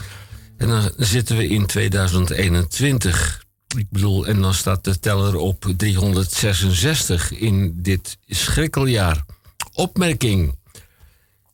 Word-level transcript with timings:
En 0.57 0.67
dan 0.67 0.91
zitten 0.97 1.37
we 1.37 1.47
in 1.47 1.65
2021. 1.65 3.42
Ik 3.77 3.89
bedoel, 3.89 4.27
en 4.27 4.41
dan 4.41 4.53
staat 4.53 4.83
de 4.83 4.99
teller 4.99 5.35
op 5.35 5.73
366 5.77 7.31
in 7.31 7.73
dit 7.81 8.17
schrikkeljaar. 8.27 9.25
Opmerking. 9.73 10.55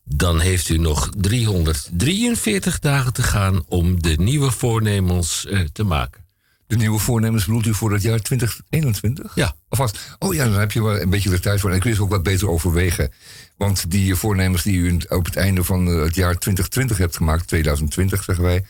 Dan 0.03 0.40
heeft 0.40 0.69
u 0.69 0.78
nog 0.78 1.09
343 1.18 2.80
dagen 2.80 3.13
te 3.13 3.24
gaan 3.24 3.63
om 3.68 4.02
de 4.02 4.16
nieuwe 4.18 4.52
voornemens 4.52 5.46
uh, 5.50 5.59
te 5.72 5.84
maken. 5.84 6.28
De 6.68 6.75
nieuwe 6.75 7.00
voornemens 7.00 7.46
bedoelt 7.46 7.66
u 7.66 7.74
voor 7.74 7.91
het 7.91 8.02
jaar 8.02 8.19
2021? 8.19 9.36
Ja. 9.36 9.56
Alvast. 9.69 10.16
Oh 10.19 10.34
ja, 10.34 10.44
dan 10.44 10.59
heb 10.59 10.72
je 10.72 10.84
wel 10.84 11.00
een 11.00 11.09
beetje 11.09 11.30
de 11.30 11.40
tijd 11.40 11.59
voor. 11.59 11.69
En 11.69 11.75
ik 11.75 11.84
wil 11.84 11.91
het 11.91 12.01
ook 12.01 12.09
wat 12.09 12.24
beter 12.24 12.50
overwegen. 12.50 13.12
Want 13.57 13.91
die 13.91 14.16
voornemens 14.16 14.63
die 14.63 14.78
u 14.78 15.00
op 15.07 15.25
het 15.25 15.36
einde 15.36 15.63
van 15.63 15.86
het 15.86 16.16
jaar 16.16 16.38
2020 16.38 16.97
hebt 16.97 17.16
gemaakt, 17.16 17.47
2020 17.47 18.24
zeggen 18.24 18.44
wij, 18.44 18.66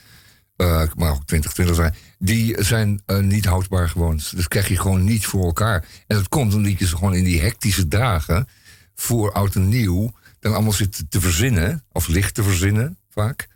uh, 0.58 0.84
maar 0.96 1.12
ook 1.12 1.26
2020 1.26 1.76
zijn, 1.76 1.96
die 2.19 2.63
zijn 2.63 3.02
uh, 3.07 3.19
niet 3.19 3.46
houdbaar 3.46 3.90
gewoon. 3.90 4.22
Dus 4.35 4.47
krijg 4.47 4.68
je 4.68 4.80
gewoon 4.80 5.03
niet 5.03 5.25
voor 5.25 5.46
elkaar. 5.46 5.85
En 6.07 6.16
dat 6.16 6.30
komt 6.30 6.53
omdat 6.53 6.80
je 6.80 6.88
ze 6.88 6.96
gewoon 6.96 7.16
in 7.16 7.24
die 7.24 7.41
hectische 7.41 7.88
dagen 7.88 8.47
voor 8.96 9.31
oud 9.31 9.56
en 9.56 9.69
nieuw 9.69 10.12
dan 10.40 10.53
allemaal 10.53 10.72
zit 10.72 11.06
te 11.09 11.22
verzinnen, 11.22 11.84
of 11.91 12.07
licht 12.07 12.34
te 12.34 12.44
verzinnen 12.44 12.97
vaak. 13.09 13.47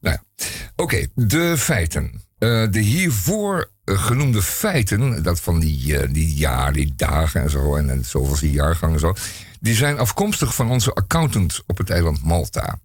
Nou 0.00 0.16
ja, 0.16 0.44
oké, 0.76 1.06
de 1.14 1.58
feiten. 1.58 2.22
Uh, 2.38 2.70
de 2.70 2.80
hiervoor 2.80 3.70
genoemde 3.84 4.42
feiten, 4.42 5.22
dat 5.22 5.40
van 5.40 5.60
die, 5.60 6.10
die 6.10 6.34
jaar, 6.34 6.72
die 6.72 6.92
dagen 6.96 7.42
en 7.42 7.50
zo, 7.50 7.76
en, 7.76 7.90
en 7.90 8.04
zoveel 8.04 8.48
jaargangen 8.48 8.94
en 8.94 9.00
zo, 9.00 9.14
die 9.60 9.74
zijn 9.74 9.98
afkomstig 9.98 10.54
van 10.54 10.70
onze 10.70 10.92
accountant 10.92 11.62
op 11.66 11.78
het 11.78 11.90
eiland 11.90 12.22
Malta. 12.22 12.80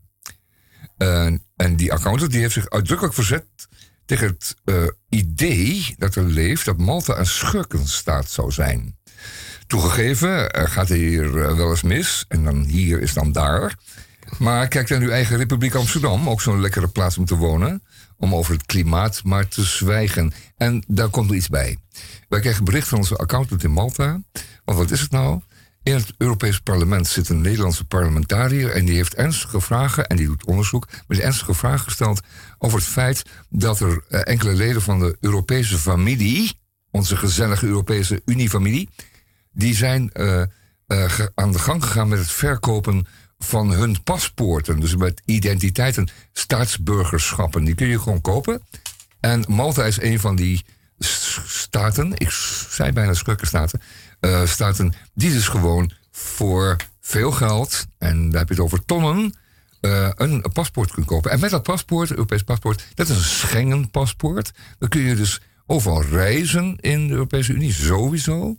Uh, 0.97 1.25
en 1.55 1.75
die 1.75 1.93
accountant 1.93 2.31
die 2.31 2.41
heeft 2.41 2.53
zich 2.53 2.69
uitdrukkelijk 2.69 3.15
verzet 3.15 3.45
tegen 4.05 4.27
het 4.27 4.55
uh, 4.65 4.83
idee 5.09 5.95
dat 5.97 6.15
er 6.15 6.23
leeft 6.23 6.65
dat 6.65 6.77
Malta 6.77 7.17
een 7.17 7.25
schurkenstaat 7.25 8.29
zou 8.29 8.51
zijn. 8.51 8.97
Toegegeven, 9.67 10.49
gaat 10.69 10.89
hier 10.89 11.23
uh, 11.23 11.55
wel 11.55 11.69
eens 11.69 11.83
mis, 11.83 12.25
en 12.27 12.43
dan 12.43 12.63
hier 12.63 13.01
is 13.01 13.13
dan 13.13 13.31
daar. 13.31 13.75
Maar 14.37 14.67
kijk 14.67 14.89
naar 14.89 15.01
uw 15.01 15.09
eigen 15.09 15.37
Republiek 15.37 15.75
Amsterdam, 15.75 16.29
ook 16.29 16.41
zo'n 16.41 16.61
lekkere 16.61 16.87
plaats 16.87 17.17
om 17.17 17.25
te 17.25 17.35
wonen. 17.35 17.83
Om 18.17 18.35
over 18.35 18.53
het 18.53 18.65
klimaat 18.65 19.23
maar 19.23 19.47
te 19.47 19.63
zwijgen. 19.63 20.33
En 20.57 20.83
daar 20.87 21.09
komt 21.09 21.31
iets 21.31 21.49
bij. 21.49 21.77
Wij 22.29 22.39
krijgen 22.39 22.63
bericht 22.63 22.87
van 22.87 22.97
onze 22.97 23.15
accountant 23.15 23.63
in 23.63 23.71
Malta. 23.71 24.21
Want 24.65 24.77
wat 24.77 24.91
is 24.91 25.01
het 25.01 25.11
nou? 25.11 25.41
In 25.85 25.93
het 25.93 26.13
Europees 26.17 26.59
Parlement 26.59 27.07
zit 27.07 27.29
een 27.29 27.41
Nederlandse 27.41 27.85
parlementariër 27.85 28.71
en 28.71 28.85
die 28.85 28.95
heeft 28.95 29.15
ernstige 29.15 29.61
vragen, 29.61 30.07
en 30.07 30.15
die 30.15 30.25
doet 30.25 30.45
onderzoek, 30.45 30.87
maar 30.91 31.17
die 31.17 31.21
ernstige 31.21 31.53
vragen 31.53 31.79
gesteld 31.79 32.21
over 32.57 32.77
het 32.77 32.87
feit 32.87 33.23
dat 33.49 33.79
er 33.79 34.03
eh, 34.09 34.21
enkele 34.23 34.53
leden 34.53 34.81
van 34.81 34.99
de 34.99 35.17
Europese 35.19 35.77
familie, 35.77 36.59
onze 36.91 37.17
gezellige 37.17 37.65
Europese 37.65 38.21
Unie-familie, 38.25 38.89
die 39.51 39.75
zijn 39.75 40.09
uh, 40.13 40.41
uh, 40.87 41.19
aan 41.35 41.51
de 41.51 41.59
gang 41.59 41.83
gegaan 41.83 42.07
met 42.07 42.19
het 42.19 42.31
verkopen 42.31 43.07
van 43.37 43.71
hun 43.71 44.03
paspoorten. 44.03 44.79
Dus 44.79 44.95
met 44.95 45.21
identiteiten, 45.25 46.09
staatsburgerschappen. 46.33 47.63
Die 47.63 47.75
kun 47.75 47.87
je 47.87 47.99
gewoon 47.99 48.21
kopen. 48.21 48.61
En 49.19 49.43
Malta 49.47 49.85
is 49.85 50.01
een 50.01 50.19
van 50.19 50.35
die 50.35 50.65
staten, 50.99 52.11
ik 52.17 52.29
zei 52.69 52.91
bijna 52.91 53.13
schurkenstaten, 53.13 53.81
uh, 54.25 54.45
staten 54.45 54.93
die 55.13 55.31
dus 55.31 55.47
gewoon 55.47 55.91
voor 56.11 56.75
veel 57.01 57.31
geld, 57.31 57.85
en 57.97 58.29
daar 58.29 58.39
heb 58.39 58.47
je 58.47 58.55
het 58.55 58.63
over 58.63 58.85
tonnen, 58.85 59.33
uh, 59.81 60.09
een 60.15 60.45
paspoort 60.53 60.91
kunt 60.91 61.05
kopen. 61.05 61.31
En 61.31 61.39
met 61.39 61.49
dat 61.49 61.63
paspoort, 61.63 62.11
Europees 62.11 62.43
paspoort, 62.43 62.85
dat 62.93 63.09
is 63.09 63.15
een 63.15 63.23
Schengen-paspoort. 63.23 64.51
Dan 64.79 64.89
kun 64.89 65.01
je 65.01 65.15
dus 65.15 65.41
overal 65.65 66.03
reizen 66.03 66.77
in 66.79 67.07
de 67.07 67.13
Europese 67.13 67.53
Unie, 67.53 67.73
sowieso. 67.73 68.57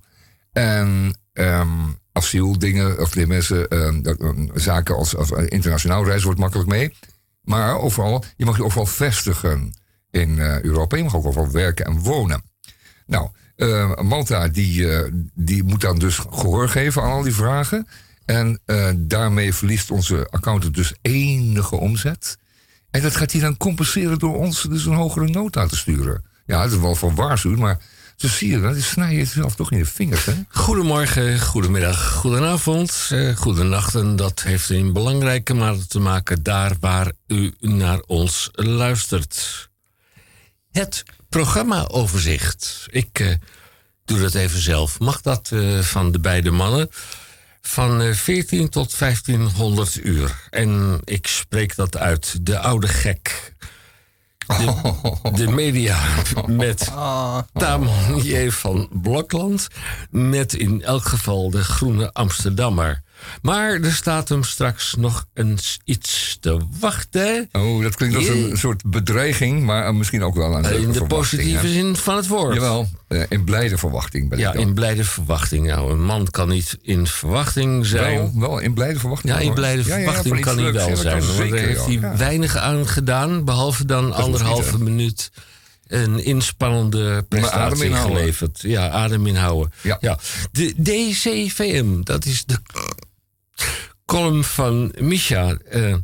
En 0.53 1.19
um, 1.33 1.99
asieldingen, 2.13 3.01
of 3.01 3.11
de 3.11 3.27
mensen, 3.27 3.77
um, 3.77 4.51
zaken 4.55 4.97
als, 4.97 5.17
als 5.17 5.31
internationaal 5.31 6.05
reizen 6.05 6.25
wordt 6.25 6.41
makkelijk 6.41 6.69
mee. 6.69 6.95
Maar 7.41 7.79
overal, 7.79 8.25
je 8.37 8.45
mag 8.45 8.57
je 8.57 8.65
overal 8.65 8.87
vestigen 8.87 9.75
in 10.11 10.31
uh, 10.31 10.61
Europa. 10.61 10.97
Je 10.97 11.03
mag 11.03 11.17
ook 11.17 11.27
overal 11.27 11.51
werken 11.51 11.87
en 11.87 11.99
wonen. 11.99 12.43
Nou, 13.07 13.31
uh, 13.57 13.95
Malta 14.01 14.49
die, 14.49 14.81
uh, 14.81 15.11
die 15.35 15.63
moet 15.63 15.81
dan 15.81 15.99
dus 15.99 16.19
gehoor 16.31 16.69
geven 16.69 17.03
aan 17.03 17.11
al 17.11 17.23
die 17.23 17.35
vragen. 17.35 17.87
En 18.25 18.61
uh, 18.67 18.89
daarmee 18.97 19.55
verliest 19.55 19.91
onze 19.91 20.27
accountant 20.31 20.75
dus 20.75 20.95
enige 21.03 21.77
omzet. 21.77 22.39
En 22.91 23.03
dat 23.03 23.17
gaat 23.17 23.33
hij 23.33 23.41
dan 23.41 23.57
compenseren 23.57 24.19
door 24.19 24.37
ons 24.37 24.63
dus 24.63 24.85
een 24.85 24.95
hogere 24.95 25.29
nota 25.29 25.67
te 25.67 25.77
sturen. 25.77 26.25
Ja, 26.47 26.63
dat 26.63 26.73
is 26.73 26.79
wel 26.79 26.95
van 26.95 27.15
waarschuwing, 27.15 27.61
maar 27.61 27.79
zo 28.17 28.29
zie 28.29 28.51
je 28.51 28.61
dat. 28.61 28.77
snij 28.77 29.11
je 29.11 29.17
jezelf 29.17 29.55
toch 29.55 29.73
in 29.73 29.79
de 29.79 29.85
vingers, 29.85 30.25
hè? 30.25 30.33
Goedemorgen, 30.49 31.41
goedemiddag, 31.41 32.13
goedenavond, 32.13 33.09
uh, 33.13 33.37
goedenachten. 33.37 34.17
Dat 34.17 34.43
heeft 34.43 34.69
een 34.69 34.93
belangrijke 34.93 35.55
mate 35.55 35.87
te 35.87 35.99
maken 35.99 36.43
daar 36.43 36.73
waar 36.81 37.13
u 37.27 37.55
naar 37.61 38.01
ons 38.01 38.49
luistert. 38.53 39.69
Het 40.73 41.05
programmaoverzicht. 41.37 42.87
Ik 42.91 43.19
uh, 43.19 43.35
doe 44.05 44.21
dat 44.21 44.35
even 44.35 44.61
zelf. 44.61 44.99
Mag 44.99 45.21
dat 45.21 45.51
uh, 45.53 45.79
van 45.79 46.13
de 46.13 46.19
beide 46.19 46.51
mannen? 46.51 46.89
Van 47.63 48.01
uh, 48.01 48.13
14 48.15 48.69
tot 48.69 48.99
1500 48.99 50.05
uur. 50.05 50.49
En 50.51 51.01
ik 51.05 51.27
spreek 51.27 51.77
dat 51.77 51.97
uit. 51.97 52.47
De 52.47 52.59
oude 52.59 52.89
gek. 52.89 53.55
De, 54.47 54.97
de 55.33 55.49
media 55.49 55.99
met 56.47 56.93
Tamon 57.53 58.23
J. 58.23 58.51
van 58.51 58.89
Blokland. 58.93 59.69
Met 60.11 60.55
in 60.55 60.83
elk 60.83 61.05
geval 61.05 61.51
de 61.51 61.65
groene 61.65 62.13
Amsterdammer. 62.13 63.03
Maar 63.43 63.81
er 63.81 63.93
staat 63.93 64.29
hem 64.29 64.45
straks 64.45 64.95
nog 64.99 65.27
eens 65.35 65.79
iets 65.85 66.37
te 66.41 66.59
wachten. 66.81 67.49
Oh, 67.53 67.83
dat 67.83 67.95
klinkt 67.95 68.17
als 68.17 68.29
een 68.29 68.59
soort 68.59 68.83
bedreiging, 68.85 69.63
maar 69.63 69.95
misschien 69.95 70.23
ook 70.23 70.35
wel 70.35 70.57
een 70.57 70.81
In 70.81 70.93
de 70.93 71.05
positieve 71.05 71.69
zin 71.69 71.97
van 71.97 72.17
het 72.17 72.27
woord. 72.27 72.55
Jawel, 72.55 72.89
eh, 73.09 73.23
in 73.29 73.45
blijde 73.45 73.79
verwachting 73.79 74.29
ben 74.29 74.39
Ja, 74.39 74.49
ik 74.49 74.55
dan. 74.55 74.67
in 74.67 74.75
blijde 74.75 75.05
verwachting. 75.05 75.67
Nou, 75.67 75.91
een 75.91 76.05
man 76.05 76.31
kan 76.31 76.49
niet 76.49 76.79
in 76.83 77.07
verwachting 77.07 77.87
zijn. 77.87 78.17
Wel, 78.17 78.33
wel 78.35 78.59
in 78.59 78.75
blijde 78.75 78.99
verwachting. 78.99 79.33
Ja, 79.33 79.41
in 79.41 79.55
blijde 79.55 79.83
Ja, 79.83 79.89
ja, 79.89 79.97
ja, 79.97 80.05
verwachting 80.05 80.41
kan 80.41 80.59
hij 80.59 80.73
wel 80.73 80.97
zijn. 80.97 80.97
Want 80.97 81.27
daar 81.27 81.37
zeker, 81.37 81.59
heeft 81.59 81.87
hij 81.87 82.17
weinig 82.17 82.57
aan 82.57 82.89
gedaan. 82.89 83.45
Behalve 83.45 83.85
dan 83.85 84.13
anderhalve 84.13 84.79
minuut 84.79 85.31
een 85.87 86.25
inspannende 86.25 87.25
prestatie 87.29 87.95
geleverd. 87.95 88.61
Ja, 88.63 88.89
adem 88.89 89.27
inhouden. 89.27 89.73
Ja. 89.83 90.19
De 90.53 90.75
DCVM, 90.83 92.03
dat 92.03 92.25
is 92.25 92.45
de 92.45 92.59
column 94.07 94.45
van 94.45 94.93
Misha. 94.99 95.57
eh, 95.71 95.95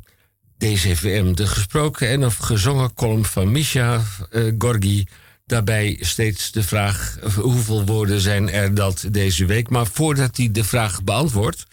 DCVM, 0.59 1.35
de 1.35 1.47
gesproken 1.47 2.09
en 2.09 2.25
of 2.25 2.37
gezongen 2.37 2.95
column 2.95 3.25
van 3.25 3.53
Misha 3.53 4.03
eh, 4.31 4.43
Gorgi. 4.59 5.07
Daarbij 5.47 5.97
steeds 6.01 6.53
de 6.53 6.63
vraag: 6.63 7.19
eh, 7.23 7.35
hoeveel 7.35 7.85
woorden 7.85 8.21
zijn 8.21 8.51
er 8.51 8.75
dat 8.75 9.05
deze 9.11 9.47
week? 9.47 9.69
Maar 9.69 9.87
voordat 9.87 10.37
hij 10.37 10.49
de 10.53 10.65
vraag 10.65 11.03
beantwoordt, 11.03 11.67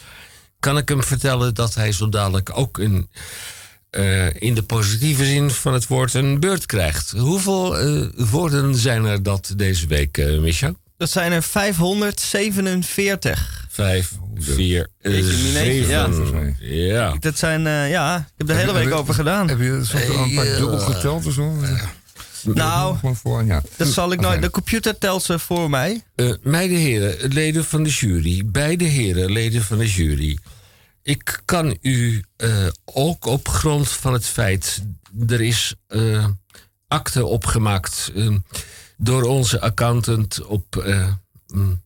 kan 0.60 0.78
ik 0.78 0.90
hem 0.90 1.04
vertellen 1.04 1.54
dat 1.54 1.76
hij 1.76 1.92
zo 1.92 2.10
dadelijk 2.10 2.52
ook 2.54 2.78
een, 2.78 3.10
in 4.40 4.54
de 4.54 4.64
positieve 4.64 5.26
zin 5.26 5.52
van 5.52 5.74
het 5.74 5.88
woord 5.88 6.14
een 6.14 6.40
beurt 6.40 6.66
krijgt. 6.66 7.12
Hoeveel 7.12 7.78
woorden 8.16 8.76
zijn 8.76 9.06
er 9.06 9.24
dat 9.24 9.54
deze 9.56 9.88
week, 9.88 10.18
Misha? 10.40 10.74
Dat 10.98 11.10
zijn 11.10 11.32
er 11.32 11.44
547. 11.44 13.68
Vijf, 13.80 14.12
vier, 14.36 14.88
eh, 15.02 15.12
Jeetje, 15.12 15.44
mineetje, 15.44 15.88
ja. 15.88 16.12
zeven. 16.12 16.56
Ja. 16.60 17.16
Dat 17.20 17.38
zijn, 17.38 17.68
eh, 17.68 17.90
ja, 17.90 18.18
ik 18.18 18.34
heb 18.38 18.48
de 18.48 18.54
hele 18.54 18.74
week 18.74 18.94
over 18.94 19.14
gedaan. 19.14 19.48
Heb 19.48 19.60
je 19.60 19.80
soms 19.84 20.04
een 20.08 20.36
paar 20.36 20.46
dubbel 20.46 20.80
eh, 20.80 20.86
geteld 20.86 21.26
of 21.26 21.34
zo? 21.34 21.54
Nou, 22.44 22.98
Gewoon 22.98 23.16
voor, 23.16 23.44
ja. 23.44 23.62
dat 23.78 23.88
zal 23.88 24.12
ik 24.12 24.20
nooit. 24.20 24.42
De 24.42 24.50
computer 24.50 24.98
telt 24.98 25.24
ze 25.24 25.40
voor 25.40 25.70
mij. 25.70 26.04
Eh, 26.16 26.34
meide 26.42 26.76
heren, 26.76 27.34
leden 27.34 27.66
van 27.66 27.84
de 27.84 27.90
jury, 27.90 28.44
beide 28.46 28.84
heren, 28.86 29.32
leden 29.32 29.64
van 29.64 29.78
de 29.78 29.88
jury. 29.88 30.38
Ik 31.04 31.42
kan 31.46 31.78
u 31.82 32.24
eh, 32.36 32.50
ook 32.86 33.26
op 33.26 33.48
grond 33.48 33.90
van 33.90 34.14
het 34.14 34.26
feit, 34.26 34.84
er 35.28 35.42
is 35.42 35.76
eh 35.88 36.26
akte 36.88 37.26
opgemaakt 37.26 38.12
eh, 38.16 38.36
door 38.98 39.24
onze 39.24 39.62
accountant 39.62 40.46
op, 40.46 40.76
eh, 40.76 41.08
mm, 41.48 41.82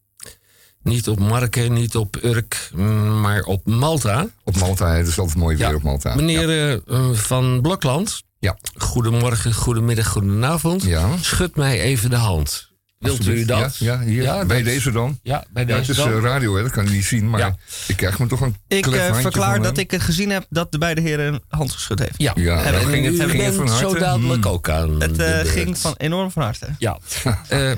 niet 0.83 1.07
op 1.07 1.19
Marken, 1.19 1.74
niet 1.74 1.95
op 1.95 2.18
Urk, 2.24 2.69
mm, 2.75 3.21
maar 3.21 3.41
op 3.44 3.65
Malta. 3.65 4.27
Op 4.44 4.57
Malta, 4.57 4.94
het 4.94 5.07
is 5.07 5.19
altijd 5.19 5.38
mooi 5.38 5.57
weer 5.57 5.68
Ja, 5.69 5.75
op 5.75 5.83
Malta. 5.83 6.15
Meneer 6.15 6.50
eh, 6.50 6.74
eh, 6.74 7.13
Van 7.13 7.62
Blokland, 7.62 8.21
Ja. 8.39 8.57
goedemorgen, 8.77 9.53
goedemiddag, 9.53 10.07
goedenavond. 10.07 10.83
Ja. 10.83 11.07
Schud 11.21 11.56
mij 11.56 11.81
even 11.81 12.09
de 12.09 12.15
hand. 12.15 12.71
Wilt 13.00 13.27
u 13.27 13.45
dat? 13.45 13.77
Ja, 13.77 13.94
ja, 13.94 14.00
hier, 14.06 14.21
Ja, 14.24 14.45
bij 14.45 14.57
dat- 14.57 14.65
deze 14.65 14.91
dan. 14.91 15.19
Ja, 15.24 15.45
bij 15.50 15.62
Ja, 15.63 15.68
deze 15.68 15.80
het 15.80 15.89
is 15.89 15.95
dan. 15.95 16.13
eh, 16.13 16.19
radio, 16.21 16.56
hè, 16.56 16.62
dat 16.62 16.71
kan 16.71 16.83
je 16.85 16.89
niet 16.91 17.06
zien, 17.06 17.30
maar 17.30 17.39
Ja. 17.39 17.56
ik 17.88 17.97
krijg 17.97 18.19
me 18.19 18.27
toch 18.27 18.41
een 18.41 18.56
Ik 18.68 18.83
verklaar 18.83 19.53
van 19.53 19.62
dat 19.63 19.75
hem. 19.75 19.85
ik 19.89 20.01
gezien 20.01 20.30
heb 20.30 20.45
dat 20.50 20.71
de 20.71 20.77
beide 20.77 21.01
heren 21.01 21.33
een 21.33 21.41
hand 21.47 21.71
geschud 21.71 22.00
heeft. 22.00 22.13
Ja, 22.18 22.31
Ja, 22.35 22.63
en, 22.63 22.74
ging 22.74 23.06
het- 23.06 23.13
u 23.13 23.30
ging 23.30 23.44
het 23.44 23.56
van 23.56 23.68
harte? 23.68 23.89
zo 23.89 23.94
dadelijk 24.00 24.44
Hmm. 24.44 24.53
ook 24.53 24.69
aan 24.69 25.01
Het 25.01 25.47
ging 25.47 25.77
van 25.77 25.94
enorm 25.97 26.31
van 26.31 26.44
harte. 26.44 26.68
Ja. 26.77 26.97
Eh, 27.50 27.71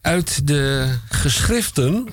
uit 0.00 0.46
de 0.46 0.88
geschriften, 1.22 2.08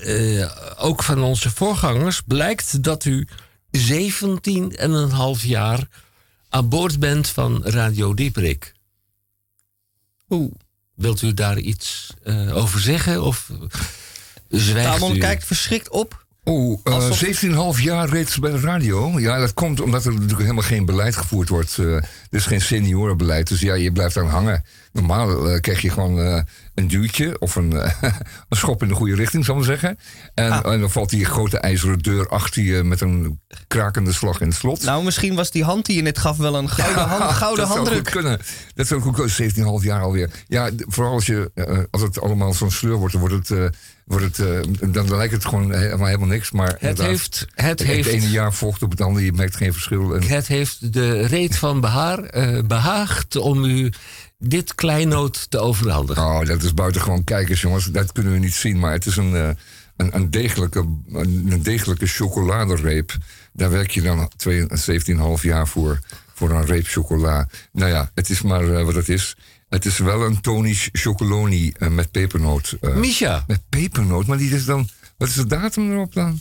eh, 0.00 0.50
ook 0.76 1.02
van 1.02 1.22
onze 1.22 1.50
voorgangers, 1.50 2.20
blijkt 2.20 2.82
dat 2.82 3.04
u 3.04 3.28
17 3.70 4.76
en 4.76 4.90
een 4.90 5.10
half 5.10 5.44
jaar 5.44 5.88
aan 6.48 6.68
boord 6.68 6.98
bent 6.98 7.28
van 7.28 7.64
Radio 7.64 8.14
Dieprik. 8.14 8.74
Oeh. 10.28 10.52
Wilt 10.94 11.22
u 11.22 11.34
daar 11.34 11.58
iets 11.58 12.14
eh, 12.22 12.56
over 12.56 12.80
zeggen? 12.80 13.22
Of 13.22 13.50
zwijgt 14.48 14.92
Tamon 14.92 15.16
u? 15.16 15.18
kijkt 15.18 15.44
verschrikt 15.44 15.88
op. 15.88 16.25
Oh, 16.48 16.80
eh, 16.84 16.92
Alsof- 16.94 17.16
17,5 17.76 17.80
jaar 17.82 18.08
reeds 18.08 18.38
bij 18.38 18.50
de 18.50 18.60
radio. 18.60 19.20
Ja, 19.20 19.38
dat 19.38 19.54
komt 19.54 19.80
omdat 19.80 20.04
er 20.04 20.12
natuurlijk 20.12 20.40
helemaal 20.40 20.62
geen 20.62 20.84
beleid 20.84 21.16
gevoerd 21.16 21.48
wordt. 21.48 21.78
Eh, 21.78 21.94
er 21.94 22.04
is 22.30 22.46
geen 22.46 22.60
seniorenbeleid, 22.60 23.48
dus 23.48 23.60
ja, 23.60 23.74
je 23.74 23.92
blijft 23.92 24.16
aan 24.16 24.28
hangen. 24.28 24.64
Normaal 24.92 25.48
eh, 25.50 25.60
krijg 25.60 25.80
je 25.80 25.90
gewoon 25.90 26.20
eh, 26.20 26.40
een 26.74 26.88
duwtje 26.88 27.38
of 27.40 27.56
een, 27.56 27.72
eh, 27.80 27.92
een 28.48 28.56
schop 28.56 28.82
in 28.82 28.88
de 28.88 28.94
goede 28.94 29.14
richting, 29.14 29.44
zal 29.44 29.54
ik 29.54 29.60
maar 29.66 29.70
zeggen. 29.78 29.98
En, 30.34 30.50
Ah. 30.50 30.72
en 30.72 30.80
dan 30.80 30.90
valt 30.90 31.10
die 31.10 31.24
grote 31.24 31.58
ijzeren 31.58 31.98
deur 31.98 32.28
achter 32.28 32.62
je 32.62 32.82
met 32.82 33.00
een 33.00 33.40
krakende 33.66 34.12
slag 34.12 34.40
in 34.40 34.46
het 34.48 34.56
slot. 34.56 34.82
Nou, 34.82 35.04
misschien 35.04 35.34
was 35.34 35.50
die 35.50 35.64
hand 35.64 35.86
die 35.86 35.96
je 35.96 36.02
net 36.02 36.18
gaf 36.18 36.36
wel 36.36 36.54
een 36.56 36.68
gouden, 36.68 37.02
hand, 37.08 37.32
gouden 37.42 37.64
dat 37.64 37.74
zou 37.74 37.78
goed 37.86 37.88
handdruk. 37.94 38.12
kunnen. 38.14 38.40
Dat 38.74 38.86
zou 38.86 39.00
goed 39.00 39.14
kunnen. 39.14 39.30
17,5 39.80 39.84
jaar 39.84 40.02
alweer. 40.02 40.30
Ja, 40.48 40.70
vooral 40.78 41.12
als, 41.12 41.26
je, 41.26 41.50
eh, 41.54 41.78
als 41.90 42.02
het 42.02 42.20
allemaal 42.20 42.54
zo'n 42.54 42.70
sleur 42.70 42.94
wordt, 42.96 43.12
dan, 43.12 43.28
wordt 43.28 43.48
het, 43.48 43.58
eh, 43.58 43.64
wordt 44.06 44.24
het, 44.24 44.38
eh, 44.38 44.90
dan 44.92 45.16
lijkt 45.16 45.32
het 45.32 45.44
gewoon 45.44 45.72
helemaal, 45.72 46.06
helemaal 46.06 46.28
niks. 46.28 46.50
Maar 46.50 46.76
Het 46.78 46.98
heeft, 46.98 47.46
het, 47.54 47.66
het 47.66 47.82
heeft, 47.82 48.08
ene 48.08 48.30
jaar 48.30 48.52
volgt 48.52 48.82
op 48.82 48.90
het 48.90 49.00
andere, 49.00 49.24
je 49.24 49.32
merkt 49.32 49.56
geen 49.56 49.72
verschil. 49.72 50.14
En, 50.14 50.22
het 50.22 50.46
heeft 50.46 50.92
de 50.92 51.26
reet 51.26 51.56
van 51.56 51.80
behaar 51.80 52.18
eh, 52.18 52.62
behaagd 52.62 53.36
om 53.36 53.64
u 53.64 53.92
dit 54.38 54.74
kleinoot 54.74 55.50
te 55.50 55.58
overhandigen. 55.58 56.22
oh, 56.22 56.44
dat 56.44 56.62
is 56.62 56.74
buitengewoon 56.74 57.24
kijkers, 57.24 57.60
jongens. 57.60 57.84
Dat 57.84 58.12
kunnen 58.12 58.32
we 58.32 58.38
niet 58.38 58.54
zien, 58.54 58.78
maar 58.78 58.92
het 58.92 59.06
is 59.06 59.16
een, 59.16 59.34
eh, 59.34 59.48
een, 59.96 60.14
een, 60.14 60.30
degelijke, 60.30 60.88
een, 61.12 61.62
degelijke 61.62 62.06
chocoladereep. 62.06 63.16
Daar 63.52 63.70
werk 63.70 63.90
je 63.90 64.02
dan 64.02 64.30
2 64.36 64.66
17,5 65.36 65.42
jaar 65.42 65.68
voor, 65.68 65.98
voor 66.34 66.50
een 66.50 66.66
reep 66.66 66.86
chocola. 66.86 67.48
Nou 67.72 67.90
ja, 67.90 68.10
het 68.14 68.30
is 68.30 68.42
maar 68.42 68.84
wat 68.84 68.94
het 68.94 69.08
is. 69.08 69.36
Het 69.68 69.84
is 69.84 69.98
wel 69.98 70.24
een 70.24 70.40
tonisch 70.40 70.88
chocoloni 70.92 71.70
eh, 71.70 71.88
met 71.88 72.10
pepernoot. 72.10 72.76
Misha, 72.80 73.44
Met 73.46 73.62
pepernoot, 73.68 74.26
maar 74.26 74.38
die 74.38 74.54
is 74.54 74.64
dan. 74.64 74.88
Wat 75.16 75.28
is 75.28 75.34
de 75.34 75.46
datum 75.46 75.92
erop 75.92 76.14
dan? 76.14 76.40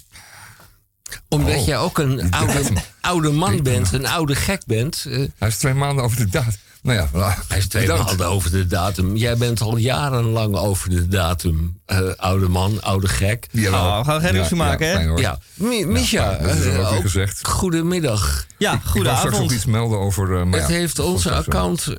omdat 1.30 1.56
Oh, 1.56 1.66
jij 1.66 1.78
ook 1.78 1.98
een 1.98 2.32
oude, 2.32 2.64
oude 3.02 3.32
man 3.32 3.64
bent, 3.64 3.92
een 3.92 4.06
oude 4.08 4.36
gek 4.36 4.62
bent. 4.66 5.06
eh, 5.10 5.24
Hij 5.38 5.48
is 5.48 5.58
twee 5.58 5.74
maanden 5.74 6.04
over 6.04 6.18
de 6.18 6.26
datum. 6.30 6.54
Nou 6.86 6.98
ja, 6.98 7.08
voilà. 7.08 7.48
hij 7.48 7.58
is 7.58 7.68
twee 7.68 7.86
Bedankt. 7.86 8.06
maanden 8.06 8.28
over 8.28 8.52
de 8.52 8.68
datum. 8.68 9.16
Jij 9.16 9.38
bent 9.38 9.62
al 9.62 9.78
jarenlang 9.78 10.56
over 10.56 10.90
de 10.90 11.08
datum. 11.08 11.80
eh, 11.86 12.00
oude 12.18 12.48
man, 12.48 12.82
oude 12.82 13.08
gek. 13.08 13.48
Nou, 13.52 14.00
we 14.00 14.06
gaan 14.12 14.22
geen 14.22 14.32
ruzie 14.32 14.56
maken, 14.56 14.88
hè? 14.88 15.00
Ja, 15.22 15.40
Mi- 15.54 15.86
Misha, 15.86 16.38
is 16.38 16.66
eh, 16.66 16.94
ook 16.94 17.02
gezegd. 17.02 17.48
goedemiddag. 17.48 18.46
Ja, 18.58 18.74
Ik 18.74 18.80
wou 18.84 18.90
straks 18.92 19.10
ook 19.10 19.22
goedenavond. 19.22 19.52
iets 19.52 19.66
melden 19.66 20.00
over. 20.00 20.38
eh, 20.40 20.44
maar 20.46 20.60
Het 20.60 20.70
ja, 20.70 20.76
heeft 20.76 21.00
onze 21.00 21.32
account, 21.32 21.94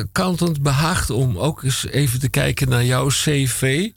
accountant 0.00 0.62
behaagd 0.62 1.10
om 1.10 1.38
ook 1.38 1.62
eens 1.62 1.86
even 1.86 2.20
te 2.20 2.28
kijken 2.28 2.68
naar 2.68 2.84
jouw 2.84 3.06
cv. 3.06 3.88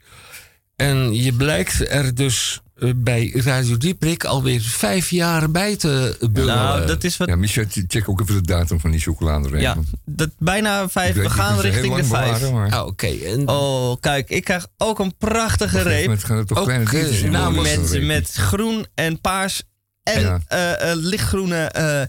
En 0.76 1.14
je 1.14 1.32
blijkt 1.32 1.90
er 1.90 2.14
dus 2.14 2.60
bij 2.96 3.30
Radio 3.34 3.76
Dieprik 3.76 4.24
alweer 4.24 4.60
vijf 4.60 5.10
jaar 5.10 5.50
bij 5.50 5.76
te 5.76 6.16
bungelen. 6.20 6.54
Nou, 6.54 6.86
dat 6.86 7.04
is 7.04 7.16
wat. 7.16 7.28
Ja, 7.28 7.36
Michel, 7.36 7.64
check 7.88 8.08
ook 8.08 8.20
even 8.20 8.34
de 8.34 8.40
datum 8.42 8.80
van 8.80 8.90
die 8.90 9.00
chocoladereep. 9.00 9.60
Ja, 9.60 9.76
dat, 10.04 10.30
bijna 10.38 10.88
vijf. 10.88 11.14
We 11.14 11.30
gaan 11.30 11.60
richting 11.60 11.96
de 11.96 12.04
vijf. 12.04 12.38
bewaren, 12.40 12.54
maar 12.54 12.70
Ah, 12.70 13.32
en 13.32 13.48
Oh, 13.48 13.96
kijk, 14.00 14.30
ik 14.30 14.44
krijg 14.44 14.66
ook 14.76 14.98
een 14.98 15.16
prachtige 15.16 15.82
reep. 15.82 16.00
moment 16.06 16.24
gaan 16.24 16.36
er 16.36 16.46
toch 16.46 16.58
Ook, 16.58 16.64
kleine 16.64 16.84
eh, 16.84 16.90
worden, 16.90 17.14
zo'n 17.14 17.62
Met, 17.62 18.02
met 18.06 18.32
groen 18.32 18.86
en 18.94 19.20
paars 19.20 19.62
en 20.02 20.20
Ja. 20.20 20.40
eh, 20.46 20.90
eh, 20.90 20.96
lichtgroene. 20.98 21.56
eh, 21.64 22.02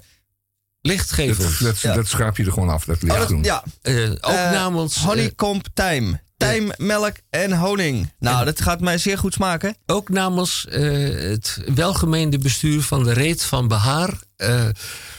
lichtgevend. 0.82 1.60
dat, 1.60 1.68
dat, 1.68 1.80
Ja. 1.80 1.94
dat 1.94 2.08
schaap 2.08 2.38
je 2.38 2.46
er 2.46 2.52
gewoon 2.52 2.70
af, 2.70 2.86
dat 2.86 2.96
oh, 2.96 3.02
dat- 3.02 3.10
lichtgroen. 3.18 3.44
ja, 3.44 3.64
Eh, 3.82 4.10
ook 4.12 4.22
eh, 4.22 4.52
namens, 4.52 4.96
eh, 4.96 5.02
honeycomb 5.04 5.66
tijm. 5.74 6.20
Tijm, 6.42 6.72
melk 6.78 7.16
en 7.30 7.54
honing. 7.58 8.12
Nou, 8.20 8.46
dat 8.46 8.62
gaat 8.62 8.80
mij 8.80 8.98
zeer 8.98 9.18
goed 9.18 9.34
smaken. 9.34 9.76
ook 9.86 10.10
namens 10.10 10.66
eh, 10.68 10.82
het 11.30 11.58
welgemeende 11.76 12.38
bestuur 12.38 12.82
van 12.82 13.04
de 13.04 13.14
Reet 13.14 13.44
van 13.44 13.68
Behaar. 13.68 14.14
eh, 14.38 14.66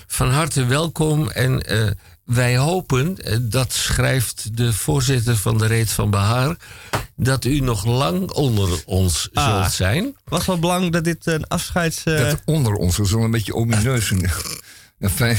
van 0.06 0.30
harte 0.30 0.64
welkom. 0.64 1.30
En 1.30 1.60
eh, 1.62 1.90
wij 2.24 2.56
hopen, 2.56 3.16
dat 3.42 3.72
schrijft 3.72 4.56
de 4.56 4.72
voorzitter 4.72 5.36
van 5.36 5.58
de 5.58 5.66
Reet 5.66 5.90
van 5.90 6.10
Behaar. 6.10 6.56
dat 7.16 7.44
u 7.44 7.60
nog 7.60 7.84
lang 7.84 8.30
onder 8.30 8.82
ons 8.86 9.28
Ah. 9.32 9.60
zult 9.62 9.72
zijn. 9.72 10.16
Was 10.24 10.46
wel 10.46 10.58
belangrijk 10.58 10.92
dat 10.92 11.04
dit 11.04 11.26
een 11.26 11.46
afscheids... 11.48 12.02
eh, 12.04 12.18
Dat 12.18 12.40
onder 12.44 12.72
ons, 12.74 12.96
dat 12.96 13.06
is 13.06 13.12
wel 13.12 13.24
een 13.24 13.30
beetje 13.30 13.54
omineus. 13.54 14.12
Ja, 14.98 15.08
fijn. 15.10 15.38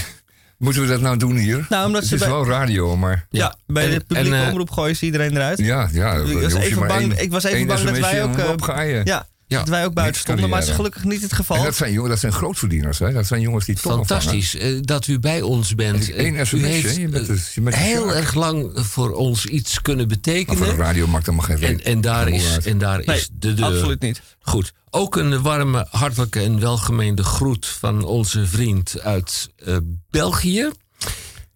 Moeten 0.63 0.81
we 0.81 0.87
dat 0.87 1.01
nou 1.01 1.17
doen 1.17 1.35
hier? 1.35 1.65
Nou, 1.69 1.85
omdat 1.85 1.99
het 2.01 2.09
ze 2.09 2.15
is 2.15 2.21
bij- 2.21 2.29
wel 2.29 2.47
radio, 2.47 2.97
maar... 2.97 3.25
ja, 3.29 3.55
bij 3.67 3.83
En- 3.85 3.91
de 3.91 3.99
publieke 4.07 4.35
en, 4.35 4.41
eh, 4.43 4.49
omroep 4.49 4.69
gooien 4.71 4.95
ze 4.95 5.05
iedereen 5.05 5.35
eruit. 5.35 5.57
Ja, 5.59 5.89
ja. 5.91 6.13
Ik 6.13 6.41
was 6.41 6.53
even 6.53 6.87
bang- 6.87 7.01
één- 7.13 7.23
ik 7.23 7.31
was 7.31 7.43
even 7.43 7.67
bang 7.67 7.81
dat 7.81 7.97
wij 7.99 8.23
ook, 8.23 8.37
eh, 8.37 8.89
je. 8.89 9.01
Ja, 9.03 9.25
ja, 9.53 9.59
dat 9.59 9.69
wij 9.69 9.85
ook 9.85 9.93
buiten 9.93 10.21
stonden, 10.21 10.49
maar 10.49 10.59
dat 10.59 10.69
is 10.69 10.75
gelukkig 10.75 11.03
niet 11.03 11.21
het 11.21 11.33
geval. 11.33 11.63
Dat 11.63 11.75
zijn, 11.75 11.93
jongen, 11.93 12.09
dat 12.09 12.19
zijn 12.19 12.33
grootverdieners, 12.33 12.99
hè? 12.99 13.13
dat 13.13 13.27
zijn 13.27 13.41
jongens 13.41 13.65
die 13.65 13.75
toch 13.75 13.93
Fantastisch 13.93 14.55
eh, 14.55 14.77
dat 14.81 15.07
u 15.07 15.19
bij 15.19 15.41
ons 15.41 15.75
bent. 15.75 16.11
Eén 16.17 16.45
SMS, 16.45 16.53
eh, 16.53 16.59
u 16.59 16.65
heeft 16.65 16.97
eh, 16.97 17.11
dus- 17.11 17.53
dus 17.53 17.75
heel 17.75 18.13
erg 18.13 18.33
lang 18.33 18.71
voor 18.73 19.11
ons 19.11 19.45
iets 19.45 19.81
kunnen 19.81 20.07
betekenen. 20.07 20.59
Maar 20.59 20.67
voor 20.67 20.77
de 20.77 20.83
radio 20.83 21.07
maakt 21.07 21.31
maar 21.31 21.43
geen 21.43 21.57
reden. 21.57 21.85
En, 21.85 21.91
en, 21.91 22.01
daar, 22.01 22.29
is, 22.29 22.57
en 22.57 22.77
daar 22.77 22.99
is 22.99 23.29
de 23.33 23.53
deur. 23.53 23.65
absoluut 23.65 24.01
niet. 24.01 24.21
Goed. 24.39 24.73
Ook 24.89 25.15
een 25.15 25.41
warme, 25.41 25.87
hartelijke 25.89 26.39
en 26.39 26.59
welgemeende 26.59 27.23
groet 27.23 27.65
van 27.65 28.03
onze 28.03 28.47
vriend 28.47 29.01
uit 29.01 29.49
België. 30.09 30.69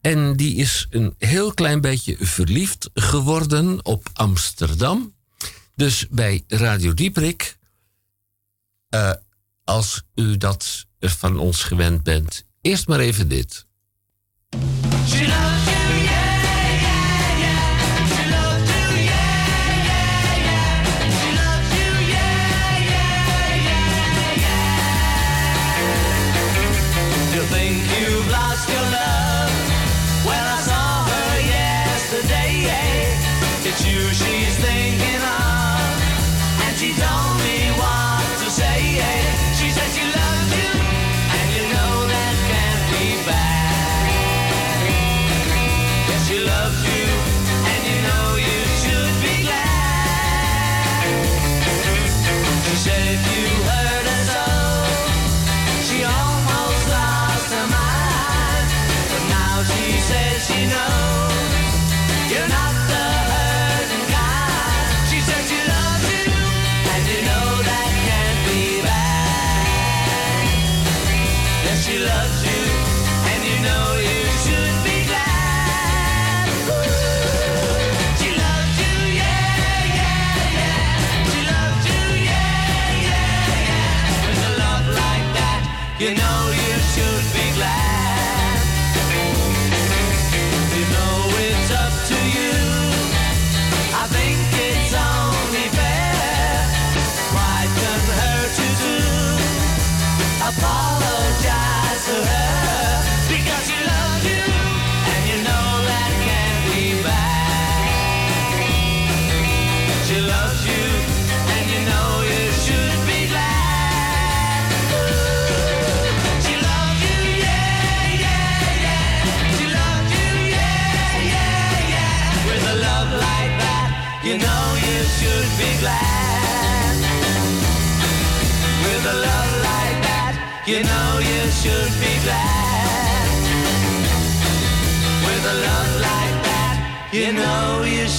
En 0.01 0.35
die 0.35 0.55
is 0.55 0.87
een 0.89 1.15
heel 1.17 1.53
klein 1.53 1.81
beetje 1.81 2.17
verliefd 2.19 2.89
geworden 2.93 3.85
op 3.85 4.09
Amsterdam. 4.13 5.13
Dus 5.75 6.07
bij 6.09 6.43
Radio 6.47 6.93
Dieprik 6.93 7.56
eh, 8.89 9.13
als 9.63 10.03
u 10.15 10.37
dat 10.37 10.85
van 10.99 11.39
ons 11.39 11.63
gewend 11.63 12.03
bent, 12.03 12.45
eerst 12.61 12.87
maar 12.87 12.99
even 12.99 13.27
dit. 13.27 13.66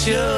should. 0.08 0.37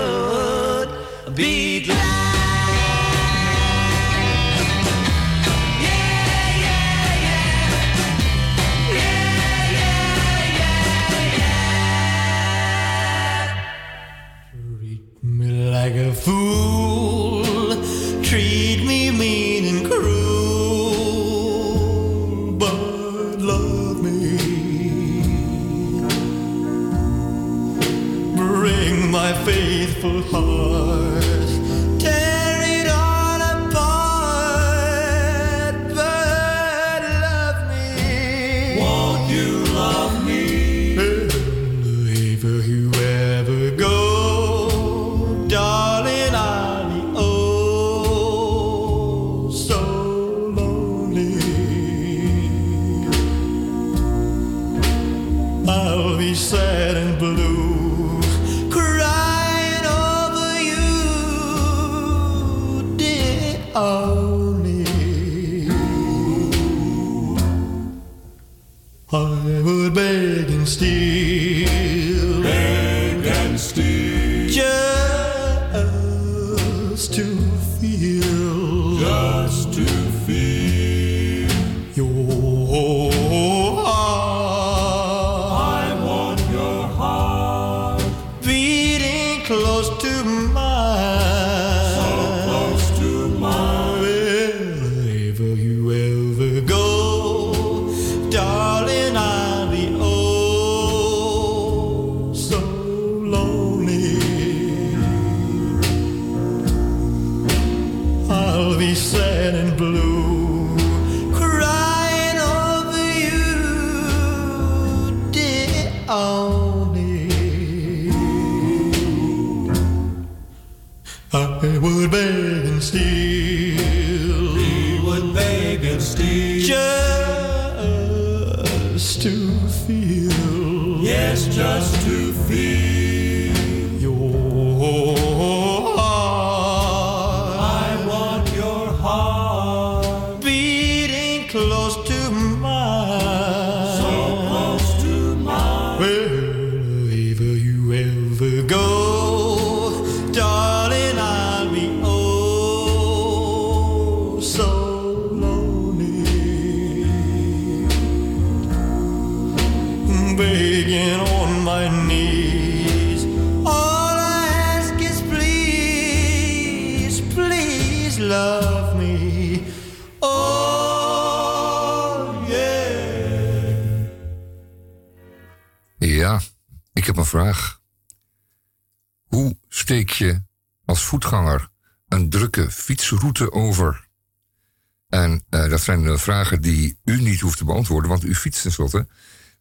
Fietst 188.61 188.77
tenslotte. 188.77 189.09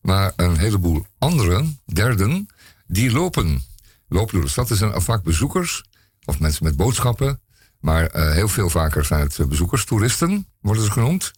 Maar 0.02 0.34
een 0.36 0.58
heleboel 0.58 1.06
anderen, 1.18 1.80
derden, 1.86 2.48
die 2.88 3.12
lopen. 3.12 3.62
Lopen 4.08 4.34
door 4.34 4.44
de 4.44 4.50
stad. 4.50 4.70
Er 4.70 4.76
zijn 4.76 5.02
vaak 5.02 5.24
bezoekers 5.24 5.84
of 6.26 6.40
mensen 6.40 6.64
met 6.64 6.76
boodschappen. 6.76 7.42
Maar 7.80 8.06
eh, 8.06 8.32
heel 8.32 8.48
veel 8.48 8.70
vaker 8.70 9.06
zijn 9.06 9.22
het 9.22 9.40
eh, 9.40 9.46
bezoekers, 9.46 9.86
toeristen 9.86 10.48
worden 10.62 10.84
ze 10.84 10.92
genoemd. 10.92 11.32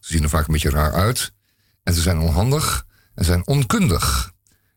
Ze 0.00 0.12
zien 0.12 0.22
er 0.22 0.28
vaak 0.28 0.46
een 0.46 0.52
beetje 0.52 0.70
raar 0.70 0.92
uit. 0.92 1.32
En 1.82 1.94
ze 1.94 2.00
zijn 2.00 2.18
onhandig 2.18 2.86
en 3.14 3.24
zijn 3.24 3.46
onkundig. 3.46 4.32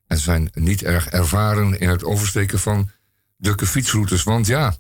En 0.08 0.18
ze 0.18 0.24
zijn 0.24 0.50
niet 0.54 0.84
erg 0.84 1.08
ervaren 1.08 1.80
in 1.80 1.90
het 1.90 2.04
oversteken 2.04 2.60
van 2.60 2.90
drukke 3.38 3.66
fietsroutes. 3.66 4.24
Want 4.24 4.48
ja, 4.48 4.76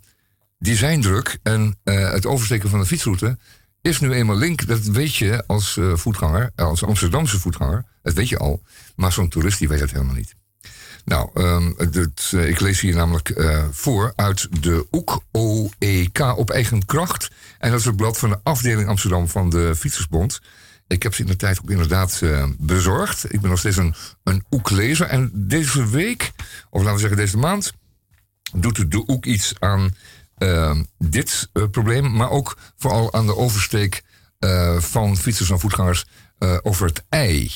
die 0.59 0.75
zijn 0.75 1.01
druk. 1.01 1.39
En 1.43 1.79
eh, 1.83 2.11
het 2.11 2.25
oversteken 2.25 2.69
van 2.69 2.79
de 2.79 2.85
fietsroute 2.85 3.37
is 3.87 3.99
nu 3.99 4.13
eenmaal 4.13 4.35
link. 4.35 4.67
Dat 4.67 4.83
weet 4.83 5.15
je 5.15 5.43
als 5.47 5.77
eh, 5.77 5.95
voetganger, 5.95 6.51
als 6.55 6.83
Amsterdamse 6.83 7.39
voetganger. 7.39 7.85
Dat 8.01 8.13
weet 8.13 8.29
je 8.29 8.37
al. 8.37 8.61
Maar 8.95 9.11
zo'n 9.11 9.29
toerist 9.29 9.59
die 9.59 9.67
weet 9.67 9.79
dat 9.79 9.91
helemaal 9.91 10.15
niet. 10.15 10.35
Nou, 11.07 11.29
ehm, 11.33 11.71
eh, 12.31 12.49
ik 12.49 12.59
lees 12.59 12.79
hier 12.79 12.95
namelijk 12.95 13.29
eh, 13.29 13.63
voor 13.71 14.13
uit 14.15 14.61
de 14.61 14.87
OEK, 14.91 15.19
OEK 15.31 16.37
op 16.37 16.49
eigen 16.49 16.85
kracht. 16.85 17.31
En 17.59 17.71
dat 17.71 17.79
is 17.79 17.85
het 17.85 17.95
blad 17.95 18.17
van 18.17 18.29
de 18.29 18.39
afdeling 18.43 18.87
Amsterdam 18.87 19.27
van 19.27 19.49
de 19.49 19.75
Fietsersbond. 19.75 20.41
Ik 20.87 21.03
heb 21.03 21.13
ze 21.13 21.21
in 21.21 21.27
de 21.27 21.35
tijd 21.35 21.59
ook 21.61 21.69
inderdaad 21.69 22.21
eh, 22.21 22.45
bezorgd. 22.57 23.33
Ik 23.33 23.41
ben 23.41 23.49
nog 23.49 23.59
steeds 23.59 23.77
een, 23.77 23.95
een 24.23 24.43
OEK-lezer. 24.49 25.07
En 25.07 25.31
deze 25.33 25.89
week, 25.89 26.31
of 26.69 26.81
laten 26.81 26.93
we 26.93 26.99
zeggen 26.99 27.17
deze 27.17 27.37
maand, 27.37 27.73
doet 28.55 28.91
de 28.91 29.03
OEK 29.07 29.25
iets 29.25 29.53
aan 29.59 29.95
dit 30.97 31.49
eh, 31.53 31.63
probleem. 31.71 32.13
Maar 32.13 32.29
ook 32.29 32.57
vooral 32.75 33.13
aan 33.13 33.25
de 33.25 33.35
oversteek 33.35 34.03
eh, 34.39 34.77
van 34.79 35.17
fietsers 35.17 35.49
en 35.49 35.59
voetgangers 35.59 36.05
eh, 36.37 36.57
over 36.61 36.85
het 36.85 37.03
ei. 37.09 37.51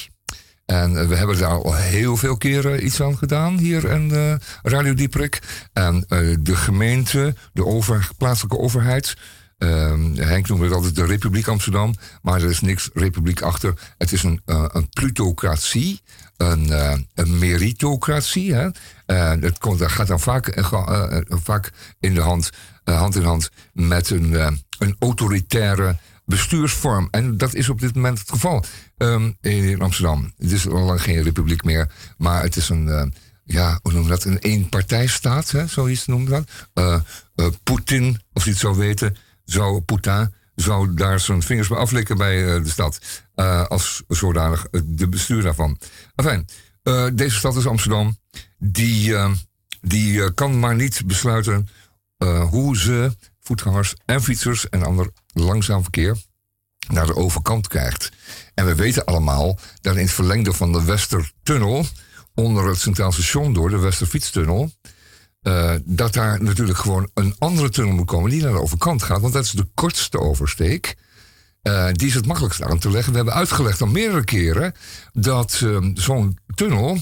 En 0.66 1.08
we 1.08 1.16
hebben 1.16 1.38
daar 1.38 1.50
al 1.50 1.76
heel 1.76 2.18
veel 2.18 2.38
keren 2.38 2.86
iets 2.86 3.02
aan 3.02 3.18
gedaan 3.18 3.58
hier 3.58 3.90
in 3.90 4.40
Radio 4.62 4.94
Dieprik. 4.94 5.40
En 5.74 6.06
de 6.40 6.56
gemeente, 6.56 7.36
de 7.54 7.66
over, 7.66 8.10
plaatselijke 8.18 8.58
overheid. 8.58 9.16
ehm, 9.58 10.16
Henk 10.16 10.48
noemde 10.48 10.66
het 10.66 10.74
altijd 10.74 10.96
de 10.96 11.06
Republiek 11.06 11.48
Amsterdam. 11.48 11.96
Maar 12.22 12.42
er 12.42 12.50
is 12.50 12.62
niks 12.62 12.90
republiek 12.94 13.42
achter. 13.42 13.94
Het 13.98 14.12
is 14.12 14.24
een, 14.24 14.42
een 14.46 14.90
plutocratie. 14.90 16.02
Een, 16.38 16.72
een 17.14 17.40
meritocratie. 17.40 18.54
Hè? 18.54 18.70
Dat, 19.40 19.58
komt, 19.58 19.80
dat 19.80 19.92
gaat 19.92 20.08
dan 20.08 20.20
vaak, 20.20 20.54
vaak 21.28 21.72
in 22.00 22.14
de 22.14 22.22
hand, 22.22 22.50
hand 22.84 23.16
in 23.16 23.24
hand 23.24 23.50
met 23.74 24.10
een, 24.10 24.36
eh, 24.36 24.52
een 24.80 24.96
autoritaire 25.00 25.98
bestuursvorm. 26.26 27.08
En 27.12 27.38
dat 27.38 27.54
is 27.54 27.70
op 27.70 27.80
dit 27.80 27.96
moment 27.96 28.20
het 28.20 28.30
geval 28.30 28.64
ehm, 28.98 29.32
in 29.42 29.82
Amsterdam. 29.82 30.34
Het 30.38 30.52
is 30.52 30.68
al 30.68 30.80
lang 30.86 31.02
geen 31.02 31.24
republiek 31.24 31.64
meer, 31.64 31.92
maar 32.18 32.42
het 32.42 32.56
is 32.56 32.70
een, 32.70 32.90
eh, 32.90 33.06
ja, 33.44 33.80
hoe 33.82 33.92
noem 33.94 34.04
je 34.04 34.10
dat, 34.10 34.24
een 34.24 34.38
eenpartijstaat, 34.38 35.54
zoiets 35.68 36.06
noemen 36.06 36.30
we 36.30 36.32
dat. 36.34 36.50
Eh, 36.74 36.94
eh, 37.46 37.52
Poetin, 37.64 38.22
als 38.34 38.44
hij 38.44 38.54
het 38.54 38.62
zou 38.62 38.78
weten, 38.78 39.16
zou 39.46 39.82
Poetin 39.82 40.34
zou 40.56 40.94
daar 40.94 41.20
zijn 41.20 41.42
vingers 41.44 41.68
bij 41.68 41.78
aflikken 41.78 42.18
bij 42.18 42.56
eh, 42.56 42.64
de 42.64 42.70
stad. 42.70 43.00
eh, 43.36 43.66
als 43.66 44.04
zodanig 44.08 44.66
eh, 44.72 44.82
de 44.86 45.08
bestuur 45.10 45.42
daarvan. 45.42 45.78
Enfin, 46.16 46.48
eh, 46.84 47.06
deze 47.14 47.36
stad 47.36 47.56
is 47.56 47.68
Amsterdam. 47.68 48.18
Die, 48.58 49.16
eh, 49.16 49.32
die 49.82 50.24
eh, 50.24 50.30
kan 50.36 50.60
maar 50.60 50.76
niet 50.76 51.02
besluiten 51.06 51.68
eh, 52.22 52.50
hoe 52.50 52.78
ze 52.78 53.16
voetgangers 53.40 53.94
en 54.06 54.24
fietsers 54.24 54.70
en 54.70 54.84
ander 54.84 55.10
langzaam 55.34 55.82
verkeer 55.82 56.18
naar 56.88 57.06
de 57.06 57.16
overkant 57.16 57.68
krijgt. 57.68 58.12
En 58.54 58.66
we 58.66 58.76
weten 58.76 59.06
allemaal 59.06 59.60
dat 59.82 59.96
in 59.96 60.02
het 60.02 60.12
verlengde 60.12 60.54
van 60.54 60.72
de 60.72 60.84
Westertunnel, 60.84 61.86
onder 62.36 62.68
het 62.68 62.80
Centraal 62.80 63.12
Station 63.12 63.54
door, 63.54 63.70
de 63.70 63.78
Westerfietstunnel, 63.78 64.72
eh, 65.42 65.74
dat 65.84 66.14
daar 66.14 66.44
natuurlijk 66.44 66.78
gewoon 66.78 67.10
een 67.14 67.36
andere 67.38 67.70
tunnel 67.70 67.94
moet 67.94 68.06
komen 68.06 68.30
die 68.32 68.42
naar 68.42 68.52
de 68.52 68.62
overkant 68.62 69.04
gaat. 69.04 69.22
Want 69.22 69.34
dat 69.34 69.44
is 69.44 69.52
de 69.52 69.68
kortste 69.74 70.20
oversteek. 70.20 70.96
Eh, 71.62 71.88
die 71.92 72.08
is 72.08 72.14
het 72.14 72.26
makkelijkst 72.26 72.62
aan 72.62 72.80
te 72.80 72.92
leggen. 72.92 73.12
We 73.12 73.18
hebben 73.18 73.36
uitgelegd 73.36 73.82
al 73.82 73.88
meerdere 73.88 74.24
keren 74.24 74.74
dat 75.14 75.62
eh, 75.64 75.78
zo'n 75.94 76.38
tunnel, 76.56 76.98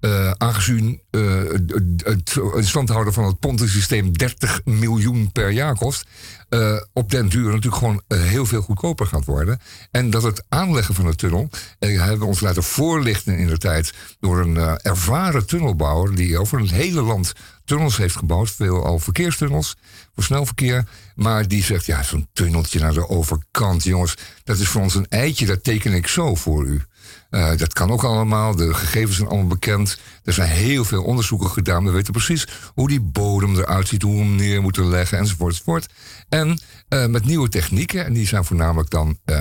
eh, 0.00 0.30
aangezien 0.30 1.00
eh, 1.10 1.42
het, 1.44 2.04
het 2.04 2.40
in 2.54 2.64
stand 2.64 2.88
houden 2.88 3.12
van 3.12 3.24
het 3.24 3.38
pontensysteem 3.38 4.16
30 4.16 4.60
miljoen 4.64 5.32
per 5.32 5.50
jaar 5.50 5.76
kost, 5.76 6.06
eh, 6.48 6.76
op 6.92 7.10
den 7.10 7.28
duur 7.28 7.50
natuurlijk 7.50 7.76
gewoon 7.76 8.02
heel 8.08 8.46
veel 8.46 8.62
goedkoper 8.62 9.06
gaat 9.06 9.24
worden. 9.24 9.60
En 9.90 10.10
dat 10.10 10.22
het 10.22 10.44
aanleggen 10.48 10.94
van 10.94 11.04
de 11.04 11.14
tunnel, 11.14 11.48
eh, 11.78 11.98
hebben 11.98 12.18
we 12.18 12.24
ons 12.24 12.40
laten 12.40 12.62
voorlichten 12.62 13.38
in 13.38 13.46
de 13.46 13.58
tijd 13.58 13.92
door 14.20 14.40
een 14.40 14.56
ervaren 14.78 15.46
tunnelbouwer 15.46 16.14
die 16.14 16.38
over 16.38 16.60
het 16.60 16.70
hele 16.70 17.02
land 17.02 17.32
tunnels 17.64 17.96
heeft 17.96 18.16
gebouwd, 18.16 18.50
veel 18.50 18.84
al 18.84 18.98
verkeerstunnels 18.98 19.76
voor 20.14 20.24
snel 20.24 20.46
verkeer. 20.46 20.88
Maar 21.14 21.48
die 21.48 21.64
zegt, 21.64 21.86
ja, 21.86 22.02
zo'n 22.02 22.28
tunneltje 22.32 22.78
naar 22.80 22.94
de 22.94 23.08
overkant, 23.08 23.84
jongens, 23.84 24.14
dat 24.44 24.58
is 24.58 24.68
voor 24.68 24.82
ons 24.82 24.94
een 24.94 25.08
eitje, 25.08 25.46
dat 25.46 25.64
teken 25.64 25.92
ik 25.92 26.06
zo 26.06 26.34
voor 26.34 26.64
u. 26.64 26.82
Eh, 27.30 27.56
dat 27.56 27.72
kan 27.72 27.90
ook 27.90 28.04
allemaal, 28.04 28.56
de 28.56 28.74
gegevens 28.74 29.16
zijn 29.16 29.28
allemaal 29.28 29.46
bekend. 29.46 29.98
Er 30.24 30.32
zijn 30.32 30.48
heel 30.48 30.84
veel 30.84 31.02
onderzoeken 31.02 31.50
gedaan. 31.50 31.84
We 31.84 31.90
weten 31.90 32.12
precies 32.12 32.46
hoe 32.74 32.88
die 32.88 33.00
bodem 33.00 33.56
eruit 33.56 33.88
ziet, 33.88 34.02
hoe 34.02 34.14
we 34.14 34.20
hem 34.20 34.34
neer 34.34 34.62
moeten 34.62 34.88
leggen, 34.88 35.18
enzovoort. 35.18 35.52
enzovoort. 35.52 35.86
En 36.28 36.60
eh, 36.88 37.06
met 37.06 37.24
nieuwe 37.24 37.48
technieken, 37.48 38.04
en 38.04 38.12
die 38.12 38.26
zijn 38.26 38.44
voornamelijk 38.44 38.90
dan 38.90 39.18
eh, 39.24 39.40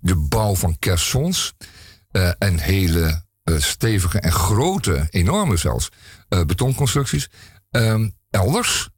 de 0.00 0.16
bouw 0.16 0.54
van 0.54 0.78
caissons 0.78 1.54
en 2.38 2.58
hele 2.58 3.26
stevige 3.44 4.18
en 4.18 4.32
grote, 4.32 5.06
enorme 5.10 5.56
zelfs, 5.56 5.90
betonconstructies. 6.28 7.28
Ehm, 7.70 8.08
elders 8.30 8.88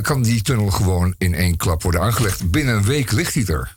kan 0.00 0.22
die 0.22 0.42
tunnel 0.42 0.70
gewoon 0.70 1.14
in 1.18 1.34
één 1.34 1.56
klap 1.56 1.82
worden 1.82 2.00
aangelegd. 2.00 2.50
Binnen 2.50 2.76
een 2.76 2.84
week 2.84 3.12
ligt 3.12 3.34
hij 3.34 3.46
er. 3.46 3.76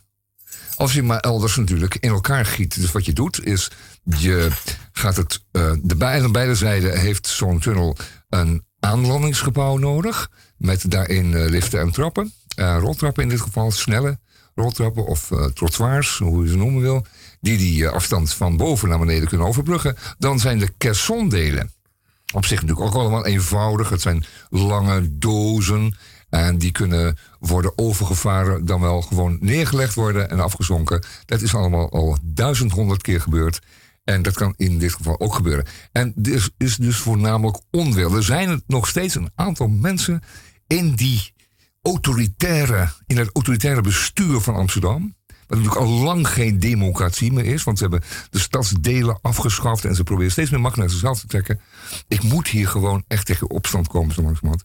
Als 0.80 0.92
je 0.92 1.02
maar 1.02 1.18
elders 1.20 1.56
natuurlijk 1.56 1.96
in 2.00 2.10
elkaar 2.10 2.46
giet. 2.46 2.80
Dus 2.80 2.92
wat 2.92 3.04
je 3.04 3.12
doet 3.12 3.44
is, 3.44 3.70
je 4.04 4.48
gaat 4.92 5.16
het, 5.16 5.40
eh, 5.52 5.72
de 5.82 5.96
bij- 5.96 6.22
aan 6.22 6.32
beide 6.32 6.54
zijden 6.54 6.98
heeft 6.98 7.26
zo'n 7.26 7.58
tunnel 7.58 7.96
een 8.28 8.64
aanlandingsgebouw 8.78 9.76
nodig. 9.76 10.30
Met 10.56 10.90
daarin 10.90 11.34
eh, 11.34 11.48
liften 11.48 11.80
en 11.80 11.90
trappen. 11.90 12.32
Eh, 12.56 12.76
roltrappen 12.80 13.22
in 13.22 13.28
dit 13.28 13.40
geval, 13.40 13.70
snelle 13.70 14.18
roltrappen 14.54 15.06
of 15.06 15.30
trottoirs, 15.54 16.18
hoe 16.18 16.44
je 16.44 16.50
ze 16.50 16.56
noemen 16.56 16.82
wil. 16.82 17.06
Die 17.40 17.58
die 17.58 17.88
afstand 17.88 18.32
van 18.34 18.56
boven 18.56 18.88
naar 18.88 18.98
beneden 18.98 19.28
kunnen 19.28 19.46
overbruggen. 19.46 19.96
Dan 20.18 20.38
zijn 20.38 20.58
de 20.58 20.72
caissondelen 20.78 21.72
op 22.34 22.44
zich 22.44 22.60
natuurlijk 22.60 22.86
ook 22.86 22.94
allemaal 23.00 23.26
eenvoudig. 23.26 23.88
Het 23.88 24.00
zijn 24.00 24.24
lange 24.50 25.18
dozen. 25.18 25.96
En 26.30 26.58
die 26.58 26.72
kunnen 26.72 27.18
worden 27.38 27.78
overgevaren, 27.78 28.66
dan 28.66 28.80
wel 28.80 29.02
gewoon 29.02 29.38
neergelegd 29.40 29.94
worden 29.94 30.30
en 30.30 30.40
afgezonken. 30.40 31.04
Dat 31.24 31.40
is 31.40 31.54
allemaal 31.54 31.90
al 31.90 32.18
duizend 32.22 32.72
honderd 32.72 33.02
keer 33.02 33.20
gebeurd. 33.20 33.60
En 34.04 34.22
dat 34.22 34.34
kan 34.34 34.54
in 34.56 34.78
dit 34.78 34.92
geval 34.92 35.20
ook 35.20 35.34
gebeuren. 35.34 35.66
En 35.92 36.12
dit 36.16 36.50
is 36.58 36.76
dus 36.76 36.96
voornamelijk 36.96 37.58
onwil. 37.70 38.16
Er 38.16 38.22
zijn 38.22 38.62
nog 38.66 38.88
steeds 38.88 39.14
een 39.14 39.30
aantal 39.34 39.68
mensen 39.68 40.22
in 40.66 40.94
die 40.94 41.32
autoritaire, 41.82 42.88
in 43.06 43.18
het 43.18 43.30
autoritaire 43.32 43.80
bestuur 43.80 44.40
van 44.40 44.54
Amsterdam. 44.54 45.14
Wat 45.26 45.58
natuurlijk 45.58 45.86
al 45.86 45.88
lang 45.88 46.28
geen 46.28 46.58
democratie 46.58 47.32
meer 47.32 47.44
is. 47.44 47.64
Want 47.64 47.78
ze 47.78 47.86
hebben 47.88 48.08
de 48.30 48.38
stadsdelen 48.38 49.18
afgeschaft. 49.22 49.84
En 49.84 49.94
ze 49.94 50.04
proberen 50.04 50.32
steeds 50.32 50.50
meer 50.50 50.60
macht 50.60 50.76
naar 50.76 50.90
zichzelf 50.90 51.20
te 51.20 51.26
trekken. 51.26 51.60
Ik 52.08 52.22
moet 52.22 52.48
hier 52.48 52.68
gewoon 52.68 53.04
echt 53.08 53.26
tegen 53.26 53.50
opstand 53.50 53.88
komen, 53.88 54.14
zo 54.14 54.22
langzamerhand. 54.22 54.64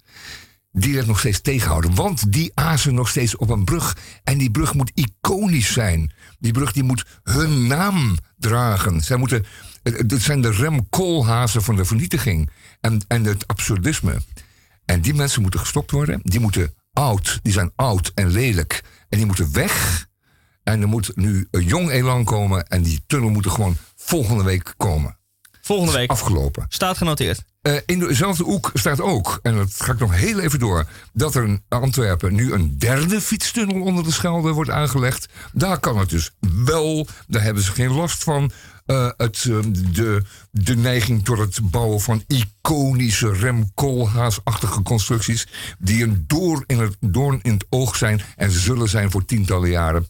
Die 0.77 0.97
het 0.97 1.07
nog 1.07 1.19
steeds 1.19 1.41
tegenhouden. 1.41 1.95
Want 1.95 2.31
die 2.31 2.51
azen 2.53 2.93
nog 2.93 3.09
steeds 3.09 3.35
op 3.35 3.49
een 3.49 3.63
brug. 3.63 3.97
En 4.23 4.37
die 4.37 4.51
brug 4.51 4.73
moet 4.73 4.91
iconisch 4.93 5.73
zijn. 5.73 6.13
Die 6.39 6.51
brug 6.51 6.71
die 6.71 6.83
moet 6.83 7.05
hun 7.23 7.67
naam 7.67 8.17
dragen. 8.37 9.01
Zij 9.01 9.17
moeten, 9.17 9.45
het 9.83 10.21
zijn 10.21 10.41
de 10.41 10.51
remkoolhazen 10.51 11.63
van 11.63 11.75
de 11.75 11.85
vernietiging 11.85 12.49
en, 12.81 13.05
en 13.07 13.23
het 13.23 13.47
absurdisme. 13.47 14.21
En 14.85 15.01
die 15.01 15.13
mensen 15.13 15.41
moeten 15.41 15.59
gestopt 15.59 15.91
worden. 15.91 16.19
Die 16.23 16.39
moeten 16.39 16.73
oud, 16.93 17.39
die 17.41 17.53
zijn 17.53 17.71
oud 17.75 18.11
en 18.15 18.27
lelijk. 18.27 18.83
En 19.09 19.17
die 19.17 19.27
moeten 19.27 19.53
weg. 19.53 20.07
En 20.63 20.81
er 20.81 20.87
moet 20.87 21.15
nu 21.15 21.47
een 21.51 21.65
jong 21.65 21.89
elan 21.89 22.23
komen. 22.23 22.67
En 22.67 22.83
die 22.83 23.03
tunnel 23.07 23.29
moet 23.29 23.45
er 23.45 23.51
gewoon 23.51 23.77
volgende 23.95 24.43
week 24.43 24.73
komen. 24.77 25.17
Volgende 25.65 25.91
week. 25.91 26.09
Afgelopen. 26.09 26.65
Staat 26.69 26.97
genoteerd. 26.97 27.43
Eh, 27.61 27.73
in 27.85 27.99
dezelfde 27.99 28.43
hoek 28.43 28.71
staat 28.73 29.01
ook, 29.01 29.39
en 29.41 29.55
dat 29.55 29.73
ga 29.77 29.91
ik 29.91 29.99
nog 29.99 30.15
heel 30.15 30.39
even 30.39 30.59
door, 30.59 30.85
dat 31.13 31.35
er 31.35 31.43
in 31.43 31.63
Antwerpen 31.69 32.33
nu 32.33 32.53
een 32.53 32.77
derde 32.77 33.21
fietstunnel 33.21 33.81
onder 33.81 34.03
de 34.03 34.11
Schelde 34.11 34.51
wordt 34.51 34.69
aangelegd. 34.69 35.27
Daar 35.53 35.79
kan 35.79 35.97
het 35.97 36.09
dus 36.09 36.31
wel, 36.65 37.07
daar 37.27 37.41
hebben 37.41 37.63
ze 37.63 37.71
geen 37.71 37.91
last 37.91 38.23
van. 38.23 38.51
Eh, 38.85 39.09
het, 39.17 39.45
eh, 39.49 39.57
de, 39.91 40.21
de 40.51 40.75
neiging 40.75 41.25
tot 41.25 41.37
het 41.37 41.71
bouwen 41.71 42.01
van 42.01 42.23
iconische 42.27 43.33
remkoolhaasachtige 43.33 44.81
constructies, 44.81 45.47
die 45.79 46.03
een 46.03 46.23
door 46.27 46.63
in 46.67 46.79
het, 46.79 46.97
doorn 46.99 47.39
in 47.41 47.53
het 47.53 47.65
oog 47.69 47.95
zijn 47.95 48.21
en 48.35 48.51
zullen 48.51 48.89
zijn 48.89 49.11
voor 49.11 49.25
tientallen 49.25 49.69
jaren. 49.69 50.07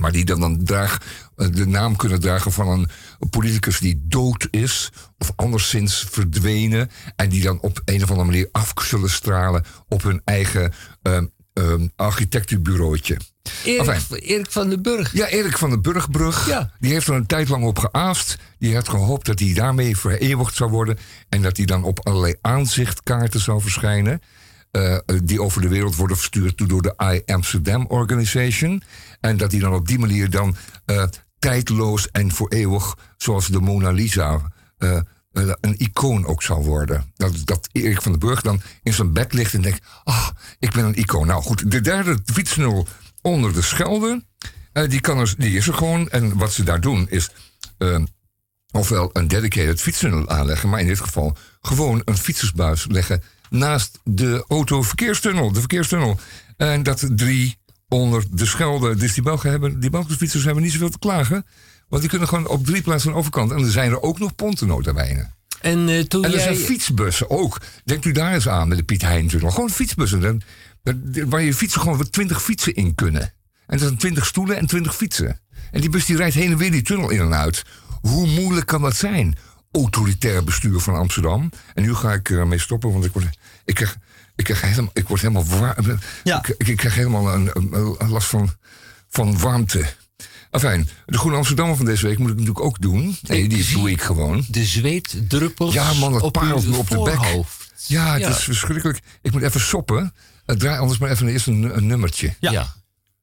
Maar 0.00 0.12
die 0.12 0.24
dan, 0.24 0.40
dan 0.40 0.64
draag, 0.64 0.98
eh, 1.36 1.48
de 1.52 1.66
naam 1.66 1.96
kunnen 1.96 2.20
dragen 2.20 2.52
van 2.52 2.68
een 2.68 2.88
politicus 3.30 3.78
die 3.78 4.00
dood 4.04 4.48
is. 4.50 4.90
Of 5.18 5.32
anderszins 5.36 6.06
verdwenen. 6.10 6.90
En 7.16 7.28
die 7.28 7.42
dan 7.42 7.60
op 7.60 7.80
een 7.84 8.02
of 8.02 8.10
andere 8.10 8.28
manier 8.28 8.48
af 8.52 8.72
zullen 8.82 9.10
stralen 9.10 9.64
op 9.88 10.02
hun 10.02 10.20
eigen 10.24 10.72
architectenbureautje. 11.96 13.16
Erik, 13.64 13.86
Enfin. 13.88 14.18
Erik 14.18 14.50
van 14.50 14.68
den 14.68 14.82
Burg. 14.82 15.12
Ja, 15.12 15.26
Erik 15.28 15.58
van 15.58 15.70
den 15.70 15.82
Burgbrug. 15.82 16.46
Ja. 16.48 16.72
Die 16.78 16.92
heeft 16.92 17.06
er 17.08 17.14
een 17.14 17.26
tijd 17.26 17.48
lang 17.48 17.64
op 17.64 17.78
geaast. 17.78 18.36
Die 18.58 18.74
had 18.74 18.88
gehoopt 18.88 19.26
dat 19.26 19.38
hij 19.38 19.52
daarmee 19.54 19.96
vereeuwigd 19.96 20.54
zou 20.56 20.70
worden. 20.70 20.98
En 21.28 21.42
dat 21.42 21.56
hij 21.56 21.66
dan 21.66 21.84
op 21.84 22.06
allerlei 22.06 22.34
aanzichtkaarten 22.40 23.40
zou 23.40 23.60
verschijnen. 23.60 24.20
eh, 24.70 24.96
die 25.24 25.42
over 25.42 25.60
de 25.60 25.68
wereld 25.68 25.96
worden 25.96 26.16
verstuurd 26.16 26.68
door 26.68 26.82
de 26.82 26.94
I 27.14 27.32
Amsterdam 27.32 27.86
Organization. 27.88 28.82
En 29.26 29.36
dat 29.36 29.50
hij 29.50 29.60
dan 29.60 29.74
op 29.74 29.88
die 29.88 29.98
manier 29.98 30.30
dan 30.30 30.56
eh, 30.84 31.04
tijdloos 31.38 32.10
en 32.10 32.32
voor 32.32 32.48
eeuwig, 32.48 32.96
zoals 33.16 33.46
de 33.46 33.60
Mona 33.60 33.90
Lisa, 33.90 34.52
eh, 34.78 34.96
eh, 34.96 35.02
een 35.60 35.78
icoon 35.78 36.26
ook 36.26 36.42
zou 36.42 36.64
worden. 36.64 37.12
Dat, 37.14 37.42
dat 37.44 37.68
Erik 37.72 38.02
van 38.02 38.12
den 38.12 38.20
Burg 38.20 38.40
dan 38.40 38.60
in 38.82 38.92
zijn 38.92 39.12
bed 39.12 39.32
ligt 39.32 39.54
en 39.54 39.62
denkt: 39.62 39.86
Ah, 40.04 40.28
ik 40.58 40.72
ben 40.72 40.84
een 40.84 40.98
icoon. 40.98 41.26
Nou 41.26 41.42
goed, 41.42 41.70
de 41.70 41.80
derde 41.80 42.18
fietsnul 42.24 42.86
onder 43.22 43.52
de 43.52 43.62
Schelde, 43.62 44.24
die, 44.88 45.00
kan 45.00 45.28
die 45.38 45.56
is 45.56 45.66
er 45.66 45.74
gewoon. 45.74 46.08
En 46.08 46.36
wat 46.36 46.52
ze 46.52 46.62
daar 46.62 46.80
doen 46.80 47.06
is. 47.08 47.30
ofwel 48.70 49.10
een 49.12 49.28
dedicated 49.28 49.80
fietstunnel 49.80 50.28
aanleggen, 50.28 50.68
maar 50.68 50.80
in 50.80 50.86
dit 50.86 51.00
geval 51.00 51.36
gewoon 51.60 52.02
een 52.04 52.16
fietsersbuis 52.16 52.86
leggen 52.88 53.22
naast 53.50 53.98
de 54.04 54.44
autoverkeerstunnel, 54.48 55.52
de 55.52 55.58
verkeerstunnel. 55.58 56.18
En 56.56 56.82
dat 56.82 57.08
drie 57.10 57.58
onder 57.88 58.24
de 58.30 58.46
Schelde. 58.46 58.96
Dus 58.96 59.14
die 59.14 59.22
Belgen 59.22 59.50
hebben, 59.50 59.80
die 59.80 59.90
Belgische 59.90 60.18
fietsers 60.18 60.44
hebben 60.44 60.62
niet 60.62 60.72
zoveel 60.72 60.88
te 60.90 60.98
klagen. 60.98 61.46
Want 61.88 62.00
die 62.02 62.10
kunnen 62.10 62.28
gewoon 62.28 62.48
op 62.48 62.66
drie 62.66 62.82
plaatsen 62.82 63.08
aan 63.08 63.14
de 63.14 63.20
overkant. 63.20 63.50
En 63.52 63.58
er 63.64 63.70
zijn 63.70 63.90
er 63.90 64.02
ook 64.02 64.18
nog 64.18 64.34
pontennotabijnen. 64.34 65.34
En 65.60 66.08
toen 66.08 66.24
En 66.24 66.30
er 66.30 66.36
jij... 66.36 66.44
zijn 66.44 66.56
fietsbussen 66.66 67.30
ook. 67.30 67.60
Denkt 67.84 68.04
u 68.04 68.12
daar 68.12 68.34
eens 68.34 68.48
aan 68.48 68.68
met 68.68 68.78
de 68.78 68.84
Piet 68.84 69.02
Heintunnel. 69.02 69.50
Gewoon 69.50 69.70
fietsbussen. 69.70 70.20
Dan, 70.20 70.42
dan- 70.82 71.30
waar 71.30 71.42
je 71.42 71.54
fietsen 71.54 71.80
gewoon 71.80 72.10
twintig 72.10 72.42
fietsen 72.42 72.74
in 72.74 72.94
kunnen. 72.94 73.22
En 73.22 73.32
dat 73.78 73.80
zijn 73.80 73.96
twintig 73.96 74.26
stoelen 74.26 74.56
en 74.56 74.66
twintig 74.66 74.96
fietsen. 74.96 75.40
En 75.70 75.80
die 75.80 75.90
bus 75.90 76.04
die 76.06 76.16
rijdt 76.16 76.34
heen 76.34 76.50
en 76.50 76.56
weer 76.58 76.70
die 76.70 76.82
tunnel 76.82 77.10
in 77.10 77.20
en 77.20 77.34
uit. 77.34 77.62
Hoe 78.00 78.26
moeilijk 78.26 78.66
kan 78.66 78.82
dat 78.82 78.96
zijn? 78.96 79.36
Autoritair 79.72 80.44
bestuur 80.44 80.80
van 80.80 80.94
Amsterdam. 80.94 81.50
En 81.74 81.82
nu 81.82 81.94
ga 81.94 82.12
ik 82.12 82.30
ermee 82.30 82.58
stoppen, 82.58 82.92
want 82.92 83.04
ik 83.04 83.12
word, 83.12 83.26
ik 83.64 83.74
krijg, 83.74 83.96
ik 84.36 84.44
krijg 84.44 84.60
helemaal, 84.60 84.90
ik 84.92 85.08
word 85.08 85.20
helemaal 85.20 85.46
warm. 85.46 85.98
Ja. 86.24 86.38
Ik, 86.38 86.54
ik, 86.58 86.68
ik 86.68 86.76
krijg 86.76 86.94
helemaal 86.94 87.32
een, 87.34 87.50
een- 87.52 87.94
een 87.98 88.08
last 88.10 88.28
van, 88.28 88.54
van 89.08 89.38
warmte. 89.38 89.84
Enfin, 90.50 90.88
de 91.06 91.18
Groene 91.18 91.36
Amsterdammer 91.36 91.76
van 91.76 91.84
deze 91.86 92.06
week 92.06 92.18
moet 92.18 92.28
ik 92.30 92.34
natuurlijk 92.36 92.64
ook 92.64 92.80
doen. 92.80 93.16
Nee, 93.22 93.48
die 93.48 93.72
doe 93.72 93.90
ik 93.90 94.02
gewoon. 94.02 94.44
De 94.48 94.64
zweetdruppels 94.64 95.74
Ja, 95.74 95.92
man, 95.92 96.14
het 96.14 96.22
op 96.22 96.32
parelt 96.32 96.66
me 96.66 96.76
op 96.76 96.88
de 96.90 97.02
bek. 97.02 97.14
voorhoofd. 97.14 97.70
Ja, 97.86 98.12
het 98.12 98.22
Ja. 98.22 98.28
is 98.28 98.44
verschrikkelijk. 98.44 99.00
Ik 99.22 99.32
moet 99.32 99.42
even 99.42 99.60
soppen. 99.60 100.14
Uh, 100.46 100.56
draai 100.56 100.78
anders 100.78 100.98
maar 100.98 101.10
even 101.10 101.28
eerst 101.28 101.46
een, 101.46 101.76
een 101.76 101.86
nummertje. 101.86 102.34
Ja. 102.40 102.50
ja. 102.50 102.74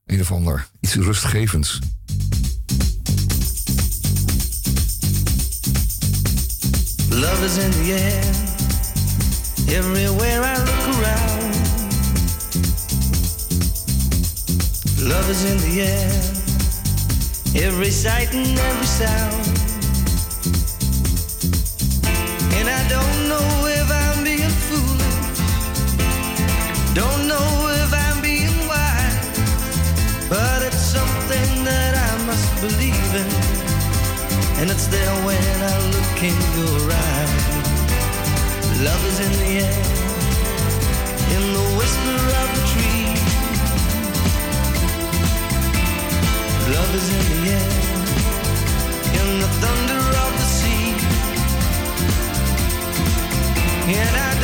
Een 0.06 0.21
of 0.21 0.32
ander. 0.32 0.67
Iets 0.80 0.93
rustgevends. 0.95 1.80
Love 7.10 7.45
is 7.45 7.58
in 7.58 7.71
the 7.71 7.93
air. 7.93 8.23
Everywhere 9.78 10.43
I 10.43 10.58
look 10.58 10.83
Love 15.06 15.30
is 15.30 15.44
in 15.44 15.58
the 15.68 15.82
air. 15.82 16.12
Every 17.62 17.92
sight 17.92 18.34
and 18.34 18.58
every 18.58 18.86
sound. 18.86 19.36
And 22.58 22.70
I 22.70 22.82
don't 22.88 23.28
know 23.28 23.48
if 23.68 23.88
I'm 23.92 24.24
being 24.24 24.56
foolish. 24.68 25.20
Don't 26.96 27.28
know 27.28 27.50
if 27.84 27.92
I'm 27.92 28.22
being 28.22 28.56
wise. 28.66 29.28
But 30.30 30.63
it's 30.63 30.86
something 30.96 31.66
that 31.66 31.94
I 32.10 32.26
must 32.26 32.50
believe 32.62 33.12
in. 33.24 33.30
And 34.62 34.72
it's 34.72 34.88
there 34.88 35.16
when 35.28 35.56
I 35.72 35.76
look 35.92 36.24
in 36.24 36.38
your 36.56 36.92
eyes. 36.92 37.44
Love 38.80 39.04
is 39.12 39.20
in 39.20 39.32
the 39.44 39.52
air, 39.68 39.84
in 41.36 41.44
the 41.58 41.66
whisper 41.78 42.20
of 42.42 42.48
the 42.56 42.63
tree. 42.72 43.03
Love 46.71 46.95
is 46.95 47.10
in 47.10 47.43
the 47.43 47.49
air, 47.52 47.71
in 49.19 49.39
the 49.41 49.47
thunder 49.62 50.02
of 50.26 50.32
the 50.39 50.47
sea. 50.58 50.95
And 53.91 54.15
I 54.15 54.43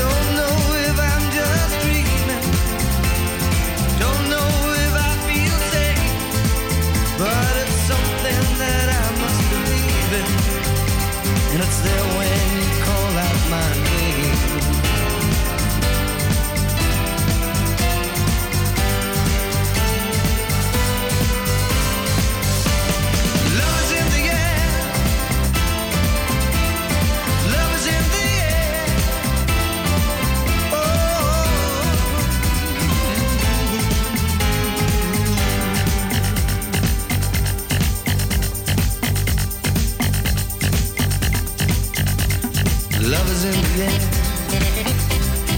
Air, 43.41 43.53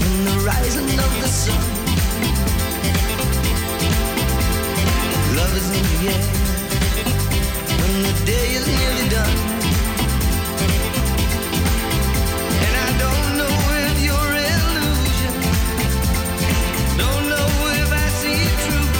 in 0.06 0.24
the 0.24 0.36
rising 0.46 0.86
of 0.86 1.12
the 1.20 1.26
sun. 1.26 1.62
Love 5.34 5.54
is 5.56 5.68
in 5.78 5.82
the 5.90 5.98
air, 6.14 6.24
when 7.80 7.94
the 8.06 8.14
day 8.24 8.46
is 8.54 8.66
nearly 8.68 9.08
done. 9.08 9.36
And 12.62 12.74
I 12.86 12.90
don't 13.02 13.28
know 13.40 13.54
if 13.88 13.96
you're 14.06 14.32
illusion, 14.46 15.34
don't 17.02 17.26
know 17.34 17.50
if 17.82 17.90
I 17.90 18.06
see 18.20 18.38
it 18.46 18.56
true, 18.62 18.90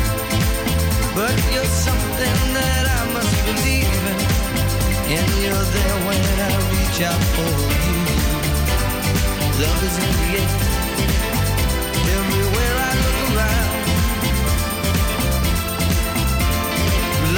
but 1.14 1.36
you're 1.54 1.72
something 1.86 2.38
that 2.58 2.84
I 2.98 3.02
must 3.14 3.36
believe 3.46 4.02
in, 4.10 4.18
and 5.18 5.30
you're 5.44 5.66
there 5.76 5.98
when 6.08 6.24
I 6.40 6.52
reach 6.74 7.00
out 7.06 7.22
for 7.36 7.52
you. 7.86 7.91
Love 9.62 9.82
is 9.84 9.96
in 9.96 10.12
the 10.20 10.28
air. 10.40 10.50
Everywhere 12.18 12.76
I 12.88 12.92
look 13.04 13.18
around. 13.28 13.74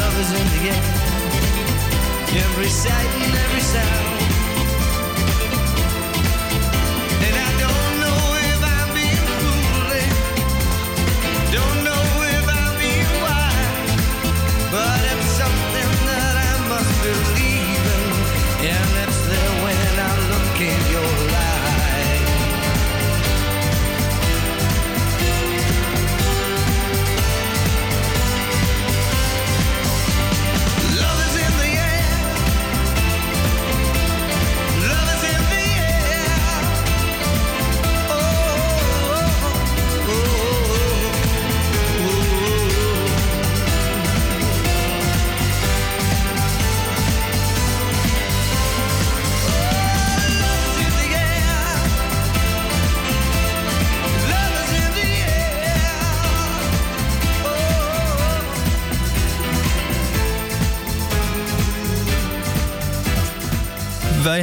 Love 0.00 0.16
is 0.22 0.30
in 0.40 0.46
the 0.54 0.60
air. 0.72 0.84
Every 2.44 2.70
sight 2.70 3.10
and 3.24 3.34
every 3.44 3.60
sound. 3.60 4.13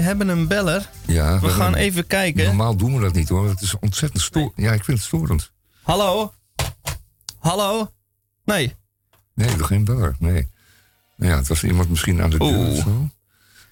Hebben 0.01 0.27
een 0.27 0.47
beller. 0.47 0.89
Ja, 1.05 1.39
We 1.39 1.49
gaan 1.49 1.61
hebben- 1.61 1.79
even 1.81 2.07
kijken. 2.07 2.45
Normaal 2.45 2.75
doen 2.75 2.95
we 2.95 3.01
dat 3.01 3.13
niet 3.13 3.29
hoor. 3.29 3.49
Het 3.49 3.61
is 3.61 3.79
ontzettend 3.79 4.21
storend. 4.23 4.51
Ja, 4.55 4.71
ik 4.71 4.83
vind 4.83 4.97
het 4.97 5.07
storend. 5.07 5.51
Hallo? 5.81 6.33
Hallo? 7.39 7.91
Nee. 8.45 8.75
Nee, 9.35 9.55
nog 9.55 9.67
geen 9.67 9.83
beller. 9.83 10.15
Nee. 10.19 10.47
Nou 11.17 11.31
ja, 11.31 11.37
het 11.37 11.47
was 11.47 11.63
iemand 11.63 11.89
misschien 11.89 12.21
aan 12.21 12.29
de 12.29 12.37
deur 12.37 12.67
of 12.67 12.77
zo. 12.77 13.09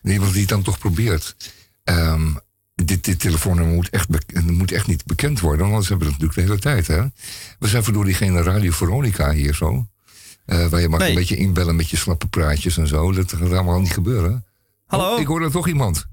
Iemand 0.03 0.31
die 0.31 0.39
het 0.41 0.49
dan 0.49 0.61
toch 0.61 0.77
probeert. 0.79 1.35
Ehm, 1.83 2.27
dit, 2.75 3.03
dit 3.05 3.19
telefoonnummer 3.19 3.75
moet 3.75 3.89
echt, 3.89 4.07
moet 4.45 4.71
echt 4.71 4.87
niet 4.87 5.05
bekend 5.05 5.39
worden. 5.39 5.59
want 5.59 5.71
Anders 5.71 5.89
hebben 5.89 6.07
we 6.07 6.13
het 6.13 6.21
natuurlijk 6.21 6.47
de 6.63 6.69
hele 6.69 6.83
tijd. 6.83 6.87
Hè? 6.97 7.07
We 7.59 7.67
zijn 7.67 7.83
voor 7.83 7.93
door 7.93 8.05
diegene 8.05 8.41
Radio 8.43 8.71
Veronica 8.71 9.31
hier 9.31 9.53
zo. 9.55 9.87
Eh, 10.45 10.65
waar 10.67 10.81
je 10.81 10.89
mag 10.89 10.99
Nee. 10.99 11.09
een 11.09 11.15
beetje 11.15 11.35
inbellen 11.35 11.75
met 11.75 11.89
je 11.89 11.97
slappe 11.97 12.27
praatjes 12.27 12.77
en 12.77 12.87
zo. 12.87 13.11
Dat 13.11 13.33
gaat 13.33 13.51
allemaal 13.51 13.79
niet 13.79 13.93
gebeuren. 13.93 14.45
Hallo? 14.85 15.13
Oh, 15.13 15.19
ik 15.19 15.27
hoor 15.27 15.41
er 15.41 15.51
toch 15.51 15.67
iemand. 15.67 16.07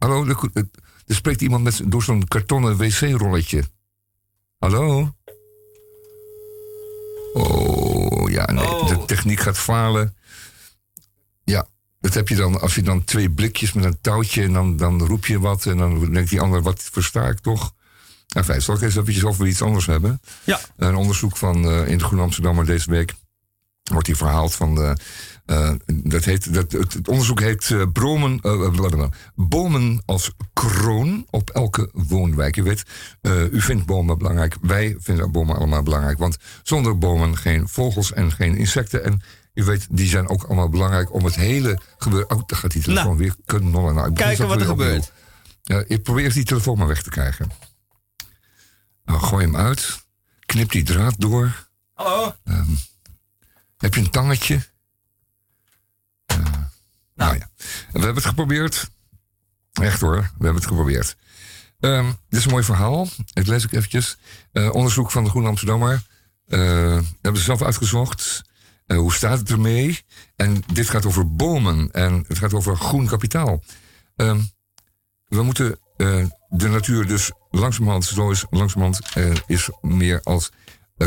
Ha- 0.00 0.06
Hallo, 0.06 0.26
er, 0.26 0.36
er- 0.54 0.68
spreekt 1.06 1.40
iemand 1.42 1.64
met, 1.64 1.80
door 1.84 2.02
zo'n 2.02 2.28
kartonnen 2.28 2.76
wc-rolletje. 2.76 3.64
Hallo? 4.58 5.14
Oh, 7.32 8.30
ja, 8.30 8.44
nee, 8.52 8.66
Oh. 8.68 8.88
de 8.88 9.04
techniek 9.04 9.40
gaat 9.40 9.58
falen. 9.58 10.16
Ja, 11.44 11.66
dat 12.00 12.14
heb 12.14 12.28
je 12.28 12.36
dan, 12.36 12.60
als 12.60 12.74
je 12.74 12.82
dan 12.82 13.04
twee 13.04 13.30
blikjes 13.30 13.72
met 13.72 13.84
een 13.84 14.00
touwtje... 14.00 14.42
en 14.42 14.52
dan, 14.52 14.76
dan 14.76 15.02
roep 15.06 15.26
je 15.26 15.40
wat 15.40 15.66
en 15.66 15.76
dan 15.76 16.12
denkt 16.12 16.30
die 16.30 16.40
ander, 16.40 16.62
wat 16.62 16.82
versta 16.92 17.28
ik 17.28 17.38
toch? 17.38 17.74
Enfin, 18.28 18.62
zal 18.62 18.74
ik 18.74 18.80
eens 18.82 18.96
eventjes 18.96 19.24
over 19.24 19.46
iets 19.46 19.62
anders 19.62 19.86
hebben? 19.86 20.20
Ja. 20.44 20.60
Een 20.76 20.94
onderzoek 20.94 21.36
van 21.36 21.64
eh, 21.64 21.88
in 21.88 21.98
de 21.98 22.04
Groen 22.04 22.20
Amsterdammer 22.20 22.66
deze 22.66 22.90
week 22.90 23.14
wordt 23.82 24.06
hier 24.06 24.16
verhaald 24.16 24.54
van 24.54 24.74
de. 24.74 24.96
Eh, 25.50 25.72
dat 25.86 26.24
heet, 26.24 26.54
dat, 26.54 26.72
het, 26.72 26.92
het 26.92 27.08
onderzoek 27.08 27.40
heet 27.40 27.70
eh, 27.70 27.82
bromen, 27.92 28.40
blablabla. 28.40 29.08
bomen 29.34 30.02
als 30.04 30.32
kroon 30.52 31.26
op 31.30 31.50
elke 31.50 31.90
woonwijk. 31.92 32.56
U 32.56 32.62
weet, 32.62 32.84
u 33.52 33.60
vindt 33.60 33.86
bomen 33.86 34.18
belangrijk. 34.18 34.56
Wij 34.60 34.96
vinden 34.98 35.32
bomen 35.32 35.56
allemaal 35.56 35.82
belangrijk. 35.82 36.18
Want 36.18 36.36
zonder 36.62 36.98
bomen 36.98 37.36
geen 37.36 37.68
vogels 37.68 38.12
en 38.12 38.32
geen 38.32 38.56
insecten. 38.56 39.04
En 39.04 39.20
u 39.54 39.64
weet, 39.64 39.86
die 39.90 40.08
zijn 40.08 40.28
ook 40.28 40.42
allemaal 40.42 40.68
belangrijk 40.68 41.12
om 41.12 41.24
het 41.24 41.34
hele 41.34 41.78
gebeuren. 41.98 42.30
Oh, 42.30 42.42
daar 42.46 42.58
gaat 42.58 42.70
die 42.70 42.82
telefoon 42.82 43.06
Nou, 43.06 43.18
weer 43.18 43.34
knollen. 43.44 43.94
Nou, 43.94 44.12
kijken 44.12 44.48
wat 44.48 44.60
er 44.60 44.66
gebeurt. 44.66 45.12
Ja, 45.62 45.84
ik 45.86 46.02
probeer 46.02 46.32
die 46.32 46.44
telefoon 46.44 46.78
maar 46.78 46.86
weg 46.86 47.02
te 47.02 47.10
krijgen. 47.10 47.50
Nou, 49.04 49.20
gooi 49.20 49.44
hem 49.44 49.56
uit. 49.56 50.00
Knip 50.46 50.70
die 50.70 50.82
draad 50.82 51.14
door. 51.18 51.68
Hallo? 51.94 52.34
Heb 53.76 53.94
je 53.94 54.00
een 54.00 54.10
tangetje? 54.10 54.69
Nou 57.14 57.38
ja, 57.38 57.48
we 57.92 57.98
hebben 57.98 58.14
het 58.14 58.24
geprobeerd. 58.24 58.90
Echt 59.72 60.00
hoor, 60.00 60.16
we 60.16 60.44
hebben 60.44 60.54
het 60.54 60.66
geprobeerd. 60.66 61.16
Ehm, 61.80 62.06
dit 62.28 62.38
is 62.38 62.44
een 62.44 62.50
mooi 62.50 62.64
verhaal. 62.64 63.08
Ik 63.32 63.46
lees 63.46 63.64
ik 63.64 63.72
eventjes. 63.72 64.16
Eh, 64.52 64.74
onderzoek 64.74 65.10
van 65.10 65.24
de 65.24 65.30
Groene 65.30 65.48
Amsterdammer. 65.48 66.02
We 66.46 66.56
hebben 67.22 67.40
ze 67.40 67.46
zelf 67.46 67.62
uitgezocht. 67.62 68.42
Eh, 68.86 68.96
hoe 68.96 69.12
staat 69.12 69.38
het 69.38 69.50
ermee? 69.50 70.00
En 70.36 70.62
dit 70.72 70.88
gaat 70.88 71.06
over 71.06 71.34
bomen. 71.36 71.90
En 71.90 72.24
het 72.28 72.38
gaat 72.38 72.54
over 72.54 72.76
groen 72.76 73.06
kapitaal. 73.06 73.62
Ehm, 74.16 74.40
we 75.26 75.42
moeten 75.42 75.78
de 76.48 76.68
natuur 76.68 77.06
dus 77.06 77.30
langzamerhand, 77.50 78.04
zo 78.04 78.30
is 78.30 78.44
langzamerhand, 78.50 79.00
is 79.46 79.70
meer 79.80 80.20
als 80.22 80.50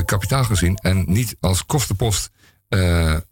kapitaal 0.05 0.43
gezien 0.43 0.75
en 0.75 1.03
niet 1.07 1.35
als 1.39 1.65
kostenpost. 1.65 2.29
We 2.69 3.25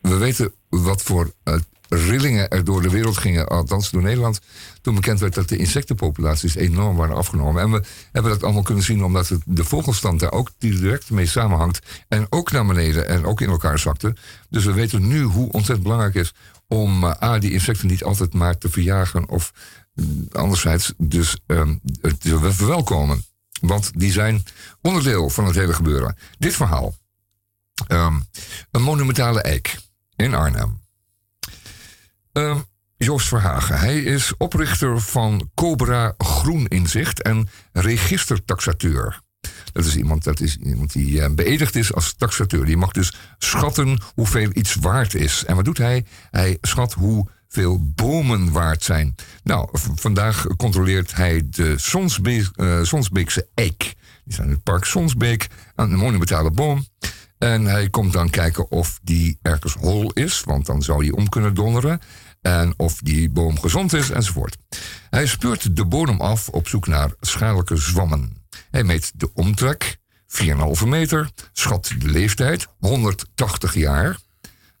weten 0.00 0.54
wat 0.82 1.02
voor 1.02 1.32
eh, 1.42 1.54
rillingen 1.88 2.48
er 2.48 2.64
door 2.64 2.82
de 2.82 2.90
wereld 2.90 3.16
gingen, 3.16 3.48
althans 3.48 3.90
door 3.90 4.02
Nederland, 4.02 4.40
toen 4.80 4.94
bekend 4.94 5.20
werd 5.20 5.34
dat 5.34 5.48
de 5.48 5.56
insectenpopulaties 5.56 6.54
enorm 6.54 6.96
waren 6.96 7.16
afgenomen. 7.16 7.62
En 7.62 7.70
we 7.70 7.82
hebben 8.12 8.32
dat 8.32 8.42
allemaal 8.42 8.62
kunnen 8.62 8.84
zien 8.84 9.04
omdat 9.04 9.28
het, 9.28 9.42
de 9.44 9.64
vogelstand 9.64 10.20
daar 10.20 10.32
ook 10.32 10.50
direct 10.58 11.10
mee 11.10 11.26
samenhangt 11.26 11.78
en 12.08 12.26
ook 12.30 12.52
naar 12.52 12.66
beneden 12.66 13.08
en 13.08 13.26
ook 13.26 13.40
in 13.40 13.48
elkaar 13.48 13.78
zakte. 13.78 14.16
Dus 14.50 14.64
we 14.64 14.72
weten 14.72 15.06
nu 15.06 15.22
hoe 15.22 15.52
ontzettend 15.52 15.82
belangrijk 15.82 16.14
is 16.14 16.34
om 16.68 17.04
eh, 17.04 17.22
A, 17.22 17.38
die 17.38 17.52
insecten 17.52 17.86
niet 17.86 18.04
altijd 18.04 18.34
maar 18.34 18.58
te 18.58 18.70
verjagen 18.70 19.28
of 19.28 19.52
mm, 19.94 20.28
anderzijds 20.32 20.92
dus 20.96 21.38
ehm, 21.46 21.74
te 22.18 22.52
verwelkomen. 22.52 23.24
Want 23.60 23.90
die 23.94 24.12
zijn 24.12 24.44
onderdeel 24.80 25.30
van 25.30 25.44
het 25.44 25.54
hele 25.54 25.72
gebeuren. 25.72 26.16
Dit 26.38 26.54
verhaal. 26.54 26.94
Ehm, 27.86 28.14
een 28.70 28.82
monumentale 28.82 29.42
eik 29.42 29.76
in 30.16 30.34
Arnhem. 30.34 30.80
Ehm, 32.32 32.58
Joost 32.96 33.28
Verhagen. 33.28 33.78
Hij 33.78 34.02
is 34.02 34.36
oprichter 34.36 35.00
van 35.00 35.50
Cobra 35.54 36.14
Groen 36.18 36.66
Inzicht 36.66 37.22
en 37.22 37.48
registertaxateur. 37.72 39.22
Dat 39.72 39.84
is 39.84 39.96
iemand, 39.96 40.24
dat 40.24 40.40
is 40.40 40.56
iemand 40.56 40.92
die 40.92 41.22
eh, 41.22 41.34
beëdigd 41.34 41.76
is 41.76 41.94
als 41.94 42.14
taxateur. 42.14 42.64
Die 42.64 42.76
mag 42.76 42.90
dus 42.90 43.14
schatten 43.38 44.00
hoeveel 44.14 44.50
iets 44.52 44.74
waard 44.74 45.14
is. 45.14 45.44
En 45.44 45.56
wat 45.56 45.64
doet 45.64 45.78
hij? 45.78 46.04
Hij 46.30 46.58
schat 46.60 46.92
hoeveel 46.92 47.92
bomen 47.94 48.52
waard 48.52 48.82
zijn. 48.82 49.14
Nou, 49.42 49.68
vandaag 49.94 50.46
controleert 50.56 51.14
hij 51.14 51.42
de 51.50 51.70
eh, 52.54 52.82
Sonsbeekse 52.82 53.48
eik. 53.54 53.94
Die 54.24 54.32
staat 54.32 54.46
in 54.46 54.52
het 54.52 54.62
park 54.62 54.84
Sonsbeek 54.84 55.46
aan 55.74 55.92
een 55.92 55.98
monumentale 55.98 56.50
boom. 56.50 56.86
En 57.44 57.64
hij 57.64 57.90
komt 57.90 58.12
dan 58.12 58.30
kijken 58.30 58.70
of 58.70 58.98
die 59.02 59.38
ergens 59.42 59.74
hol 59.74 60.12
is, 60.12 60.42
want 60.44 60.66
dan 60.66 60.82
zou 60.82 61.04
hij 61.04 61.12
om 61.12 61.28
kunnen 61.28 61.54
donderen. 61.54 62.00
En 62.42 62.74
of 62.76 62.98
die 62.98 63.30
boom 63.30 63.60
gezond 63.60 63.92
is, 63.92 64.10
enzovoort. 64.10 64.56
Hij 65.10 65.26
speurt 65.26 65.76
de 65.76 65.84
bodem 65.84 66.20
af 66.20 66.48
op 66.48 66.68
zoek 66.68 66.86
naar 66.86 67.10
schadelijke 67.20 67.76
zwammen. 67.76 68.36
Hij 68.70 68.84
meet 68.84 69.12
de 69.14 69.30
omtrek, 69.34 69.96
4,5 70.26 70.86
meter, 70.86 71.30
schat 71.52 71.94
de 71.98 72.08
leeftijd, 72.08 72.66
180 72.78 73.74
jaar. 73.74 74.18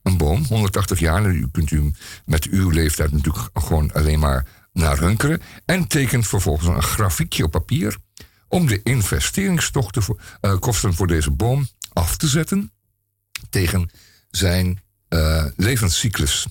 Een 0.02 0.16
boom, 0.16 0.44
180 0.44 0.98
jaar, 0.98 1.20
nou, 1.20 1.34
u 1.34 1.48
kunt 1.52 1.70
u 1.70 1.92
met 2.24 2.44
uw 2.44 2.70
leeftijd 2.70 3.12
natuurlijk 3.12 3.48
gewoon 3.54 3.92
alleen 3.92 4.18
maar 4.18 4.46
naar 4.72 4.98
hunkeren. 4.98 5.42
En 5.64 5.86
tekent 5.86 6.26
vervolgens 6.26 6.68
een 6.68 6.82
grafiekje 6.82 7.44
op 7.44 7.50
papier 7.50 7.96
om 8.48 8.66
de 8.66 8.80
investeringskosten 8.82 10.02
voor, 10.02 10.20
eh, 10.40 10.58
kosten 10.58 10.94
voor 10.94 11.06
deze 11.06 11.30
boom 11.30 11.66
af 11.94 12.16
te 12.16 12.28
zetten 12.28 12.72
tegen 13.50 13.90
zijn 14.30 14.82
eh, 15.08 15.44
levenscyclus. 15.56 16.46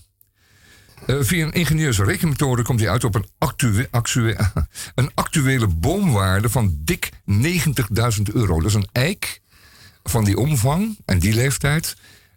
Eh, 1.06 1.16
via 1.20 1.46
een 1.46 1.52
ingenieuze 1.54 2.04
rekenmethode 2.04 2.62
komt 2.62 2.80
hij 2.80 2.90
uit 2.90 3.04
op 3.04 3.16
een, 3.16 3.28
actue- 3.38 3.88
een 4.96 5.12
actuele 5.14 5.68
boomwaarde 5.68 6.50
van 6.50 6.78
dik 6.80 7.10
90.000 7.32 8.22
euro. 8.34 8.56
Dat 8.58 8.70
is 8.70 8.74
een 8.74 8.90
eik 8.92 9.42
van 10.04 10.24
die 10.24 10.38
omvang 10.38 10.98
en 11.06 11.20
die 11.20 11.34
leeftijd. 11.34 11.96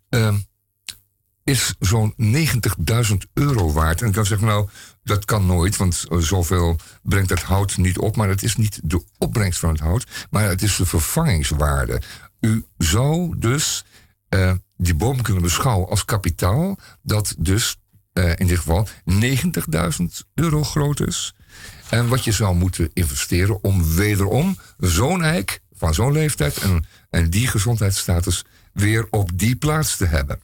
eh, 0.09 0.35
is 1.45 1.75
zo'n 1.79 2.14
90.000 2.16 3.16
euro 3.33 3.73
waard. 3.73 4.01
En 4.01 4.07
ik 4.09 4.12
kan 4.12 4.27
zeggen, 4.27 4.47
nou, 4.47 4.69
dat 5.05 5.25
kan 5.25 5.47
nooit, 5.47 5.77
want 5.77 6.05
zoveel 6.19 6.79
brengt 7.03 7.31
het 7.31 7.42
hout 7.42 7.77
niet 7.77 7.99
op. 7.99 8.16
Maar 8.16 8.29
het 8.29 8.42
is 8.42 8.57
niet 8.57 8.81
de 8.83 9.05
opbrengst 9.19 9.59
van 9.61 9.69
het 9.71 9.81
hout, 9.81 10.07
maar 10.31 10.49
het 10.49 10.62
is 10.62 10.77
de 10.77 10.87
vervangingswaarde. 10.87 12.03
U 12.40 12.64
zou 12.79 13.38
dus 13.38 13.85
eh, 14.29 14.53
die 14.77 14.94
boom 14.94 15.22
kunnen 15.22 15.42
beschouwen 15.42 15.88
als 15.88 16.05
kapitaal, 16.05 16.79
dat 17.03 17.35
dus 17.38 17.77
eh, 18.12 18.33
in 18.37 18.46
dit 18.46 18.59
geval 18.59 18.88
90.000 20.01 20.05
euro 20.35 20.64
groot 20.64 21.01
is. 21.01 21.35
En 21.90 22.09
wat 22.09 22.25
je 22.25 22.33
zou 22.33 22.55
moeten 22.55 22.90
investeren 22.92 23.64
om 23.64 23.94
wederom 23.94 24.59
zo'n 24.79 25.22
eik 25.22 25.61
van 25.72 25.94
zo'n 25.94 26.12
leeftijd 26.12 26.57
en, 26.57 26.85
en 27.11 27.31
die 27.31 27.46
gezondheidsstatus 27.46 28.44
weer 28.72 29.07
op 29.11 29.38
die 29.38 29.57
plaats 29.57 29.96
te 29.96 30.07
hebben. 30.07 30.40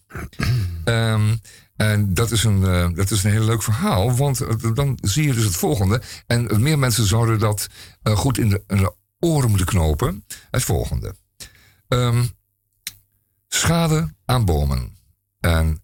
Ehm, 0.85 1.37
en 1.76 2.14
dat 2.14 2.31
is, 2.31 2.44
een, 2.44 2.64
eh, 2.64 2.88
dat 2.94 3.11
is 3.11 3.24
een 3.24 3.31
heel 3.31 3.44
leuk 3.44 3.62
verhaal, 3.62 4.16
want 4.16 4.40
dan 4.74 4.98
zie 5.00 5.26
je 5.26 5.35
dus 5.35 5.44
het 5.44 5.57
volgende. 5.57 6.02
En 6.26 6.62
meer 6.62 6.78
mensen 6.78 7.07
zouden 7.07 7.38
dat 7.38 7.66
goed 8.02 8.38
in 8.38 8.48
de 8.48 8.94
oren 9.18 9.48
moeten 9.48 9.66
knopen. 9.66 10.24
Het 10.50 10.62
volgende. 10.62 11.14
Ehm, 11.92 12.24
schade 13.48 14.14
aan 14.24 14.44
bomen. 14.44 14.96
En 15.40 15.83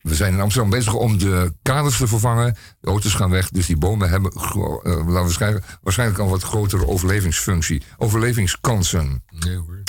we 0.00 0.14
zijn 0.14 0.32
in 0.32 0.40
Amsterdam 0.40 0.70
bezig 0.70 0.94
om 0.94 1.18
de 1.18 1.52
kaders 1.62 1.96
te 1.96 2.06
vervangen. 2.06 2.56
De 2.80 2.88
auto's 2.88 3.14
gaan 3.14 3.30
weg, 3.30 3.50
dus 3.50 3.66
die 3.66 3.76
bomen 3.76 4.08
hebben 4.08 4.32
eh, 4.32 4.42
laten 4.52 5.06
we 5.06 5.12
waarschijnlijk, 5.12 5.78
waarschijnlijk 5.82 6.20
al 6.20 6.28
wat 6.28 6.42
grotere 6.42 6.86
overlevingsfunctie. 6.86 7.82
Overlevingskansen. 7.96 9.24
Nee 9.30 9.56
hoor. 9.56 9.82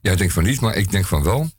Jij 0.00 0.16
denkt 0.16 0.32
van 0.32 0.44
niet, 0.44 0.60
maar 0.60 0.76
ik 0.76 0.90
denk 0.90 1.06
van 1.06 1.22
wel. 1.22 1.50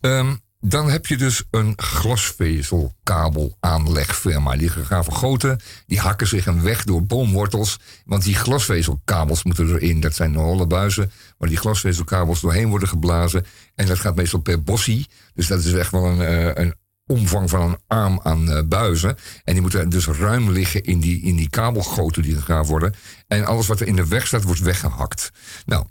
Ehm, 0.00 0.34
dan 0.60 0.90
heb 0.90 1.06
je 1.06 1.16
dus 1.16 1.42
een 1.50 1.72
glasvezelkabelaanlegfirma. 1.76 4.56
Die 4.56 4.68
gaan 4.68 5.04
vergoten, 5.04 5.60
die 5.86 6.00
hakken 6.00 6.26
zich 6.26 6.46
een 6.46 6.62
weg 6.62 6.84
door 6.84 7.06
boomwortels. 7.06 7.78
Want 8.04 8.22
die 8.22 8.34
glasvezelkabels 8.34 9.44
moeten 9.44 9.68
erin. 9.68 10.00
Dat 10.00 10.14
zijn 10.14 10.34
holle 10.34 10.66
buizen 10.66 11.10
waar 11.38 11.48
die 11.48 11.58
glasvezelkabels 11.58 12.40
doorheen 12.40 12.68
worden 12.68 12.88
geblazen. 12.88 13.46
En 13.74 13.86
dat 13.86 13.98
gaat 13.98 14.16
meestal 14.16 14.40
per 14.40 14.62
bossie. 14.62 15.06
Dus 15.34 15.46
dat 15.46 15.64
is 15.64 15.72
echt 15.72 15.90
wel 15.90 16.04
een, 16.04 16.20
eh, 16.20 16.64
een 16.64 16.74
omvang 17.06 17.50
van 17.50 17.60
een 17.60 17.78
arm 17.86 18.20
aan 18.22 18.50
eh, 18.50 18.62
buizen. 18.64 19.16
En 19.44 19.52
die 19.52 19.62
moeten 19.62 19.88
dus 19.88 20.06
ruim 20.06 20.50
liggen 20.50 20.82
in 20.82 21.00
die, 21.00 21.22
in 21.22 21.36
die 21.36 21.50
kabelgoten 21.50 22.22
die 22.22 22.34
gegraven 22.34 22.70
worden. 22.70 22.94
En 23.26 23.44
alles 23.44 23.66
wat 23.66 23.80
er 23.80 23.86
in 23.86 23.96
de 23.96 24.08
weg 24.08 24.26
staat, 24.26 24.42
wordt 24.42 24.60
weggehakt. 24.60 25.30
Nou, 25.66 25.86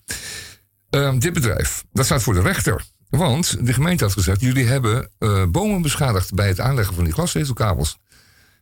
ehm, 0.90 1.20
dit 1.20 1.34
bedrijf, 1.34 1.84
dat 1.92 2.06
staat 2.06 2.24
voor 2.24 2.34
de 2.34 2.42
rechter. 2.42 2.86
Want 3.10 3.66
de 3.66 3.74
gemeente 3.74 4.04
had 4.04 4.14
gezegd, 4.14 4.42
jullie 4.42 4.66
hebben 4.66 5.10
eh, 5.18 5.46
bomen 5.46 5.82
beschadigd 5.82 6.34
bij 6.34 6.48
het 6.48 6.60
aanleggen 6.60 6.96
van 6.96 7.04
die 7.04 7.14
glasvezelkabels. 7.14 7.98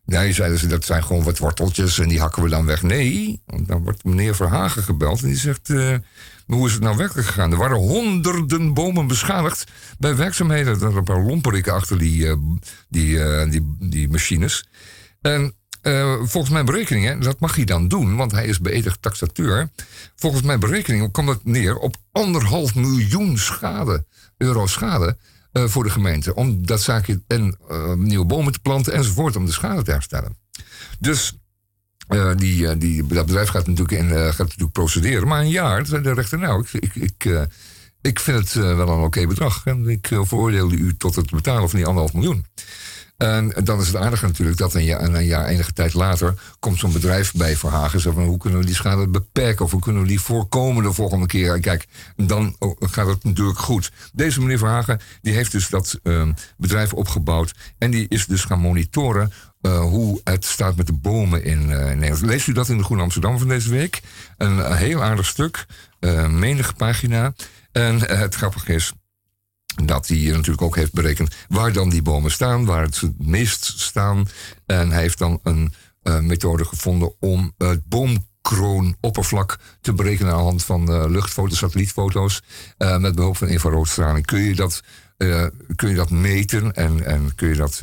Nee, 0.06 0.34
zeiden 0.34 0.60
ze, 0.60 0.68
dat 0.68 0.86
zijn 0.86 1.04
gewoon 1.04 1.24
wat 1.24 1.38
worteltjes 1.38 2.00
en 2.00 2.08
die 2.08 2.20
hakken 2.20 2.44
we 2.44 2.50
dan 2.50 2.66
weg. 2.66 2.82
Nee, 2.82 3.42
dan 3.46 3.84
wordt 3.84 4.04
meneer 4.04 4.36
Verhagen 4.36 4.84
gebeld 4.84 5.22
en 5.22 5.28
die 5.28 5.38
zegt... 5.38 5.70
eh, 5.70 5.96
hoe 6.46 6.68
is 6.68 6.74
het 6.74 6.82
nou 6.82 6.98
werkelijk 6.98 7.28
gegaan? 7.28 7.52
Er 7.52 7.58
waren 7.58 7.78
honderden 7.78 8.74
bomen 8.74 9.08
beschadigd 9.08 9.72
bij 10.00 10.16
werkzaamheden. 10.16 10.82
Er 10.82 10.98
een 10.98 11.04
paar 11.04 11.24
lomperikken 11.24 11.74
achter 11.74 11.98
die, 11.98 12.28
eh, 12.28 12.36
die, 13.50 13.76
die, 13.80 14.10
machines. 14.10 14.68
En 15.22 15.54
volgens 16.24 16.50
mijn 16.50 16.66
berekeningen, 16.66 17.22
dat 17.22 17.40
mag 17.40 17.56
hij 17.56 17.66
dan 17.66 17.88
doen, 17.88 18.16
want 18.16 18.32
hij 18.32 18.46
is 18.46 18.60
beëdigd 18.60 19.02
taxateur. 19.02 19.70
Volgens 20.16 20.42
mijn 20.42 20.60
berekeningen 20.60 21.12
kwam 21.12 21.26
dat 21.26 21.44
neer 21.44 21.78
op 21.78 21.96
anderhalf 22.12 22.76
miljoen 22.76 23.38
schade, 23.38 24.06
euro 24.38 24.67
schade 24.67 25.17
eh, 25.52 25.63
voor 25.67 25.84
de 25.84 25.89
gemeente. 25.89 26.36
Om 26.36 26.65
dat 26.65 26.82
zaakje 26.82 27.21
en 27.28 27.58
eh, 27.69 27.93
nieuwe 27.93 28.26
bomen 28.26 28.54
te 28.54 28.60
planten 28.60 28.93
enzovoort, 28.93 29.36
om 29.36 29.45
de 29.45 29.52
schade 29.52 29.84
te 29.84 29.91
herstellen. 29.91 30.38
Dus 31.00 31.38
eh, 32.08 32.32
die, 32.36 32.78
die, 32.78 33.08
dat 33.08 33.26
bedrijf 33.26 33.50
gaat 33.50 33.67
natuurlijk, 33.67 33.98
in, 34.02 34.10
gaat 34.10 34.38
natuurlijk 34.38 34.71
procederen. 34.71 35.28
Maar 35.28 35.41
een 35.41 35.50
jaar, 35.50 35.84
de 35.84 36.13
rechter, 36.13 36.39
nou, 36.39 36.65
ik, 36.71 36.84
ik, 36.84 36.95
ik, 36.95 37.48
ik 38.02 38.19
vind 38.19 38.38
het 38.38 38.54
wel 38.54 38.89
een 38.89 39.04
oké 39.04 39.28
bedrag. 39.28 39.65
En 39.65 39.88
ik 39.88 40.08
veroordeelde 40.08 40.76
u 40.76 40.98
tot 40.98 41.15
het 41.15 41.30
betalen 41.30 41.69
van 41.69 41.78
die 41.78 41.88
anderhalf 41.88 42.13
miljoen. 42.13 42.45
En 43.17 43.54
dan 43.63 43.80
is 43.80 43.88
het 43.88 43.95
aardige 43.95 44.25
natuurlijk 44.25 44.58
dat 44.58 44.73
een 44.73 44.84
jaar, 44.84 45.01
een 45.01 45.25
jaar 45.25 45.45
enige 45.45 45.73
tijd 45.73 45.93
later 45.93 46.34
komt 46.60 46.80
zo'n 46.80 46.91
bedrijf 46.91 47.34
bij 47.34 47.56
Verhagen 47.56 47.93
en 47.93 47.99
zegt 47.99 48.15
van 48.15 48.25
hoe 48.25 48.38
kunnen 48.38 48.60
we 48.60 48.65
die 48.65 48.75
schade 48.75 49.08
beperken 49.08 49.65
of 49.65 49.71
hoe 49.71 49.82
kunnen 49.82 50.01
we 50.01 50.08
die 50.08 50.19
voorkomen 50.19 50.84
de 50.84 50.93
volgende 50.93 51.25
keer. 51.25 51.54
En 51.54 51.62
kijk, 51.62 51.88
dan 52.15 52.56
oh, 52.60 52.75
gaat 52.80 53.08
het 53.08 53.23
natuurlijk 53.23 53.60
goed. 53.60 53.91
Deze 54.13 54.41
meneer 54.41 54.58
Verhagen 54.58 54.99
die 55.21 55.34
heeft 55.34 55.51
dus 55.51 55.69
dat 55.69 55.99
eh, 56.04 56.28
bedrijf 56.58 56.93
opgebouwd 56.93 57.54
en 57.78 57.91
die 57.91 58.06
is 58.10 58.25
dus 58.25 58.43
gaan 58.43 58.60
monitoren 58.60 59.32
eh, 59.62 59.80
hoe 59.80 60.21
het 60.23 60.45
staat 60.45 60.75
met 60.75 60.88
de 60.88 60.93
bomen 60.93 61.43
in, 61.43 61.71
eh, 61.71 61.91
in 61.91 61.99
Nederland. 61.99 62.25
Leest 62.25 62.47
u 62.47 62.54
dat 62.54 62.69
in 62.69 62.78
de 62.78 62.84
Groene 62.84 63.04
Amsterdam 63.04 63.39
van 63.39 63.47
deze 63.47 63.69
week? 63.69 64.01
Een, 64.38 64.73
heel 64.73 65.04
aardig 65.04 65.25
stuk, 65.25 65.65
eh 65.99 66.28
menige 66.28 66.73
pagina. 66.73 67.34
En 67.71 67.99
het 67.99 68.36
grappige 68.36 68.73
is 68.73 68.93
dat 69.84 70.08
hij 70.08 70.18
natuurlijk 70.18 70.62
ook 70.62 70.76
heeft 70.76 70.94
berekend 70.94 71.36
waar 71.48 71.74
dan 71.74 71.90
die 71.90 72.02
bomen 72.02 72.32
staan, 72.32 72.66
waar 72.66 72.84
het 72.84 73.02
meest 73.18 73.74
staan. 73.80 74.28
En 74.66 74.92
hij 74.92 75.02
heeft 75.02 75.18
dan 75.18 75.40
een 75.44 75.74
eh, 76.02 76.20
methode 76.20 76.66
gevonden 76.66 77.14
om 77.20 77.54
het 77.58 77.86
boomkroonoppervlak 77.86 79.60
te 79.82 79.94
berekenen 79.94 80.32
aan 80.32 80.38
de 80.38 80.44
hand 80.44 80.64
van 80.64 80.92
eh, 80.92 81.06
luchtfoto's, 81.08 81.58
satellietfoto's. 81.58 82.42
Eh, 82.78 82.98
met 82.98 83.16
behulp 83.16 83.38
van 83.38 83.48
infraroodstraling 83.48 84.26
kun 84.26 84.40
je 84.40 84.56
dat, 84.56 84.84
kun 85.76 85.90
je 85.90 85.96
dat 85.96 86.10
meten 86.10 86.74
en, 86.74 87.06
en 87.06 87.36
kun 87.36 87.48
je 87.48 87.56
dat, 87.56 87.82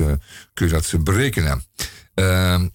kun 0.55 0.67
je 0.67 0.73
dat 0.73 1.05
berekenen. 1.05 1.65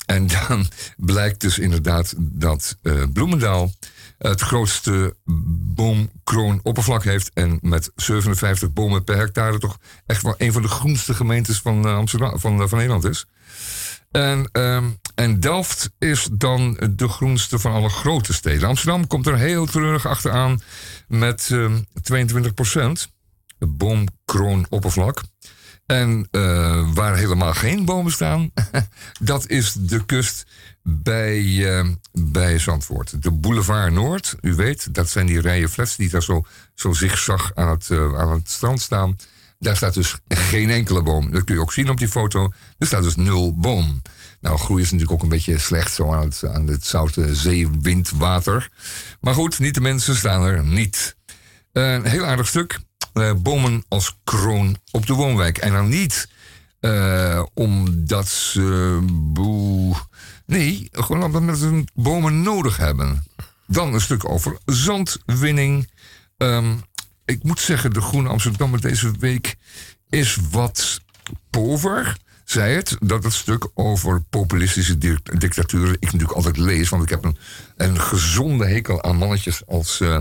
En 0.05 0.27
dan 0.27 0.67
blijkt 0.97 1.41
dus 1.41 1.59
inderdaad 1.59 2.13
dat 2.17 2.77
Bloemendaal 3.13 3.71
het 4.17 4.41
grootste 4.41 5.15
boomkroonoppervlak 5.75 7.03
heeft. 7.03 7.31
En 7.33 7.59
met 7.61 7.91
57 7.95 8.73
bomen 8.73 9.03
per 9.03 9.17
hectare 9.17 9.57
toch 9.57 9.77
echt 10.05 10.21
wel 10.21 10.35
een 10.37 10.51
van 10.51 10.61
de 10.61 10.67
groenste 10.67 11.13
gemeentes 11.13 11.59
van, 11.59 11.85
eh, 11.85 11.95
Amsterdam, 11.95 12.39
van, 12.39 12.61
eh, 12.61 12.67
van 12.67 12.77
Nederland 12.77 13.03
is. 13.03 13.25
En, 14.11 14.49
ehm, 14.51 14.85
en 15.15 15.39
Delft 15.39 15.89
is 15.99 16.27
dan 16.31 16.79
de 16.95 17.07
groenste 17.07 17.59
van 17.59 17.71
alle 17.71 17.89
grote 17.89 18.33
steden. 18.33 18.67
Amsterdam 18.67 19.07
komt 19.07 19.27
er 19.27 19.37
heel 19.37 19.65
treurig 19.65 20.05
achteraan 20.05 20.61
met 21.07 21.49
ehm 21.51 21.81
22 22.01 22.53
procent. 22.53 23.11
Boomkroonoppervlak. 23.59 25.21
En 25.87 26.27
eh, 26.31 26.93
waar 26.93 27.17
helemaal 27.17 27.53
geen 27.53 27.85
bomen 27.85 28.11
staan, 28.11 28.51
dat 29.19 29.47
is 29.47 29.73
de 29.73 30.05
kust 30.05 30.45
bij, 30.89 31.67
eh, 31.77 31.85
bij 32.11 32.59
Zandvoort. 32.59 33.23
De 33.23 33.31
Boulevard 33.31 33.93
Noord, 33.93 34.35
u 34.41 34.55
weet, 34.55 34.93
dat 34.93 35.09
zijn 35.09 35.25
die 35.25 35.41
rijen 35.41 35.69
flats 35.69 35.95
die 35.95 36.09
daar 36.09 36.23
zo, 36.23 36.45
zo 36.73 36.93
zigzag 36.93 37.51
aan 37.55 37.69
het, 37.69 37.89
eh, 37.89 38.19
aan 38.19 38.31
het 38.31 38.49
strand 38.49 38.81
staan. 38.81 39.15
Daar 39.59 39.75
staat 39.75 39.93
dus 39.93 40.15
geen 40.27 40.69
enkele 40.69 41.03
boom. 41.03 41.31
Dat 41.31 41.43
kun 41.43 41.55
je 41.55 41.61
ook 41.61 41.73
zien 41.73 41.89
op 41.89 41.97
die 41.97 42.07
foto. 42.07 42.51
Er 42.77 42.87
staat 42.87 43.03
dus 43.03 43.15
nul 43.15 43.55
boom. 43.55 44.01
Nou, 44.41 44.57
groei 44.57 44.81
is 44.81 44.91
natuurlijk 44.91 45.17
ook 45.17 45.23
een 45.23 45.35
beetje 45.35 45.57
slecht 45.57 45.93
zo 45.93 46.13
aan 46.13 46.25
het, 46.25 46.43
aan 46.45 46.67
het 46.67 46.85
zoute 46.85 47.35
zeewindwater. 47.35 48.69
Maar 49.21 49.33
goed, 49.33 49.59
niet 49.59 49.73
de 49.73 49.81
mensen 49.81 50.15
staan 50.15 50.43
er 50.43 50.63
niet. 50.63 51.15
Een 51.71 52.05
heel 52.05 52.25
aardig 52.25 52.47
stuk. 52.47 52.79
Eh, 53.13 53.33
bomen 53.33 53.83
als 53.87 54.17
kroon 54.23 54.77
op 54.91 55.05
de 55.05 55.13
woonwijk. 55.13 55.57
En 55.57 55.71
dan 55.71 55.89
niet 55.89 56.27
eh, 56.79 57.43
omdat 57.53 58.27
ze. 58.27 58.99
boe, 59.11 59.95
nee, 60.47 60.87
gewoon 60.91 61.35
omdat 61.35 61.57
ze 61.57 61.83
bomen 61.93 62.41
nodig 62.41 62.77
hebben. 62.77 63.23
Dan 63.67 63.93
een 63.93 64.01
stuk 64.01 64.29
over 64.29 64.57
zandwinning. 64.65 65.89
Ehm, 66.37 66.75
ik 67.25 67.43
moet 67.43 67.59
zeggen, 67.59 67.93
de 67.93 68.01
Groene 68.01 68.29
Amsterdammer 68.29 68.81
deze 68.81 69.11
week 69.19 69.55
is 70.09 70.37
wat 70.51 71.01
pover. 71.49 72.17
Zei 72.45 72.75
het, 72.75 72.97
dat 72.99 73.23
het 73.23 73.33
stuk 73.33 73.67
over 73.73 74.21
populistische 74.21 74.97
di- 74.97 75.17
dictaturen 75.37 75.93
ik 75.93 76.01
natuurlijk 76.01 76.31
altijd 76.31 76.57
lees. 76.57 76.89
Want 76.89 77.03
ik 77.03 77.09
heb 77.09 77.23
een, 77.23 77.37
een 77.77 77.99
gezonde 78.01 78.65
hekel 78.67 79.03
aan 79.03 79.15
mannetjes 79.17 79.65
als, 79.65 79.99
eh, 80.01 80.17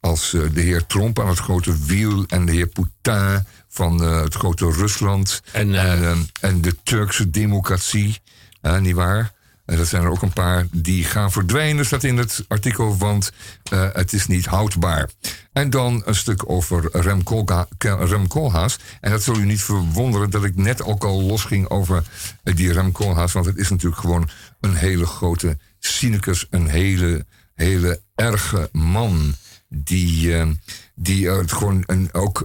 als 0.00 0.34
eh, 0.34 0.42
de 0.52 0.60
heer 0.60 0.86
Trump 0.86 1.20
aan 1.20 1.28
het 1.28 1.38
grote 1.38 1.84
wiel... 1.84 2.24
en 2.26 2.46
de 2.46 2.52
heer 2.52 2.66
Poutine 2.66 3.44
van 3.68 4.02
eh, 4.04 4.22
het 4.22 4.34
grote 4.34 4.70
Rusland. 4.72 5.42
En, 5.52 5.74
en, 5.74 6.28
en 6.40 6.60
de 6.60 6.76
Turkse 6.82 7.30
democratie, 7.30 8.18
uh, 8.62 8.78
nietwaar? 8.78 9.32
En 9.70 9.76
dat 9.76 9.88
zijn 9.88 10.02
er 10.02 10.10
ook 10.10 10.22
een 10.22 10.32
paar 10.32 10.66
die 10.72 11.04
gaan 11.04 11.32
verdwijnen, 11.32 11.86
staat 11.86 12.04
in 12.04 12.16
het 12.16 12.44
artikel, 12.48 12.96
want 12.96 13.32
eh, 13.70 13.88
het 13.92 14.12
is 14.12 14.26
niet 14.26 14.46
houdbaar. 14.46 15.10
En 15.52 15.70
dan 15.70 16.02
een 16.04 16.14
stuk 16.14 16.50
over 16.50 16.88
Rem, 16.92 18.28
Koolhaas. 18.28 18.78
En 19.00 19.10
dat 19.10 19.22
zul 19.22 19.36
u 19.36 19.44
niet 19.44 19.62
verwonderen 19.62 20.30
dat 20.30 20.44
ik 20.44 20.56
net 20.56 20.82
ook 20.82 21.04
al 21.04 21.22
losging 21.22 21.68
over 21.68 22.02
eh, 22.42 22.56
die 22.56 22.72
Rem 22.72 22.92
Koolhaas, 22.92 23.32
want 23.32 23.46
het 23.46 23.56
is 23.56 23.70
natuurlijk 23.70 24.00
gewoon 24.00 24.28
een 24.60 24.74
hele 24.74 25.06
grote 25.06 25.58
cynicus, 25.78 26.46
een 26.50 26.68
hele, 26.68 27.26
hele 27.54 28.00
erge 28.14 28.68
man 28.72 29.34
die, 29.68 30.36
eh, 30.36 30.48
die 30.94 31.30
het 31.30 31.52
gewoon, 31.52 31.82
een, 31.86 32.08
ook, 32.12 32.42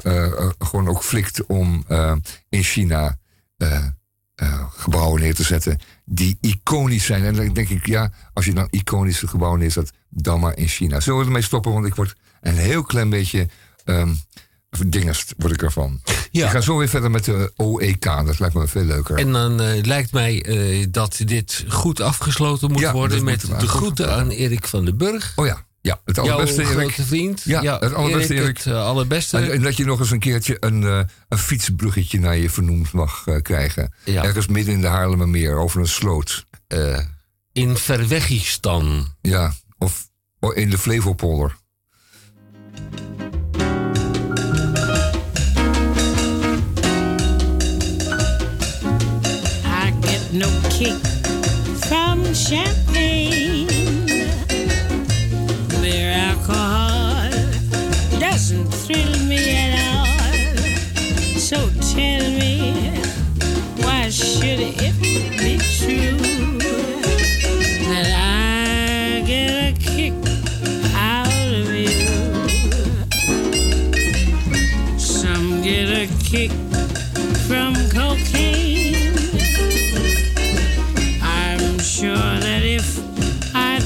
gewoon 0.60 0.88
ook 0.88 1.04
flikt 1.04 1.46
om 1.46 1.86
in 2.50 2.64
China 2.64 3.18
eh, 4.36 4.64
gebouwen 4.78 5.22
neer 5.22 5.36
te 5.36 5.44
zetten 5.44 5.80
die 6.06 6.38
iconisch 6.42 7.06
zijn. 7.06 7.24
En 7.24 7.36
dan 7.36 7.54
denk 7.54 7.70
ik, 7.70 7.86
ja, 7.86 8.12
als 8.34 8.46
je 8.46 8.54
dan 8.54 8.68
iconische 8.70 9.28
gebouwen 9.28 9.60
neerzet, 9.60 9.92
dan 10.10 10.40
maar 10.40 10.58
in 10.58 10.68
China. 10.68 11.00
Zullen 11.00 11.20
we 11.20 11.26
ermee 11.26 11.42
stoppen? 11.42 11.74
Want 11.74 11.86
ik 11.86 11.96
word 11.96 12.16
een 12.42 12.58
heel 12.58 12.84
klein 12.84 13.10
beetje 13.10 13.48
ehm 13.84 14.14
verdingest, 14.72 15.34
word 15.38 15.54
ik 15.54 15.62
ervan. 15.62 16.02
Ja. 16.32 16.46
Ik 16.46 16.52
ga 16.52 16.62
zo 16.62 16.78
weer 16.78 16.88
verder 16.90 17.12
met 17.12 17.26
de 17.26 17.54
OEK. 17.58 18.04
Dat 18.04 18.40
lijkt 18.40 18.56
me 18.56 18.68
veel 18.68 18.84
leuker. 18.84 19.18
En 19.18 19.32
dan 19.32 19.62
eh, 19.62 19.84
lijkt 19.84 20.12
mij 20.12 20.44
eh, 20.44 20.86
dat 20.90 21.22
dit 21.26 21.66
goed 21.68 22.02
afgesloten 22.02 22.72
moet 22.72 22.82
Ja, 22.82 22.92
worden 22.92 23.24
met 23.24 23.42
de 23.60 23.68
groeten 23.68 24.16
aan 24.16 24.30
Erik 24.30 24.68
van 24.68 24.86
den 24.86 24.98
Burg. 24.98 25.34
oh 25.36 25.46
ja, 25.46 25.66
ja 25.86 26.00
het 26.06 26.16
Jouw 26.16 26.26
allerbeste, 26.26 26.62
Erik. 26.62 26.76
grote 26.78 27.04
vriend. 27.04 27.42
Ja, 27.44 27.80
het 27.80 27.94
allerbeste, 27.94 28.34
Erik. 28.34 28.58
Het 28.58 28.74
allerbeste. 28.74 29.38
En, 29.38 29.52
en 29.52 29.62
dat 29.62 29.78
je 29.78 29.86
nog 29.86 30.00
eens 30.00 30.12
een 30.12 30.20
keertje 30.20 30.58
een, 30.60 30.84
eh, 30.84 31.00
een 31.30 31.38
fietsbruggetje 31.38 32.20
naar 32.20 32.38
je 32.38 32.50
vernoemd 32.50 32.92
mag 32.92 33.24
eh, 33.28 33.42
krijgen. 33.42 33.94
Ja. 34.06 34.24
Ergens 34.24 34.48
midden 34.48 34.74
in 34.74 34.82
de 34.82 34.88
Haarlemmermeer, 34.88 35.58
over 35.58 35.80
een 35.80 35.88
sloot. 35.88 36.46
eh, 36.68 37.00
in 37.54 37.78
Verwegistan. 37.78 39.08
Ja, 39.22 39.54
of 39.78 40.08
in 40.54 40.70
de 40.70 40.78
Flevopolder. 40.78 41.56
I 49.66 49.92
get 50.02 50.32
no 50.34 50.48
kick 50.70 50.96
from 51.88 52.24
champagne. 52.34 52.85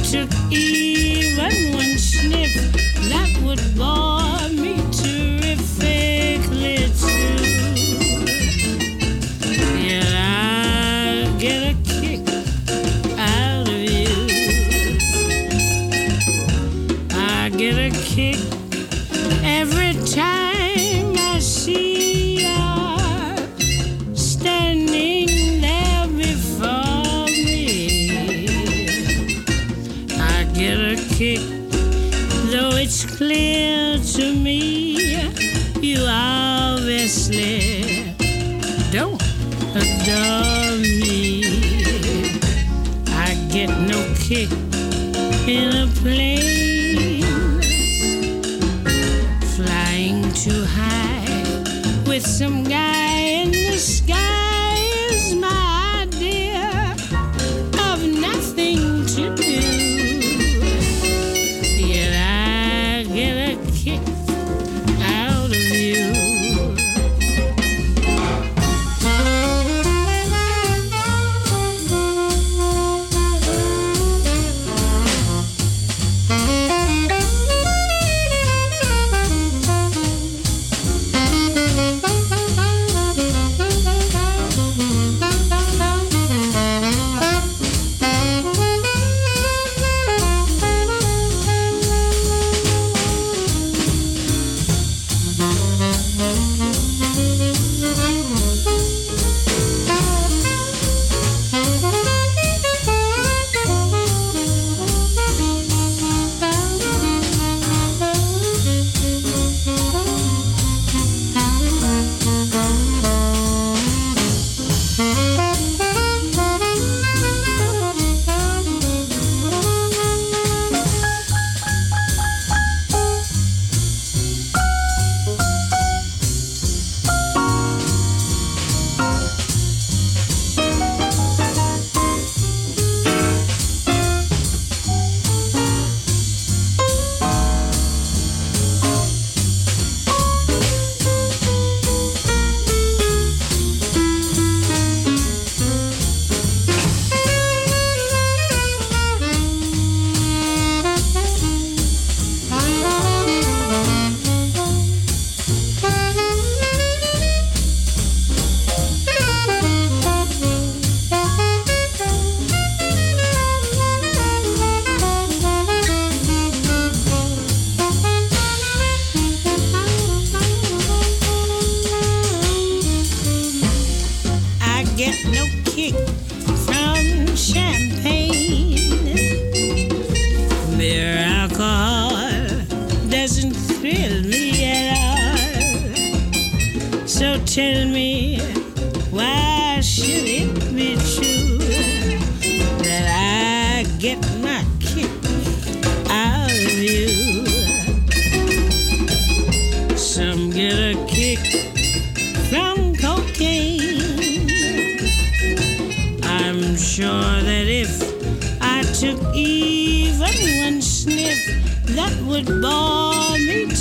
should 0.10 0.34
eat. 0.52 0.99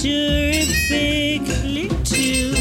Terrifically 0.09 1.89
too. 2.05 2.53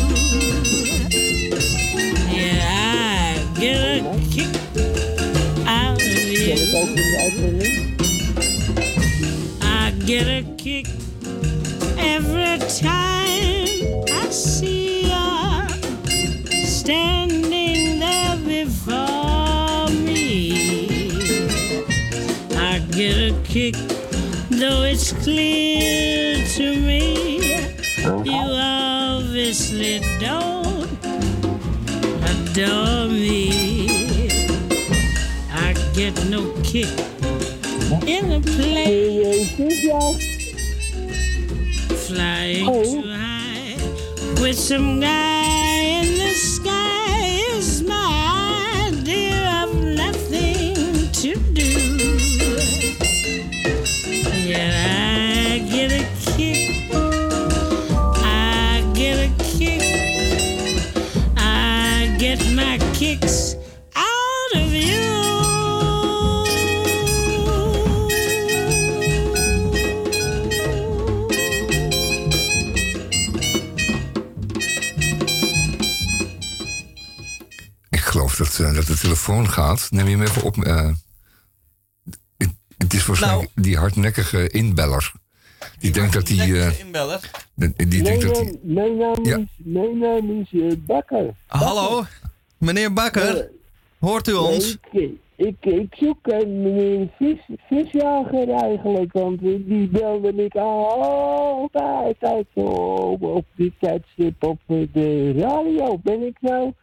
Yeah, 2.30 2.60
I 2.76 3.60
get 3.60 3.80
a 3.80 4.02
kick 4.34 4.54
out 5.66 6.02
of 6.02 6.24
you. 6.28 6.56
I 9.62 9.91
get 10.06 10.28
a 10.28 10.43
kick 10.58 10.88
every 11.98 12.58
time 12.82 13.78
I 14.12 14.28
see 14.30 15.04
you 15.04 15.30
standing 16.66 18.00
there 18.00 18.38
before 18.38 19.88
me. 20.06 20.22
I 22.56 22.80
get 22.91 23.16
a 23.18 23.34
kick, 23.43 23.76
though 24.50 24.84
it's 24.84 25.14
clear 25.14 26.45
to 26.56 26.76
me 26.82 27.37
you 28.28 28.34
obviously 28.34 29.99
don't 30.19 30.89
adore 32.30 33.07
me. 33.07 34.30
I 35.51 35.73
get 35.93 36.13
no 36.28 36.51
kick 36.63 36.89
in 38.05 38.30
the 38.30 38.41
plane 38.55 39.47
flying 41.95 42.67
oh. 42.69 42.84
too 42.84 43.07
high 43.07 44.41
with 44.41 44.57
some 44.59 44.99
guy 44.99 45.37
telefoon 79.08 79.49
gaat. 79.49 79.88
Neem 79.91 80.05
je 80.08 80.12
hem 80.12 80.22
even 80.22 80.43
op. 80.43 80.58
eh. 80.58 80.91
het, 82.38 82.53
het 82.78 82.93
is 82.93 83.05
waarschijnlijk 83.05 83.49
die 83.55 83.78
hardnekkige 83.78 84.49
inbeller. 84.49 85.12
Die 85.80 85.91
denkt 85.91 86.14
dat 86.14 86.28
hij... 86.28 86.38
eh, 86.68 86.80
inbeller. 86.80 87.20
die 87.55 87.88
die 87.88 88.03
denkt 88.03 88.22
dat 88.22 88.38
hij... 88.38 88.58
Mijn 88.62 88.97
naam 88.97 89.26
Ja. 89.26 89.38
is, 89.38 89.45
mijn 89.58 89.97
naam 89.97 90.39
is 90.41 90.62
eh, 90.62 90.72
Bakker. 90.86 91.34
Hallo, 91.47 92.03
meneer 92.58 92.93
Bakker. 92.93 93.49
Hoort 93.99 94.28
u 94.28 94.34
ons? 94.34 94.78
Ik, 94.91 95.10
ik, 95.36 95.55
ik 95.66 95.95
zoek 95.99 96.18
een 96.22 96.62
meneer 96.62 97.08
vis, 97.18 97.58
Visjager 97.70 98.49
eigenlijk, 98.49 99.14
want 99.14 99.39
die 99.41 99.88
belde 99.88 100.34
ik 100.45 100.55
altijd 100.55 102.16
uit 102.20 102.47
op, 102.53 103.22
op 103.22 103.45
die 103.55 103.74
tijdstip 103.80 104.43
op 104.43 104.60
de 104.68 105.32
radio. 105.38 105.97
Ben 106.03 106.26
ik 106.26 106.38
nou 106.39 106.74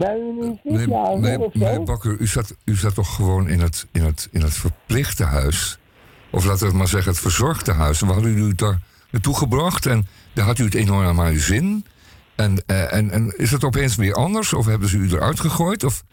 bij 0.00 0.18
Nee, 0.62 1.38
nee, 1.52 1.80
Bakker, 1.80 2.16
u 2.18 2.26
zat, 2.26 2.56
u 2.64 2.74
zat 2.74 2.94
toch 2.94 3.14
gewoon 3.14 3.48
in 3.48 3.60
het, 3.60 3.86
in, 3.92 4.04
het, 4.04 4.28
in 4.30 4.40
het 4.40 4.52
verplichte 4.52 5.24
huis? 5.24 5.78
Of 6.30 6.44
laten 6.44 6.60
we 6.60 6.66
het 6.66 6.76
maar 6.76 6.88
zeggen, 6.88 7.10
het 7.10 7.20
verzorgde 7.20 7.72
huis. 7.72 8.00
We 8.00 8.06
hadden 8.06 8.38
u 8.38 8.54
daar 8.54 8.80
naartoe 9.10 9.36
gebracht 9.36 9.86
en 9.86 10.06
daar 10.34 10.44
had 10.44 10.58
u 10.58 10.64
het 10.64 10.74
enorm 10.74 11.20
aan 11.20 11.32
uw 11.32 11.38
zin. 11.38 11.84
En, 12.36 12.62
eh, 12.66 12.92
en, 12.92 13.10
en 13.10 13.34
is 13.36 13.50
het 13.50 13.64
opeens 13.64 13.96
weer 13.96 14.14
anders? 14.14 14.52
Of 14.52 14.66
hebben 14.66 14.88
ze 14.88 14.96
u 14.96 15.08
eruit 15.08 15.40
gegooid? 15.40 15.84
Of 15.84 16.04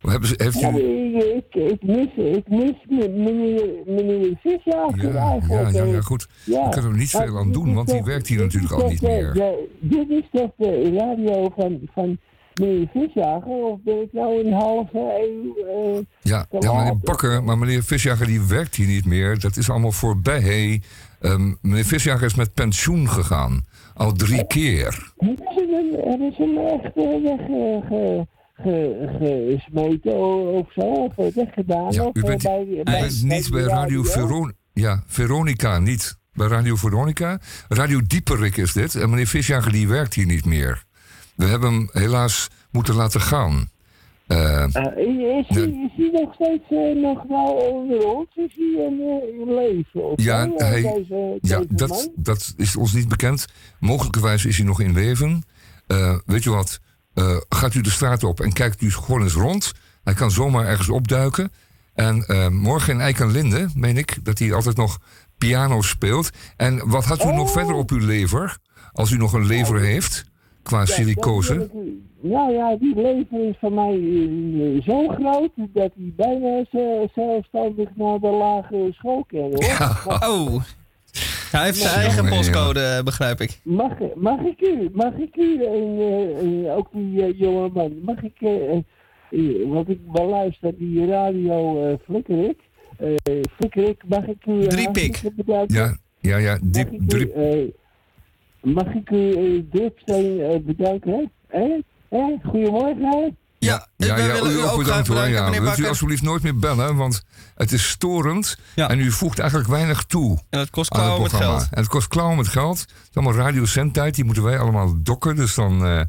Hebben 0.00 0.28
ze, 0.28 0.34
heeft 0.36 0.62
u... 0.62 0.66
ik, 0.66 1.54
ik, 1.54 1.72
ik 1.72 1.82
mis, 1.82 2.36
ik 2.36 2.48
mis 2.48 2.74
meneer, 2.88 3.68
meneer 3.86 4.38
Visjager 4.42 5.12
Ja, 5.12 5.38
ja, 5.48 5.68
ja, 5.68 5.84
ja, 5.84 6.00
goed. 6.00 6.28
Ja. 6.44 6.66
Ik 6.66 6.70
kan 6.70 6.84
er 6.84 6.96
niet 6.96 7.10
veel 7.10 7.38
aan 7.38 7.52
doen, 7.52 7.74
want 7.74 7.88
die 7.88 8.02
werkt 8.02 8.26
hier 8.26 8.38
natuurlijk 8.40 8.72
al 8.72 8.88
niet 8.88 9.02
meer. 9.02 9.56
dit 9.80 10.10
is 10.10 10.28
toch 10.32 10.50
de 10.56 10.92
radio 10.98 11.52
van, 11.56 11.80
van 11.92 12.18
meneer 12.60 12.88
Visjager? 12.92 13.46
Of 13.50 13.78
ben 13.84 14.00
ik 14.02 14.12
nou 14.12 14.46
een 14.46 14.52
halve 14.52 14.98
eeuw... 14.98 15.56
eh, 15.96 16.02
Ja, 16.22 16.46
meneer? 16.50 16.98
Bakker, 16.98 17.44
maar 17.44 17.58
meneer 17.58 17.82
Visjager 17.82 18.26
die 18.26 18.42
werkt 18.42 18.74
hier 18.74 18.86
niet 18.86 19.04
meer. 19.06 19.38
Dat 19.40 19.56
is 19.56 19.70
allemaal 19.70 19.92
voorbij. 19.92 20.82
Ehm, 21.20 21.52
meneer 21.62 21.84
Visjager 21.84 22.26
is 22.26 22.34
met 22.34 22.54
pensioen 22.54 23.08
gegaan. 23.08 23.64
Al 23.94 24.12
drie 24.12 24.46
keer. 24.46 25.12
Hebben 25.18 26.32
ze 26.36 26.42
hem, 26.42 26.66
echt 26.66 26.96
eh, 26.96 27.22
weg 27.22 27.46
ge, 27.46 28.26
ge, 28.54 29.56
gesmeten 29.58 30.14
o- 30.16 30.58
of 30.58 30.72
zo? 30.72 30.80
Of 30.80 31.18
eh, 31.18 31.34
weggedaan? 31.34 31.92
Ja, 31.92 32.10
u 32.12 32.20
eh, 32.20 32.26
bent, 32.26 32.42
bij, 32.42 32.66
u 32.68 32.82
bij- 32.82 33.00
bent 33.00 33.22
niet 33.22 33.50
bij 33.50 33.62
Radio 33.62 34.02
Veronica. 34.02 34.56
Ja, 34.72 35.02
Veronica 35.06 35.78
niet. 35.78 36.18
Bij 36.32 36.46
Radio 36.48 36.76
Veronica. 36.76 37.38
Radio 37.68 38.00
Dieperik 38.06 38.56
is 38.56 38.72
dit. 38.72 38.94
En 38.94 39.10
meneer 39.10 39.26
Visjager 39.26 39.72
die 39.72 39.88
werkt 39.88 40.14
hier 40.14 40.26
niet 40.26 40.44
meer. 40.44 40.84
We 41.36 41.44
hebben 41.44 41.72
hem 41.72 41.88
helaas 41.92 42.48
moeten 42.70 42.94
laten 42.94 43.20
gaan. 43.20 43.68
Eh, 44.26 44.62
Eh, 44.62 44.68
is, 44.68 45.46
hij, 45.48 45.62
is 45.62 45.92
hij 45.96 46.08
nog 46.12 46.34
steeds 46.34 46.64
eh, 46.68 47.02
nog 47.02 47.22
wel 47.28 47.52
ons? 48.04 48.28
Is 48.34 48.54
hij 48.56 48.84
in, 48.84 49.54
leven? 49.54 50.10
Of 50.10 50.22
Ja, 50.22 50.44
zo, 50.44 50.54
hij- 50.56 50.82
deze, 50.82 51.38
Ja, 51.40 51.58
deze 51.58 51.74
dat, 51.74 51.88
man? 51.88 52.08
dat 52.16 52.54
is 52.56 52.76
ons 52.76 52.92
niet 52.92 53.08
bekend. 53.08 53.46
Mogelijkerwijs 53.80 54.44
is 54.44 54.56
hij 54.56 54.66
nog 54.66 54.80
in 54.80 54.92
leven. 54.92 55.44
Weet 56.26 56.42
je 56.44 56.50
wat? 56.50 56.80
Gaat 57.48 57.74
u 57.74 57.80
de 57.80 57.90
straat 57.90 58.24
op 58.24 58.40
en 58.40 58.52
kijkt 58.52 58.80
u 58.82 58.90
gewoon 58.92 59.22
eens 59.22 59.32
rond. 59.34 59.72
Hij 60.04 60.14
kan 60.14 60.30
zomaar 60.30 60.66
ergens 60.66 60.88
opduiken. 60.88 61.52
En 61.94 62.24
morgen 62.54 62.92
in 62.92 63.00
Eik 63.00 63.18
en 63.20 63.30
Linde, 63.30 63.68
meen 63.74 63.96
ik, 63.96 64.24
dat 64.24 64.38
hij 64.38 64.52
altijd 64.52 64.76
nog 64.76 64.98
piano 65.38 65.82
speelt. 65.82 66.30
En 66.56 66.88
wat 66.88 67.04
had 67.04 67.24
u 67.24 67.32
nog 67.32 67.46
Oh. 67.48 67.52
verder 67.52 67.74
op 67.74 67.90
uw 67.90 68.06
lever? 68.06 68.56
Als 68.92 69.10
u 69.10 69.16
nog 69.16 69.32
een 69.32 69.46
lever 69.46 69.80
heeft, 69.80 70.24
qua 70.64 70.78
Ja, 70.78 70.84
silicose. 70.84 71.54
ik- 71.54 71.70
Nou 72.20 72.52
ja, 72.52 72.76
die 72.76 72.94
leven 72.96 73.48
is 73.48 73.54
van 73.60 73.74
mij 73.74 73.92
eh, 73.94 74.82
zo 74.82 75.08
groot 75.08 75.50
dat 75.56 75.90
hij 75.96 76.12
bijna 76.16 76.64
ze- 76.70 77.08
zelfstandig 77.14 77.88
naar 77.94 78.18
de 78.20 78.28
lagere 78.30 78.92
school 78.92 79.24
kan. 79.26 79.40
Hoor. 79.40 80.28
Oh. 80.30 80.62
Hij 81.50 81.64
heeft 81.64 81.76
zijn 81.78 81.92
Jongen, 81.92 82.06
eigen 82.08 82.28
postcode, 82.36 82.80
eh, 82.80 83.02
begrijp 83.02 83.40
ik. 83.40 83.60
Mag, 83.62 83.92
mag 84.14 84.40
ik 84.40 84.60
u, 84.60 84.88
mag 84.92 85.12
ik 85.14 85.36
u, 85.36 85.64
en 85.64 85.98
eh, 86.66 86.76
ook 86.76 86.88
die 86.92 87.22
eh, 87.24 87.38
jonge 87.38 87.68
man, 87.74 87.92
mag 88.04 88.22
ik, 88.22 88.34
eh, 88.40 88.76
eh, 88.76 88.82
want 89.68 89.88
ik 89.88 90.12
beluister 90.12 90.74
die 90.78 91.06
radio 91.06 91.84
eh 91.86 91.94
Flikkerik, 92.04 92.60
eh 92.98 93.14
Flikkerik, 93.56 94.02
mag 94.08 94.26
ik 94.26 94.46
u... 94.46 94.66
Driepik. 94.66 95.22
Ja, 95.66 95.96
ja, 96.20 96.36
ja. 96.36 96.58
Diep, 96.62 96.92
ik 96.92 97.08
drip. 97.08 97.34
eh, 97.34 97.58
mag 98.64 98.86
ik 98.94 99.10
u 99.10 99.30
eh, 99.32 99.62
Dripsteen 99.70 100.40
eh, 100.40 100.58
bedanken? 100.64 101.30
hè? 101.48 101.58
Hè? 101.58 101.80
Hè? 102.08 102.36
Goedemorgen, 102.44 103.04
hè? 103.04 103.28
Ja, 103.58 103.88
we 103.96 104.06
ja, 104.06 104.16
ja, 104.16 104.32
willen 104.32 104.52
u 104.52 104.60
ook 104.62 104.76
bedankt 104.78 104.84
graag 104.86 105.06
hoor. 105.06 105.16
bedanken, 105.16 105.52
Ja. 105.54 105.60
Wilt 105.60 105.78
u 105.78 105.86
alsjeblieft 105.88 106.22
nooit 106.22 106.42
meer 106.42 106.56
bellen, 106.58 106.96
want 106.96 107.22
het 107.54 107.72
is 107.72 107.88
storend. 107.88 108.58
Ja. 108.74 108.88
En 108.90 108.98
u 108.98 109.10
voegt 109.10 109.38
eigenlijk 109.38 109.70
weinig 109.70 110.02
toe. 110.04 110.30
En 110.50 110.58
dat 110.58 110.70
kost 110.70 110.90
aan 110.92 110.98
het 110.98 111.06
klauwen 111.06 111.22
met 111.22 111.30
programma. 111.30 111.58
geld. 111.58 111.72
En 111.72 111.78
het 111.80 111.88
kost 111.90 112.08
klauwen 112.08 112.36
met 112.36 112.48
geld. 112.48 112.78
Het 112.80 112.88
is 113.10 113.14
allemaal 113.16 113.34
radiocenttijd, 113.34 114.14
die 114.14 114.24
moeten 114.24 114.42
wij 114.42 114.58
allemaal 114.58 114.94
dokken. 115.02 115.36
Dus 115.36 115.54
dan, 115.54 115.86
eh, 115.86 116.00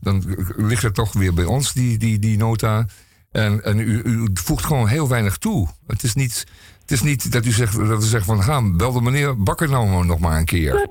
dan 0.00 0.24
ligt 0.56 0.82
het 0.82 0.94
toch 0.94 1.12
weer 1.12 1.34
bij 1.34 1.44
ons, 1.44 1.72
die, 1.72 1.98
die, 1.98 2.18
die 2.18 2.36
nota. 2.36 2.86
En, 3.32 3.64
en 3.64 3.78
u, 3.78 4.02
u 4.04 4.28
voegt 4.34 4.64
gewoon 4.64 4.88
heel 4.88 5.08
weinig 5.08 5.36
toe. 5.38 5.68
Het 5.86 6.02
is 6.02 6.14
niet, 6.14 6.46
het 6.84 6.92
is 6.92 7.02
niet 7.02 7.32
dat 7.32 7.46
u 7.46 7.50
zegt, 7.50 7.76
dat 7.88 8.02
we 8.02 8.06
zeggen 8.06 8.36
van... 8.36 8.40
Ha, 8.44 8.70
bel 8.76 8.92
de 8.92 9.00
meneer 9.00 9.42
Bakker 9.42 9.68
nou 9.70 10.06
nog 10.06 10.18
maar 10.18 10.38
een 10.38 10.44
keer. 10.44 10.72
Dat, 10.72 10.88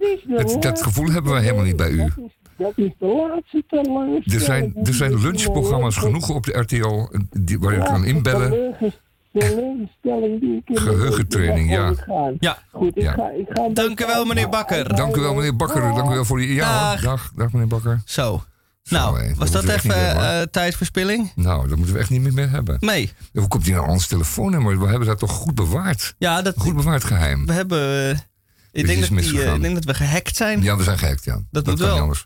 is 0.47 0.53
de 0.53 0.59
Dat, 0.59 0.81
gevoel 0.81 1.09
hebben 1.11 1.31
wij 1.31 1.41
helemaal 1.41 1.63
niet 1.63 1.75
bij 1.75 1.89
u. 1.89 1.97
Dat 1.97 2.07
is, 2.07 2.31
dat 2.57 2.73
is 2.75 2.91
de 2.99 3.05
laatste 3.05 3.63
teleurstelling. 3.67 4.25
Er 4.33 4.39
zijn, 4.39 4.75
er 4.83 4.93
zijn 4.93 5.21
lunchprogramma's 5.21 5.97
genoeg 5.97 6.29
op 6.29 6.45
de 6.45 6.59
RTL 6.59 7.07
die, 7.29 7.59
waar 7.59 7.73
u 7.75 7.79
kan 7.79 8.05
inbellen. 8.05 8.75
Geheugentraining, 10.65 11.71
in- 11.71 11.77
in- 11.77 11.81
ja. 11.81 11.93
gaan. 11.93 12.35
Ja. 12.39 12.57
Goed, 12.71 12.97
ik 12.97 13.07
ga, 13.07 13.29
ik 13.29 13.45
ga 13.49 13.69
Dank 13.69 14.01
u 14.01 14.05
wel, 14.05 14.25
meneer 14.25 14.49
Bakker. 14.49 14.95
Dank 14.95 15.15
u 15.15 15.21
wel, 15.21 15.33
meneer 15.33 15.55
Bakker. 15.55 15.81
Dank 15.81 16.09
u 16.11 16.13
wel 16.13 16.25
voor 16.25 16.37
die... 16.37 16.53
Ja, 16.53 16.95
dag, 16.95 17.31
dag 17.35 17.51
meneer 17.51 17.67
Bakker. 17.67 18.01
Zo. 18.05 18.41
Nou, 18.89 19.33
was 19.35 19.51
dat 19.51 19.65
dat 19.65 19.75
even 19.75 19.95
eh, 20.17 20.41
tijdverspilling? 20.41 21.31
Nou, 21.35 21.67
dat 21.67 21.77
moeten 21.77 21.95
we 21.95 22.01
echt 22.01 22.09
niet 22.09 22.21
meer 22.21 22.33
mee 22.33 22.45
hebben. 22.47 22.77
Nee. 22.79 23.13
Hoe 23.33 23.47
komt 23.47 23.65
hij 23.65 23.75
nou 23.75 23.87
ons 23.89 24.07
telefoonnummer? 24.07 24.79
We 24.79 24.87
hebben 24.87 25.07
dat 25.07 25.19
toch 25.19 25.31
goed 25.31 25.55
bewaard? 25.55 26.15
Ja, 26.17 26.41
dat, 26.41 26.53
Goed 26.57 26.75
bewaard 26.75 27.03
geheim. 27.03 27.45
we 27.45 27.53
hebben... 27.53 28.09
eh, 28.09 28.19
ik, 28.71 28.85
denk 28.87 28.99
dat 28.99 29.09
die, 29.09 29.43
eh, 29.43 29.53
ik 29.53 29.61
denk 29.61 29.73
dat 29.75 29.83
we 29.85 29.93
gehackt 29.93 30.35
zijn. 30.35 30.61
Ja, 30.63 30.77
we 30.77 30.83
zijn 30.83 30.97
gehackt, 30.97 31.23
ja. 31.23 31.39
Dat 31.51 31.63
kan 31.63 31.73
moet 31.73 31.81
wel. 31.81 31.91
niet 31.93 32.01
anders. 32.01 32.25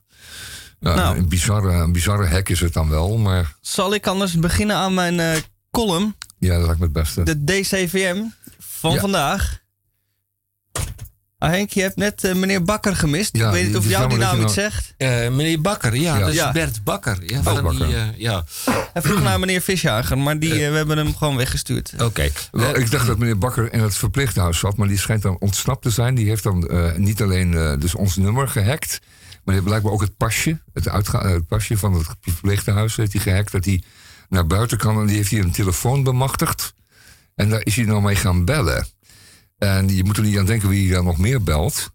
Ja, 0.80 0.96
Nou. 0.96 1.18
een, 1.18 1.30
bizarre, 1.30 1.72
een 1.74 1.92
bizarre 1.92 2.28
hack 2.28 2.50
is 2.50 2.60
het 2.60 2.74
dan 2.74 2.90
wel, 2.90 3.18
maar 3.18 3.56
Zal 3.62 3.94
ik 3.94 4.08
anders 4.08 4.40
beginnen 4.40 4.76
aan 4.76 4.94
mijn 4.94 5.44
column, 5.72 6.16
ja, 6.38 6.54
dat 6.58 6.66
lijkt 6.66 6.80
me 6.80 6.84
het 6.86 6.94
beste. 6.94 7.24
de 7.24 7.44
DCVM 7.44 8.24
van 8.60 8.94
Ja. 8.94 9.00
vandaag. 9.00 9.60
Ah, 11.40 11.50
Henk, 11.50 11.70
je 11.70 11.82
hebt 11.82 11.96
net 11.96 12.24
eh, 12.24 12.36
meneer 12.36 12.64
Bakker 12.64 12.96
gemist. 12.96 13.36
Ja, 13.38 13.48
ik 13.48 13.54
weet 13.54 13.66
niet 13.68 13.76
of 13.78 13.88
jou 13.90 14.10
die 14.10 14.18
naam 14.18 14.42
iets 14.42 14.54
zegt. 14.54 14.94
Eh, 14.98 15.10
meneer 15.10 15.62
Bakker, 15.62 15.96
ja, 15.96 16.14
Ja. 16.18 16.20
dat 16.26 16.34
is. 16.34 16.52
Bert 16.52 16.84
Bakker. 16.84 17.18
Ja, 17.26 17.44
van 17.44 17.64
Bakker. 17.64 17.88
Die, 17.88 17.96
eh, 17.96 18.04
ja. 18.18 18.44
Hij 18.94 19.02
vroeg 19.02 19.22
naar 19.22 19.40
meneer 19.40 19.62
Visjager, 19.62 20.18
maar 20.18 20.40
die, 20.40 20.54
eh, 20.66 20.70
we 20.72 20.76
hebben 20.78 20.98
hem 20.98 21.16
gewoon 21.16 21.36
weggestuurd. 21.36 21.94
Oké. 22.02 22.22
Ik 22.74 22.92
dacht 22.92 23.08
dat 23.08 23.18
meneer 23.18 23.38
Bakker 23.38 23.74
in 23.74 23.80
het 23.80 23.96
verpleeghuis 23.96 24.60
zat, 24.60 24.78
maar 24.78 24.88
die 24.88 24.98
schijnt 24.98 25.22
dan 25.22 25.38
ontsnapt 25.40 25.82
te 25.82 25.90
zijn. 25.90 26.16
Die 26.16 26.28
heeft 26.28 26.44
dan 26.44 26.70
niet 26.96 27.22
alleen 27.22 27.78
dus 27.80 27.96
ons 27.96 28.16
nummer 28.16 28.48
gehackt, 28.48 29.00
maar 29.30 29.40
die 29.44 29.54
heeft 29.54 29.66
blijkbaar 29.66 29.92
ook 29.92 30.02
het 30.02 30.18
pasje, 30.18 30.60
het, 30.74 30.88
uitga- 30.90 31.28
het 31.28 31.48
pasje 31.48 31.78
van 31.78 31.94
het 31.94 32.06
verpleeghuis 32.22 32.96
heeft 32.96 33.14
hij 33.14 33.22
gehackt, 33.22 33.52
dat 33.52 33.66
hij 33.66 33.84
naar 34.30 34.48
buiten 34.48 34.78
kan. 34.78 35.00
En 35.00 35.06
die 35.06 35.16
heeft 35.16 35.30
hier 35.30 35.44
een 35.44 35.52
telefoon 35.52 36.04
bemachtigd. 36.04 36.74
En 37.36 37.50
daar 37.50 37.62
is 37.64 37.76
hij 37.76 37.86
nou 37.86 38.02
mee 38.02 38.16
gaan 38.16 38.46
bellen. 38.46 38.88
En 39.58 39.96
je 39.96 40.04
moet 40.04 40.18
er 40.18 40.24
niet 40.24 40.38
aan 40.38 40.46
denken 40.46 40.70
wie 40.70 40.92
dan 40.92 41.06
nog 41.06 41.18
meer 41.18 41.44
belt. 41.44 41.90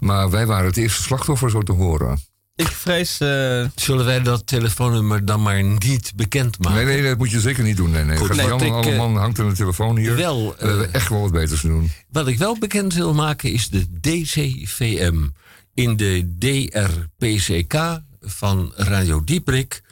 Maar 0.00 0.30
wij 0.30 0.46
waren 0.46 0.66
het 0.66 0.76
eerste 0.76 1.02
slachtoffer, 1.02 1.50
zo 1.50 1.62
te 1.62 1.72
horen. 1.72 2.20
Ik 2.56 2.66
vrees... 2.66 3.20
eh, 3.20 3.64
Zullen 3.74 4.04
wij 4.04 4.22
dat 4.22 4.46
telefoonnummer 4.46 5.24
dan 5.24 5.42
maar 5.42 5.62
niet 5.62 6.12
bekendmaken? 6.16 6.76
Nee, 6.86 6.94
nee, 7.00 7.08
dat 7.08 7.18
moet 7.18 7.30
je 7.30 7.40
zeker 7.40 7.64
niet 7.64 7.76
doen. 7.76 7.90
Nee, 7.90 8.04
nee. 8.04 8.16
Goed, 8.16 8.36
nee, 8.36 8.46
Jan 8.46 8.60
ik, 8.60 8.84
eh, 8.84 9.16
hangt 9.16 9.38
aan 9.38 9.48
de 9.48 9.54
telefoon 9.54 9.96
hier. 9.96 10.16
Wel, 10.16 10.54
we 10.58 10.66
hebben 10.66 10.88
eh, 10.88 10.94
echt 10.94 11.08
wel 11.08 11.20
wat 11.20 11.32
beters 11.32 11.60
te 11.60 11.66
doen. 11.68 11.90
Wat 12.10 12.26
ik 12.26 12.38
wel 12.38 12.58
bekend 12.58 12.94
wil 12.94 13.14
maken 13.14 13.52
is 13.52 13.68
de 13.68 14.00
DCVM. 14.00 15.26
In 15.74 15.96
de 15.96 16.34
DRPCK 16.38 18.00
van 18.20 18.72
Radio 18.76 19.24
Dieprik. 19.24 19.82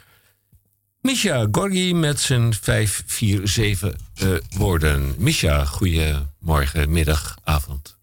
Misha 1.02 1.48
Gorgi 1.50 1.94
met 1.94 2.20
zijn 2.20 2.54
547 2.54 3.94
eh 4.14 4.28
woorden. 4.50 5.14
Misha, 5.18 5.64
goedemorgen, 5.64 6.92
middag, 6.92 7.38
avond. 7.44 7.98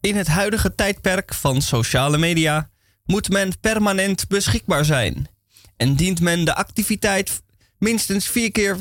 In 0.00 0.16
het 0.16 0.26
huidige 0.26 0.74
tijdperk 0.74 1.34
van 1.34 1.62
sociale 1.62 2.18
media 2.18 2.70
moet 3.04 3.28
men 3.28 3.60
permanent 3.60 4.28
beschikbaar 4.28 4.84
zijn. 4.84 5.28
En 5.76 5.94
dient 5.94 6.20
men 6.20 6.44
de 6.44 6.54
activiteit 6.54 7.42
minstens 7.78 8.28
vier 8.28 8.52
keer 8.52 8.76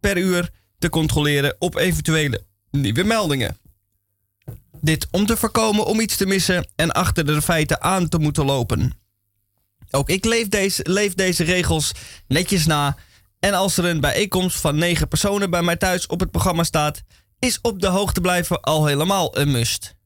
per 0.00 0.16
uur 0.16 0.50
te 0.78 0.88
controleren 0.88 1.56
op 1.58 1.76
eventuele 1.76 2.42
nieuwe 2.70 3.04
meldingen. 3.04 3.56
Dit 4.80 5.08
om 5.10 5.26
te 5.26 5.36
voorkomen 5.36 5.86
om 5.86 6.00
iets 6.00 6.16
te 6.16 6.26
missen 6.26 6.68
en 6.76 6.92
achter 6.92 7.26
de 7.26 7.42
feiten 7.42 7.82
aan 7.82 8.08
te 8.08 8.18
moeten 8.18 8.44
lopen. 8.44 8.92
Ook 9.90 10.08
ik 10.08 10.24
leef 10.24 10.48
deze, 10.48 10.82
leef 10.88 11.14
deze 11.14 11.44
regels 11.44 11.92
netjes 12.26 12.66
na. 12.66 12.96
En 13.38 13.54
als 13.54 13.76
er 13.76 13.84
een 13.84 14.00
bijeenkomst 14.00 14.60
van 14.60 14.76
negen 14.76 15.08
personen 15.08 15.50
bij 15.50 15.62
mij 15.62 15.76
thuis 15.76 16.06
op 16.06 16.20
het 16.20 16.30
programma 16.30 16.64
staat, 16.64 17.02
is 17.38 17.58
op 17.62 17.80
de 17.80 17.86
hoogte 17.86 18.20
blijven 18.20 18.60
al 18.60 18.86
helemaal 18.86 19.38
een 19.38 19.50
must. 19.50 19.96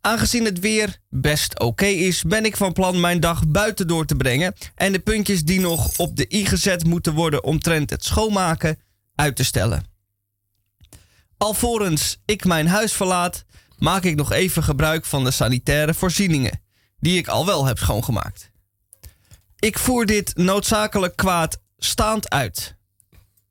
Aangezien 0.00 0.44
het 0.44 0.58
weer 0.58 0.98
best 1.08 1.60
oké 1.60 1.86
is, 1.86 2.22
ben 2.22 2.44
ik 2.44 2.56
van 2.56 2.72
plan 2.72 3.00
mijn 3.00 3.20
dag 3.20 3.46
buiten 3.48 3.86
door 3.86 4.06
te 4.06 4.16
brengen 4.16 4.54
en 4.74 4.92
de 4.92 4.98
puntjes 4.98 5.44
die 5.44 5.60
nog 5.60 5.98
op 5.98 6.16
de 6.16 6.26
i 6.34 6.46
gezet 6.46 6.84
moeten 6.84 7.14
worden 7.14 7.44
omtrent 7.44 7.90
het 7.90 8.04
schoonmaken 8.04 8.78
uit 9.14 9.36
te 9.36 9.44
stellen. 9.44 9.84
Alvorens 11.36 12.20
ik 12.24 12.44
mijn 12.44 12.66
huis 12.66 12.92
verlaat, 12.92 13.44
maak 13.78 14.04
ik 14.04 14.16
nog 14.16 14.32
even 14.32 14.62
gebruik 14.62 15.04
van 15.04 15.24
de 15.24 15.30
sanitaire 15.30 15.94
voorzieningen, 15.94 16.62
die 16.98 17.18
ik 17.18 17.28
al 17.28 17.46
wel 17.46 17.66
heb 17.66 17.78
schoongemaakt. 17.78 18.51
Ik 19.62 19.78
voer 19.78 20.06
dit 20.06 20.36
noodzakelijk 20.36 21.16
kwaad 21.16 21.60
staand 21.78 22.30
uit. 22.30 22.76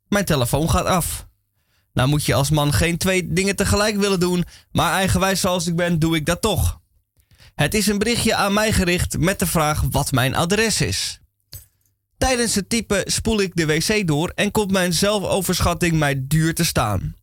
Mijn 0.08 0.26
telefoon 0.26 0.70
gaat 0.70 0.86
af. 0.86 1.28
Nou 1.94 2.10
moet 2.10 2.26
je 2.26 2.34
als 2.34 2.50
man 2.50 2.74
geen 2.74 2.98
twee 2.98 3.34
dingen 3.34 3.56
tegelijk 3.56 3.98
willen 3.98 4.20
doen, 4.20 4.46
maar 4.72 4.94
eigenwijs 4.94 5.40
zoals 5.40 5.68
ik 5.68 5.76
ben, 5.76 6.00
doe 6.00 6.16
ik 6.16 6.26
dat 6.26 6.42
toch. 6.42 6.80
Het 7.56 7.74
is 7.74 7.88
een 7.88 7.98
berichtje 7.98 8.36
aan 8.36 8.54
mij 8.54 8.72
gericht 8.72 9.18
met 9.18 9.40
de 9.40 9.46
vraag 9.46 9.84
wat 9.92 10.12
mijn 10.12 10.36
adres 10.36 10.82
is. 10.82 11.20
Tijdens 12.18 12.56
het 12.56 12.70
typen 12.70 13.12
spoel 13.12 13.42
ik 13.42 13.56
de 13.56 13.66
wc 13.66 14.08
door 14.08 14.32
en 14.36 14.52
komt 14.52 14.72
mijn 14.72 14.94
zelfoverschatting 14.94 15.98
mij 15.98 16.24
duur 16.28 16.54
te 16.54 16.66
staan. 16.66 17.16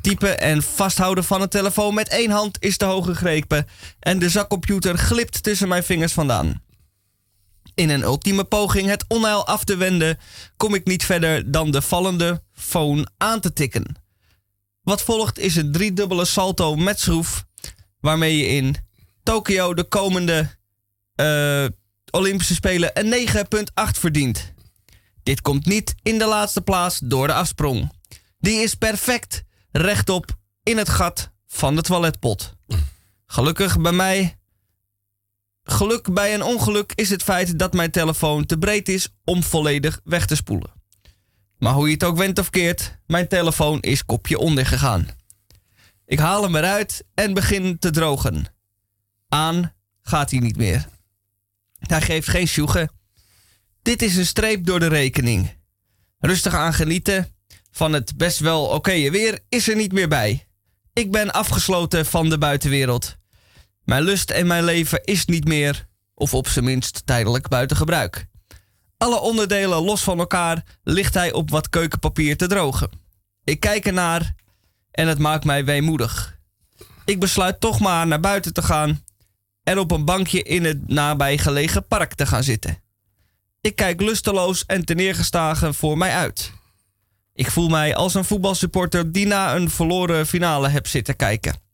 Typen 0.00 0.40
en 0.40 0.62
vasthouden 0.62 1.24
van 1.24 1.42
een 1.42 1.48
telefoon 1.48 1.94
met 1.94 2.08
één 2.08 2.30
hand 2.30 2.56
is 2.60 2.76
te 2.76 2.84
hoog 2.84 3.04
gegrepen 3.04 3.66
en 4.00 4.18
de 4.18 4.28
zakcomputer 4.28 4.98
glipt 4.98 5.42
tussen 5.42 5.68
mijn 5.68 5.84
vingers 5.84 6.12
vandaan. 6.12 6.66
In 7.78 7.90
een 7.90 8.02
ultieme 8.02 8.44
poging 8.44 8.88
het 8.88 9.04
onheil 9.08 9.46
af 9.46 9.64
te 9.64 9.76
wenden, 9.76 10.18
kom 10.56 10.74
ik 10.74 10.86
niet 10.86 11.04
verder 11.04 11.50
dan 11.50 11.70
de 11.70 11.82
vallende 11.82 12.42
phone 12.52 13.06
aan 13.16 13.40
te 13.40 13.52
tikken. 13.52 13.96
Wat 14.82 15.02
volgt 15.02 15.38
is 15.38 15.56
een 15.56 15.72
driedubbele 15.72 16.24
salto 16.24 16.76
met 16.76 17.00
schroef, 17.00 17.44
waarmee 18.00 18.36
je 18.36 18.46
in 18.46 18.76
Tokio 19.22 19.74
de 19.74 19.84
komende 19.84 20.56
eh, 21.14 21.66
Olympische 22.10 22.54
Spelen 22.54 22.90
een 22.92 23.28
9,8 23.28 23.34
verdient. 23.74 24.52
Dit 25.22 25.40
komt 25.40 25.66
niet 25.66 25.94
in 26.02 26.18
de 26.18 26.26
laatste 26.26 26.60
plaats 26.60 26.98
door 27.02 27.26
de 27.26 27.34
afsprong. 27.34 27.92
Die 28.38 28.62
is 28.62 28.74
perfect 28.74 29.42
rechtop 29.70 30.36
in 30.62 30.78
het 30.78 30.88
gat 30.88 31.30
van 31.46 31.76
de 31.76 31.82
toiletpot. 31.82 32.54
Gelukkig 33.26 33.80
bij 33.80 33.92
mij. 33.92 34.38
Geluk 35.70 36.12
bij 36.12 36.34
een 36.34 36.42
ongeluk 36.42 36.92
is 36.94 37.10
het 37.10 37.22
feit 37.22 37.58
dat 37.58 37.72
mijn 37.72 37.90
telefoon 37.90 38.46
te 38.46 38.58
breed 38.58 38.88
is 38.88 39.08
om 39.24 39.42
volledig 39.42 40.00
weg 40.04 40.26
te 40.26 40.36
spoelen. 40.36 40.70
Maar 41.58 41.72
hoe 41.72 41.86
je 41.86 41.92
het 41.92 42.04
ook 42.04 42.16
wendt 42.16 42.38
of 42.38 42.50
keert, 42.50 42.98
mijn 43.06 43.28
telefoon 43.28 43.80
is 43.80 44.04
kopje 44.04 44.38
onder 44.38 44.66
gegaan. 44.66 45.08
Ik 46.06 46.18
haal 46.18 46.42
hem 46.42 46.56
eruit 46.56 47.04
en 47.14 47.34
begin 47.34 47.78
te 47.78 47.90
drogen. 47.90 48.54
Aan 49.28 49.74
gaat 50.02 50.30
hij 50.30 50.40
niet 50.40 50.56
meer. 50.56 50.86
Hij 51.78 52.00
geeft 52.00 52.28
geen 52.28 52.48
sjoegen. 52.48 52.90
Dit 53.82 54.02
is 54.02 54.16
een 54.16 54.26
streep 54.26 54.66
door 54.66 54.80
de 54.80 54.88
rekening. 54.88 55.56
Rustig 56.18 56.54
aan 56.54 56.74
genieten 56.74 57.34
van 57.70 57.92
het 57.92 58.16
best 58.16 58.38
wel 58.38 58.64
oké 58.64 59.10
weer 59.10 59.38
is 59.48 59.68
er 59.68 59.76
niet 59.76 59.92
meer 59.92 60.08
bij. 60.08 60.46
Ik 60.92 61.10
ben 61.10 61.30
afgesloten 61.32 62.06
van 62.06 62.28
de 62.28 62.38
buitenwereld. 62.38 63.16
Mijn 63.88 64.02
lust 64.02 64.30
en 64.30 64.46
mijn 64.46 64.64
leven 64.64 65.04
is 65.04 65.24
niet 65.24 65.44
meer, 65.44 65.86
of 66.14 66.34
op 66.34 66.48
zijn 66.48 66.64
minst 66.64 67.02
tijdelijk 67.06 67.48
buiten 67.48 67.76
gebruik. 67.76 68.26
Alle 68.96 69.20
onderdelen 69.20 69.82
los 69.82 70.02
van 70.02 70.18
elkaar 70.18 70.64
ligt 70.82 71.14
hij 71.14 71.32
op 71.32 71.50
wat 71.50 71.68
keukenpapier 71.68 72.36
te 72.36 72.46
drogen. 72.46 72.90
Ik 73.44 73.60
kijk 73.60 73.86
ernaar 73.86 74.34
en 74.90 75.08
het 75.08 75.18
maakt 75.18 75.44
mij 75.44 75.64
weemoedig. 75.64 76.38
Ik 77.04 77.20
besluit 77.20 77.60
toch 77.60 77.80
maar 77.80 78.06
naar 78.06 78.20
buiten 78.20 78.52
te 78.52 78.62
gaan 78.62 79.04
en 79.62 79.78
op 79.78 79.90
een 79.90 80.04
bankje 80.04 80.42
in 80.42 80.64
het 80.64 80.88
nabijgelegen 80.88 81.86
park 81.86 82.14
te 82.14 82.26
gaan 82.26 82.42
zitten. 82.42 82.82
Ik 83.60 83.76
kijk 83.76 84.00
lusteloos 84.00 84.66
en 84.66 84.84
teneergeslagen 84.84 85.74
voor 85.74 85.98
mij 85.98 86.12
uit. 86.12 86.52
Ik 87.34 87.50
voel 87.50 87.68
mij 87.68 87.96
als 87.96 88.14
een 88.14 88.24
voetbalsupporter 88.24 89.12
die 89.12 89.26
na 89.26 89.54
een 89.54 89.70
verloren 89.70 90.26
finale 90.26 90.68
heb 90.68 90.86
zitten 90.86 91.16
kijken. 91.16 91.66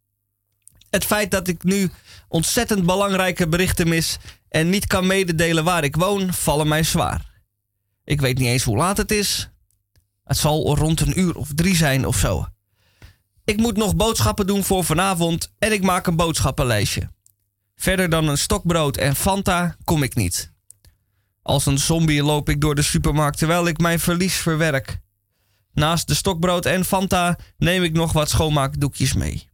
Het 0.95 1.05
feit 1.05 1.31
dat 1.31 1.49
ik 1.49 1.63
nu 1.63 1.91
ontzettend 2.35 2.87
belangrijke 2.87 3.49
berichten 3.49 3.89
mis 3.89 4.17
en 4.49 4.71
niet 4.71 4.87
kan 4.87 5.07
mededelen 5.07 5.65
waar 5.65 5.85
ik 5.85 5.97
woon, 5.97 6.33
vallen 6.33 6.69
mij 6.69 6.83
zwaar. 6.83 7.41
Ik 8.05 8.21
weet 8.21 8.39
niet 8.39 8.49
eens 8.49 8.63
hoe 8.63 8.77
laat 8.77 8.97
het 8.97 9.11
is. 9.11 9.51
Het 10.25 10.37
zal 10.37 10.77
rond 10.77 11.01
een 11.01 11.21
uur 11.21 11.37
of 11.37 11.49
drie 11.55 11.77
zijn 11.77 12.07
of 12.07 12.17
zo. 12.17 12.47
Ik 13.45 13.57
moet 13.57 13.77
nog 13.77 13.97
boodschappen 13.97 14.47
doen 14.47 14.65
voor 14.65 14.85
vanavond 14.85 15.53
en 15.59 15.73
ik 15.73 15.83
maak 15.83 16.07
een 16.07 16.17
boodschappenlijstje. 16.17 17.11
Verder 17.77 18.09
dan 18.09 18.29
een 18.29 18.39
stokbrood 18.39 18.97
en 18.97 19.17
Fanta 19.17 19.77
kom 19.85 20.03
ik 20.03 20.15
niet. 20.15 20.53
Als 21.43 21.67
een 21.67 21.79
zombie 21.79 22.23
loop 22.23 22.49
ik 22.49 22.61
door 22.61 22.75
de 22.75 22.83
supermarkt 22.83 23.39
terwijl 23.39 23.67
ik 23.67 23.79
mijn 23.79 24.01
verlies 24.01 24.35
verwerk. 24.35 25.01
Naast 25.73 26.09
de 26.09 26.15
stokbrood 26.15 26.67
en 26.67 26.85
Fanta 26.85 27.39
neem 27.57 27.83
ik 27.83 27.93
nog 27.93 28.13
wat 28.13 28.31
schoonmaakdoekjes 28.31 29.13
mee. 29.13 29.53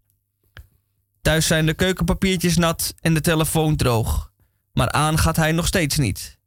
Thuis 1.23 1.47
zijn 1.47 1.67
de 1.67 1.75
keukenpapiertjes 1.75 2.57
nat 2.57 2.95
en 3.01 3.15
de 3.15 3.21
telefoon 3.21 3.77
droog. 3.77 4.33
Maar 4.73 4.91
aan 4.91 5.19
gaat 5.19 5.37
hij 5.37 5.53
nog 5.53 5.67
steeds 5.67 5.97
niet. 5.97 6.39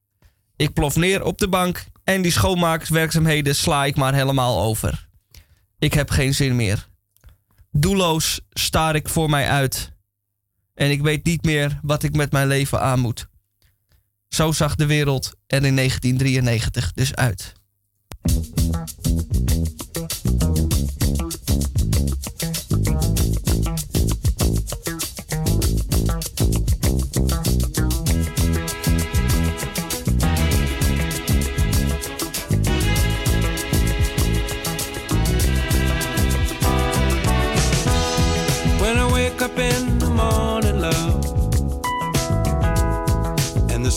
Ik 0.56 0.74
plof 0.74 0.96
neer 0.96 1.24
op 1.24 1.38
de 1.38 1.48
bank 1.48 1.86
en 2.04 2.22
die 2.22 2.32
schoonmaakwerkzaamheden 2.32 3.56
sla 3.56 3.86
ik 3.86 3.96
maar 3.96 4.14
helemaal 4.14 4.62
over. 4.62 5.08
Ik 5.80 5.94
heb 5.94 6.10
geen 6.10 6.34
zin 6.34 6.56
meer. 6.56 6.88
Doelloos 7.72 8.42
staar 8.50 8.96
ik 8.96 9.10
voor 9.10 9.30
mij 9.30 9.50
uit. 9.50 9.92
En 10.74 10.92
ik 10.92 11.02
weet 11.02 11.26
niet 11.26 11.44
meer 11.44 11.80
wat 11.82 12.04
ik 12.04 12.16
met 12.16 12.32
mijn 12.32 12.48
leven 12.48 12.82
aan 12.82 13.00
moet. 13.00 13.28
Zo 14.28 14.52
zag 14.52 14.76
de 14.76 14.86
wereld 14.86 15.34
er 15.48 15.64
in 15.64 15.76
1993 15.76 16.92
dus 16.92 17.16
uit. 17.16 17.54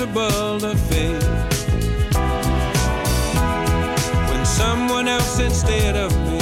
impossible 0.00 0.60
to 0.60 0.76
face. 0.76 1.64
When 4.30 4.44
someone 4.46 5.08
else 5.08 5.38
instead 5.38 5.96
of 5.96 6.10
me 6.30 6.40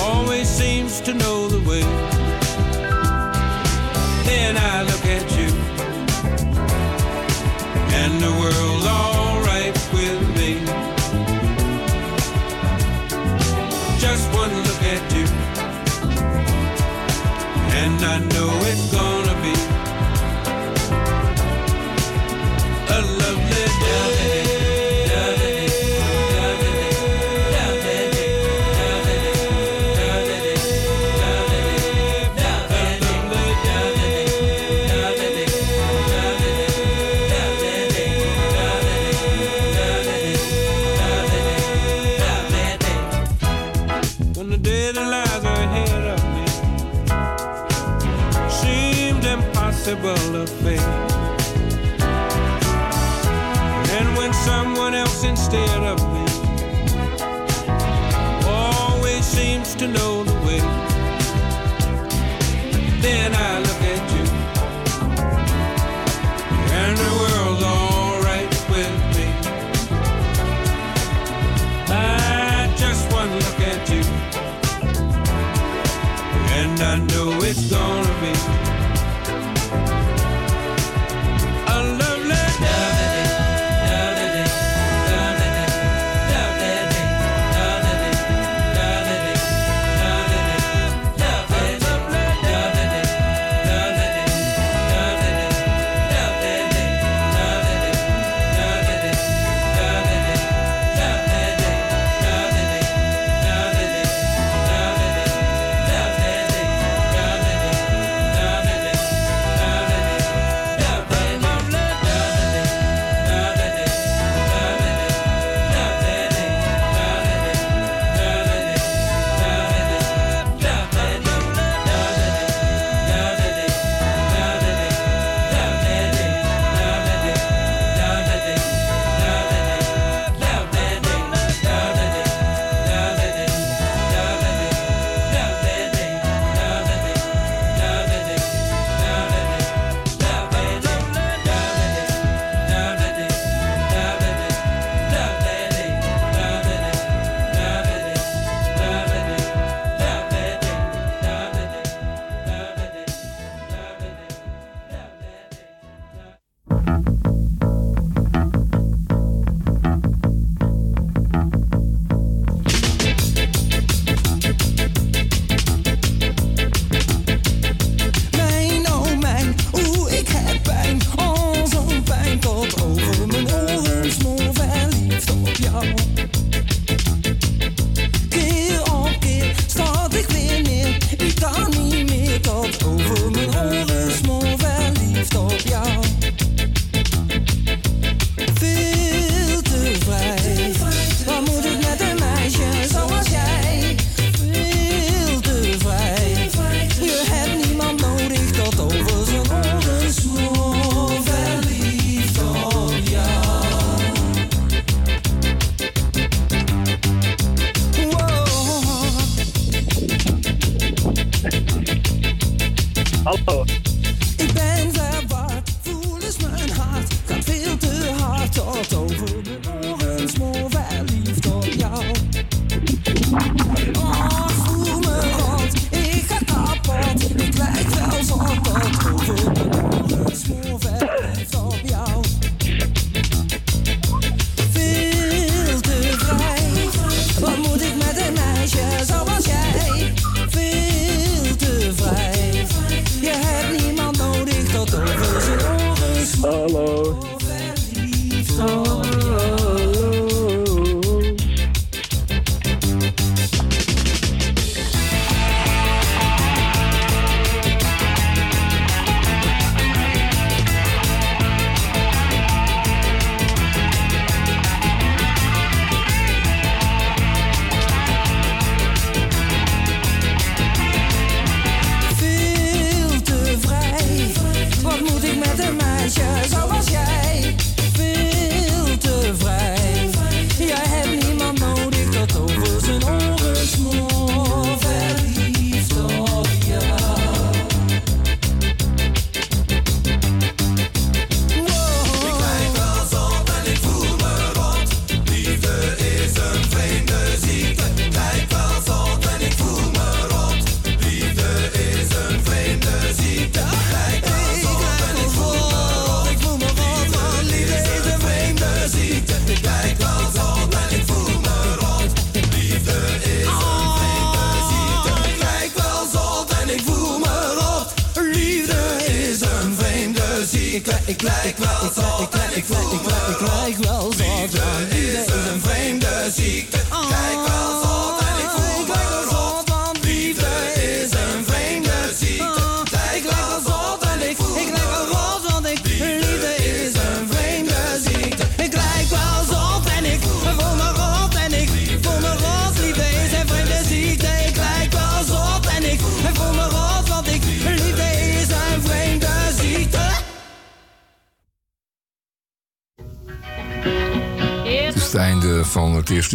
always 0.00 0.48
seems 0.48 1.00
to 1.02 1.14
know 1.14 1.48
the 1.48 1.68
way. 1.68 2.01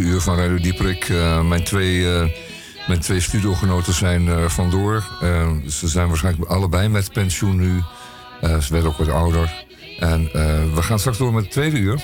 Uur 0.01 0.21
van 0.21 0.37
Radio 0.37 0.57
Dieprik. 0.57 1.09
Eh, 1.09 1.41
mijn, 1.47 1.63
twee, 1.63 2.13
eh, 2.13 2.29
mijn 2.87 2.99
twee 2.99 3.19
studiogenoten 3.19 3.93
zijn 3.93 4.27
er 4.27 4.49
vandoor. 4.49 5.03
Eh, 5.21 5.51
ze 5.67 5.87
zijn 5.87 6.07
waarschijnlijk 6.07 6.49
allebei 6.51 6.87
met 6.87 7.11
pensioen 7.13 7.55
nu. 7.57 7.81
Eh, 8.41 8.57
ze 8.59 8.73
werden 8.73 8.91
ook 8.91 8.97
wat 8.97 9.09
ouder. 9.09 9.65
En 9.99 10.29
eh, 10.33 10.73
we 10.73 10.81
gaan 10.83 10.99
straks 10.99 11.17
door 11.17 11.33
met 11.33 11.43
het 11.43 11.51
tweede 11.51 11.77
uur. 11.77 12.03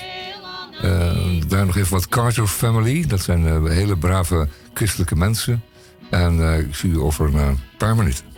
Eh, 0.81 1.11
daar 1.47 1.65
nog 1.65 1.77
even 1.77 1.91
wat 1.93 2.07
Carter 2.09 2.47
Family. 2.47 3.05
Dat 3.07 3.21
zijn 3.21 3.47
eh, 3.47 3.63
hele 3.63 3.97
brave 3.97 4.47
christelijke 4.73 5.15
mensen. 5.15 5.63
En 6.09 6.51
eh, 6.53 6.59
ik 6.59 6.75
zie 6.75 6.89
u 6.91 6.99
over 6.99 7.25
een 7.25 7.39
eh, 7.39 7.49
paar 7.77 7.95
minuten. 7.95 8.32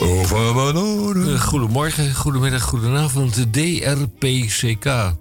Eh, 0.00 1.40
Goedemorgen, 1.40 2.14
goedemiddag, 2.14 2.62
goedenavond. 2.62 3.34
De 3.34 3.50
DRPCK. 3.50 5.14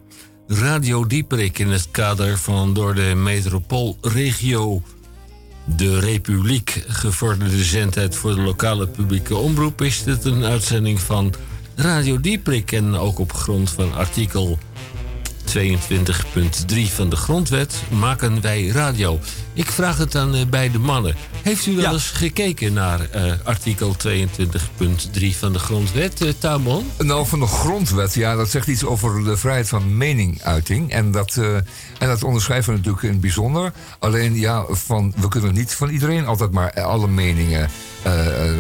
Radio 0.48 1.08
Dieperik 1.08 1.60
in 1.60 1.72
het 1.72 1.88
kader 1.92 2.38
van 2.38 2.74
door 2.74 2.96
de 2.96 3.16
metropoolregio 3.16 4.82
de 5.66 6.00
Republiek 6.00 6.84
gevorderde 6.88 7.64
zendtijd 7.64 8.16
voor 8.16 8.36
de 8.36 8.42
lokale 8.42 8.88
publieke 8.88 9.36
omroep 9.36 9.82
is 9.82 10.04
dit 10.04 10.26
een 10.26 10.44
uitzending 10.44 11.00
van 11.00 11.34
Radio 11.76 12.20
Dieprik 12.20 12.72
en 12.72 12.96
ook 12.96 13.20
op 13.20 13.34
grond 13.34 13.70
van 13.70 13.94
artikel 13.94 14.60
22.3 15.46 16.94
van 16.94 17.10
de 17.10 17.16
grondwet 17.16 17.84
maken 17.90 18.42
wij 18.42 18.68
radio. 18.68 19.20
Ik 19.54 19.72
vraag 19.72 19.98
het 19.98 20.16
aan 20.16 20.36
eh, 20.36 20.46
beide 20.46 20.80
mannen. 20.80 21.16
Heeft 21.42 21.66
u 21.66 21.76
wel 21.76 21.84
Ja. 21.84 21.92
eens 21.92 22.10
gekeken 22.10 22.74
naar 22.74 23.10
eh, 23.10 23.34
artikel 23.44 23.96
22.3 24.08 25.38
van 25.38 25.54
de 25.54 25.60
grondwet, 25.60 26.22
eh 26.22 26.30
Tamon? 26.40 26.86
Nou, 26.98 27.28
van 27.28 27.40
de 27.40 27.46
grondwet, 27.48 28.14
ja, 28.14 28.36
dat 28.36 28.50
zegt 28.50 28.68
iets 28.68 28.86
over 28.86 29.24
de 29.24 29.38
vrijheid 29.38 29.68
van 29.70 29.98
meninguiting. 29.98 30.92
En 30.92 31.12
dat, 31.12 31.38
en 32.00 32.08
dat 32.08 32.24
onderschrijven 32.24 32.72
we 32.72 32.78
natuurlijk 32.78 33.04
in 33.04 33.12
het 33.12 33.22
bijzonder. 33.22 33.72
Alleen, 34.00 34.36
ja, 34.40 34.66
van, 34.70 35.14
we 35.16 35.28
kunnen 35.28 35.54
niet 35.54 35.74
van 35.76 35.90
iedereen 35.90 36.26
altijd 36.26 36.52
maar 36.52 36.72
alle 36.84 37.08
meningen 37.08 37.70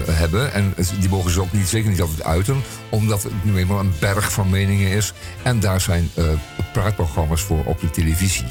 hebben. 0.09 0.53
En 0.53 0.73
die 0.99 1.09
mogen 1.09 1.31
ze 1.31 1.41
ook 1.41 1.51
niet, 1.53 1.67
zeker 1.67 1.89
niet 1.89 2.01
altijd 2.01 2.23
uiten. 2.23 2.61
Omdat 2.89 3.23
het 3.23 3.43
nu 3.43 3.57
eenmaal 3.57 3.79
een 3.79 3.93
berg 3.99 4.31
van 4.31 4.49
meningen 4.49 4.91
is. 4.91 5.13
En 5.43 5.59
daar 5.59 5.81
zijn 5.81 6.09
praatprogramma's 6.73 7.41
voor 7.41 7.63
op 7.65 7.79
de 7.81 7.89
televisie 7.89 8.45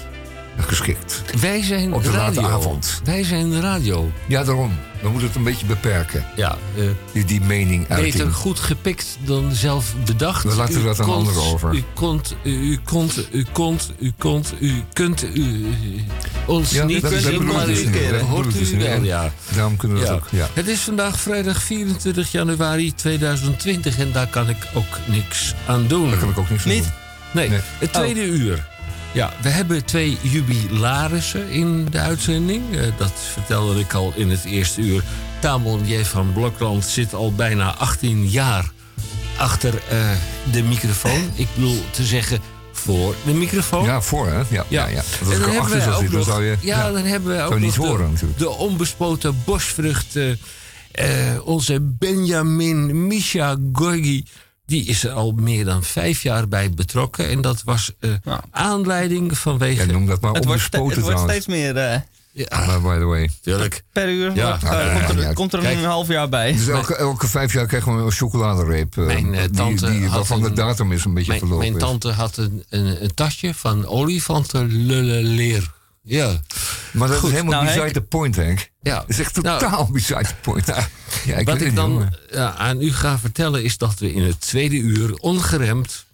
geschikt. 0.62 1.22
Wij 1.40 1.62
zijn 1.62 1.92
Op 1.94 2.02
de 2.02 2.11
late 2.11 2.40
radio. 2.40 2.56
avond. 2.56 3.00
Wij 3.04 3.24
zijn 3.24 3.50
de 3.50 3.61
radio. 3.61 4.11
Ja, 4.28 4.44
daarom. 4.44 4.78
We 5.02 5.08
moeten 5.08 5.26
het 5.28 5.36
een 5.36 5.44
beetje 5.44 5.66
beperken. 5.66 6.24
Ja, 6.36 6.56
eh, 6.76 6.84
Die, 7.12 7.24
die 7.24 7.40
meninguiting. 7.40 8.12
beter 8.12 8.32
goed 8.32 8.58
gepikt 8.61 9.18
dan 9.24 9.52
zelf 9.52 9.94
bedacht. 10.04 10.42
We 10.44 10.54
laten 10.56 10.80
U 10.80 10.84
dat 10.84 11.00
aan 11.00 11.11
anderen 11.11 11.42
over. 11.42 11.74
U 11.74 11.84
kont, 11.94 12.34
u 12.42 12.78
kont, 12.84 13.28
u 13.32 13.44
kont, 13.52 13.92
u 13.98 14.12
kont, 14.18 14.54
u 14.61 14.82
kunt 14.92 15.24
u, 15.34 15.66
ons 16.46 16.70
Ja, 16.70 16.84
niet 16.84 16.96
ik 16.96 17.02
dus 17.02 17.24
hoort 17.24 18.52
dus 18.52 18.70
u 18.72 18.78
wel, 18.78 19.02
ja. 19.02 19.32
Daarom 19.54 19.76
kunnen 19.76 19.98
we 19.98 20.04
dat 20.04 20.12
Ja. 20.12 20.20
ook. 20.20 20.26
Ja. 20.30 20.48
Het 20.54 20.68
is 20.68 20.80
vandaag 20.80 21.20
vrijdag 21.20 21.62
24 21.62 22.32
januari 22.32 22.94
2020 22.94 23.98
en 23.98 24.12
daar 24.12 24.26
kan 24.28 24.48
ik 24.48 24.68
ook 24.74 24.98
niks 25.06 25.54
aan 25.66 25.86
doen. 25.86 26.11
Daar 26.11 26.18
kan 26.18 26.28
ik 26.28 26.38
ook 26.38 26.50
niks 26.50 26.64
aan 26.64 26.70
Niet? 26.70 26.82
doen. 26.82 26.92
Nee, 27.32 27.48
Nee. 27.48 27.61
het 27.78 27.92
tweede 27.92 28.24
uur. 28.24 28.68
Ja, 29.12 29.32
we 29.42 29.48
hebben 29.48 29.84
twee 29.84 30.18
jubilarissen 30.22 31.48
in 31.48 31.86
de 31.90 31.98
uitzending. 31.98 32.76
Eh, 32.76 32.86
dat 32.96 33.12
vertelde 33.32 33.80
ik 33.80 33.92
al 33.94 34.12
in 34.16 34.30
het 34.30 34.44
eerste 34.44 34.80
uur. 34.80 35.02
Tamon 35.40 35.86
J. 35.86 36.04
van 36.04 36.32
Blokland 36.32 36.84
zit 36.84 37.14
al 37.14 37.34
bijna 37.34 37.74
18 37.74 38.28
jaar 38.28 38.70
achter 39.36 39.74
eh, 39.88 40.11
de 40.52 40.62
microfoon. 40.62 41.30
Ik 41.34 41.48
bedoel 41.54 41.82
te 41.90 42.04
zeggen 42.04 42.40
voor 42.72 43.14
de 43.24 43.32
microfoon. 43.32 43.84
Ja, 43.84 44.00
voor 44.00 44.26
hè? 44.26 44.38
Ja, 44.38 44.44
ja. 44.48 44.64
ja. 44.68 44.86
En 44.86 44.94
Want 44.94 45.02
Als 45.20 45.28
dan 45.28 45.30
ik 45.30 45.38
hebben 45.40 45.54
erachter 45.54 45.76
we 45.76 45.82
zou 45.82 46.08
dan 46.08 46.24
zou 46.24 46.44
je... 46.44 46.56
Ja, 46.61 46.92
dan 46.92 47.04
hebben 47.04 47.36
we 47.36 47.42
ook 47.42 47.58
niet 47.58 47.76
nog 47.76 47.96
de, 47.96 48.02
natuurlijk. 48.02 48.38
de 48.38 48.50
onbespoten 48.50 49.42
bosvrucht. 49.44 50.16
eh, 50.16 50.30
eh, 50.92 51.46
onze 51.46 51.80
Benjamin 51.80 53.06
Misha 53.06 53.56
Gorgi. 53.72 54.24
Die 54.70 54.84
is 54.84 55.04
er 55.04 55.10
al 55.10 55.32
meer 55.36 55.64
dan 55.64 55.82
vijf 55.84 56.22
jaar 56.22 56.48
bij 56.48 56.70
betrokken. 56.70 57.28
En 57.28 57.40
dat 57.40 57.62
was 57.64 57.92
eh, 58.00 58.10
Nou. 58.24 58.40
aanleiding 58.50 59.38
vanwege... 59.38 59.86
Ja, 59.86 59.92
noem 59.92 60.06
dat 60.06 60.20
maar 60.20 60.32
Het 60.32 60.44
wordt, 60.44 60.62
het 60.72 61.00
wordt 61.00 61.20
steeds 61.20 61.46
meer 61.46 61.76
eh, 61.76 62.00
Ja, 62.32 62.80
by 62.80 62.98
the 62.98 63.04
way. 63.04 63.30
tuurlijk. 63.42 63.82
per 63.92 64.08
uur. 64.08 64.34
Ja. 64.34 64.58
wordt, 64.60 64.74
eh, 64.74 65.06
komt, 65.06 65.18
er, 65.18 65.34
komt 65.34 65.52
er 65.52 65.60
Kijk. 65.60 65.78
een 65.78 65.84
half 65.84 66.08
jaar 66.08 66.28
bij. 66.28 66.52
Dus 66.52 66.68
elke, 66.68 66.96
elke 66.96 67.28
vijf 67.28 67.52
jaar 67.52 67.66
krijgen 67.66 67.96
we 67.96 68.02
een 68.02 68.10
chocoladereep. 68.12 68.96
Mijn, 68.96 69.32
die, 69.32 69.50
tante 69.50 69.90
die, 69.90 70.02
had 70.06 70.10
waarvan 70.16 70.42
de 70.42 70.52
datum 70.52 70.92
is 70.92 71.04
een 71.04 71.14
beetje 71.14 71.28
Mijn, 71.28 71.40
verlopen. 71.40 71.64
mijn 71.64 71.80
is. 71.82 71.88
tante 71.88 72.10
had 72.12 72.36
een, 72.36 72.64
een, 72.68 73.02
een 73.02 73.14
tasje 73.14 73.54
van 73.54 73.86
olifantenlulleleer. 73.86 75.70
Ja, 76.03 76.40
Maar 76.92 77.09
dat 77.09 77.18
Goed, 77.18 77.28
is 77.28 77.34
helemaal 77.34 77.53
nou, 77.53 77.64
beside 77.64 77.82
Henk. 77.82 77.94
the 77.94 78.03
point, 78.03 78.36
Henk. 78.36 78.70
ja. 78.82 78.94
Dat 78.94 79.09
is 79.09 79.18
echt 79.18 79.42
Nou, 79.42 79.61
totaal 79.61 79.90
beside 79.90 80.22
the 80.26 80.34
point. 80.40 80.66
Ja, 81.24 81.36
ik 81.36 81.46
Wat 81.46 81.61
ik 81.61 81.74
dan 81.74 82.14
ja, 82.30 82.55
aan 82.55 82.80
u 82.82 82.92
ga 82.92 83.18
vertellen 83.18 83.64
is 83.64 83.78
dat 83.78 83.98
we 83.98 84.12
in 84.12 84.22
het 84.22 84.40
tweede 84.40 84.76
uur 84.76 85.14
ongeremd 85.14 86.07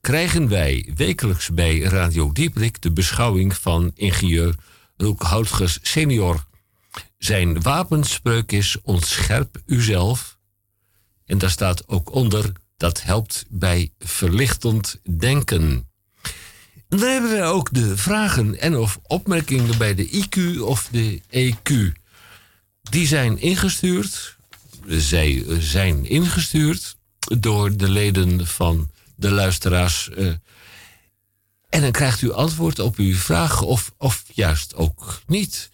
krijgen 0.00 0.48
wij 0.48 0.92
wekelijks 0.94 1.48
bij 1.50 1.80
Radio 1.80 2.32
Dieprik 2.32 2.82
de 2.82 2.92
beschouwing 2.92 3.56
van 3.56 3.90
ingenieur 3.94 4.54
Roek 4.96 5.22
Houtges 5.22 5.78
senior. 5.82 6.44
Zijn 7.18 7.62
wapenspreuk 7.62 8.52
is 8.52 8.76
ontscherp 8.82 9.60
uzelf. 9.66 10.38
En 11.26 11.38
daar 11.38 11.50
staat 11.50 11.88
ook 11.88 12.12
onder 12.12 12.52
dat 12.76 13.02
helpt 13.02 13.44
bij 13.48 13.92
verlichtend 13.98 15.00
denken. 15.18 15.88
Dan 16.88 17.00
hebben 17.00 17.30
we 17.30 17.42
ook 17.42 17.72
de 17.74 17.96
vragen 17.96 18.60
en 18.60 18.76
of 18.76 18.98
opmerkingen 19.02 19.78
bij 19.78 19.94
de 19.94 20.08
IQ 20.26 20.60
of 20.60 20.88
de 20.90 21.20
EQ. 21.30 21.72
Die 22.90 23.06
zijn 23.06 23.38
ingestuurd. 23.38 24.36
Zij 24.86 25.44
eh, 25.48 25.56
zijn 25.58 26.04
ingestuurd 26.04 26.96
door 27.38 27.76
de 27.76 27.88
leden 27.88 28.46
van 28.46 28.90
de 29.16 29.30
luisteraars. 29.30 30.10
eh. 30.10 30.26
en 31.68 31.80
dan 31.80 31.90
krijgt 31.92 32.22
u 32.22 32.32
antwoord 32.32 32.78
op 32.78 32.96
uw 32.96 33.14
vraag 33.14 33.62
of, 33.62 33.92
of 33.96 34.24
juist 34.32 34.74
ook 34.74 35.22
niet. 35.26 35.70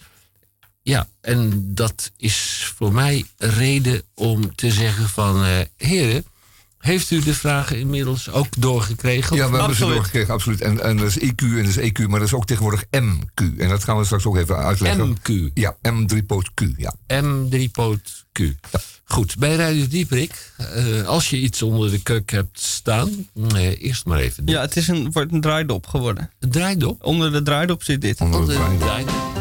Ja, 0.82 1.08
en 1.20 1.74
dat 1.74 2.10
is 2.16 2.70
voor 2.76 2.92
mij 2.92 3.24
reden 3.36 4.02
om 4.14 4.54
te 4.54 4.70
zeggen 4.70 5.08
van... 5.08 5.44
eh, 5.44 5.60
heren, 5.76 6.24
heeft 6.84 7.10
u 7.10 7.20
de 7.20 7.34
vragen 7.34 7.78
inmiddels 7.78 8.30
ook 8.30 8.46
doorgekregen? 8.58 9.36
Ja, 9.36 9.50
we 9.50 9.56
hebben 9.56 9.76
ze 9.76 9.86
doorgekregen, 9.86 10.34
absoluut. 10.34 10.60
En, 10.60 10.82
en 10.82 10.96
dat 10.96 11.06
is 11.06 11.18
IQ 11.18 11.42
en 11.42 11.64
dat 11.64 11.76
is 11.76 11.90
EQ, 11.90 12.06
maar 12.08 12.18
dat 12.18 12.28
is 12.28 12.34
ook 12.34 12.46
tegenwoordig 12.46 12.84
MQ. 12.84 13.58
En 13.58 13.68
dat 13.68 13.84
gaan 13.84 13.98
we 13.98 14.04
straks 14.04 14.26
ook 14.26 14.36
even 14.36 14.56
uitleggen. 14.56 15.16
MQ. 15.16 15.50
Ja, 15.54 15.76
M3-poot 15.88 16.50
Q, 16.54 16.60
ja. 16.76 16.94
M3-poot 17.22 18.24
Q. 18.32 18.40
Goed, 19.04 19.38
bij 19.38 19.56
Radio 19.56 19.86
Dieprik, 19.88 20.52
eh, 20.56 21.06
als 21.06 21.30
je 21.30 21.36
iets 21.36 21.62
onder 21.62 21.90
de 21.90 22.02
kuk 22.02 22.30
hebt 22.30 22.60
staan, 22.60 23.28
eh, 23.54 23.82
eerst 23.82 24.04
maar 24.06 24.18
even. 24.18 24.44
dit. 24.44 24.54
Ja, 24.54 24.60
het 24.60 24.76
is 24.76 24.88
een, 24.88 25.12
wordt 25.12 25.32
een 25.32 25.40
draaidop 25.40 25.86
geworden. 25.86 26.30
Het 26.40 26.52
draait 26.52 26.84
op. 26.84 27.04
Onder 27.04 27.32
de 27.32 27.42
draaidop 27.42 27.82
zit 27.82 28.00
dit. 28.00 28.20
Onder 28.20 28.40
het 28.40 28.58
Onder 28.58 29.33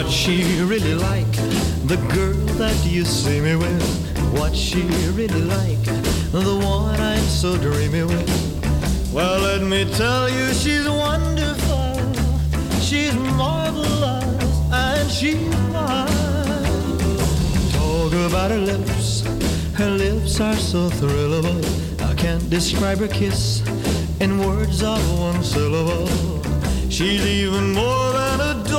What 0.00 0.10
she 0.10 0.42
really 0.62 0.94
like, 0.94 1.30
the 1.84 1.98
girl 2.14 2.32
that 2.56 2.74
you 2.86 3.04
see 3.04 3.38
me 3.38 3.54
with. 3.54 3.84
What 4.32 4.56
she 4.56 4.80
really 5.12 5.42
like, 5.42 5.84
the 6.32 6.58
one 6.64 6.98
I'm 6.98 7.22
so 7.24 7.58
dreamy 7.58 8.04
with. 8.04 9.12
Well, 9.12 9.38
let 9.40 9.60
me 9.60 9.84
tell 9.92 10.30
you, 10.30 10.54
she's 10.54 10.88
wonderful, 10.88 12.00
she's 12.80 13.12
marvelous, 13.36 14.24
and 14.72 15.10
she's 15.10 15.36
mine. 15.68 16.08
Talk 17.72 18.14
about 18.14 18.52
her 18.52 18.58
lips, 18.72 19.20
her 19.74 19.90
lips 19.90 20.40
are 20.40 20.56
so 20.56 20.88
thrillable. 20.88 21.60
I 22.00 22.14
can't 22.14 22.48
describe 22.48 23.00
her 23.00 23.08
kiss 23.08 23.60
in 24.18 24.38
words 24.38 24.82
of 24.82 25.20
one 25.20 25.44
syllable. 25.44 26.08
She's 26.88 27.24
even 27.26 27.74
more 27.74 28.12
than 28.12 28.40
a 28.40 28.69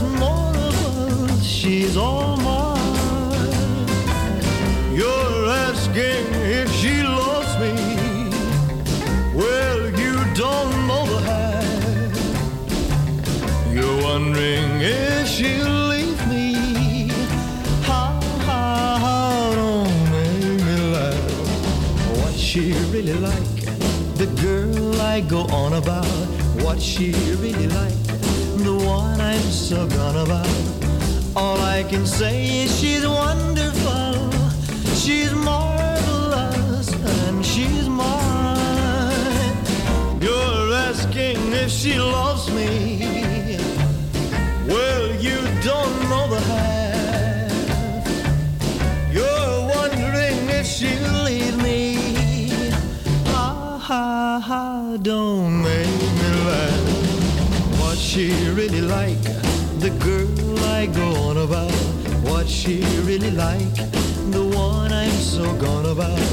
what's 0.00 0.20
more 0.20 0.54
of 0.56 1.30
all, 1.30 1.38
she's 1.38 1.96
all 1.96 2.36
mine. 2.36 2.78
You're 4.94 5.48
asking 5.48 6.26
if 6.34 6.70
she 6.72 7.02
loves 7.02 7.56
me. 7.58 7.74
Well, 9.34 9.90
you 9.98 10.14
don't 10.34 10.86
know 10.86 11.06
the 11.06 11.20
half. 11.30 12.14
You're 13.72 14.02
wondering 14.02 14.80
if 14.80 15.28
she'll 15.28 15.88
leave 15.88 16.26
me. 16.28 17.08
How, 17.82 18.20
how, 18.46 18.98
how, 18.98 19.54
don't 19.54 20.10
make 20.10 20.64
me 20.64 20.76
laugh. 20.92 22.20
What 22.20 22.34
she 22.34 22.72
really 22.92 23.14
like, 23.14 23.64
the 24.16 24.26
girl 24.42 25.00
I 25.00 25.20
go 25.20 25.40
on 25.46 25.74
about. 25.74 26.06
What 26.62 26.82
she 26.82 27.12
really 27.40 27.68
like, 27.68 28.07
one 28.88 29.20
I'm 29.20 29.50
so 29.50 29.86
gone 29.86 30.16
about. 30.16 30.48
All 31.36 31.60
I 31.60 31.84
can 31.84 32.06
say 32.06 32.64
is 32.64 32.70
she's 32.80 33.06
wonderful, 33.06 34.30
she's 34.94 35.32
marvelous, 35.34 36.88
and 36.92 37.44
she's 37.44 37.88
mine. 37.88 39.56
You're 40.20 40.72
asking 40.88 41.52
if 41.52 41.70
she 41.70 41.94
loves 41.98 42.50
me. 42.50 42.68
Well, 44.66 45.04
you 45.26 45.38
don't 45.62 45.96
know 46.10 46.24
the 46.34 46.40
half. 46.50 47.52
You're 49.16 49.58
wondering 49.76 50.38
if 50.58 50.66
she'll 50.66 51.22
leave 51.24 51.56
me. 51.62 51.80
Ah, 53.26 53.78
ha, 53.88 54.96
don't 55.00 55.62
make 55.62 56.00
me 56.20 56.30
laugh. 56.50 56.86
What 57.80 57.96
she 57.96 58.24
really 58.50 58.67
like, 58.88 59.22
the 59.80 59.90
girl 60.00 60.58
I 60.64 60.86
go 60.86 61.08
on 61.28 61.36
about. 61.36 61.72
What 62.28 62.48
she 62.48 62.80
really 63.04 63.30
like, 63.30 63.76
the 64.30 64.44
one 64.54 64.92
I'm 64.92 65.10
so 65.10 65.44
gone 65.56 65.86
about. 65.86 66.28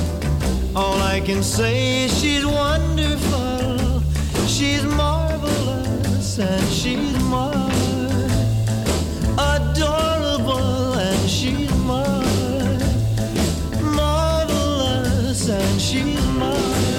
All 0.76 1.00
I 1.02 1.22
can 1.22 1.44
say 1.44 2.06
is 2.06 2.20
she's 2.20 2.46
wonderful, 2.46 4.02
she's 4.48 4.84
marvelous, 4.84 6.40
and 6.40 6.68
she's 6.72 7.16
and 10.98 11.30
she's 11.30 11.74
mine. 11.78 12.80
Marvelous, 13.96 15.50
and 15.50 15.82
she's 15.82 16.26
mine. 16.28 16.95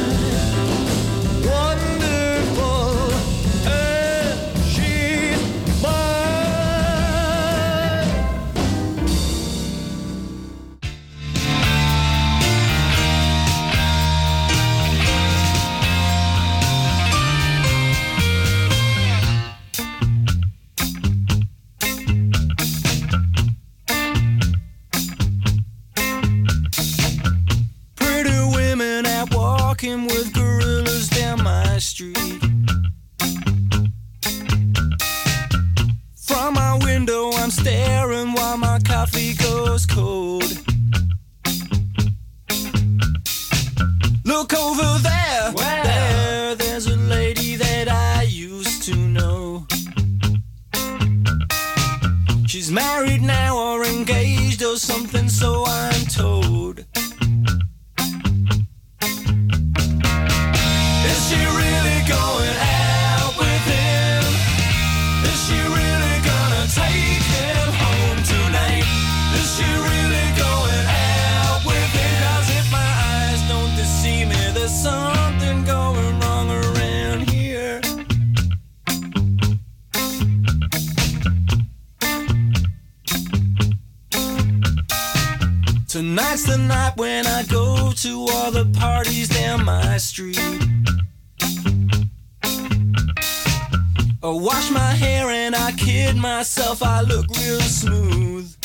Real 97.56 97.68
smooth. 97.68 98.56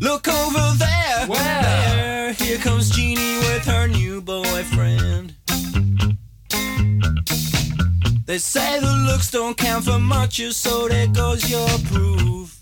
Look 0.00 0.28
over 0.28 0.74
there, 0.78 1.26
there, 1.26 2.32
here 2.34 2.58
comes 2.58 2.90
Jeannie 2.90 3.38
with 3.38 3.64
her 3.66 3.86
new 3.88 4.20
boyfriend. 4.20 5.34
They 8.26 8.38
say 8.38 8.78
the 8.80 8.92
looks 9.08 9.30
don't 9.30 9.56
count 9.56 9.84
for 9.84 9.98
much, 9.98 10.40
so 10.52 10.88
there 10.88 11.08
goes 11.08 11.50
your 11.50 11.68
proof. 11.90 12.59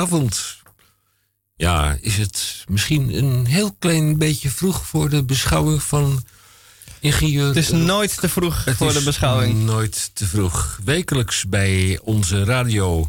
Goedenavond. 0.00 0.62
Ja, 1.56 1.96
is 2.00 2.16
het 2.16 2.64
misschien 2.68 3.14
een 3.14 3.46
heel 3.46 3.72
klein 3.78 4.18
beetje 4.18 4.50
vroeg 4.50 4.86
voor 4.86 5.08
de 5.08 5.24
beschouwing 5.24 5.82
van 5.82 6.24
ingenieur... 7.00 7.46
Het 7.46 7.56
is 7.56 7.70
nooit 7.70 8.20
te 8.20 8.28
vroeg 8.28 8.64
Het 8.64 8.76
voor 8.76 8.92
de 8.92 9.02
beschouwing. 9.02 9.62
Nooit 9.64 10.10
te 10.14 10.26
vroeg. 10.26 10.80
Wekelijks 10.84 11.46
bij 11.48 11.98
onze 12.02 12.44
radio 12.44 13.08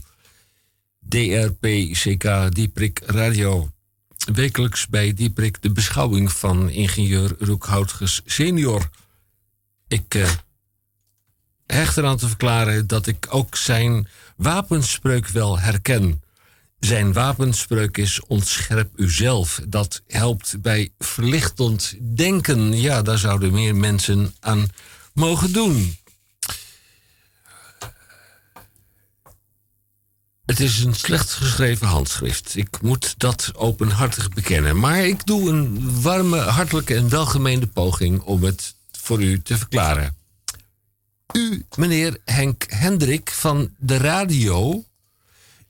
DRP-CK 1.09 2.55
Dieprik 2.55 3.01
Radio. 3.05 3.69
Wekelijks 4.33 4.87
bij 4.87 5.13
Dieprik 5.13 5.61
de 5.61 5.71
beschouwing 5.71 6.31
van 6.31 6.69
ingenieur 6.69 7.35
Roekhoutges 7.39 8.21
senior. 8.25 8.89
Ik 9.87 10.15
eh, 10.15 10.29
hecht 11.65 11.97
eraan 11.97 12.17
te 12.17 12.27
verklaren 12.27 12.87
dat 12.87 13.07
ik 13.07 13.27
ook 13.29 13.55
zijn 13.55 14.07
wapenspreuk 14.35 15.27
wel 15.27 15.59
herken. 15.59 16.23
Zijn 16.85 17.13
wapenspreuk 17.13 17.97
is 17.97 18.21
ontscherp 18.27 18.89
uzelf. 18.95 19.61
Dat 19.67 20.01
helpt 20.07 20.61
bij 20.61 20.91
verlichtend 20.99 21.95
denken. 22.01 22.81
Ja, 22.81 23.01
daar 23.01 23.17
zouden 23.17 23.53
meer 23.53 23.75
mensen 23.75 24.35
aan 24.39 24.67
mogen 25.13 25.53
doen. 25.53 25.97
Het 30.45 30.59
is 30.59 30.83
een 30.83 30.93
slecht 30.93 31.33
geschreven 31.33 31.87
handschrift. 31.87 32.55
Ik 32.55 32.81
moet 32.81 33.13
dat 33.17 33.51
openhartig 33.55 34.29
bekennen. 34.29 34.79
Maar 34.79 35.05
ik 35.05 35.25
doe 35.25 35.49
een 35.49 36.01
warme, 36.01 36.37
hartelijke 36.37 36.95
en 36.95 37.09
welgemeende 37.09 37.67
poging 37.67 38.21
om 38.21 38.43
het 38.43 38.75
voor 38.91 39.23
u 39.23 39.41
te 39.41 39.57
verklaren. 39.57 40.15
U, 41.33 41.65
meneer 41.75 42.17
Henk 42.25 42.65
Hendrik 42.69 43.29
van 43.29 43.75
de 43.77 43.97
radio, 43.97 44.85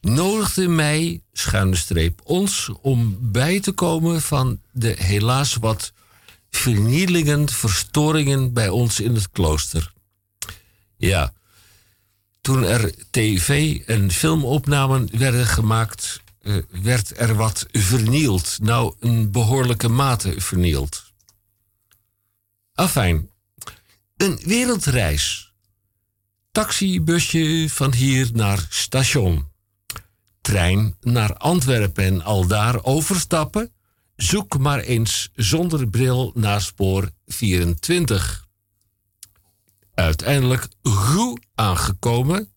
nodigde 0.05 0.67
mij, 0.67 1.21
schuine 1.33 1.75
streep 1.75 2.21
ons, 2.23 2.69
om 2.81 3.17
bij 3.21 3.59
te 3.59 3.71
komen 3.71 4.21
van 4.21 4.59
de 4.71 4.95
helaas 4.97 5.55
wat 5.55 5.93
vernielingen, 6.49 7.49
verstoringen 7.49 8.53
bij 8.53 8.69
ons 8.69 8.99
in 8.99 9.15
het 9.15 9.29
klooster. 9.29 9.93
Ja, 10.97 11.33
toen 12.41 12.63
er 12.63 12.93
tv- 13.11 13.81
en 13.85 14.11
filmopnamen 14.11 15.09
werden 15.11 15.45
gemaakt, 15.45 16.21
eh, 16.41 16.55
werd 16.69 17.19
er 17.19 17.35
wat 17.35 17.65
vernield. 17.71 18.57
Nou, 18.61 18.93
een 18.99 19.31
behoorlijke 19.31 19.87
mate 19.87 20.41
vernield. 20.41 21.03
Afijn, 22.73 23.29
een 24.17 24.39
wereldreis. 24.43 25.53
Taxibusje 26.51 27.65
van 27.69 27.93
hier 27.93 28.29
naar 28.33 28.65
station. 28.69 29.53
Trein 30.45 30.95
naar 31.01 31.37
Antwerpen 31.37 32.03
en 32.03 32.23
aldaar 32.23 32.83
overstappen. 32.83 33.71
Zoek 34.15 34.57
maar 34.57 34.79
eens 34.79 35.29
zonder 35.35 35.87
bril 35.87 36.31
naar 36.35 36.61
spoor 36.61 37.09
24. 37.25 38.47
Uiteindelijk 39.93 40.67
goed 40.81 41.45
aangekomen. 41.55 42.51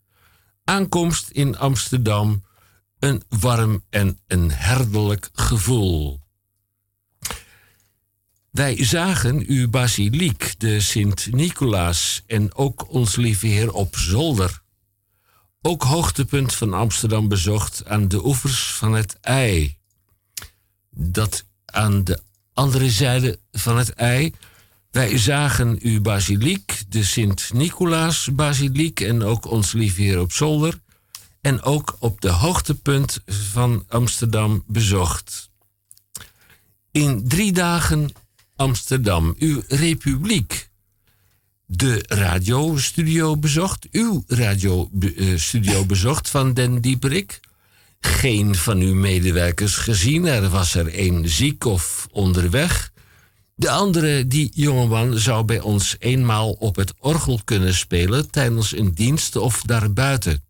Aankomst 0.64 1.30
in 1.30 1.58
Amsterdam. 1.58 2.44
Een 2.98 3.22
warm 3.28 3.84
en 3.90 4.20
een 4.26 4.50
herderlijk 4.50 5.28
gevoel. 5.32 6.20
Wij 8.50 8.84
zagen 8.84 9.44
uw 9.46 9.70
basiliek, 9.70 10.54
de 10.58 10.80
Sint-Nicolaas, 10.80 12.22
en 12.26 12.54
ook 12.54 12.92
ons 12.92 13.16
lieve 13.16 13.46
Heer 13.46 13.72
op 13.72 13.96
zolder. 13.96 14.62
Ook 15.62 15.82
hoogtepunt 15.82 16.54
van 16.54 16.72
Amsterdam 16.72 17.28
bezocht 17.28 17.86
aan 17.86 18.08
de 18.08 18.24
oevers 18.24 18.72
van 18.72 18.92
het 18.92 19.16
IJ. 19.20 19.78
Dat 20.90 21.44
aan 21.64 22.04
de 22.04 22.20
andere 22.52 22.90
zijde 22.90 23.38
van 23.52 23.78
het 23.78 23.90
IJ. 23.90 24.32
Wij 24.90 25.18
zagen 25.18 25.78
uw 25.82 26.00
basiliek, 26.00 26.84
de 26.88 27.04
Sint-Nicolaas-basiliek, 27.04 29.00
en 29.00 29.22
ook 29.22 29.50
ons 29.50 29.72
lieve 29.72 30.02
Heer 30.02 30.20
op 30.20 30.32
zolder. 30.32 30.80
En 31.40 31.62
ook 31.62 31.96
op 31.98 32.20
de 32.20 32.30
hoogtepunt 32.30 33.20
van 33.26 33.84
Amsterdam 33.88 34.64
bezocht. 34.66 35.50
In 36.90 37.28
drie 37.28 37.52
dagen 37.52 38.12
Amsterdam, 38.56 39.34
uw 39.38 39.62
republiek. 39.68 40.67
De 41.70 42.04
radiostudio 42.06 43.36
bezocht, 43.36 43.86
uw 43.90 44.24
radiostudio 44.26 45.84
bezocht 45.94 46.30
van 46.30 46.54
Den 46.54 46.80
Dieperik. 46.80 47.40
Geen 48.00 48.54
van 48.54 48.78
uw 48.78 48.94
medewerkers 48.94 49.76
gezien, 49.76 50.26
er 50.26 50.48
was 50.48 50.74
er 50.74 50.94
één 50.94 51.28
ziek 51.28 51.64
of 51.64 52.08
onderweg. 52.10 52.92
De 53.54 53.70
andere, 53.70 54.26
die 54.26 54.50
jongeman, 54.54 55.18
zou 55.18 55.44
bij 55.44 55.60
ons 55.60 55.96
eenmaal 55.98 56.50
op 56.52 56.76
het 56.76 56.94
orgel 56.98 57.40
kunnen 57.44 57.74
spelen 57.74 58.30
tijdens 58.30 58.76
een 58.76 58.94
dienst 58.94 59.36
of 59.36 59.62
daarbuiten. 59.62 60.44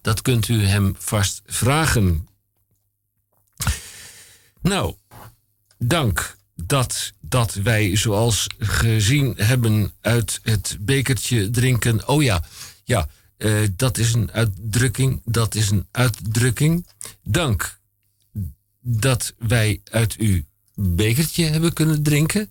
Dat 0.00 0.22
kunt 0.22 0.48
u 0.48 0.64
hem 0.64 0.94
vast 0.98 1.42
vragen. 1.46 2.28
Nou, 4.62 4.94
dank 5.78 6.36
dat, 6.54 7.12
dat 7.28 7.54
wij, 7.54 7.96
zoals 7.96 8.46
gezien 8.58 9.34
hebben, 9.36 9.92
uit 10.00 10.40
het 10.42 10.76
bekertje 10.80 11.50
drinken. 11.50 12.08
Oh 12.08 12.22
ja, 12.22 12.44
ja, 12.84 13.08
eh, 13.36 13.52
dat 13.76 13.98
is 13.98 14.12
een 14.12 14.32
uitdrukking. 14.32 15.22
Dat 15.24 15.54
is 15.54 15.70
een 15.70 15.86
uitdrukking. 15.90 16.86
Dank 17.22 17.78
dat 18.80 19.34
wij 19.38 19.80
uit 19.84 20.16
uw 20.16 20.42
bekertje 20.74 21.44
hebben 21.44 21.72
kunnen 21.72 22.02
drinken. 22.02 22.50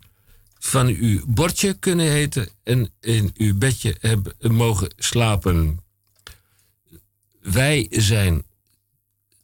Van 0.59 0.87
uw 0.87 1.21
bordje 1.27 1.73
kunnen 1.73 2.11
eten 2.11 2.49
en 2.63 2.91
in 2.99 3.31
uw 3.37 3.57
bedje 3.57 3.95
hebben 3.99 4.35
mogen 4.39 4.93
slapen. 4.97 5.79
Wij 7.41 7.87
zijn 7.89 8.43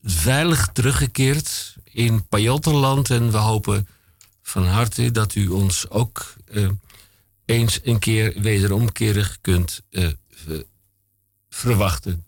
veilig 0.04 0.70
teruggekeerd 0.74 1.76
in 1.84 2.28
Pajottenland 2.28 3.10
en 3.10 3.32
we 3.32 3.38
hopen 3.38 3.88
van 4.52 4.66
harte 4.66 5.12
dat 5.12 5.36
u 5.36 5.48
ons 5.48 5.90
ook 5.90 6.36
eh, 6.46 6.70
eens 7.46 7.80
een 7.84 8.00
keer 8.00 8.42
wederomkerig 8.42 9.38
kunt 9.42 9.82
eh, 9.90 10.10
verwachten. 11.50 12.26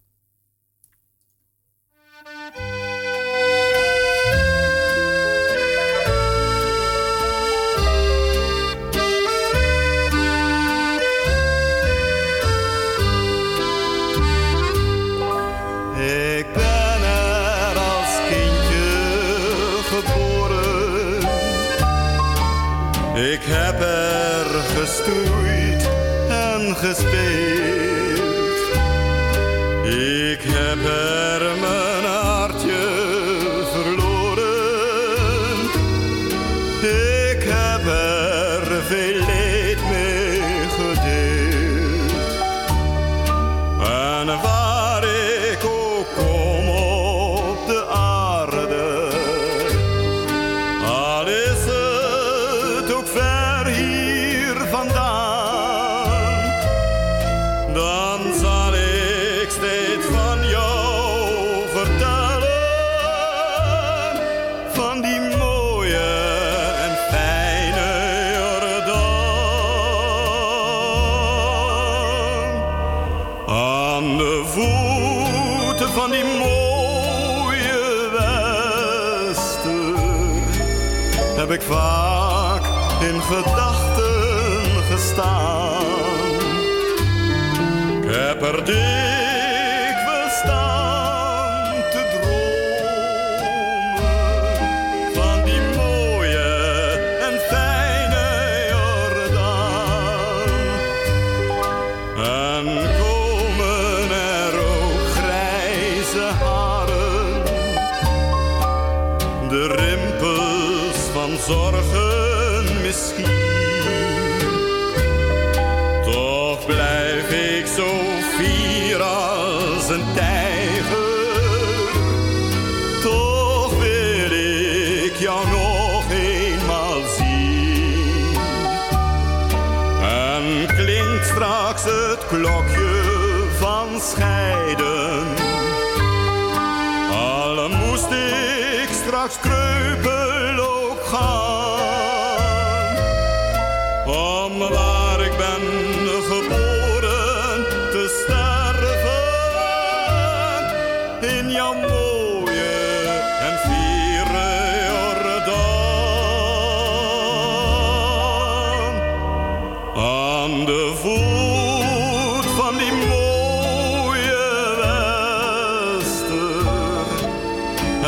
Ik 23.32 23.44
heb 23.44 23.82
er 23.82 24.03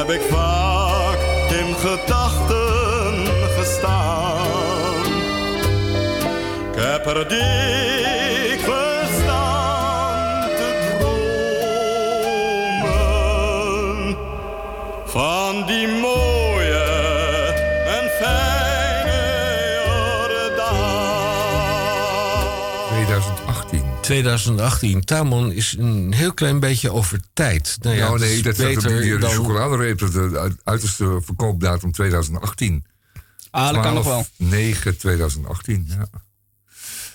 heb 0.08 0.16
ik 0.16 0.22
vaak 0.22 1.20
in 1.50 1.76
gedachten 1.76 3.26
gestaan. 3.58 5.06
Ik 6.72 6.80
heb 6.82 7.06
er 7.06 7.28
2018. 24.06 25.02
2018. 25.02 25.02
Tamon 25.06 25.52
is 25.52 25.76
een 25.80 26.14
heel 26.14 26.34
klein 26.34 26.60
beetje 26.60 26.92
over 26.92 27.20
tijd. 27.34 27.78
Nou 27.82 27.96
ja, 27.96 28.06
nou 28.08 28.20
nee, 28.20 28.34
is 28.36 28.42
dat 28.42 28.54
op 28.54 28.66
beter 28.66 29.02
die 29.02 29.18
dan... 29.18 29.30
chocoladereep. 29.32 30.00
De 30.00 30.32
uit- 30.40 30.58
uiterste 30.64 31.20
verkoopdatum 31.24 31.92
2018. 31.92 32.86
Ah, 33.52 33.74
dat 33.74 33.84
kan 33.84 33.94
nog 33.94 34.06
wel. 34.06 34.26
9 34.38 34.98
2018, 34.98 35.86
ja. 35.90 36.08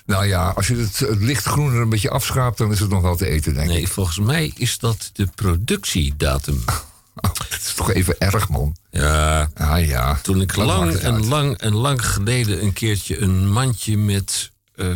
Nou 0.06 0.26
ja, 0.26 0.48
als 0.48 0.66
je 0.66 0.76
het, 0.76 0.98
het 0.98 1.20
licht 1.22 1.44
groener 1.44 1.80
een 1.80 1.88
beetje 1.88 2.10
afschraapt, 2.10 2.58
dan 2.58 2.72
is 2.72 2.80
het 2.80 2.90
nog 2.90 3.02
wel 3.02 3.16
te 3.16 3.26
eten, 3.26 3.54
denk 3.54 3.68
Nee, 3.68 3.80
ik. 3.80 3.88
volgens 3.88 4.18
mij 4.18 4.52
is 4.56 4.78
dat 4.78 5.10
de 5.12 5.26
productiedatum. 5.34 6.62
Oh, 6.66 7.34
dat 7.50 7.58
is 7.60 7.72
toch 7.74 7.90
even 7.92 8.18
erg, 8.20 8.48
man. 8.48 8.76
Ja, 8.90 9.50
Ah 9.54 9.86
ja. 9.86 10.18
toen 10.22 10.40
ik 10.40 10.56
lang 10.56 10.94
en 10.96 11.14
uit? 11.14 11.24
lang 11.24 11.56
en 11.58 11.74
lang 11.74 12.06
geleden 12.06 12.62
een 12.62 12.72
keertje 12.72 13.20
een 13.20 13.50
mandje 13.50 13.96
met 13.96 14.50
eh, 14.74 14.86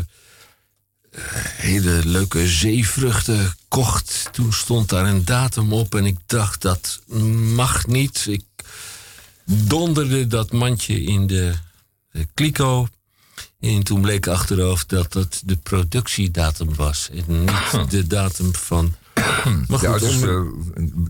hele 1.56 2.00
leuke 2.04 2.48
zeevruchten 2.48 3.54
kocht. 3.68 4.28
Toen 4.32 4.52
stond 4.52 4.88
daar 4.88 5.06
een 5.06 5.24
datum 5.24 5.72
op 5.72 5.94
en 5.94 6.04
ik 6.04 6.18
dacht 6.26 6.62
dat 6.62 7.00
mag 7.54 7.86
niet. 7.86 8.26
Ik 8.28 8.44
donderde 9.44 10.26
dat 10.26 10.52
mandje 10.52 11.02
in 11.02 11.26
de, 11.26 11.52
de 12.10 12.26
kliko. 12.34 12.88
En 13.60 13.82
toen 13.82 14.00
bleek 14.00 14.26
achteraf 14.26 14.84
dat 14.84 15.12
dat 15.12 15.42
de 15.44 15.56
productiedatum 15.56 16.74
was. 16.74 17.10
En 17.12 17.44
niet 17.44 17.90
de 17.90 18.06
datum 18.06 18.54
van... 18.54 18.94
Maar 19.14 19.64
De 19.66 19.74
goed, 19.78 19.84
uiterste 19.86 20.52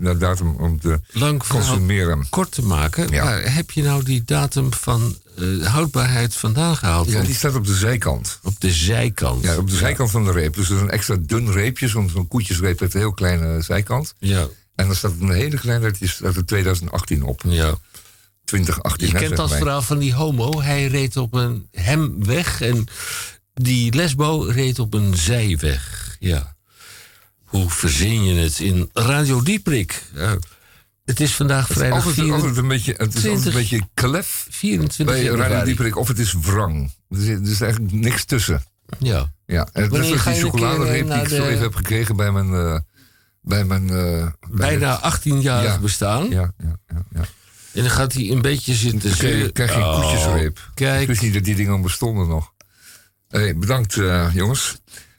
eh, 0.02 0.18
datum 0.18 0.56
om 0.56 0.80
te 0.80 1.00
lang 1.12 1.46
consumeren. 1.46 2.26
kort 2.30 2.50
te 2.52 2.62
maken. 2.62 3.08
Ja. 3.08 3.24
Waar 3.24 3.54
heb 3.54 3.70
je 3.70 3.82
nou 3.82 4.04
die 4.04 4.22
datum 4.24 4.72
van 4.72 5.16
eh, 5.38 5.66
houdbaarheid 5.66 6.34
vandaan 6.34 6.76
gehaald? 6.76 7.10
Ja, 7.10 7.22
die 7.22 7.34
staat 7.34 7.54
op 7.54 7.66
de 7.66 7.74
zijkant. 7.74 8.38
Op 8.42 8.60
de 8.60 8.70
zijkant. 8.72 9.44
Ja, 9.44 9.56
op 9.56 9.70
de 9.70 9.76
zijkant 9.76 10.10
van 10.10 10.24
de 10.24 10.32
reep. 10.32 10.54
Dus 10.54 10.68
dat 10.68 10.76
is 10.76 10.82
een 10.82 10.90
extra 10.90 11.16
dun 11.20 11.52
reepje, 11.52 11.88
zo'n 11.88 12.10
zo'n 12.10 12.28
koetjesreep 12.28 12.80
met 12.80 12.94
een 12.94 13.00
heel 13.00 13.12
kleine 13.12 13.62
zijkant. 13.62 14.14
Ja, 14.18 14.46
En 14.74 14.86
dan 14.86 14.96
staat 14.96 15.12
een 15.20 15.30
hele 15.32 15.58
kleine, 15.58 15.90
dat 15.90 16.00
is 16.00 16.20
uit 16.22 16.34
de 16.34 16.44
2018 16.44 17.22
op. 17.22 17.42
ja. 17.48 17.78
2018, 18.44 19.06
Je 19.06 19.12
hè, 19.12 19.18
kent 19.20 19.36
dat 19.36 19.54
verhaal 19.56 19.82
van 19.82 19.98
die 19.98 20.14
homo. 20.14 20.62
Hij 20.62 20.86
reed 20.86 21.16
op 21.16 21.34
een 21.34 21.68
hemweg 21.70 22.60
en 22.60 22.86
die 23.54 23.94
lesbo 23.94 24.38
reed 24.50 24.78
op 24.78 24.94
een 24.94 25.14
zijweg. 25.16 26.16
Ja. 26.20 26.56
Hoe 27.44 27.70
verzin 27.70 28.24
je 28.24 28.34
het 28.34 28.58
in 28.60 28.90
Radio 28.92 29.42
Dieprik? 29.42 30.02
Ja. 30.14 30.36
Het 31.04 31.20
is 31.20 31.34
vandaag 31.34 31.60
Het 31.60 31.70
is 31.70 31.76
vrijdag 31.76 31.98
altijd, 31.98 32.14
24 32.14 32.44
altijd 32.48 32.62
een 32.62 32.68
beetje, 32.68 32.94
het 32.96 33.14
is 33.14 33.26
altijd 33.26 33.46
een 33.46 33.52
beetje 33.52 33.80
klef 33.94 34.46
24 34.50 35.16
bij 35.16 35.24
Radio. 35.48 35.64
Dieperik. 35.64 35.96
Of 35.96 36.08
het 36.08 36.18
is 36.18 36.34
wrang. 36.40 36.90
Er 37.08 37.18
is, 37.18 37.28
er 37.28 37.42
is 37.50 37.60
eigenlijk 37.60 37.92
niks 37.92 38.24
tussen. 38.24 38.62
Ja. 38.98 39.32
Ja, 39.46 39.68
en 39.72 39.88
zoals 39.90 40.06
ga 40.12 40.30
die 40.30 40.40
keer, 40.40 40.50
chocoladereep 40.50 41.08
eh, 41.08 41.12
die 41.14 41.22
ik 41.22 41.28
zo 41.28 41.44
even 41.46 41.62
heb 41.62 41.74
gekregen 41.74 42.16
bij 42.16 42.32
mijn... 42.32 42.54
eh, 42.54 42.78
bij 43.40 43.64
mijn 43.64 43.88
eh, 43.90 44.26
bij 44.50 44.78
Bijna 44.78 45.00
het- 45.02 45.20
18-jarig 45.20 45.72
Ja. 45.72 45.78
bestaan. 45.78 46.28
Ja, 46.28 46.52
ja, 46.58 46.76
ja. 46.88 47.04
ja. 47.14 47.20
En 47.72 47.80
dan 47.82 47.90
gaat 47.90 48.12
hij 48.12 48.30
een 48.30 48.42
beetje 48.42 48.74
zitten 48.74 49.08
Dan 49.08 49.18
krijg 49.18 49.52
krijg 49.52 49.70
je 49.70 49.76
een 49.76 49.82
Oh, 49.84 50.00
koetjesreep. 50.00 50.58
Ik 50.58 50.70
Kijk, 50.74 51.06
wist 51.06 51.22
niet 51.22 51.34
dat 51.34 51.44
die 51.44 51.54
dingen 51.54 51.82
bestonden 51.82 52.28
nog. 52.28 52.52
Hey, 53.28 53.56
bedankt, 53.56 53.96
eh, 53.96 54.34
jongens. 54.34 54.76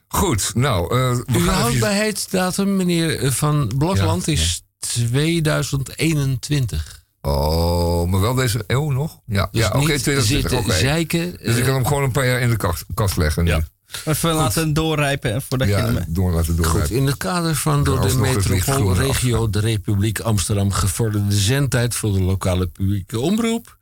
Goed, 0.08 0.52
nou, 0.56 0.96
eh, 0.98 1.16
we 1.26 1.38
uw 1.40 1.46
houdbaarheidsdatum, 1.48 2.76
meneer 2.76 3.20
eh, 3.20 3.32
Van 3.32 3.72
Blokland, 3.78 4.26
Ja, 4.26 4.32
is 4.32 4.62
2021. 4.88 7.04
Oh, 7.22 8.10
maar 8.10 8.22
wel 8.22 8.34
deze 8.34 8.64
eeuw 8.68 8.90
nog? 8.92 9.20
Ja, 9.26 9.48
Dus 9.52 9.62
ja 9.62 9.68
oké, 9.68 9.78
niet 9.78 9.86
2020. 10.04 10.50
zitten 10.50 10.58
oké. 10.58 10.74
zeiken. 10.80 11.32
Dus 11.32 11.56
ik 11.56 11.60
eh, 11.60 11.66
kan 11.66 11.74
hem 11.74 11.86
gewoon 11.86 12.04
een 12.04 12.12
paar 12.12 12.28
jaar 12.28 12.42
in 12.42 12.50
de 12.50 12.58
kast, 12.58 12.86
kast 12.94 13.18
leggen 13.18 13.44
nu. 13.44 13.50
Ja. 13.50 13.68
Even 14.06 14.34
laten 14.34 14.74
doorrijpen 14.74 15.42
voordat 15.42 15.68
je 15.68 15.74
Ja, 15.74 15.86
hem... 15.94 16.04
door 16.08 16.32
laten 16.32 16.56
Goed, 16.56 16.64
doorrijden. 16.64 16.98
in 16.98 17.06
het 17.06 17.18
kader 17.18 17.56
van 17.56 17.84
door 17.84 18.08
de 18.08 18.16
metropoolregio 18.16 19.50
de 19.50 19.60
Republiek 19.60 20.20
Amsterdam 20.20 20.72
gevorderde 20.72 21.36
zendtijd 21.36 21.96
voor 21.96 22.14
de 22.14 22.22
lokale 22.22 22.68
publieke 22.68 23.20
omroep. 23.20 23.78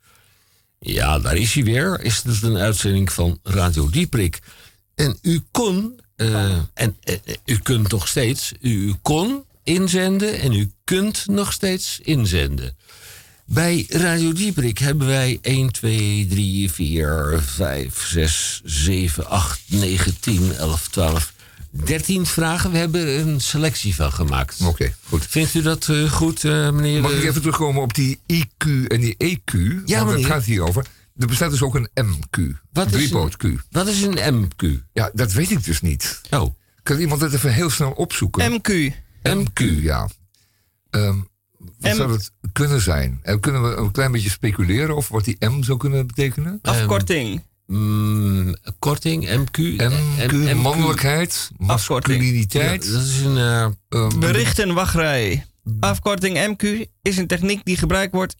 Ja, 0.78 1.18
daar 1.18 1.36
is 1.36 1.54
hij 1.54 1.64
weer. 1.64 2.00
Is 2.00 2.22
het 2.24 2.42
een 2.42 2.56
uitzending 2.56 3.12
van 3.12 3.38
Radio 3.42 3.90
Dieprik. 3.90 4.38
En 4.94 5.18
u 5.22 5.42
kon, 5.50 6.00
eh, 6.16 6.44
en 6.74 6.96
eh, 7.00 7.16
u 7.44 7.58
kunt 7.58 7.90
nog 7.90 8.08
steeds, 8.08 8.52
u 8.60 8.94
kon 9.02 9.44
inzenden 9.64 10.40
en 10.40 10.52
u 10.52 10.72
kunt 10.84 11.26
nog 11.26 11.52
steeds 11.52 12.00
inzenden. 12.02 12.76
Bij 13.46 13.86
Radio 13.88 14.32
Dieprik 14.32 14.78
hebben 14.78 15.06
wij 15.06 15.38
1, 15.42 15.72
2, 15.72 16.26
3, 16.30 16.70
4, 16.70 17.42
5, 17.42 18.06
6, 18.06 18.60
7, 18.64 19.26
8, 19.26 19.60
9, 19.66 20.20
10, 20.20 20.54
11, 20.54 20.88
12, 20.88 21.32
13 21.70 22.26
vragen. 22.26 22.70
We 22.70 22.78
hebben 22.78 23.00
er 23.00 23.20
een 23.20 23.40
selectie 23.40 23.94
van 23.94 24.12
gemaakt. 24.12 24.60
Oké, 24.60 24.94
goed. 25.08 25.26
Vindt 25.28 25.54
u 25.54 25.62
dat 25.62 25.88
eh, 25.88 26.10
goed, 26.10 26.44
eh, 26.44 26.70
meneer? 26.70 27.00
Mag 27.00 27.10
ik 27.10 27.22
eh, 27.22 27.28
even 27.28 27.40
terugkomen 27.40 27.82
op 27.82 27.94
die 27.94 28.18
IQ 28.32 28.86
en 28.86 29.00
die 29.00 29.16
EQ? 29.18 29.52
Ja, 29.84 29.98
want 29.98 30.10
meneer. 30.10 30.24
het 30.24 30.32
gaat 30.32 30.44
hier 30.44 30.62
over. 30.62 30.86
Er 31.16 31.26
bestaat 31.26 31.50
dus 31.50 31.62
ook 31.62 31.74
een 31.74 31.88
MQ. 31.94 32.40
Wat 32.72 32.86
is 32.86 32.92
Driepoot 32.92 33.36
Q. 33.36 33.44
Wat 33.70 33.88
is 33.88 34.02
een 34.02 34.48
MQ? 34.48 34.66
Ja, 34.92 35.10
dat 35.14 35.32
weet 35.32 35.50
ik 35.50 35.64
dus 35.64 35.80
niet. 35.80 36.20
Oh, 36.30 36.54
Kan 36.84 36.98
iemand 36.98 37.20
het 37.20 37.32
even 37.32 37.52
heel 37.52 37.70
snel 37.70 37.90
opzoeken? 37.90 38.60
MQ. 38.60 38.92
MQ, 39.28 39.82
ja. 39.82 40.08
Ehm, 40.90 41.16
wat 41.78 41.92
M- 41.92 41.96
zou 41.96 42.12
het 42.12 42.30
kunnen 42.52 42.80
zijn? 42.80 43.20
En 43.22 43.40
kunnen 43.40 43.62
we 43.62 43.76
een 43.76 43.90
klein 43.90 44.12
beetje 44.12 44.30
speculeren 44.30 44.96
of 44.96 45.08
wat 45.08 45.24
die 45.24 45.36
M 45.48 45.62
zou 45.62 45.78
kunnen 45.78 46.06
betekenen? 46.06 46.58
Afkorting. 46.62 47.42
mm, 47.66 48.56
korting, 48.78 49.28
MQ. 49.28 49.58
MQ, 49.76 50.32
M- 50.32 50.56
mannelijkheid, 50.56 51.50
masculiniteit. 51.56 52.84
Ja, 52.84 52.90
dat 52.92 53.02
is 53.02 53.20
een... 53.20 53.36
eh, 53.36 53.66
ehm, 53.88 54.18
Berichtenwachtrij. 54.18 55.46
Afkorting 55.80 56.56
MQ 56.56 56.86
is 57.02 57.16
een 57.16 57.26
techniek 57.26 57.64
die 57.64 57.76
gebruikt 57.76 58.12
wordt 58.12 58.34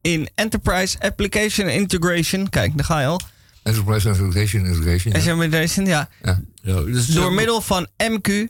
in 0.00 0.28
Enterprise 0.34 1.00
Application 1.00 1.68
Integration. 1.68 2.48
Kijk, 2.48 2.76
daar 2.76 2.84
ga 2.84 3.00
je 3.00 3.06
al. 3.06 3.20
Enterprise 3.62 4.08
Integration, 4.08 4.66
Integration. 4.66 5.12
ja. 5.22 5.32
Integration, 5.32 5.86
ja. 5.86 6.08
Ja. 6.22 6.40
ja, 6.62 6.72
dat 6.74 6.86
is 6.86 7.06
Door 7.06 7.32
middel 7.32 7.60
van 7.60 7.86
MQ 8.02 8.44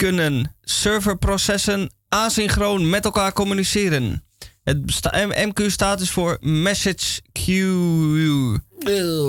kunnen 0.00 0.54
serverprocessen 0.60 1.90
asynchroon 2.08 2.90
met 2.90 3.04
elkaar 3.04 3.32
communiceren. 3.32 4.24
Het 4.62 4.78
MQ 5.12 5.66
staat 5.66 5.98
dus 5.98 6.10
voor 6.10 6.36
Message 6.40 7.20
Queue. 7.32 8.58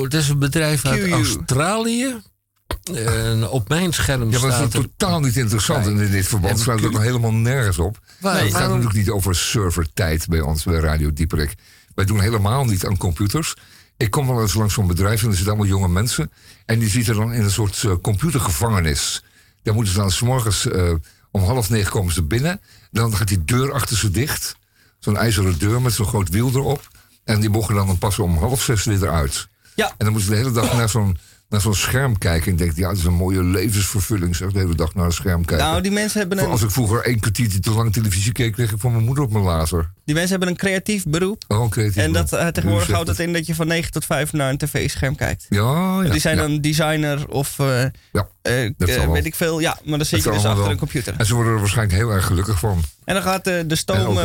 Het 0.04 0.14
is 0.14 0.30
een 0.30 0.40
bedrijf 0.40 0.86
uit 0.86 1.04
QU. 1.04 1.12
Australië. 1.12 2.16
En 2.94 3.50
op 3.50 3.70
mijn 3.70 3.94
scherm 3.94 4.32
Ja, 4.32 4.40
maar 4.40 4.50
dat 4.50 4.52
staat 4.52 4.68
is 4.68 4.74
er... 4.74 4.90
totaal 4.98 5.20
niet 5.20 5.38
interessant. 5.38 5.86
In 5.86 6.12
dit 6.12 6.28
verband 6.28 6.66
het 6.66 6.86
ook 6.86 7.02
helemaal 7.02 7.34
nergens 7.34 7.80
op. 7.80 8.00
Waar- 8.20 8.34
het 8.34 8.44
gaat 8.44 8.52
waarom- 8.52 8.70
natuurlijk 8.70 8.98
niet 9.06 9.10
over 9.10 9.36
servertijd 9.36 10.28
bij 10.28 10.42
ons 10.42 10.64
bij 10.64 10.80
Radio 10.80 11.14
Dieperik. 11.14 11.54
Wij 11.96 12.06
doen 12.06 12.22
helemaal 12.22 12.66
niet 12.66 12.86
aan 12.86 12.98
computers. 12.98 13.54
Ik 13.98 14.12
kom 14.12 14.28
wel 14.28 14.42
eens 14.42 14.54
langs 14.54 14.74
zo'n 14.74 14.88
bedrijf 14.88 15.22
en 15.22 15.28
er 15.28 15.36
zitten 15.36 15.54
allemaal 15.54 15.72
jonge 15.72 15.88
mensen. 15.88 16.32
En 16.66 16.80
die 16.80 16.90
zitten 16.90 17.16
dan 17.16 17.34
in 17.34 17.44
een 17.44 17.52
soort 17.52 17.84
eh, 17.84 17.92
computergevangenis. 18.02 19.24
Daar 19.64 19.74
moeten 19.74 19.94
ze 19.94 20.00
dan 20.00 20.12
s'morgens 20.12 20.68
eh 20.68 20.94
om 21.32 21.44
half 21.44 21.70
negen 21.70 21.92
komen 21.92 22.14
ze 22.14 22.24
binnen. 22.24 22.62
Dan 22.92 23.16
gaat 23.16 23.28
die 23.28 23.44
deur 23.46 23.74
achter 23.74 23.98
ze 23.98 24.12
dicht. 24.12 24.56
Zo'n 25.00 25.18
ijzeren 25.18 25.60
deur 25.60 25.82
met 25.82 25.94
zo'n 25.94 26.06
groot 26.06 26.30
wiel 26.30 26.50
erop. 26.50 26.90
En 27.24 27.40
die 27.40 27.50
mogen 27.50 27.76
dan 27.76 27.98
pas 27.98 28.20
om 28.20 28.38
half 28.38 28.64
zes 28.64 28.84
weer 28.84 29.04
eruit. 29.04 29.48
Ja. 29.76 29.88
En 29.88 29.96
dan 29.98 30.12
moeten 30.12 30.30
ze 30.30 30.30
de 30.32 30.38
hele 30.38 30.52
dag 30.52 30.74
naar 30.74 30.90
zo'n 30.90 31.18
naar 31.52 31.62
zo'n 31.62 31.76
scherm 31.76 32.18
kijken. 32.18 32.52
En 32.52 32.58
denk, 32.58 32.76
ja, 32.76 32.88
dat 32.88 32.98
is 32.98 33.04
een 33.04 33.14
mooie 33.14 33.44
levensvervulling. 33.44 34.36
Zeg, 34.36 34.52
de 34.52 34.60
hele 34.60 34.76
dag 34.76 34.96
naar 34.96 35.06
een 35.06 35.12
scherm 35.12 35.46
kijken. 35.46 35.66
Nou, 35.68 35.82
die 35.82 35.92
mensen 35.92 36.20
hebben 36.20 36.40
een, 36.40 36.50
Als 36.50 36.62
ik 36.62 36.72
vroeger 36.72 37.04
één 37.04 37.20
kwartiertje 37.20 37.60
te 37.60 37.72
lang 37.72 37.94
televisie 37.94 38.32
keek, 38.32 38.54
kreeg 38.54 38.72
ik 38.72 38.80
van 38.80 38.92
mijn 38.92 39.04
moeder 39.04 39.24
op 39.24 39.32
mijn 39.32 39.44
lazer. 39.44 39.92
die 40.06 40.16
mensen 40.16 40.32
hebben 40.32 40.50
een 40.50 40.56
creatief 40.56 41.04
beroep. 41.06 41.44
Oh, 41.48 41.70
creatief 41.70 42.04
En 42.04 42.12
dat, 42.12 42.34
eh, 42.34 42.48
tegenwoordig 42.48 42.92
houdt 42.92 43.08
het 43.08 43.20
in 43.20 43.34
dat 43.34 43.46
je 43.46 43.56
van 43.56 43.68
9 43.68 43.92
tot 43.92 44.06
5 44.06 44.34
naar 44.34 44.50
een 44.50 44.58
tv-scherm 44.58 45.16
kijkt. 45.16 45.46
Ja, 45.50 46.02
ja. 46.04 46.10
die 46.10 46.20
zijn 46.20 46.36
ja. 46.36 46.42
dan 46.42 46.62
designer 46.62 47.28
of 47.28 47.60
eh, 47.60 47.84
Ja, 48.12 48.28
wel. 48.78 49.12
weet 49.12 49.26
ik 49.26 49.36
veel. 49.36 49.60
Ja, 49.60 49.78
maar 49.84 49.98
dan 49.98 50.08
zit 50.08 50.24
Dat 50.24 50.34
je 50.34 50.40
dus 50.40 50.48
achter 50.48 50.64
wel. 50.64 50.72
een 50.72 50.78
computer. 50.78 51.14
En 51.18 51.26
ze 51.26 51.34
worden 51.36 51.54
er 51.54 51.60
waarschijnlijk 51.60 51.98
heel 51.98 52.10
erg 52.12 52.26
gelukkig 52.26 52.60
van. 52.60 52.84
En 53.06 53.14
dan 53.14 53.24
gaat 53.24 53.44
de, 53.44 53.66
stoom. 53.76 54.20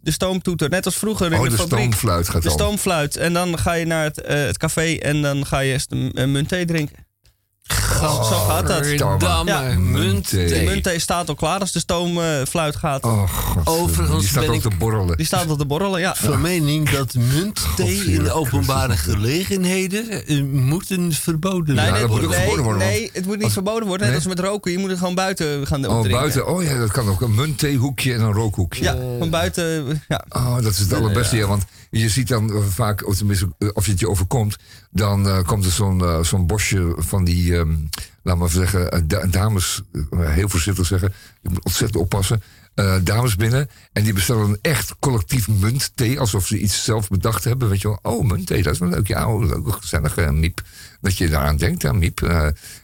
De 0.00 0.10
stoomtoeter, 0.10 0.68
net 0.68 0.84
als 0.84 0.96
vroeger 0.96 1.26
in 1.32 1.38
Oh, 1.38 1.44
de, 1.44 1.50
de 1.50 1.56
fabriek. 1.56 1.78
stoomfluit 1.78 2.28
gaat 2.28 2.42
de 2.42 2.48
dan. 2.48 2.58
stoomfluit. 2.58 3.16
En 3.16 3.32
dan 3.32 3.58
ga 3.58 3.72
je 3.72 3.84
naar 3.86 4.04
het, 4.04 4.20
eh, 4.20 4.36
het 4.44 4.58
café 4.58 4.94
en 4.96 5.22
dan 5.22 5.46
ga 5.46 5.58
je 5.58 5.72
eerst 5.72 5.92
een, 5.92 6.10
een 6.14 6.32
muntthee 6.32 6.64
drinken. 6.64 6.96
Zo, 8.00 8.22
zo 8.22 8.34
gaat 8.48 8.66
dat. 8.66 9.46
Ja. 9.46 9.62
muntthee. 9.78 10.48
De 10.48 10.70
muntthee 10.70 10.98
staat 10.98 11.28
al 11.28 11.34
klaar 11.34 11.60
als 11.60 11.72
de 11.72 11.78
stoomfluit 11.78 12.76
gaat. 12.76 13.04
Oh, 13.04 13.28
god. 13.28 13.66
Overigens 13.66 14.20
Die 14.20 14.28
staat 14.28 14.40
ben 14.40 14.50
ook 14.50 14.64
ik- 14.64 14.70
te 14.70 14.76
borrelen. 14.78 15.16
Die 15.16 15.26
staat 15.26 15.48
al 15.48 15.56
te 15.56 15.66
borrelen, 15.66 16.00
ja. 16.00 16.14
Van 16.14 16.40
mening 16.40 16.90
dat 16.90 17.14
muntthee 17.14 18.04
in 18.04 18.30
openbare 18.30 18.96
gelegenheden 18.96 20.26
eh, 20.26 20.42
moeten 20.42 21.12
verboden 21.12 21.74
Nee, 21.74 21.84
Ja, 21.84 21.90
nee, 21.90 22.00
dat 22.00 22.10
moet 22.10 22.24
ook 22.24 22.28
nee, 22.30 22.38
verboden 22.38 22.64
worden, 22.64 22.82
want- 22.82 22.92
nee, 22.94 23.10
het 23.12 23.26
moet 23.26 23.34
niet 23.34 23.44
als- 23.44 23.52
verboden 23.52 23.88
worden. 23.88 24.06
Net 24.06 24.16
Nee? 24.16 24.26
als 24.26 24.36
met 24.36 24.44
roken. 24.46 24.72
Je 24.72 24.78
moet 24.78 24.90
het 24.90 24.98
gewoon 24.98 25.14
buiten 25.14 25.66
gaan 25.66 25.86
Oh, 25.86 25.90
drinken. 26.00 26.10
buiten. 26.20 26.46
Oh 26.46 26.62
ja, 26.62 26.78
dat 26.78 26.90
kan 26.90 27.08
ook. 27.08 27.20
Een 27.20 27.34
munttheehoekje 27.34 28.14
en 28.14 28.20
een 28.20 28.32
rookhoekje. 28.32 28.82
Ja, 28.82 28.96
van 29.18 29.30
buiten. 29.30 30.02
Ja. 30.08 30.24
Oh, 30.28 30.54
dat 30.54 30.72
is 30.72 30.78
het 30.78 30.92
allerbeste, 30.92 31.36
ja. 31.36 31.46
Want 31.46 31.64
je 31.90 32.08
ziet 32.08 32.28
dan 32.28 32.50
eh, 32.52 32.56
vaak, 32.70 33.06
of 33.06 33.16
tenminste, 33.16 33.48
eh, 33.58 33.68
als 33.72 33.84
je 33.84 33.90
het 33.90 34.00
je 34.00 34.08
overkomt... 34.08 34.56
dan 34.90 35.28
eh, 35.28 35.38
komt 35.46 35.64
er 35.64 35.70
zo'n 35.70 36.00
eh, 36.00 36.22
zo'n 36.22 36.46
bosje 36.46 36.94
van 36.96 37.24
die, 37.24 37.59
ehm 37.60 37.74
laat 38.22 38.36
maar 38.36 38.48
zeggen, 38.48 38.90
eh, 38.90 39.00
da- 39.04 39.26
dames... 39.26 39.82
eh, 40.10 40.30
heel 40.30 40.48
voorzichtig 40.48 40.86
zeggen, 40.86 41.12
ik 41.42 41.50
moet 41.50 41.64
ontzettend 41.64 42.02
oppassen... 42.02 42.42
eh, 42.74 42.94
dames 43.02 43.36
binnen 43.36 43.70
en 43.92 44.02
die 44.04 44.12
bestellen 44.12 44.48
een 44.48 44.58
echt 44.62 44.94
collectief 44.98 45.48
muntthee... 45.48 46.20
alsof 46.20 46.46
ze 46.46 46.58
iets 46.58 46.84
zelf 46.84 47.08
bedacht 47.08 47.44
hebben. 47.44 47.68
Weet 47.68 47.80
je 47.80 47.88
wel, 47.88 47.98
oh, 48.02 48.24
muntthee, 48.24 48.62
dat 48.62 48.72
is 48.72 48.78
wel 48.78 48.88
leuk. 48.88 49.06
Ja, 49.06 49.32
oh, 49.32 49.44
leuk, 49.46 49.72
gezellig, 49.80 50.30
miep. 50.30 50.62
Dat 51.00 51.18
je 51.18 51.28
daaraan 51.28 51.56
denkt, 51.56 51.82
ja, 51.82 51.92
miep. 51.92 52.20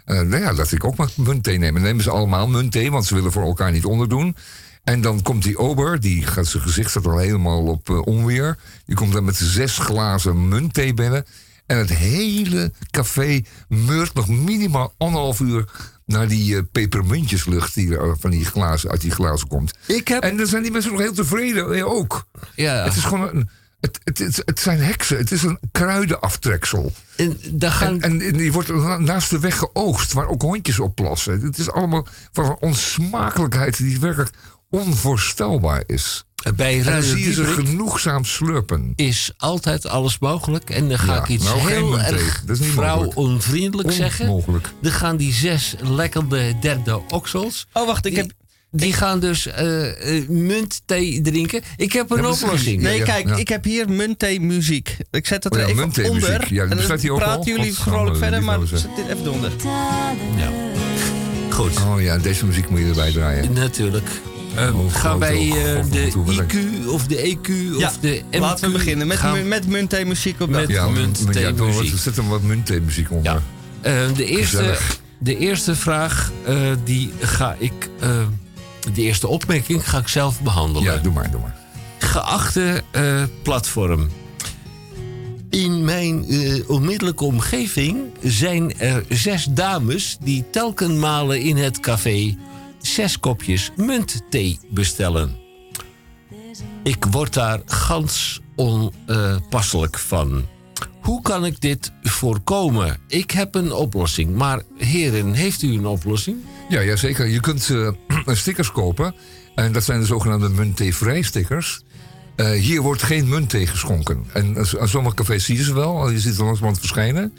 Nou 0.05 0.37
ja, 0.37 0.53
dat 0.53 0.73
ik 0.73 0.85
ook 0.85 0.97
maar 0.97 1.11
muntthee 1.17 1.59
neem. 1.59 1.75
Dan 1.75 1.83
nemen 1.83 2.03
ze 2.03 2.11
allemaal 2.11 2.49
muntthee, 2.49 2.91
want 2.91 3.07
ze 3.07 3.15
willen 3.15 3.33
voor 3.33 3.43
elkaar 3.43 3.73
niet 3.73 3.85
onderdoen. 3.85 4.37
En 4.85 5.01
dan 5.01 5.23
komt 5.23 5.43
die 5.43 5.59
ober, 5.59 6.01
die 6.01 6.27
gaat 6.27 6.47
zijn 6.47 6.63
gezicht 6.63 6.91
staat 6.91 7.07
al 7.07 7.19
helemaal 7.19 7.67
op 7.67 7.89
onweer. 7.89 8.59
Die 8.87 8.97
komt 8.97 9.13
dan 9.13 9.25
met 9.25 9.37
zes 9.37 9.79
glazen 9.79 10.49
muntthee 10.49 10.95
binnen. 10.95 11.25
En 11.67 11.79
het 11.79 11.91
hele 11.91 12.73
café 12.91 13.43
meurt 13.69 14.15
nog 14.15 14.29
minimaal 14.29 14.95
anderhalf 14.99 15.41
uur 15.41 15.65
naar 16.05 16.29
die 16.29 16.57
eh, 16.57 16.63
pepermuntjeslucht 16.73 17.75
die 17.75 17.97
van 18.19 18.31
die 18.31 18.45
glazen, 18.45 18.91
uit 18.91 19.01
die 19.01 19.11
glazen 19.11 19.49
komt. 19.49 19.75
Ik 19.87 20.09
heb... 20.09 20.23
En 20.23 20.37
dan 20.37 20.47
zijn 20.47 20.63
die 20.63 20.73
mensen 20.73 20.93
nog 20.93 21.01
heel 21.01 21.13
tevreden, 21.13 21.75
eh, 21.75 21.87
ook. 21.87 22.27
Ja, 22.55 22.85
Het 22.85 22.97
is 22.97 23.05
gewoon 23.05 23.29
een, 23.37 23.49
het, 23.81 24.01
het, 24.05 24.19
het, 24.19 24.43
het 24.45 24.61
zijn 24.61 24.79
heksen, 24.79 25.17
het 25.19 25.31
is 25.31 25.43
een 25.43 25.59
kruidenaftreksel. 25.73 26.93
en 27.17 27.39
daar 27.51 27.71
gaan... 27.71 28.01
En, 28.01 28.21
en 28.21 28.37
die 28.37 28.53
wordt 28.53 28.69
na- 28.69 28.99
naast 28.99 29.31
de 29.31 29.39
weg 29.39 29.59
geoogst, 29.59 30.13
waar 30.13 30.29
ook 30.29 30.43
hondjes 30.43 30.81
op 30.81 30.95
plassen. 30.95 31.41
Het 31.41 31.59
is 31.59 31.71
allemaal 31.71 32.07
van 32.33 32.45
een 32.45 32.57
onsmakelijkheid 32.61 33.77
die 33.77 34.01
werkelijk 34.01 34.31
onvoorstelbaar 34.71 35.83
is. 35.87 36.26
Bij 36.57 36.83
dan 36.83 37.03
zie 37.03 37.25
je 37.25 37.33
ze 37.33 37.45
genoegzaam 37.45 38.25
slurpen. 38.25 38.93
is 38.97 39.33
altijd 39.37 39.87
alles 39.87 40.19
mogelijk. 40.19 40.71
En 40.71 40.89
dan 40.89 40.99
ga 40.99 41.15
Ja, 41.15 41.21
ik 41.21 41.29
iets 41.29 41.45
nou, 41.45 41.71
heel 41.73 42.01
erg 42.01 42.43
Dat 42.47 42.59
vrouwonvriendelijk 42.59 43.93
zeggen. 43.93 44.29
Onmogelijk. 44.29 44.69
Dan 44.83 44.93
gaan 44.93 45.17
die 45.17 45.33
zes 45.33 45.75
lekkerde 45.83 46.59
derde 46.61 47.01
oksels... 47.09 47.67
Oh, 47.73 47.87
wacht, 47.87 48.07
ik 48.07 48.13
Die, 48.15 48.21
heb. 48.23 48.31
die 48.71 48.93
gaan 48.93 49.21
dus 49.21 49.47
eh 49.47 50.17
eh, 50.19 50.29
muntthee 50.29 51.21
drinken. 51.21 51.63
Ik 51.77 51.93
heb 51.93 52.11
een 52.11 52.23
Ja, 52.23 52.29
oplossing. 52.31 52.83
Nee, 52.83 53.03
kijk, 53.03 53.29
ja. 53.29 53.37
ik 53.37 53.49
heb 53.49 53.65
hier 53.65 53.89
muntthee 53.91 54.41
muziek. 54.41 54.97
Ik 55.11 55.27
zet 55.27 55.45
het 55.45 55.53
Oh 55.53 55.59
er 55.61 55.67
ja, 55.69 55.73
even 55.73 55.85
onder. 56.11 56.13
muziek. 56.15 56.49
Ja, 56.49 56.63
en 56.63 56.77
dan 56.77 57.11
ook 57.11 57.19
praten 57.19 57.53
jullie 57.57 57.75
vrolijk 57.75 58.17
verder, 58.17 58.43
maar 58.43 58.57
nou 58.57 58.69
zet 58.69 58.89
dit 58.97 59.05
even 59.09 59.25
eronder. 59.27 59.53
Ja. 60.37 60.51
Goed. 61.51 61.73
Oh 61.87 62.01
ja, 62.03 62.19
deze 62.19 62.47
muziek 62.47 62.69
moet 62.71 62.79
je 62.81 62.87
erbij 62.87 63.13
draaien. 63.13 63.53
Natuurlijk. 63.53 64.09
Eh, 64.57 64.75
gaan 64.89 65.19
wij 65.19 65.37
eh, 65.51 65.85
de 65.91 66.11
IQ 66.13 66.87
of 66.89 67.07
de 67.07 67.17
EQ 67.37 67.79
Ja, 67.79 67.87
of 67.87 67.99
de 67.99 68.23
MQ... 68.31 68.39
Laten 68.39 68.67
we 68.67 68.73
beginnen 68.77 69.07
met, 69.07 69.19
gaan- 69.19 69.49
met 69.49 69.67
muntthee 69.67 70.05
muziek 70.05 70.41
op 70.41 70.49
Met- 70.49 70.61
dat. 70.61 70.69
Ja, 70.71 70.89
muntthee 70.89 71.43
ja, 71.43 71.51
doe 71.53 71.73
wat- 71.73 71.83
muziek. 71.83 71.99
zet 71.99 72.17
er 72.17 72.29
wat 72.29 72.43
muntthee 72.43 72.81
muziek 72.81 73.11
onder. 73.11 73.33
Ja. 73.33 73.41
Eh, 73.81 74.15
de, 74.17 74.25
eerste, 74.25 74.77
de 75.19 75.37
eerste 75.39 75.75
vraag, 75.75 76.33
eh, 76.47 76.57
die 76.85 77.13
ga 77.21 77.57
ik... 77.59 77.89
de 78.95 79.03
eerste 79.03 79.27
opmerking 79.29 79.89
ga 79.91 79.99
ik 79.99 80.09
zelf 80.09 80.41
behandelen. 80.41 80.83
Ja, 80.93 80.97
doe 80.97 81.13
maar, 81.13 81.31
doe 81.31 81.41
maar. 81.41 81.57
Geachte 81.99 82.83
eh, 82.91 83.23
platform. 83.43 84.09
In 85.51 85.85
mijn 85.85 86.25
eh, 86.29 86.71
onmiddellijke 86.71 87.25
omgeving 87.25 87.97
zijn 88.23 88.79
er 88.79 89.05
zes 89.09 89.47
dames 89.51 90.17
die 90.21 90.45
telkenmalen 90.51 91.41
in 91.41 91.57
het 91.57 91.81
café 91.81 92.37
zes 92.95 93.21
kopjes 93.21 93.71
muntthee 93.77 94.59
bestellen. 94.71 95.37
Ik 96.83 97.05
word 97.05 97.35
daar 97.35 97.61
gans 97.65 98.41
onpasselijk 98.55 99.99
van. 99.99 100.45
Hoe 101.01 101.23
kan 101.23 101.45
ik 101.45 101.61
dit 101.61 101.93
voorkomen? 102.03 102.99
Ik 103.09 103.31
heb 103.31 103.55
een 103.55 103.73
oplossing, 103.73 104.35
maar 104.35 104.63
heren, 104.77 105.33
heeft 105.33 105.63
u 105.63 105.73
een 105.73 105.87
oplossing? 105.87 106.37
Ja, 106.69 106.81
ja 106.81 106.97
zeker. 106.97 107.27
Je 107.27 107.41
kunt 107.41 107.71
eh, 107.71 107.91
stickers 108.35 108.73
kopen. 108.73 109.15
En 109.55 109.73
dat 109.73 109.85
zijn 109.85 110.01
de 110.01 110.07
zogenaamde 110.07 110.49
muntthee-vrij 110.49 111.23
stickers. 111.23 111.81
Eh, 112.37 112.51
hier 112.51 112.81
wordt 112.81 113.03
geen 113.03 113.29
muntthee 113.29 113.67
geschonken. 113.67 114.27
En 114.33 114.57
sommige 114.83 115.15
cafés 115.15 115.45
zie 115.45 115.57
je 115.57 115.63
ze 115.63 115.75
wel. 115.75 116.11
Je 116.11 116.21
ziet 116.21 116.35
ze 116.35 116.43
langzamerhand 116.43 116.79
verschijnen. 116.79 117.33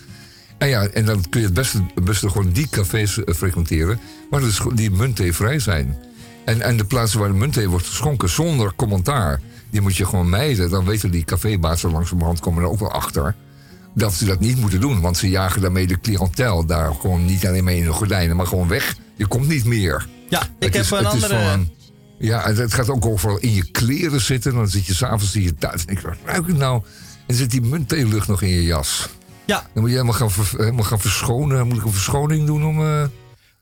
En 0.58 0.68
ja, 0.68 0.88
en 0.88 1.06
dan 1.06 1.30
kun 1.30 1.40
je 1.40 1.46
het 1.46 1.56
beste, 1.56 1.84
het 1.96 2.04
beste 2.04 2.30
gewoon 2.30 2.52
die 2.52 2.70
cafés 2.70 3.24
eh, 3.24 3.36
frequenteren. 3.36 4.00
Dus 4.30 4.60
go- 4.60 4.74
die 4.74 4.92
muntthee-vrij 4.92 5.60
zijn. 5.60 5.98
En, 6.46 6.62
en 6.62 6.78
de 6.78 6.86
plaatsen 6.86 7.20
waar 7.20 7.28
de 7.32 7.34
muntthee 7.38 7.70
wordt 7.70 7.88
geschonken 7.88 8.30
zonder 8.30 8.74
commentaar... 8.76 9.42
die 9.72 9.82
moet 9.82 9.96
je 9.96 10.06
gewoon 10.06 10.30
mijden. 10.30 10.70
Dan 10.70 10.86
weten 10.86 11.12
die 11.12 11.24
cafébazen 11.26 11.92
langzamerhand 11.92 12.40
komen 12.40 12.64
er 12.64 12.70
ook 12.70 12.80
wel 12.80 12.92
achter... 12.92 13.36
dat 13.96 14.14
ze 14.14 14.26
dat 14.26 14.40
niet 14.40 14.60
moeten 14.60 14.80
doen. 14.82 15.02
Want 15.02 15.18
ze 15.18 15.30
jagen 15.30 15.62
daarmee 15.62 15.88
de 15.88 16.00
cliëntel 16.00 16.66
daar 16.66 16.94
gewoon 16.94 17.26
niet 17.26 17.48
alleen 17.48 17.64
mee 17.64 17.78
in 17.78 17.84
de 17.86 17.92
gordijnen... 17.92 18.36
maar 18.36 18.48
gewoon 18.48 18.68
weg. 18.68 18.96
Je 19.16 19.28
komt 19.28 19.48
niet 19.48 19.66
meer. 19.66 20.08
Ja, 20.30 20.42
ik 20.42 20.48
Het 20.60 20.74
heb 20.74 20.84
is- 20.84 20.92
een 20.92 20.98
het 20.98 21.06
andere. 21.08 21.40
van- 21.50 21.70
ja, 22.20 22.42
het- 22.44 22.58
het 22.58 22.74
gaat 22.74 22.90
ook 22.90 23.06
over 23.06 23.38
in 23.44 23.54
je 23.54 23.72
kleren 23.72 24.22
zitten. 24.22 24.54
Dan 24.54 24.68
zit 24.68 24.86
je 24.86 24.94
s'avonds 24.94 25.36
in 25.36 25.42
je 25.44 25.56
thuis 25.56 25.86
en 25.86 25.94
ik 25.94 26.00
wat 26.00 26.16
ruik 26.26 26.48
ik 26.48 26.58
nou? 26.58 26.84
En 27.28 27.36
zit 27.36 27.52
die 27.52 27.62
munttheelucht 27.62 28.28
nog 28.28 28.42
in 28.42 28.50
je 28.50 28.64
jas. 28.64 29.10
Ja, 29.46 29.56
Dan 29.56 29.68
moet 29.74 29.90
je 29.92 29.96
helemaal 29.96 30.14
gaan, 30.18 30.32
ver- 30.32 30.60
helemaal 30.60 30.84
gaan 30.84 31.00
verschonen. 31.00 31.68
Moet 31.68 31.78
ik 31.78 31.84
een 31.86 31.92
verschoning 31.92 32.46
doen 32.46 32.66
om... 32.66 32.82
eh, 32.86 33.04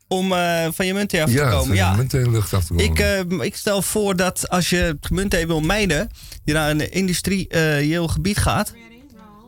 om 0.07 0.33
eh, 0.33 0.67
van 0.71 0.85
je 0.85 0.93
muntthee 0.93 1.21
af 1.21 1.29
te 1.29 1.35
ja, 1.35 1.49
komen. 1.49 1.65
van 1.65 1.75
Ja, 1.75 1.91
de 1.91 1.97
munttheelucht 1.97 2.53
af 2.53 2.65
te 2.65 2.73
komen. 2.73 2.85
Ik, 2.85 2.99
eh, 2.99 3.45
ik 3.45 3.55
stel 3.55 3.81
voor 3.81 4.15
dat 4.15 4.49
als 4.49 4.69
je 4.69 4.97
muntthee 5.11 5.47
wil 5.47 5.61
mijden, 5.61 6.09
je 6.43 6.53
naar 6.53 6.69
een 6.69 6.91
industrieel 6.91 8.07
gebied 8.07 8.37
gaat, 8.37 8.73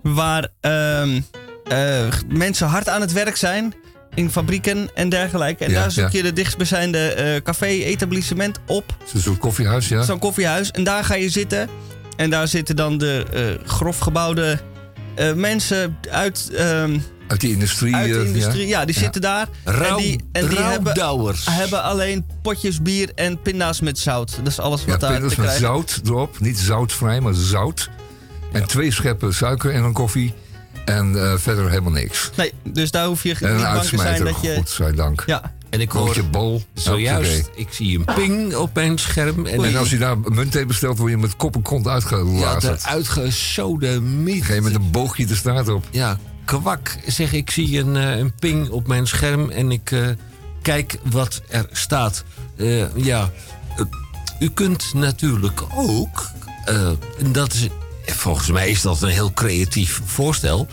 waar 0.01 0.47
ehm, 0.61 1.21
eh, 1.67 2.07
mensen 2.27 2.67
hard 2.67 2.89
aan 2.89 3.01
het 3.01 3.11
werk 3.11 3.35
zijn 3.35 3.73
in 4.13 4.31
fabrieken 4.31 4.89
en 4.95 5.09
dergelijke. 5.09 5.65
En 5.65 5.71
Ja, 5.71 5.81
daar 5.81 5.91
zoek 5.91 6.11
ja. 6.11 6.17
je 6.17 6.23
de 6.23 6.33
dichtstbijzijnde 6.33 7.41
café-etablissement 7.43 8.59
op, 8.65 8.97
Zo'n 9.15 9.37
koffiehuis, 9.37 9.87
ja. 9.87 10.01
zo'n 10.01 10.19
koffiehuis. 10.19 10.71
En 10.71 10.83
daar 10.83 11.03
ga 11.03 11.15
je 11.15 11.29
zitten. 11.29 11.69
En 12.17 12.29
daar 12.29 12.47
zitten 12.47 12.75
dan 12.75 12.97
de 12.97 13.25
eh, 13.33 13.67
grof 13.67 13.99
gebouwde 13.99 14.59
eh, 15.15 15.33
mensen 15.33 15.97
uit, 16.09 16.49
ehm, 16.55 16.99
Uit 17.27 17.41
die 17.41 17.51
industrie. 17.51 17.95
uit 17.95 18.13
de 18.13 18.19
eh, 18.19 18.25
industrie. 18.25 18.67
Ja, 18.67 18.85
die 18.85 18.95
Ja. 18.95 19.01
zitten 19.01 19.21
daar. 19.21 19.47
Rauw, 19.63 19.97
en 19.97 20.03
die, 20.03 20.21
en 20.31 20.47
die 20.47 20.59
hebben, 20.59 20.93
hebben 21.49 21.83
alleen 21.83 22.25
potjes 22.41 22.81
bier 22.81 23.11
en 23.15 23.41
pinda's 23.41 23.79
met 23.81 23.99
zout. 23.99 24.35
Dat 24.37 24.47
is 24.47 24.59
alles 24.59 24.81
Ja, 24.83 24.87
wat 24.91 24.99
daar 24.99 25.11
pindas 25.11 25.33
te 25.33 25.39
met 25.39 25.49
krijgen 25.49 25.67
zout 25.67 26.01
erop. 26.05 26.39
Niet 26.39 26.57
zoutvrij, 26.59 27.19
maar 27.21 27.33
zout. 27.33 27.89
En 28.51 28.67
twee 28.67 28.91
scheppen 28.91 29.33
suiker 29.33 29.71
in 29.73 29.83
een 29.83 29.93
koffie. 29.93 30.33
En 30.85 31.15
eh, 31.23 31.33
verder 31.37 31.69
helemaal 31.69 31.91
niks. 31.91 32.29
Nee, 32.35 32.53
dus 32.63 32.91
daar 32.91 33.05
hoef 33.05 33.23
je 33.23 33.29
En 33.29 33.53
niet 33.53 33.61
bang 33.63 33.81
te 33.81 33.87
zijn 33.87 33.99
uitsmijter, 34.07 34.25
dat 34.25 34.41
je... 34.41 34.55
godzijdank. 34.55 35.23
Ja, 35.25 35.53
En 35.69 35.81
ik 35.81 35.91
hoor 35.91 36.03
Broodje 36.03 36.23
bol. 36.23 36.63
zojuist, 36.73 37.49
ik 37.55 37.67
zie 37.71 37.97
een 37.99 38.05
ping 38.15 38.55
op 38.55 38.73
mijn 38.73 38.97
scherm. 38.97 39.45
En, 39.45 39.63
En 39.63 39.75
als 39.75 39.89
je 39.89 39.97
daar 39.97 40.17
muntthee 40.19 40.65
bestelt, 40.65 40.97
word 40.97 41.11
je 41.11 41.17
met 41.17 41.35
kop 41.35 41.55
en 41.55 41.61
kont 41.61 41.85
ja, 41.85 41.91
uitgelazerd. 41.91 42.83
uitgesodemiet. 42.85 44.43
Ga 44.45 44.53
je 44.53 44.61
met 44.61 44.75
een 44.75 44.91
boogje 44.91 45.25
de 45.25 45.35
straat 45.35 45.67
op. 45.67 45.85
Ja, 45.91 46.17
kwak. 46.47 46.97
Zeg, 47.07 47.33
ik 47.33 47.49
zie 47.51 47.79
een, 47.79 47.95
eh, 47.95 48.17
een 48.17 48.33
ping 48.39 48.69
op 48.69 48.87
mijn 48.87 49.07
scherm 49.07 49.49
en 49.49 49.71
ik 49.71 49.91
eh, 49.91 50.07
kijk 50.61 50.97
wat 51.03 51.41
er 51.47 51.65
staat. 51.71 52.23
Eh, 52.55 52.95
ja, 52.95 53.31
u 54.39 54.49
kunt 54.49 54.93
natuurlijk 54.93 55.61
ook, 55.75 56.29
en 57.19 57.31
dat 57.31 57.53
is, 57.53 57.67
volgens 58.05 58.51
mij 58.51 58.69
is 58.69 58.81
dat 58.81 59.01
een 59.01 59.09
heel 59.09 59.33
creatief 59.33 60.01
voorstel. 60.05 60.67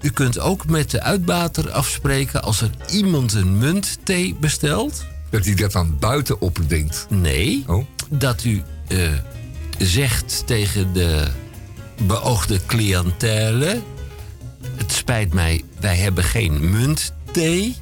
U 0.00 0.10
kunt 0.10 0.38
ook 0.38 0.66
met 0.66 0.90
de 0.90 1.02
uitbater 1.02 1.70
afspreken 1.70 2.42
als 2.42 2.60
er 2.60 2.70
iemand 2.90 3.32
een 3.32 3.58
muntthee 3.58 4.36
bestelt. 4.40 5.04
Dat 5.30 5.44
hij 5.44 5.54
dat 5.54 5.72
dan 5.72 5.96
buiten 5.98 6.40
opdenkt. 6.40 7.06
Nee, 7.08 7.64
Oh. 7.66 7.86
dat 8.10 8.44
u 8.44 8.62
zegt 9.78 10.42
tegen 10.46 10.92
de 10.92 11.26
beoogde 12.06 12.60
cliëntele... 12.66 13.80
het 15.08 15.28
spijt 15.28 15.34
mij, 15.34 15.62
wij 15.80 15.96
hebben 15.96 16.24
geen 16.24 16.70
muntthee. 16.70 17.76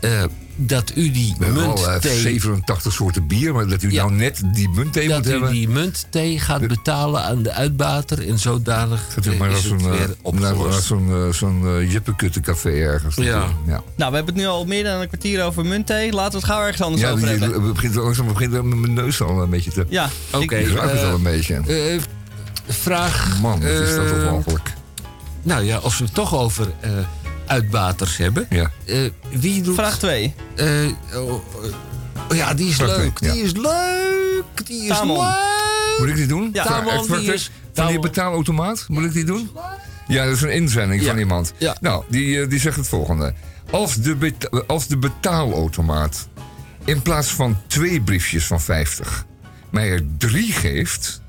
Eh, 0.00 0.22
dat 0.56 0.92
u 0.94 1.10
die 1.10 1.34
We 1.38 1.44
hebben 1.44 1.64
al 1.66 1.76
eh, 1.84 1.90
muntthee... 1.90 2.20
87 2.20 2.92
soorten 2.92 3.26
bier, 3.26 3.54
maar 3.54 3.66
dat 3.66 3.82
u 3.82 3.92
Ja. 3.92 4.02
nou 4.02 4.14
net 4.14 4.42
die 4.52 4.68
muntthee 4.68 5.04
moet 5.08 5.16
dat 5.16 5.26
u 5.26 5.30
hebben. 5.30 5.50
die 5.50 5.68
muntthee 5.68 6.38
gaat 6.40 6.66
betalen 6.66 7.22
aan 7.22 7.42
de 7.42 7.52
uitbater... 7.52 8.28
en 8.28 8.38
zodanig 8.38 9.06
Gaat 9.12 9.26
u 9.26 9.32
eh, 9.32 9.38
maar 9.38 9.50
is 9.50 9.56
het 9.56 9.64
zo'n 9.64 9.78
weer 9.90 9.92
eh, 9.92 9.98
naar- 9.98 10.08
opgelost. 10.22 10.70
naar 10.70 10.82
zo'n 10.82 11.32
zo'n 11.32 11.66
eh, 11.66 11.92
jippekutte-café 11.92 12.70
ergens. 12.70 13.16
Ja. 13.16 13.48
ja. 13.66 13.82
Nou, 13.96 14.10
we 14.10 14.16
hebben 14.16 14.34
het 14.34 14.42
nu 14.42 14.46
al 14.46 14.64
meer 14.64 14.84
dan 14.84 15.00
een 15.00 15.08
kwartier 15.08 15.44
over 15.44 15.64
muntthee. 15.66 16.12
Laten 16.12 16.32
we 16.32 16.36
het 16.36 16.46
gauw 16.46 16.60
ergens 16.62 16.82
anders 16.82 17.02
Ja, 17.02 17.10
over 17.10 17.28
hebben. 17.28 17.62
die- 17.62 17.72
begint, 17.72 17.94
langzaam 17.94 18.26
begint 18.26 18.50
met 18.52 18.64
mijn 18.64 18.92
neus 18.94 19.22
al 19.22 19.42
een 19.42 19.50
beetje 19.50 19.70
te... 19.70 19.86
Ja, 19.88 20.08
Oké, 20.32 20.56
Die 20.58 20.74
ruikt 20.74 20.92
het 20.92 21.00
eh, 21.00 21.08
al 21.08 21.14
een 21.14 21.22
beetje. 21.22 21.54
eh, 21.66 22.00
vraag... 22.68 23.40
Man, 23.40 23.60
wat 23.60 23.70
is 23.70 23.94
dat 23.94 24.06
eh, 24.06 24.12
onmogelijk. 24.12 24.72
Nou 25.44 25.64
ja, 25.64 25.76
als 25.76 25.98
we 25.98 26.04
het 26.04 26.14
toch 26.14 26.34
over 26.34 26.72
eh, 26.80 26.90
uitbaters 27.46 28.16
hebben... 28.16 28.46
Ja. 28.50 28.70
eh, 28.84 29.10
wie 29.30 29.62
doet... 29.62 29.74
vraag 29.74 29.98
2. 29.98 30.34
Eh, 30.56 30.66
oh, 31.14 31.32
oh, 31.32 31.42
ja, 32.36 32.54
die 32.54 32.68
is 32.68 32.74
Vraag 32.76 32.96
leuk. 32.96 33.14
twee, 33.14 33.32
Die 33.32 33.42
is 33.42 33.52
leuk. 33.52 34.66
Die 34.66 34.82
is 34.82 34.88
Tamon. 34.88 35.16
leuk. 35.18 35.96
Moet 35.98 36.08
ik 36.08 36.14
die 36.16 36.26
doen? 36.26 36.50
Ja. 36.52 36.64
Tamon, 36.64 37.04
vraag 37.04 37.18
die 37.18 37.32
is- 37.32 37.50
Van 37.72 37.86
die 37.86 37.98
betaalautomaat? 37.98 38.84
Moet 38.88 39.04
ik 39.04 39.12
die 39.12 39.24
doen? 39.24 39.50
Ja, 40.08 40.24
dat 40.24 40.34
is 40.34 40.42
een 40.42 40.52
inzending 40.52 41.02
Ja. 41.02 41.08
van 41.08 41.18
iemand. 41.18 41.52
Ja. 41.58 41.76
Nou, 41.80 42.04
die, 42.08 42.46
die 42.46 42.60
zegt 42.60 42.76
het 42.76 42.88
volgende. 42.88 43.34
Als 43.70 43.94
de, 43.94 44.16
beta- 44.16 44.62
als 44.66 44.86
de 44.86 44.96
betaalautomaat 44.96 46.28
in 46.84 47.02
plaats 47.02 47.28
van 47.28 47.56
twee 47.66 48.00
briefjes 48.00 48.46
van 48.46 48.60
50 48.60 49.24
mij 49.70 49.90
er 49.90 50.02
drie 50.18 50.52
geeft... 50.52 51.20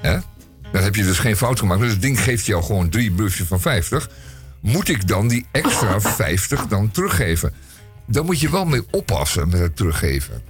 Hè, 0.00 0.18
dan 0.72 0.82
heb 0.82 0.94
je 0.94 1.02
dus 1.02 1.18
geen 1.18 1.36
fout 1.36 1.58
gemaakt. 1.58 1.80
Dus 1.80 1.90
het 1.90 2.02
ding 2.02 2.20
geeft 2.20 2.46
jou 2.46 2.62
gewoon 2.62 2.88
drie 2.88 3.12
briefjes 3.12 3.46
van 3.46 3.60
50. 3.60 4.10
Moet 4.60 4.88
ik 4.88 5.08
dan 5.08 5.28
die 5.28 5.46
extra 5.50 6.00
50 6.10 6.66
dan 6.66 6.90
teruggeven? 6.90 7.52
Dan 8.06 8.24
moet 8.24 8.40
je 8.40 8.50
wel 8.50 8.64
mee 8.64 8.82
oppassen 8.90 9.48
met 9.48 9.60
het 9.60 9.76
teruggeven. 9.76 10.42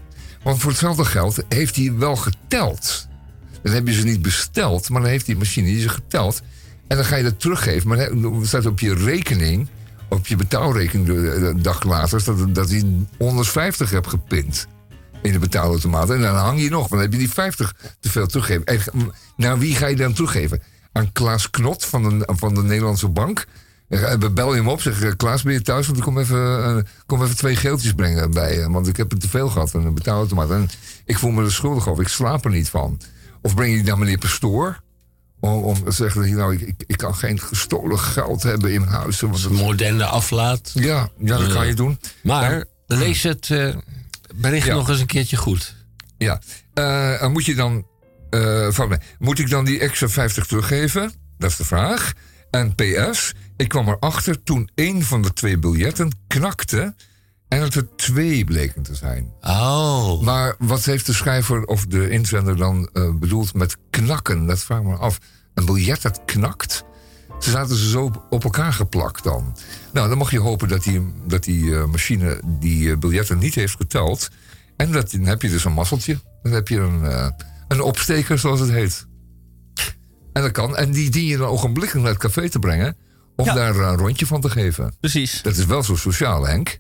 Want 0.43 0.61
voor 0.61 0.71
hetzelfde 0.71 1.05
geld 1.05 1.45
heeft 1.49 1.77
hij 1.77 1.93
wel 1.95 2.17
geteld. 2.17 3.09
Dan 3.63 3.73
heb 3.73 3.87
je 3.87 3.93
ze 3.93 4.05
niet 4.05 4.23
besteld, 4.23 4.89
maar 4.89 5.01
dan 5.01 5.11
heeft 5.11 5.27
die 5.27 5.37
machine 5.37 5.81
ze 5.81 5.89
geteld. 5.89 6.43
En 6.89 6.97
dan 6.97 7.05
ga 7.07 7.17
je 7.17 7.23
dat 7.23 7.41
teruggeven. 7.41 7.89
Maar 7.89 8.09
dan 8.21 8.47
staat 8.47 8.67
op 8.67 8.81
je 8.81 8.95
rekening, 8.95 9.69
op 10.09 10.27
je 10.27 10.37
betaalrekening 10.37 11.07
de, 11.07 11.15
de 11.41 11.61
dag 11.61 11.83
later, 11.83 12.25
dat, 12.25 12.55
dat 12.55 12.71
hij 12.71 12.85
150 13.19 13.91
hebt 13.91 14.09
gepint 14.09 14.67
in 15.23 15.33
de 15.33 15.39
betaalautomaat. 15.39 16.11
En 16.11 16.21
dan 16.21 16.35
hang 16.35 16.61
je 16.61 16.71
nog, 16.71 16.79
want 16.79 16.91
dan 16.91 17.01
heb 17.01 17.13
je 17.13 17.19
die 17.19 17.31
50 17.31 17.75
te 18.01 18.11
veel 18.11 18.27
teruggegeven. 18.27 18.67
En 18.67 19.13
naar 19.37 19.59
wie 19.59 19.75
ga 19.75 19.87
je 19.87 19.97
dan 19.97 20.13
teruggeven? 20.13 20.63
Aan 20.93 21.13
Klaas 21.13 21.51
Knot 21.51 21.85
van 21.85 22.19
de, 22.19 22.29
van 22.33 22.55
de 22.55 22.63
Nederlandse 22.63 23.09
Bank. 23.09 23.47
En 23.89 24.21
We 24.21 24.31
bellen 24.31 24.57
hem 24.57 24.69
op, 24.69 24.81
zeggen 24.81 25.17
Klaas, 25.17 25.43
ben 25.43 25.53
je 25.53 25.63
thuis? 25.63 25.87
Want 25.87 25.99
ik 25.99 26.05
kom 26.05 26.19
even, 26.19 26.65
eh, 26.65 26.77
kom 27.07 27.23
even 27.23 27.37
twee 27.37 27.57
geeltjes 27.57 27.93
brengen 27.93 28.31
bij. 28.31 28.69
Want 28.69 28.89
ik 28.89 28.97
heb 28.97 29.11
het 29.11 29.21
te 29.21 29.29
veel 29.29 29.49
gehad 29.49 29.75
aan 29.75 29.87
een 29.87 29.95
betaalautomaat. 29.95 30.51
En 30.51 30.71
ik 31.05 31.19
voel 31.19 31.31
me 31.31 31.45
er 31.45 31.53
schuldig 31.53 31.89
over, 31.89 32.03
ik 32.03 32.09
slaap 32.09 32.45
er 32.45 32.51
niet 32.51 32.69
van. 32.69 33.01
Of 33.43 33.55
breng 33.55 33.71
je 33.71 33.77
die 33.77 33.87
naar 33.87 33.99
meneer 33.99 34.19
Pastoor? 34.19 34.81
Om, 35.41 35.51
om 35.51 35.85
te 35.85 35.91
zeggen, 35.91 36.37
nou, 36.37 36.55
ik, 36.55 36.75
ik, 36.87 36.97
kan 36.97 37.15
geen 37.15 37.41
gestolen 37.41 37.99
geld 37.99 38.43
hebben 38.43 38.73
in 38.73 38.83
huis. 38.83 39.21
Want 39.21 39.51
Moderne 39.51 40.05
aflaat. 40.05 40.71
ja, 40.75 41.09
ja, 41.19 41.39
dat 41.39 41.53
kan 41.53 41.67
je 41.67 41.75
doen. 41.75 41.99
Maar 42.23 42.65
lees 42.87 43.23
het 43.23 43.51
eh, 43.51 43.75
bericht 44.35 44.67
Ja. 44.67 44.75
nog 44.75 44.89
eens 44.89 45.01
een 45.01 45.07
keertje 45.07 45.37
goed. 45.37 45.75
Ja, 46.19 46.41
Eh, 46.75 47.27
moet 47.29 47.45
je 47.45 47.55
dan. 47.55 47.87
eh, 48.31 48.69
van, 48.71 48.89
mij, 48.89 49.01
moet 49.19 49.39
ik 49.39 49.51
dan 49.51 49.65
die 49.65 49.79
extra 49.81 50.09
50 50.09 50.47
teruggeven? 50.47 51.13
Dat 51.39 51.51
is 51.51 51.57
de 51.57 51.65
vraag. 51.65 52.13
En 52.51 52.75
PS, 52.75 53.33
ik 53.57 53.69
kwam 53.69 53.89
erachter 53.89 54.43
toen 54.43 54.71
een 54.75 55.03
van 55.05 55.23
de 55.23 55.33
twee 55.33 55.59
biljetten 55.59 56.11
knakte. 56.27 56.95
En 57.49 57.61
dat 57.61 57.75
er 57.75 57.97
twee 57.97 58.45
bleken 58.45 58.83
te 58.83 58.95
zijn. 58.95 59.33
Oh. 59.41 60.21
Maar 60.23 60.55
wat 60.59 60.85
heeft 60.85 61.07
de 61.07 61.13
schrijver 61.13 61.65
of 61.65 61.87
de 61.87 62.09
inzender 62.11 62.57
dan 62.57 62.89
eh, 62.93 63.15
bedoeld 63.15 63.55
met 63.55 63.77
knakken? 63.91 64.47
Dat 64.47 64.59
vraag 64.61 64.79
ik 64.79 64.85
me 64.87 64.97
af. 64.97 65.19
Een 65.55 65.65
biljet 65.65 66.03
dat 66.03 66.21
knakt? 66.25 66.85
Ze 67.43 67.51
zaten 67.51 67.77
ze 67.77 67.89
zo 67.89 68.11
op- 68.31 68.45
elkaar 68.45 68.73
geplakt 68.73 69.25
dan. 69.25 69.57
Nou, 69.93 70.09
dan 70.09 70.19
mag 70.19 70.31
je 70.31 70.39
hopen 70.41 70.69
dat 70.69 70.83
die, 70.83 71.13
dat 71.27 71.45
die 71.45 71.77
eh, 71.77 71.85
machine 71.85 72.41
die 72.45 72.91
eh, 72.91 72.97
biljetten 72.99 73.39
niet 73.39 73.55
heeft 73.55 73.77
geteld. 73.77 74.29
En 74.77 74.93
dat, 74.93 75.11
dan 75.11 75.25
heb 75.25 75.43
je 75.43 75.49
dus 75.49 75.65
een 75.65 75.73
mazzeltje. 75.73 76.19
Dan 76.43 76.53
heb 76.53 76.69
je 76.69 76.79
een, 76.79 77.05
eh, 77.05 77.29
een 77.69 77.81
opsteker, 77.81 78.39
zoals 78.39 78.61
het 78.61 78.71
heet. 78.71 79.07
En 80.33 80.43
dat 80.43 80.51
kan. 80.51 80.77
En 80.77 80.91
die 80.93 81.11
dien 81.11 81.25
je 81.27 81.37
dan 81.37 81.49
ogenblikkelijk 81.49 82.05
naar 82.05 82.15
het 82.15 82.23
café 82.23 82.49
te 82.49 82.59
brengen. 82.59 82.97
Om 83.37 83.45
Ja. 83.45 83.55
daar 83.55 83.77
een 83.77 83.97
rondje 83.97 84.27
van 84.27 84.41
te 84.41 84.51
geven. 84.51 84.95
Precies. 85.01 85.43
Dat 85.43 85.57
is 85.57 85.67
wel 85.67 85.83
zo 85.83 85.97
sociaal, 85.97 86.47
Henk. 86.47 86.79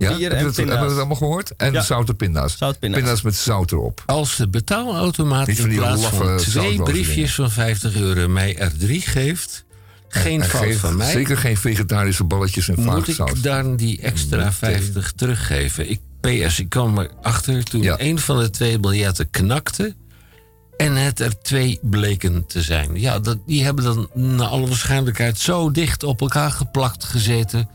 Ja, 0.00 0.08
Bier 0.16 0.20
hebben 0.20 0.38
en 0.38 0.44
we 0.44 0.46
het, 0.48 0.56
pinda's. 0.56 0.56
hebben 0.56 0.80
we 0.80 0.88
het 0.88 0.96
allemaal 0.98 1.16
gehoord? 1.16 1.52
En 1.56 1.72
Ja. 1.72 1.82
zoute 1.82 2.14
pinda's. 2.14 2.56
Zoutpinda's. 2.58 3.00
Pinda's 3.00 3.22
met 3.22 3.34
zout 3.34 3.72
erop. 3.72 4.02
Als 4.06 4.36
de 4.36 4.48
betaalautomaat 4.48 5.48
in 5.48 5.68
plaats 5.76 6.02
laffe 6.02 6.16
van 6.16 6.36
twee 6.36 6.82
briefjes 6.82 7.14
dingen. 7.14 7.28
van 7.30 7.50
50 7.50 7.94
euro 7.96 8.28
mij 8.28 8.56
er 8.58 8.76
drie 8.78 9.00
geeft, 9.00 9.64
geen 10.08 10.42
En 10.42 10.48
fout 10.48 10.74
van 10.74 10.96
mij, 10.96 11.10
Zeker 11.10 11.36
geen 11.36 11.56
vegetarische 11.56 12.24
balletjes 12.24 12.68
en 12.68 12.74
moet 12.84 13.04
vaagzout. 13.04 13.30
ik 13.36 13.42
dan 13.42 13.76
die 13.76 14.00
extra 14.00 14.52
50 14.52 15.12
teruggeven. 15.16 15.90
Ik, 15.90 16.00
PS, 16.20 16.58
ik 16.58 16.68
kwam 16.68 16.98
erachter 16.98 17.64
toen 17.64 17.82
Ja. 17.82 17.94
een 18.00 18.18
van 18.18 18.38
de 18.40 18.50
twee 18.50 18.78
biljetten 18.78 19.30
knakte 19.30 19.94
en 20.76 20.96
het 20.96 21.20
er 21.20 21.42
twee 21.42 21.78
bleken 21.82 22.46
te 22.46 22.62
zijn. 22.62 22.90
Ja, 23.00 23.18
dat, 23.18 23.38
die 23.46 23.64
hebben 23.64 23.84
dan 23.84 24.08
naar 24.14 24.46
alle 24.46 24.66
waarschijnlijkheid 24.66 25.38
zo 25.38 25.70
dicht 25.70 26.02
op 26.02 26.20
elkaar 26.20 26.50
geplakt 26.50 27.04
gezeten 27.04 27.68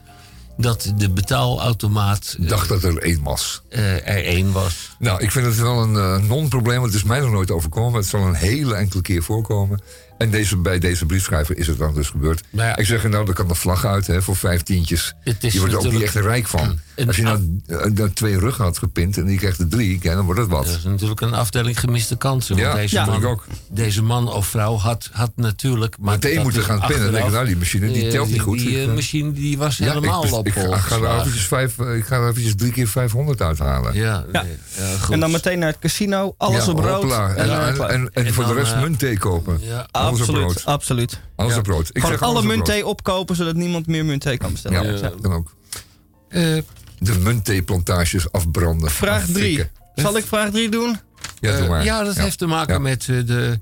dat 0.57 0.93
de 0.97 1.09
betaalautomaat 1.09 2.35
Ik 2.39 2.49
dacht 2.49 2.69
dat 2.69 2.83
er 2.83 2.97
één 2.97 3.23
was. 3.23 3.61
eh, 3.69 3.93
er 3.93 4.25
één 4.25 4.51
was. 4.51 4.95
Nou, 4.99 5.21
ik 5.23 5.31
vind 5.31 5.45
het 5.45 5.57
wel 5.57 5.81
een 5.81 5.95
eh, 5.95 6.27
non-probleem. 6.27 6.79
want 6.79 6.93
Het 6.93 7.01
is 7.01 7.07
mij 7.07 7.19
nog 7.19 7.31
nooit 7.31 7.51
overkomen. 7.51 7.99
Het 7.99 8.09
zal 8.09 8.21
een 8.21 8.33
hele 8.33 8.75
enkele 8.75 9.01
keer 9.01 9.23
voorkomen. 9.23 9.81
En 10.17 10.31
deze, 10.31 10.57
bij 10.57 10.79
deze 10.79 11.05
briefschrijver 11.05 11.57
is 11.57 11.67
het 11.67 11.77
dan 11.77 11.93
dus 11.93 12.09
gebeurd. 12.09 12.43
Ja. 12.49 12.77
ik 12.77 12.85
zeg, 12.85 13.03
nou, 13.03 13.25
daar 13.25 13.35
kan 13.35 13.47
de 13.47 13.55
vlag 13.55 13.85
uit 13.85 14.07
hè, 14.07 14.21
voor 14.21 14.35
vijf 14.35 14.61
tientjes. 14.61 15.13
Het 15.19 15.43
is 15.43 15.53
je 15.53 15.59
wordt 15.59 15.73
er 15.73 15.79
ook 15.79 15.91
niet 15.91 16.01
echt 16.01 16.15
rijk 16.15 16.47
van. 16.47 16.79
Als 17.07 17.15
je 17.15 17.21
nou 17.23 17.59
eh, 17.67 17.85
nou 17.85 18.09
twee 18.13 18.39
ruggen 18.39 18.63
had 18.63 18.77
gepint 18.77 19.17
en 19.17 19.25
die 19.25 19.37
krijgt 19.37 19.59
er 19.59 19.67
drie, 19.67 19.99
ja, 20.01 20.15
dan 20.15 20.25
wordt 20.25 20.39
het 20.39 20.49
wat. 20.49 20.65
Dat 20.65 20.75
is 20.75 20.83
natuurlijk 20.83 21.21
een 21.21 21.33
afdeling 21.33 21.79
gemiste 21.79 22.15
kansen. 22.15 22.55
Want 22.55 22.67
Ja, 22.67 22.75
deze, 22.75 22.95
ja, 22.95 23.05
man, 23.05 23.25
ook. 23.25 23.45
deze 23.69 24.03
man 24.03 24.31
of 24.33 24.47
vrouw 24.47 24.75
had, 24.77 25.09
had 25.11 25.31
natuurlijk... 25.35 25.95
Maar 25.99 26.13
Meteen 26.13 26.41
moeten 26.41 26.63
gaan 26.63 26.79
pinnen. 26.87 27.11
Denk 27.11 27.25
ik, 27.25 27.31
nou, 27.31 27.45
die 27.45 27.57
machine 27.57 27.91
die 27.91 28.05
eh, 28.05 28.11
telt 28.11 28.29
niet 28.31 28.41
goed. 28.41 28.57
Die, 28.59 28.81
eh, 28.81 28.93
machine 28.93 29.31
die 29.31 29.57
was 29.57 29.77
Ja, 29.77 29.85
helemaal 29.93 30.25
ik, 30.25 30.33
op 30.33 30.47
ik, 30.47 30.55
ik, 30.55 30.73
ga 30.73 30.95
er 30.95 31.19
eventjes 31.19 31.45
vijf, 31.45 31.77
ik 31.79 32.05
ga 32.05 32.15
er 32.15 32.29
eventjes 32.29 32.55
drie 32.55 32.71
keer 32.71 32.87
500 32.87 33.41
uithalen. 33.41 33.93
Ja, 33.93 34.25
Ja. 34.31 34.41
nee, 34.41 34.51
ja, 34.77 34.97
goed. 34.97 35.13
En 35.13 35.19
dan 35.19 35.31
meteen 35.31 35.59
naar 35.59 35.69
het 35.69 35.79
casino, 35.79 36.33
alles 36.37 36.65
Ja, 36.65 36.71
op 36.71 36.79
rood. 36.79 37.03
En, 37.03 37.37
en, 37.37 37.73
klaar. 37.73 37.89
en, 37.89 38.09
en 38.13 38.25
En 38.25 38.33
voor 38.33 38.45
de 38.45 38.53
rest 38.53 38.71
eh, 38.73 38.81
muntthee 38.81 39.17
kopen. 39.17 39.57
Ja. 39.61 39.87
Alles 39.91 40.13
op 40.13 40.19
absoluut, 40.19 40.41
rood. 40.43 40.65
absoluut. 40.65 41.19
Alles 41.35 41.53
Ja. 41.53 41.59
op 41.59 41.67
rood. 41.67 41.89
Ik 41.93 42.01
Gewoon 42.03 42.19
alle 42.19 42.39
op 42.39 42.43
muntthee 42.45 42.85
opkopen, 42.85 43.35
zodat 43.35 43.55
niemand 43.55 43.87
meer 43.87 44.05
muntthee 44.05 44.37
kan 44.37 44.51
bestellen. 44.51 44.93
Ja, 44.93 45.01
dat 45.01 45.21
kan 45.21 45.33
ook. 45.33 45.53
Eh, 46.99 47.05
De 47.13 47.19
munttheeplantages 47.19 48.31
afbranden. 48.31 48.91
Vraag 48.91 49.25
3. 49.25 49.35
Affikken. 49.35 49.69
Zal 49.95 50.17
ik 50.17 50.25
vraag 50.25 50.49
3 50.51 50.69
doen? 50.69 50.97
Ja, 51.39 51.51
doe 51.51 51.61
eh, 51.61 51.69
maar. 51.69 51.83
ja, 51.83 52.03
dat 52.03 52.15
heeft 52.17 52.37
te 52.37 52.45
maken 52.45 52.73
Ja. 52.73 52.79
met 52.79 53.01
eh, 53.09 53.15
de... 53.25 53.59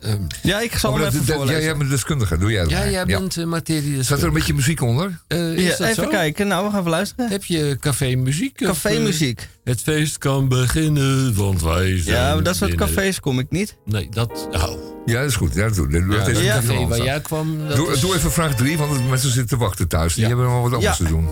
ehm, 0.00 0.16
Ja, 0.42 0.60
ik 0.60 0.74
zal 0.76 0.90
Oh, 0.92 0.96
hem 0.98 1.06
even 1.06 1.26
dat- 1.26 1.36
voorlezen. 1.36 1.62
jij 1.62 1.70
bent 1.72 1.84
de 1.84 1.88
deskundige, 1.94 2.38
doe 2.38 2.50
jij 2.50 2.62
dat 2.62 2.70
ja, 2.70 2.78
maar. 2.78 2.90
jij 2.90 3.06
bent 3.06 3.36
uh, 3.36 3.44
materie... 3.44 4.02
Staat 4.02 4.20
er 4.20 4.26
een 4.26 4.32
beetje 4.32 4.54
muziek 4.54 4.80
onder? 4.82 5.20
Eh, 5.28 5.58
Ja, 5.58 5.72
even 5.78 5.94
zo? 5.94 6.08
kijken, 6.08 6.46
nou 6.46 6.64
we 6.64 6.70
gaan 6.70 6.78
even 6.78 6.90
luisteren. 6.90 7.30
Heb 7.30 7.44
je 7.44 7.76
café-muziek? 7.80 8.60
of, 8.60 8.66
Café-muziek. 8.66 9.40
eh, 9.40 9.46
het 9.64 9.80
feest 9.80 10.18
kan 10.18 10.48
beginnen, 10.48 11.34
want 11.34 11.62
wij 11.62 11.98
zijn 12.02 12.16
Ja, 12.16 12.34
maar 12.34 12.42
dat 12.42 12.56
soort 12.56 12.70
binnen. 12.70 12.88
cafés 12.88 13.20
kom 13.20 13.38
ik 13.38 13.46
niet. 13.50 13.76
Nee, 13.84 14.08
dat... 14.10 14.48
Oh. 14.52 14.70
Ja, 15.06 15.20
dat 15.20 15.28
is 15.30 15.36
goed. 15.36 15.54
Ja, 15.54 15.62
dat 15.66 15.74
doe, 15.74 15.88
doe, 15.88 16.00
Ja, 16.00 16.06
dat 16.18 16.28
is 16.28 16.34
dat 16.34 16.42
een 16.42 16.48
café 16.66 16.86
waar 16.86 17.02
jij 17.02 17.20
kwam... 17.20 17.58
Doe, 17.74 17.92
is- 17.92 18.00
doe 18.00 18.14
even 18.16 18.32
vraag 18.32 18.54
3, 18.54 18.78
want 18.78 18.96
de 18.96 19.02
mensen 19.02 19.30
zitten 19.30 19.58
te 19.58 19.64
wachten 19.64 19.88
thuis. 19.88 20.14
Die 20.14 20.22
Ja. 20.22 20.28
hebben 20.28 20.46
nog 20.46 20.62
wat 20.62 20.72
anders 20.72 20.98
Ja. 20.98 21.04
te 21.04 21.10
doen. 21.10 21.28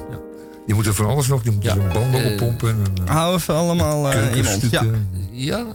Die 0.66 0.74
moeten 0.74 0.94
van 0.94 1.06
alles 1.06 1.26
nog. 1.26 1.44
Moeten 1.44 1.62
Ja, 1.62 1.82
hun 1.82 1.92
banden 1.92 2.24
eh, 2.24 2.32
oppompen. 2.32 2.68
En, 2.68 3.04
eh, 3.06 3.10
Hou 3.14 3.34
even 3.34 3.54
allemaal 3.54 4.10
eh, 4.12 4.30
in 4.30 4.36
je 4.36 4.42
mond. 4.42 4.70
Ja. 4.70 4.84
Ja, 5.30 5.66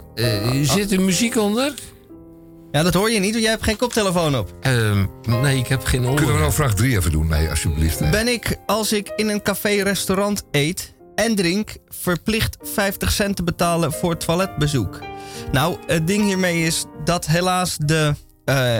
zit 0.63 0.91
er 0.91 1.01
muziek 1.01 1.35
onder? 1.37 1.73
ja, 2.71 2.83
dat 2.83 2.93
hoor 2.93 3.11
je 3.11 3.19
niet, 3.19 3.31
want 3.31 3.41
jij 3.43 3.51
hebt 3.51 3.63
geen 3.63 3.77
koptelefoon 3.77 4.37
op. 4.37 4.53
Ehm, 4.61 5.05
nee, 5.41 5.57
ik 5.57 5.67
heb 5.67 5.83
geen 5.83 6.01
Kunnen 6.01 6.19
we 6.19 6.25
oren. 6.25 6.39
nou 6.39 6.51
vraag 6.53 6.73
3 6.75 6.97
even 6.97 7.11
doen? 7.11 7.27
Nee, 7.27 7.49
alsjeblieft. 7.49 8.11
Ben 8.11 8.27
ik, 8.27 8.57
als 8.65 8.93
ik 8.93 9.11
in 9.15 9.29
een 9.29 9.41
café-restaurant 9.41 10.43
eet 10.51 10.93
en 11.15 11.35
drink, 11.35 11.75
verplicht 11.89 12.57
50 12.61 13.11
cent 13.11 13.35
te 13.35 13.43
betalen 13.43 13.91
voor 13.93 14.17
toiletbezoek? 14.17 14.99
Nou, 15.51 15.77
het 15.87 16.07
ding 16.07 16.23
hiermee 16.25 16.63
is 16.65 16.85
dat 17.03 17.25
helaas 17.25 17.77
de 17.77 18.13
eh, 18.45 18.79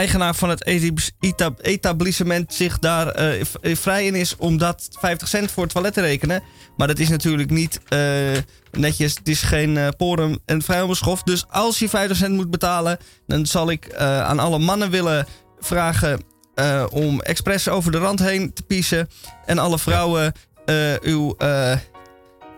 eigenaar 0.00 0.34
van 0.34 0.48
het 0.48 0.64
etab- 0.66 1.14
eta- 1.20 1.54
etablissement 1.60 2.54
zich 2.54 2.78
daar 2.78 3.08
eh, 3.08 3.40
eh, 3.40 3.76
vrij 3.76 4.06
in 4.06 4.14
is 4.14 4.36
om 4.36 4.58
dat 4.58 4.88
50 4.98 5.28
cent 5.28 5.50
voor 5.50 5.62
het 5.62 5.72
toilet 5.72 5.92
te 5.92 6.00
rekenen. 6.00 6.42
Maar 6.76 6.86
dat 6.86 6.98
is 6.98 7.08
natuurlijk 7.08 7.50
niet 7.50 7.80
eh, 7.88 8.00
netjes. 8.70 9.14
Het 9.14 9.28
is 9.28 9.42
geen 9.42 9.76
eh, 9.76 9.88
porum 9.96 10.38
en 10.46 10.62
vrijheidschof. 10.62 11.22
Dus 11.22 11.44
als 11.48 11.78
je 11.78 11.88
50 11.88 12.16
cent 12.16 12.34
moet 12.34 12.50
betalen, 12.50 12.98
dan 13.26 13.46
zal 13.46 13.70
ik 13.70 13.94
aan 13.94 14.38
alle 14.38 14.58
mannen 14.58 14.90
willen 14.90 15.26
vragen 15.60 16.22
om 16.90 17.20
expres 17.20 17.68
over 17.68 17.92
de 17.92 17.98
rand 17.98 18.18
heen 18.18 18.52
te 18.52 18.62
piezen. 18.62 19.08
En 19.46 19.58
alle 19.58 19.78
vrouwen 19.78 20.32
uw 21.00 21.36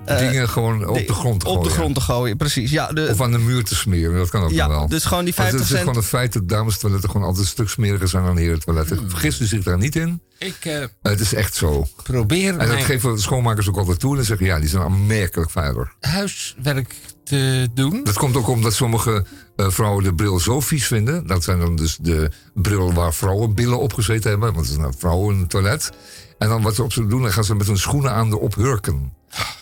Dingen 0.05 0.49
gewoon 0.49 0.87
op 0.89 1.07
de 1.07 1.13
grond 1.13 1.41
te 1.41 1.47
op 1.49 1.55
de 1.55 1.61
gooien. 1.61 1.77
grond 1.79 1.95
te 1.95 2.01
gooien. 2.01 2.37
Precies. 2.37 2.71
Ja, 2.71 2.87
de, 2.93 3.09
Of 3.11 3.21
aan 3.21 3.33
de 3.33 3.39
muur 3.39 3.65
te 3.65 3.75
smeren, 3.75 4.17
dat 4.17 4.31
kan 4.31 4.43
ook 4.43 4.51
ja 4.51 4.67
nog 4.67 4.77
wel. 4.77 4.89
dus 4.89 5.05
gewoon 5.05 5.25
die 5.25 5.35
Want 5.37 5.49
50 5.49 5.61
het 5.61 5.61
is 5.63 5.69
cent. 5.69 5.81
gewoon 5.89 5.97
een 5.97 6.09
feit 6.19 6.33
dat 6.33 6.49
damestoiletten 6.49 7.11
gewoon 7.11 7.27
altijd 7.27 7.45
een 7.45 7.51
stuk 7.53 7.69
smeriger 7.69 8.09
zijn 8.09 8.25
dan 8.25 8.37
herentoiletten. 8.37 9.11
Vergist 9.11 9.41
u 9.41 9.45
zich 9.45 9.63
daar 9.63 9.79
niet 9.79 9.97
in. 9.97 10.23
Ik 10.39 10.57
eh, 10.61 10.83
Eh, 10.83 10.89
het 11.03 11.21
is 11.21 11.35
echt 11.35 11.55
zo. 11.55 11.87
probeer 12.03 12.53
En 12.53 12.59
dat 12.59 12.69
mijn 12.69 12.85
geven 12.85 13.15
de 13.15 13.21
schoonmakers 13.21 13.69
ook 13.69 13.77
altijd 13.77 14.01
toe. 14.01 14.19
En 14.19 14.25
zeggen 14.25 14.47
ja, 14.47 14.59
die 14.59 14.69
zijn 14.69 14.83
aanmerkelijk 14.83 15.51
vuiler. 15.51 15.93
huiswerk 16.01 16.95
te 17.25 17.69
doen. 17.75 18.01
Dat 18.05 18.19
komt 18.19 18.37
ook 18.37 18.49
omdat 18.49 18.75
sommige 18.75 19.25
eh, 19.57 19.71
vrouwen 19.71 20.05
de 20.05 20.15
bril 20.15 20.41
zo 20.41 20.61
vies 20.61 20.87
vinden. 20.87 21.27
Dat 21.27 21.45
zijn 21.45 21.59
dan 21.59 21.77
dus 21.77 21.97
de 22.01 22.31
bril 22.55 22.93
waar 22.93 23.15
vrouwenbillen 23.15 23.79
op 23.79 23.93
gezeten 23.93 24.31
hebben. 24.31 24.53
Want 24.55 24.67
het 24.69 24.79
is 24.79 24.85
een 24.85 24.95
vrouwentoilet. 24.99 25.91
En 26.39 26.49
dan 26.49 26.63
wat 26.63 26.75
ze 26.75 26.83
op 26.83 26.93
ze 26.93 27.07
doen, 27.07 27.23
dan 27.23 27.33
gaan 27.33 27.45
ze 27.45 27.55
met 27.55 27.67
hun 27.67 27.79
schoenen 27.79 28.13
aan 28.13 28.31
erop 28.33 28.55
hurken. 28.55 29.13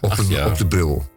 Op, 0.00 0.18
een, 0.18 0.28
ja. 0.28 0.46
op 0.46 0.58
de 0.58 0.66
bril. 0.66 1.08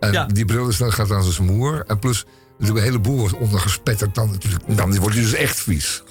En 0.00 0.12
Ja. 0.12 0.24
die 0.26 0.44
bril 0.44 0.68
is 0.68 0.76
dan, 0.76 0.92
gaat 0.92 1.10
aan 1.12 1.22
zijn 1.22 1.34
smoer. 1.34 1.84
En 1.86 1.98
plus, 1.98 2.24
de 2.58 2.80
hele 2.80 2.98
boel 2.98 3.16
wordt 3.18 3.36
ondergespetterd. 3.36 4.14
Dan, 4.14 4.30
natuurlijk, 4.30 4.64
dan 4.76 4.98
wordt 4.98 5.14
hij 5.14 5.24
dus 5.24 5.34
echt 5.34 5.60
vies. 5.60 6.02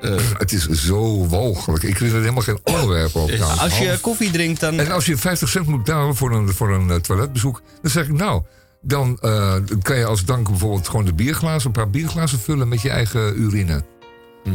Eh, 0.00 0.14
Het 0.38 0.52
is 0.52 0.68
zo 0.68 1.26
walgelijk. 1.28 1.82
Ik 1.82 1.96
vind 1.96 2.12
er 2.12 2.20
helemaal 2.20 2.42
geen 2.42 2.60
onderwerp 2.64 3.14
op. 3.14 3.30
Nou, 3.30 3.58
Als 3.58 3.78
je 3.78 3.98
koffie 4.00 4.30
drinkt, 4.30 4.60
dan. 4.60 4.78
en 4.78 4.90
als 4.90 5.06
je 5.06 5.16
50 5.16 5.48
cent 5.48 5.66
moet 5.66 5.82
betalen 5.84 6.14
voor 6.14 6.32
een, 6.32 6.48
voor 6.52 6.72
een 6.74 6.90
eh, 6.90 6.96
toiletbezoek, 6.96 7.62
dan 7.82 7.90
zeg 7.90 8.06
ik 8.06 8.12
nou, 8.12 8.42
dan 8.82 9.18
eh, 9.20 9.52
dan 9.64 9.82
kan 9.82 9.96
je 9.96 10.04
als 10.04 10.24
dank 10.24 10.48
bijvoorbeeld 10.48 10.88
gewoon 10.88 11.04
de 11.04 11.14
bierglazen, 11.14 11.66
een 11.66 11.72
paar 11.72 11.90
bierglazen 11.90 12.38
vullen 12.40 12.68
met 12.68 12.80
je 12.82 12.90
eigen 12.90 13.40
urine. 13.40 13.84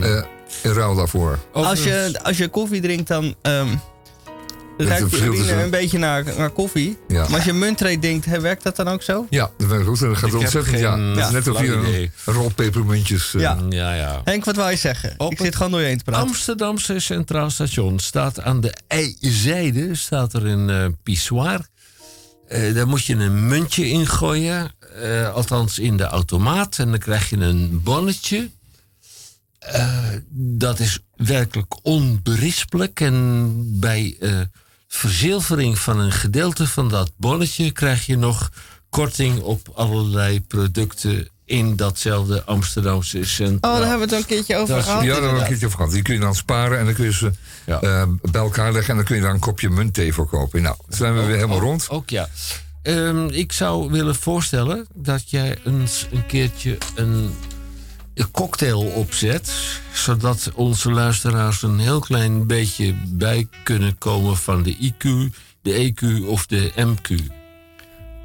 Eh 0.01 0.21
in 0.63 0.71
ruil 0.71 0.95
daarvoor. 0.95 1.39
Als 1.53 1.83
je, 1.83 2.19
als 2.23 2.37
je 2.37 2.47
koffie 2.47 2.81
drinkt, 2.81 3.07
dan 3.07 3.35
ehm 4.77 4.87
ruikt 4.87 5.09
tussen- 5.09 5.63
een 5.63 5.69
beetje 5.69 5.97
naar, 5.97 6.23
naar 6.37 6.49
koffie. 6.49 6.97
Ja. 7.07 7.21
Maar 7.27 7.35
als 7.35 7.43
je 7.43 7.53
muntrate 7.53 7.99
drinkt, 7.99 8.25
hè, 8.25 8.39
werkt 8.39 8.63
dat 8.63 8.75
dan 8.75 8.87
ook 8.87 9.01
zo? 9.01 9.25
Ja, 9.29 9.51
dat 9.57 9.67
werkt 9.67 9.87
goed. 9.87 10.01
En 10.01 10.07
dat 10.07 10.17
gaat 10.17 10.29
Ik 10.29 10.35
ontzettend. 10.35 10.75
geen 10.75 10.79
Ja, 10.83 11.13
dat 11.15 11.25
is 11.25 11.31
net 11.31 11.47
of 11.47 11.61
je 11.61 12.09
rol 12.25 12.49
pepermuntjes. 12.55 13.33
eh, 13.33 13.41
Ja. 13.41 13.57
ja, 13.69 13.93
ja. 13.93 14.21
Henk, 14.23 14.45
wat 14.45 14.55
wil 14.55 14.69
je 14.69 14.75
zeggen? 14.75 15.13
Op 15.17 15.31
ik 15.31 15.37
het 15.37 15.45
zit 15.47 15.55
gewoon 15.55 15.71
door 15.71 15.81
je 15.81 15.87
heen 15.87 15.97
te 15.97 16.03
praten. 16.03 16.27
Amsterdamse 16.27 16.99
Centraal 16.99 17.49
Station 17.49 17.99
staat 17.99 18.41
aan 18.41 18.61
de 18.61 18.73
zijde 19.19 19.95
staat 19.95 20.33
er 20.33 20.45
een 20.45 20.69
eh, 20.69 20.85
pissoir. 21.03 21.67
Eh, 22.47 22.73
daar 22.73 22.87
moet 22.87 23.05
je 23.05 23.13
een 23.15 23.47
muntje 23.47 23.87
in 23.89 24.07
gooien. 24.07 24.71
althans 25.33 25.79
in 25.79 25.97
de 25.97 26.03
automaat. 26.03 26.77
En 26.79 26.89
dan 26.89 26.99
krijg 26.99 27.29
je 27.29 27.35
een 27.37 27.81
bonnetje. 27.83 28.49
Eh, 29.59 29.97
dat 30.31 30.79
is 30.79 30.99
werkelijk 31.15 31.75
onberispelijk. 31.81 32.99
En 32.99 33.53
bij 33.79 34.15
eh, 34.19 34.39
verzilvering 34.87 35.79
van 35.79 35.99
een 35.99 36.11
gedeelte 36.11 36.67
van 36.67 36.89
dat 36.89 37.11
bonnetje... 37.17 37.71
krijg 37.71 38.05
je 38.05 38.17
nog 38.17 38.49
korting 38.89 39.41
op 39.41 39.69
allerlei 39.73 40.41
producten... 40.41 41.27
in 41.45 41.75
datzelfde 41.75 42.43
Amsterdamse 42.43 43.23
Centraal. 43.25 43.73
Oh, 43.73 43.79
daar 43.79 43.89
hebben 43.89 44.07
we 44.09 44.15
het 44.15 44.23
al 44.25 44.29
een 44.31 44.35
keertje 44.37 44.55
over 44.55 44.67
Dat 44.75 44.77
is- 44.77 44.89
gehad. 44.89 45.01
Ja, 45.03 45.07
daar 45.07 45.15
hebben 45.21 45.33
we 45.33 45.39
een 45.41 45.47
keertje 45.47 45.65
over 45.65 45.77
gehad. 45.77 45.93
Die 45.93 46.01
kun 46.01 46.13
je 46.13 46.19
dan 46.19 46.35
sparen 46.35 46.79
en 46.79 46.85
dan 46.85 46.93
kun 46.93 47.05
je 47.05 47.13
ze 47.13 47.31
Ja. 47.65 47.81
eh, 47.81 48.03
bij 48.21 48.41
elkaar 48.41 48.71
leggen. 48.71 48.89
En 48.89 48.95
dan 48.95 49.05
kun 49.05 49.15
je 49.15 49.21
daar 49.21 49.33
een 49.33 49.39
kopje 49.39 49.69
muntthee 49.69 50.13
voor 50.13 50.27
kopen. 50.27 50.61
Nou, 50.61 50.75
dan 50.87 50.97
zijn 50.97 51.15
we 51.15 51.21
weer 51.23 51.35
helemaal 51.35 51.59
rond. 51.59 51.89
Ook 51.89 52.09
ja. 52.09 52.29
Ehm, 52.81 53.27
ik 53.27 53.51
zou 53.51 53.91
willen 53.91 54.15
voorstellen 54.15 54.87
dat 54.93 55.29
jij 55.29 55.57
eens 55.65 56.05
een 56.11 56.25
keertje 56.25 56.77
een 56.95 57.35
cocktail 58.31 58.79
opzet. 58.81 59.51
Zodat 59.93 60.51
onze 60.53 60.91
luisteraars 60.91 61.63
een 61.63 61.79
heel 61.79 61.99
klein 61.99 62.47
beetje 62.47 62.93
bij 63.07 63.47
kunnen 63.63 63.97
komen 63.97 64.37
van 64.37 64.63
de 64.63 64.75
IQ, 64.75 65.07
de 65.61 65.93
EQ 65.93 66.25
of 66.27 66.45
de 66.45 66.71
MQ. 66.75 67.15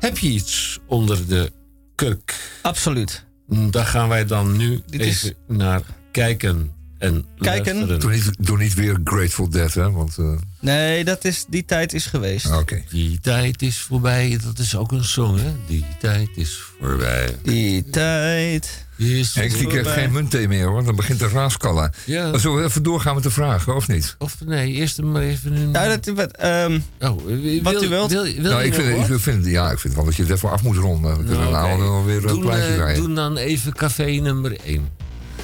Heb 0.00 0.18
je 0.18 0.28
iets 0.28 0.78
onder 0.86 1.26
de 1.28 1.52
kurk? 1.94 2.34
Absoluut. 2.62 3.24
Daar 3.70 3.86
gaan 3.86 4.08
wij 4.08 4.26
dan 4.26 4.56
nu 4.56 4.82
Dit 4.86 5.00
even 5.00 5.28
is- 5.28 5.56
naar 5.56 5.82
kijken. 6.10 6.72
En 6.98 7.24
Kijken? 7.38 7.74
luisteren. 7.74 8.00
Doe 8.00 8.10
niet, 8.12 8.30
doe 8.38 8.58
niet 8.58 8.74
weer 8.74 9.00
Grateful 9.04 9.48
Dead, 9.50 9.74
hè? 9.74 9.90
Want, 9.90 10.18
eh, 10.18 10.32
Nee, 10.60 11.04
dat 11.04 11.24
is, 11.24 11.44
die 11.48 11.64
tijd 11.64 11.92
is 11.92 12.06
geweest. 12.06 12.50
oké. 12.52 12.82
Die 12.90 13.20
tijd 13.20 13.62
is 13.62 13.78
voorbij. 13.78 14.38
Dat 14.44 14.58
is 14.58 14.76
ook 14.76 14.92
een 14.92 15.04
song, 15.04 15.38
hè? 15.38 15.52
Die 15.66 15.84
tijd 16.00 16.28
is 16.34 16.58
voorbij. 16.80 17.36
Die 17.42 17.90
tijd. 17.90 18.86
Is 19.02 19.34
Henk, 19.34 19.52
die 19.52 19.66
krijgt 19.66 19.90
geen 19.90 20.12
muntthee 20.12 20.48
meer, 20.48 20.66
hoor. 20.66 20.84
Dan 20.84 20.96
begint 20.96 21.18
de 21.18 21.28
raaskallen. 21.28 21.92
Ja. 22.04 22.38
Zullen 22.38 22.56
we 22.56 22.64
even 22.64 22.82
doorgaan 22.82 23.14
met 23.14 23.22
de 23.22 23.30
vragen, 23.30 23.74
of 23.74 23.88
niet? 23.88 24.14
Of 24.18 24.36
nee, 24.44 24.72
eerst 24.72 25.02
maar 25.02 25.22
even 25.22 25.56
een... 25.56 25.72
Ja, 25.72 25.88
dat, 25.88 26.14
wat, 26.14 26.36
ehm, 26.36 26.80
oh, 27.00 27.24
wil, 27.24 27.62
wat 27.62 27.82
u 27.82 27.88
wilt. 27.88 28.10
Wil, 28.10 28.22
wil 28.22 28.52
nou, 28.52 28.62
ik 28.62 28.74
vind, 28.74 29.08
ik 29.08 29.18
vind, 29.18 29.46
ja, 29.46 29.70
ik 29.70 29.78
vind 29.78 29.94
wel 29.94 30.04
dat 30.04 30.16
je 30.16 30.22
het 30.22 30.30
even 30.30 30.50
af 30.50 30.62
moet 30.62 30.76
ronden. 30.76 31.18
We 31.18 31.24
kunnen 31.24 31.50
Nou, 31.50 31.52
nou 31.52 31.72
oké. 31.72 31.82
wel 31.82 32.04
weer 32.04 32.16
een 32.16 32.26
Doen, 32.26 32.40
plaatje 32.40 32.84
eh. 32.84 32.96
Doen 32.96 33.14
dan 33.14 33.36
even 33.36 33.72
café 33.72 34.04
nummer 34.04 34.56
1. 34.64 34.88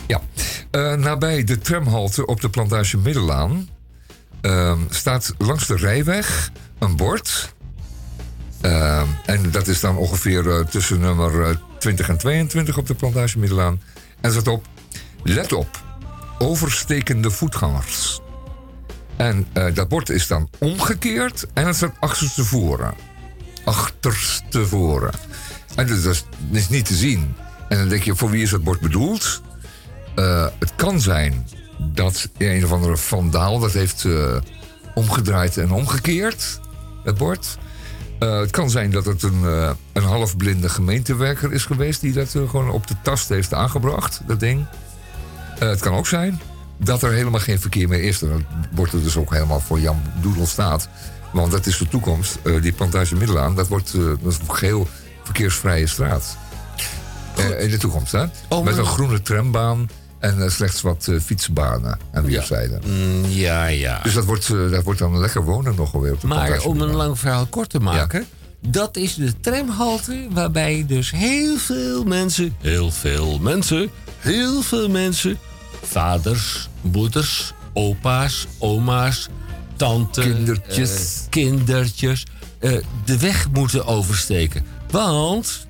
Ja. 0.06 0.20
Eh, 0.70 0.94
nabij 0.94 1.44
de 1.44 1.58
tramhalte 1.58 2.26
op 2.26 2.40
de 2.40 2.48
plantage 2.48 2.98
Middelaan 2.98 3.68
ehm, 4.40 4.78
staat 4.90 5.34
langs 5.38 5.66
de 5.66 5.76
rijweg 5.76 6.50
een 6.78 6.96
bord. 6.96 7.54
Ehm, 8.60 9.06
en 9.26 9.50
dat 9.50 9.66
is 9.66 9.80
dan 9.80 9.96
ongeveer 9.96 10.50
eh, 10.50 10.64
tussen 10.64 11.00
nummer 11.00 11.42
eh, 11.42 11.56
20 11.78 12.08
en 12.08 12.18
22 12.18 12.78
op 12.78 12.86
de 12.86 12.94
plantage 12.94 13.38
Middelaan. 13.38 13.82
En 14.20 14.30
staat 14.32 14.48
op: 14.48 14.66
Let 15.22 15.52
op, 15.52 15.82
overstekende 16.38 17.30
voetgangers. 17.30 18.20
En 19.16 19.46
eh, 19.52 19.74
dat 19.74 19.88
bord 19.88 20.08
is 20.08 20.26
dan 20.26 20.48
omgekeerd 20.58 21.46
en 21.54 21.66
het 21.66 21.76
staat 21.76 21.94
achterstevoren. 22.00 22.94
Achterstevoren. 23.64 25.12
En 25.76 25.86
dat 25.86 25.96
is, 25.96 26.02
dat 26.02 26.24
is 26.50 26.68
niet 26.68 26.86
te 26.86 26.94
zien. 26.94 27.34
En 27.68 27.78
dan 27.78 27.88
denk 27.88 28.02
je, 28.02 28.16
voor 28.16 28.30
wie 28.30 28.42
is 28.42 28.50
dat 28.50 28.64
bord 28.64 28.80
bedoeld? 28.80 29.42
Eh, 30.14 30.46
het 30.58 30.72
kan 30.76 31.00
zijn 31.00 31.48
dat 31.78 32.28
een 32.38 32.64
of 32.64 32.72
andere 32.72 32.96
vandaal 32.96 33.58
dat 33.58 33.72
heeft 33.72 34.04
eh, 34.04 34.36
omgedraaid 34.94 35.56
en 35.56 35.70
omgekeerd, 35.70 36.60
het 37.04 37.18
bord. 37.18 37.58
Eh, 38.18 38.38
het 38.38 38.50
kan 38.50 38.70
zijn 38.70 38.90
dat 38.90 39.04
het 39.04 39.22
een, 39.22 39.44
eh, 39.44 39.70
een 39.92 40.02
halfblinde 40.02 40.68
gemeentewerker 40.68 41.52
is 41.52 41.64
geweest 41.64 42.00
die 42.00 42.12
dat 42.12 42.34
eh, 42.34 42.48
gewoon 42.50 42.70
op 42.70 42.86
de 42.86 42.94
tast 43.02 43.28
heeft 43.28 43.54
aangebracht, 43.54 44.20
dat 44.26 44.40
ding. 44.40 44.66
Het 45.58 45.80
kan 45.80 45.94
ook 45.94 46.06
zijn 46.06 46.40
dat 46.76 47.02
er 47.02 47.12
helemaal 47.12 47.40
geen 47.40 47.60
verkeer 47.60 47.88
meer 47.88 48.02
is. 48.02 48.18
Dan 48.18 48.44
wordt 48.70 48.92
er 48.92 49.02
dus 49.02 49.16
ook 49.16 49.32
helemaal 49.32 49.60
voor 49.60 49.80
Jan 49.80 50.02
Doedel 50.20 50.46
staat. 50.46 50.88
Want 51.32 51.52
dat 51.52 51.66
is 51.66 51.78
de 51.78 51.88
toekomst. 51.88 52.38
Die 52.60 52.72
plantage 52.72 53.16
Middelaan, 53.16 53.54
dat 53.54 53.68
wordt 53.68 53.92
dat 53.92 54.32
is 54.32 54.38
een 54.38 54.54
geheel 54.54 54.88
verkeersvrije 55.22 55.86
straat. 55.86 56.36
In 57.58 57.70
de 57.70 57.76
toekomst, 57.78 58.12
hè? 58.12 58.24
Oh, 58.48 58.64
Met 58.64 58.76
een 58.76 58.86
groene 58.86 59.22
trambaan 59.22 59.88
en 60.18 60.42
eh, 60.42 60.48
slechts 60.48 60.80
wat 60.80 61.08
eh, 61.08 61.20
fietsbanen 61.20 61.98
aan 62.12 62.24
weerszijden. 62.24 62.80
Mm, 62.86 63.24
ja, 63.24 63.66
ja. 63.66 64.00
Dus 64.02 64.14
dat 64.14 64.24
wordt, 64.24 64.48
eh, 64.48 64.70
dat 64.70 64.82
wordt 64.82 64.98
dan 64.98 65.18
lekker 65.18 65.44
wonen 65.44 65.74
nog 65.74 65.94
alweer 65.94 66.12
op 66.12 66.20
de 66.20 66.26
Maar 66.26 66.60
om 66.60 66.80
een 66.80 66.94
lang 66.94 67.18
verhaal 67.18 67.46
kort 67.46 67.70
te 67.70 67.78
maken... 67.78 68.26
dat 68.66 68.96
is 68.96 69.14
de 69.14 69.40
tramhalte 69.40 70.26
waarbij 70.30 70.84
dus 70.86 71.10
heel 71.10 71.56
veel 71.56 72.04
mensen... 72.04 72.54
heel 72.60 72.90
veel 72.90 73.38
mensen, 73.38 73.90
heel 74.18 74.62
veel 74.62 74.88
mensen... 74.88 75.38
vaders, 75.82 76.68
moeders, 76.80 77.52
opa's, 77.72 78.46
oma's, 78.58 79.28
tanten... 79.76 80.22
Kindertjes. 80.22 81.26
kindertjes... 81.30 82.26
de 83.04 83.18
weg 83.18 83.48
moeten 83.52 83.86
oversteken. 83.86 84.66
Want 84.90 85.66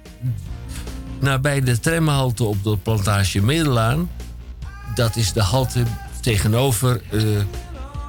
nabij 1.20 1.60
de 1.60 1.80
tramhalte 1.80 2.44
op 2.44 2.64
de 2.64 2.76
plantage 2.76 3.42
Middelaan... 3.42 4.08
dat 4.98 5.16
is 5.16 5.32
de 5.32 5.42
halte 5.42 5.82
tegenover... 6.20 7.00
eh, 7.10 7.22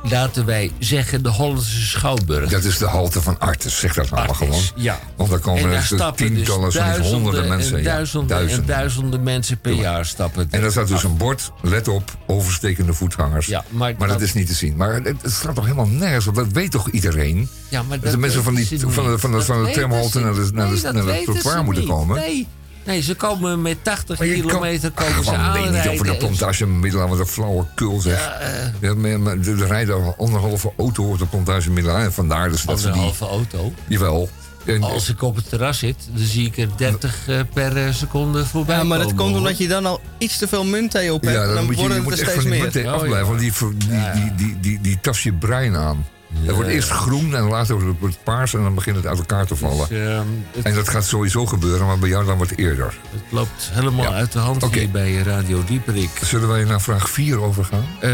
laten 0.03 0.45
wij 0.45 0.71
zeggen, 0.79 1.23
de 1.23 1.29
Hollandse 1.29 1.81
Schouwburg. 1.81 2.49
Dat 2.49 2.63
is 2.63 2.77
de 2.77 2.85
halte 2.85 3.21
van 3.21 3.39
Artes, 3.39 3.79
zeg 3.79 3.93
dat 3.93 4.09
nou 4.09 4.25
maar 4.25 4.35
gewoon. 4.35 4.61
Ja. 4.75 4.99
Want 5.15 5.29
daar 5.29 5.39
komen 5.39 5.63
daar 5.63 5.71
er 5.71 5.87
dus 5.89 6.01
tientallen, 6.15 6.71
duizenden 6.73 7.11
honderden 7.11 7.47
mensen. 7.47 7.77
En 7.77 7.83
ja, 7.83 7.89
duizenden, 7.89 8.49
en 8.49 8.65
duizenden 8.65 9.23
mensen 9.23 9.59
per 9.59 9.73
jaar 9.73 10.05
stappen. 10.05 10.47
En 10.51 10.61
daar 10.61 10.71
staat 10.71 10.87
dus 10.87 11.03
een 11.03 11.17
bord, 11.17 11.51
let 11.61 11.87
op, 11.87 12.17
overstekende 12.27 12.93
voetgangers. 12.93 13.45
Ja, 13.47 13.63
maar 13.69 13.97
dat, 13.97 14.07
dat- 14.09 14.21
is 14.21 14.33
niet 14.33 14.47
te 14.47 14.53
zien. 14.53 14.75
Maar 14.75 14.93
het, 14.93 15.21
het 15.21 15.31
staat 15.31 15.55
toch 15.55 15.63
helemaal 15.65 15.87
nergens 15.87 16.27
op. 16.27 16.35
Dat 16.35 16.47
weet 16.51 16.71
toch 16.71 16.89
iedereen? 16.89 17.49
Ja, 17.69 17.83
maar 17.83 17.99
dat, 17.99 18.11
de 18.11 18.17
mensen 18.17 18.43
van, 18.43 18.55
die, 18.55 18.65
van, 18.79 19.03
de, 19.11 19.19
van, 19.19 19.31
de, 19.31 19.41
van 19.41 19.63
de 19.63 19.71
tramhalte 19.71 20.19
naar 20.19 20.33
de, 20.33 20.49
naar 20.53 20.69
de, 20.69 20.91
naar 21.03 21.21
trottoir 21.23 21.63
moeten 21.63 21.83
niet. 21.83 21.91
komen. 21.91 22.17
Nee. 22.19 22.47
Nee, 22.85 23.01
ze 23.01 23.15
komen 23.15 23.61
met 23.61 23.77
80 23.83 24.19
Maar 24.19 24.27
je 24.27 24.33
kan- 24.37 24.45
kilometer 24.47 24.91
komen 24.91 25.23
ze 25.23 25.29
Ach, 25.31 25.53
man, 25.59 25.71
nee, 25.71 25.81
niet 25.81 25.87
over 25.91 26.05
de 26.05 26.15
plantage 26.15 26.65
Middelaan, 26.67 27.09
wat 27.09 27.19
een 27.19 27.25
flauwe 27.25 27.65
kul 27.75 27.99
zeg. 28.01 28.19
Ja, 28.19 28.33
eh. 28.39 28.67
Ja, 28.79 28.93
maar, 28.93 29.19
maar 29.19 29.37
er 29.37 29.67
rijden 29.67 30.17
anderhalve 30.17 30.71
auto 30.77 31.03
op 31.09 31.19
de 31.19 31.25
plantage 31.25 31.71
Middelaan. 31.71 32.01
En 32.01 32.13
vandaar 32.13 32.49
dus 32.49 32.61
dat 32.63 32.79
ze 32.79 32.83
die... 32.91 33.01
Anderhalve 33.01 33.25
auto. 33.25 33.73
Jawel. 33.87 34.29
En, 34.65 34.83
Als 34.83 35.09
ik 35.09 35.21
op 35.21 35.35
het 35.35 35.49
terras 35.49 35.77
zit, 35.79 35.95
dan 36.13 36.25
zie 36.25 36.45
ik 36.45 36.57
er 36.57 36.67
30 36.77 37.27
eh, 37.27 37.39
per 37.53 37.77
eh, 37.85 37.93
seconde 37.93 38.45
voorbij 38.45 38.77
Ja, 38.77 38.83
maar 38.83 38.97
dat 38.97 39.07
komen, 39.07 39.23
komt 39.23 39.35
omdat 39.37 39.57
je 39.57 39.67
dan 39.67 39.85
al 39.85 40.01
iets 40.17 40.37
te 40.37 40.47
veel 40.47 40.65
muntthee 40.65 41.13
op 41.13 41.21
hebt. 41.21 41.33
ja, 41.35 41.39
en 41.41 41.45
dan, 41.47 41.55
dan 41.55 41.65
moet 41.65 41.73
je, 41.75 41.79
worden 41.79 41.97
je 41.97 42.03
moet 42.03 42.13
er 42.13 42.19
echt 42.19 42.31
van 42.31 42.41
steeds 42.41 42.55
die 42.55 42.63
meer. 42.63 42.73
munten 42.73 42.93
Oh, 42.93 42.99
afblijven. 43.01 43.27
Want 43.27 43.39
die, 43.39 43.53
die, 43.77 43.87
die, 44.13 44.35
die, 44.35 44.59
die, 44.59 44.81
die, 44.81 44.99
tas 45.01 45.23
je 45.23 45.33
brein 45.33 45.75
aan. 45.75 46.05
Dat 46.45 46.55
wordt 46.55 46.69
eerst 46.69 46.89
groen 46.89 47.35
en 47.35 47.43
later 47.43 47.75
wordt 47.81 48.15
het 48.15 48.23
paars 48.23 48.53
en 48.53 48.61
dan 48.63 48.73
begint 48.75 48.95
het 48.95 49.05
uit 49.05 49.17
elkaar 49.17 49.45
te 49.45 49.55
vallen. 49.55 49.87
Dus, 49.89 50.07
ehm, 50.07 50.25
het, 50.51 50.65
En 50.65 50.73
dat 50.75 50.89
gaat 50.89 51.05
sowieso 51.05 51.45
gebeuren, 51.45 51.85
maar 51.87 51.99
bij 51.99 52.09
jou 52.09 52.25
dan 52.25 52.37
wat 52.37 52.49
eerder. 52.55 52.97
het 53.11 53.21
loopt 53.29 53.69
helemaal 53.73 54.05
Ja. 54.05 54.11
uit 54.11 54.31
de 54.31 54.39
hand 54.39 54.73
hier 54.73 54.89
bij 54.91 55.15
Radio 55.15 55.63
Dieperik. 55.67 56.09
Zullen 56.23 56.47
wij 56.47 56.63
naar 56.63 56.81
vraag 56.81 57.09
4 57.09 57.39
overgaan? 57.41 57.85
Ehm, 57.99 58.13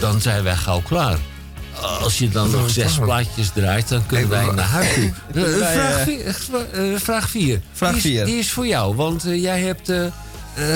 dan 0.00 0.20
zijn 0.20 0.42
wij 0.42 0.56
gauw 0.56 0.80
klaar. 0.80 1.18
Als 2.00 2.18
je 2.18 2.28
dan 2.28 2.50
nog 2.50 2.70
zes 2.70 2.94
klaar. 2.94 3.04
plaatjes 3.06 3.50
draait, 3.54 3.88
dan 3.88 4.06
kunnen 4.06 4.28
wij 4.28 4.44
maar- 4.44 4.54
naar 4.54 4.64
huis 4.64 4.94
toe. 4.94 5.12
Eh, 5.34 5.42
vraag 5.72 5.96
eh, 5.98 6.02
4. 6.04 7.00
vraag 7.00 7.28
vier. 7.30 7.60
Vraag 7.72 7.90
Die 7.90 7.96
is- 7.98 8.02
vier. 8.02 8.24
Die 8.24 8.38
is 8.38 8.52
voor 8.52 8.66
jou, 8.66 8.94
want 8.96 9.24
eh, 9.24 9.42
jij 9.42 9.60
hebt 9.60 9.88
eh, 9.88 10.04
eh, 10.06 10.12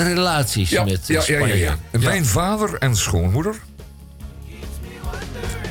relaties 0.03 0.69
Ja, 0.69 0.83
met 0.83 0.93
eh, 1.01 1.07
ja, 1.07 1.13
ja, 1.15 1.21
Spanje. 1.21 1.57
ja, 1.57 1.75
ja. 1.91 1.99
Mijn 1.99 2.25
vader 2.25 2.73
en 2.77 2.95
schoonmoeder. 2.95 3.55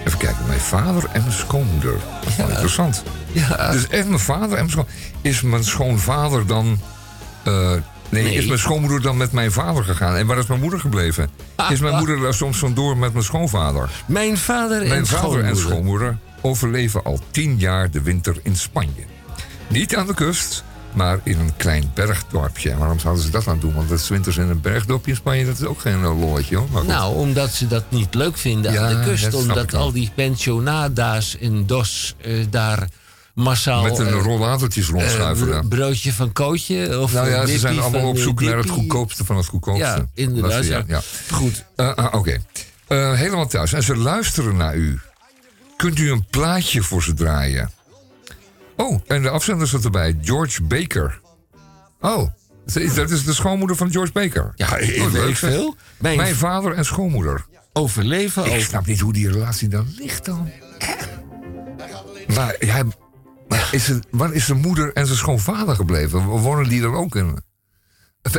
Even 0.06 0.18
kijken, 0.18 0.46
mijn 0.46 0.60
vader 0.60 1.04
en 1.12 1.20
mijn 1.20 1.32
schoonmoeder. 1.32 1.92
Dat 2.20 2.28
is 2.30 2.36
wel 2.36 2.48
interessant. 2.48 3.02
Ja. 3.32 3.70
Dus 3.70 3.88
echt 3.88 4.06
mijn 4.06 4.18
vader 4.20 4.48
en 4.48 4.54
mijn 4.56 4.70
schoon... 4.70 4.86
Is 5.20 5.40
mijn 5.42 5.64
schoonvader 5.64 6.46
dan... 6.46 6.80
eh, 7.44 7.70
nee, 8.08 8.22
Nee. 8.22 8.34
is 8.34 8.46
mijn 8.46 8.58
schoonmoeder 8.58 9.00
dan 9.02 9.16
met 9.16 9.32
mijn 9.32 9.52
vader 9.52 9.84
gegaan? 9.84 10.16
En 10.16 10.26
waar 10.26 10.38
is 10.38 10.46
mijn 10.46 10.60
moeder 10.60 10.80
gebleven? 10.80 11.30
Is 11.70 11.80
mijn 11.80 11.96
moeder 11.96 12.20
daar 12.20 12.34
soms 12.34 12.58
vandoor 12.58 12.96
met 12.96 13.12
mijn 13.12 13.24
schoonvader? 13.24 13.90
Mijn 14.06 14.36
vader 14.38 14.82
en 14.82 14.88
Mijn 14.88 15.06
vader 15.06 15.18
schoonmoeder. 15.18 15.50
en 15.50 15.56
schoonmoeder 15.56 16.18
overleven 16.40 17.04
al 17.04 17.20
tien 17.30 17.58
jaar 17.58 17.90
de 17.90 18.02
winter 18.02 18.36
in 18.42 18.56
Spanje. 18.56 19.04
Niet 19.68 19.96
aan 19.96 20.06
de 20.06 20.14
kust, 20.14 20.64
maar 20.97 21.20
in 21.23 21.39
een 21.39 21.56
klein 21.56 21.90
bergdorpje. 21.94 22.70
En 22.70 22.78
waarom 22.78 22.98
zouden 22.98 23.24
ze 23.24 23.31
dat 23.31 23.47
aan 23.47 23.59
doen? 23.60 23.74
Want 23.74 23.89
dat 23.89 23.98
is 23.98 24.09
winters 24.09 24.36
in 24.36 24.48
een 24.48 24.60
bergdorpje 24.60 25.10
in 25.10 25.16
Spanje, 25.16 25.44
dat 25.47 25.59
is 25.59 25.64
ook 25.64 25.81
geen 25.81 26.02
eh, 26.05 26.20
lolletje 26.20 26.56
hoor. 26.56 26.68
Maar. 26.73 26.85
Nou, 26.85 27.14
omdat 27.16 27.51
ze 27.51 27.66
dat 27.66 27.85
niet 27.89 28.14
leuk 28.14 28.36
vinden 28.36 28.73
Ja, 28.73 28.82
aan 28.89 29.02
de 29.02 29.09
kust. 29.09 29.35
Omdat 29.35 29.74
al 29.74 29.93
die 29.93 30.10
pensionada's 30.14 31.36
in 31.39 31.66
DOS 31.66 32.14
eh, 32.23 32.44
daar 32.51 32.89
massaal... 33.35 33.82
Met 33.82 33.98
een 33.98 34.06
eh, 34.06 34.23
rollatortjes 34.23 34.89
rondschuiven. 34.89 35.47
bro- 35.48 35.62
broodje 35.68 36.12
van 36.12 36.32
Kootje. 36.32 37.01
Of 37.01 37.12
nou 37.12 37.28
ja, 37.28 37.40
een 37.43 37.48
ze 37.48 37.59
zijn 37.59 37.81
allemaal 37.81 38.09
op 38.09 38.18
zoek 38.18 38.40
naar 38.40 38.56
het 38.56 38.70
goedkoopste 38.70 39.24
van 39.24 39.36
het 39.36 39.47
goedkoopste. 39.47 39.85
Ja, 39.85 40.06
inderdaad, 40.14 40.64
is- 40.64 40.68
ja. 40.86 41.01
Goed. 41.31 41.64
Oké. 42.12 42.39
Helemaal 42.89 43.47
thuis. 43.47 43.73
En 43.73 43.82
ze 43.82 43.97
luisteren 43.97 44.56
naar 44.56 44.77
u. 44.77 45.01
Kunt 45.77 45.98
u 45.98 46.10
een 46.10 46.27
plaatje 46.31 46.82
voor 46.82 47.02
ze 47.02 47.14
draaien? 47.14 47.70
Oh, 48.77 49.01
en 49.07 49.23
de 49.23 49.31
afzender 49.31 49.66
zit 49.66 49.85
erbij. 49.85 50.19
George 50.23 50.62
Baker. 50.62 51.20
Oh, 52.01 52.28
dat 52.94 53.11
is 53.11 53.24
de 53.24 53.32
schoonmoeder 53.32 53.77
van 53.77 53.90
George 53.90 54.12
Baker. 54.12 54.53
Ja, 54.57 54.66
Oh, 54.66 54.73
weet 55.12 55.28
ik 55.28 55.36
zeg. 55.36 55.51
veel. 55.51 55.77
Mijn, 55.98 56.16
Mijn 56.16 56.35
vader 56.35 56.73
en 56.73 56.85
schoonmoeder. 56.85 57.44
overleven 57.73 58.44
Ik 58.44 58.51
over... 58.51 58.62
snap 58.62 58.86
niet 58.86 59.01
hoe 59.01 59.12
die 59.12 59.31
relatie 59.31 59.69
dan 59.69 59.86
ligt 59.98 60.24
dan. 60.24 60.51
Maar, 62.35 62.57
ja, 62.65 62.82
maar 63.48 63.69
is 63.73 63.86
het, 63.89 64.07
waar 64.11 64.32
is 64.32 64.47
de 64.47 64.55
moeder 64.55 64.93
en 64.93 65.07
zijn 65.07 65.19
schoonvader 65.19 65.74
gebleven? 65.77 66.24
Wonen 66.24 66.69
die 66.69 66.81
dan 66.81 66.94
ook 66.94 67.16
in? 67.16 67.40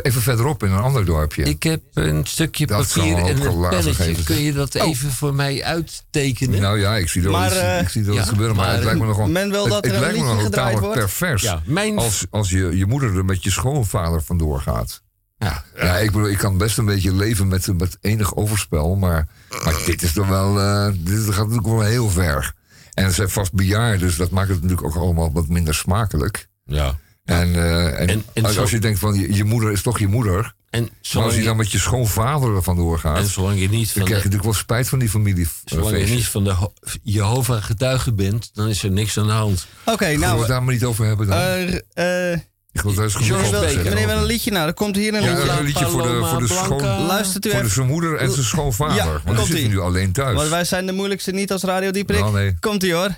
Even- 0.02 0.22
verderop 0.22 0.62
in 0.62 0.70
een 0.70 0.78
ander 0.80 1.04
dorpje. 1.04 1.42
Ik 1.42 1.62
heb 1.62 1.80
een 1.94 2.26
stukje 2.26 2.66
Dat 2.66 2.92
papier 2.94 3.16
en 3.16 3.40
een 3.46 3.68
pennetje. 3.68 4.22
Kun 4.24 4.40
je 4.42 4.52
dat 4.52 4.74
Oh. 4.76 4.88
even 4.88 5.10
voor 5.12 5.34
mij 5.34 5.64
uittekenen? 5.64 6.60
Nou 6.60 6.78
ja, 6.80 6.96
ik 6.96 7.08
zie 7.08 7.22
er 7.22 7.30
wel 7.30 7.38
Maar, 7.38 7.48
iets, 7.50 7.56
eh, 7.60 7.80
ik 7.80 7.88
zie 7.88 8.06
er 8.06 8.12
ja, 8.12 8.22
gebeuren, 8.24 8.56
maar, 8.56 8.64
maar 8.66 8.74
het 8.74 8.84
lijkt 8.84 9.00
me 9.00 9.06
nogal... 9.06 9.28
men 9.28 9.50
wil 9.50 9.62
het- 9.64 9.72
dat 9.72 9.84
het, 9.84 9.92
er 9.92 9.98
een 9.98 10.00
lijkt 10.04 10.16
me 10.16 10.20
liedje 10.22 10.34
nogal 10.34 10.44
gedraaid 10.50 10.74
tamelijk 10.74 10.94
wordt? 10.94 11.16
pervers. 11.16 11.42
Ja, 11.42 11.62
mijn- 11.66 11.98
Als, 11.98 12.26
als 12.30 12.50
je, 12.50 12.76
je 12.76 12.86
moeder 12.86 13.16
er 13.16 13.24
met 13.24 13.42
je 13.44 13.50
schoonvader 13.50 14.22
vandoor 14.22 14.60
gaat. 14.60 15.02
Ja. 15.38 15.64
Ja, 15.76 15.96
ik, 15.96 16.10
bedoel, 16.12 16.28
ik 16.28 16.38
kan 16.38 16.58
best 16.58 16.78
een 16.78 16.84
beetje 16.84 17.14
leven 17.14 17.48
met, 17.48 17.78
met 17.78 17.98
enig 18.00 18.36
overspel, 18.36 18.96
maar, 18.96 19.28
maar 19.64 19.74
dit 19.86 20.02
is 20.02 20.12
toch 20.12 20.28
wel, 20.28 20.60
eh, 20.60 20.86
dit 20.98 21.18
gaat 21.24 21.36
natuurlijk 21.48 21.66
wel 21.66 21.80
heel 21.80 22.10
ver. 22.10 22.52
En 22.94 23.08
ze 23.08 23.14
zijn 23.14 23.28
vast 23.30 23.52
bejaard, 23.52 24.00
dus 24.00 24.16
dat 24.16 24.30
maakt 24.30 24.48
het 24.48 24.62
natuurlijk 24.62 24.86
ook 24.86 25.02
allemaal 25.02 25.32
wat 25.32 25.48
minder 25.48 25.74
smakelijk. 25.74 26.48
ja. 26.64 26.98
En, 27.28 27.54
eh, 27.54 28.00
en, 28.00 28.08
En- 28.08 28.24
en 28.34 28.44
als, 28.44 28.54
zo- 28.54 28.60
als 28.60 28.70
je 28.70 28.78
denkt 28.78 28.98
van 28.98 29.14
je, 29.14 29.34
je 29.34 29.44
moeder 29.44 29.72
is 29.72 29.82
toch 29.82 29.98
je 29.98 30.06
moeder, 30.06 30.54
En 30.70 30.88
maar 31.14 31.22
als 31.24 31.34
je 31.34 31.42
dan 31.42 31.56
met 31.56 31.72
je 31.72 31.78
schoonvader 31.78 32.54
er 32.56 32.62
vandoor 32.62 32.98
gaat, 32.98 33.16
en 33.18 33.26
zolang 33.26 33.60
je 33.60 33.68
niet 33.68 33.86
dan 33.86 33.86
van 33.86 34.04
krijg 34.04 34.06
je 34.06 34.06
de, 34.06 34.14
natuurlijk 34.14 34.44
wel 34.44 34.52
spijt 34.52 34.88
van 34.88 34.98
die 34.98 35.08
familie. 35.08 35.48
zolang 35.64 35.98
je 35.98 36.14
niet 36.14 36.26
van 36.26 36.44
de 36.44 36.50
Ho- 36.52 36.72
Jehovah 37.02 37.62
getuige 37.62 38.12
bent, 38.12 38.50
dan 38.54 38.68
is 38.68 38.82
er 38.82 38.90
niks 38.90 39.18
aan 39.18 39.26
de 39.26 39.32
hand. 39.32 39.66
Oké, 39.84 40.04
Nou, 40.04 40.14
we 40.18 40.20
nou... 40.26 40.38
het 40.38 40.48
daar 40.48 40.62
maar 40.62 40.74
niet 40.74 40.84
over 40.84 41.06
hebben 41.06 41.26
dan. 41.26 41.36
eh, 41.38 42.32
eh, 42.32 42.38
ik 42.78 42.84
genoeg 42.84 42.96
meneer, 42.96 43.50
wil, 43.50 43.60
zeggen. 43.60 44.08
een 44.18 44.24
liedje 44.24 44.50
nou. 44.50 44.66
Er 44.66 44.74
komt 44.74 44.96
hier 44.96 45.14
een 45.14 45.22
Ja, 45.22 45.34
liedje. 45.34 45.50
een 45.50 45.64
liedje 45.64 45.86
voor 45.86 46.02
de, 46.02 46.24
voor 46.30 46.38
de, 46.40 46.46
schoon, 46.46 46.76
Blanca. 46.76 47.00
Luistert 47.06 47.46
u 47.46 47.50
voor 47.50 47.62
de 47.62 47.68
zijn 47.68 47.86
moeder 47.86 48.16
en 48.16 48.30
zijn 48.30 48.44
schoonvader. 48.44 48.96
Ja, 48.96 49.04
want 49.04 49.24
die 49.24 49.34
komt-ie. 49.34 49.54
zitten 49.56 49.70
nu 49.70 49.80
alleen 49.80 50.12
thuis. 50.12 50.36
Want 50.36 50.48
wij 50.48 50.64
zijn 50.64 50.86
de 50.86 50.92
moeilijkste 50.92 51.30
niet 51.30 51.52
als 51.52 51.62
Radio 51.62 51.90
Dieperik. 51.90 52.20
Nou, 52.20 52.32
nee. 52.34 52.56
Komt 52.60 52.82
ie 52.82 52.94
hoor. 52.94 53.10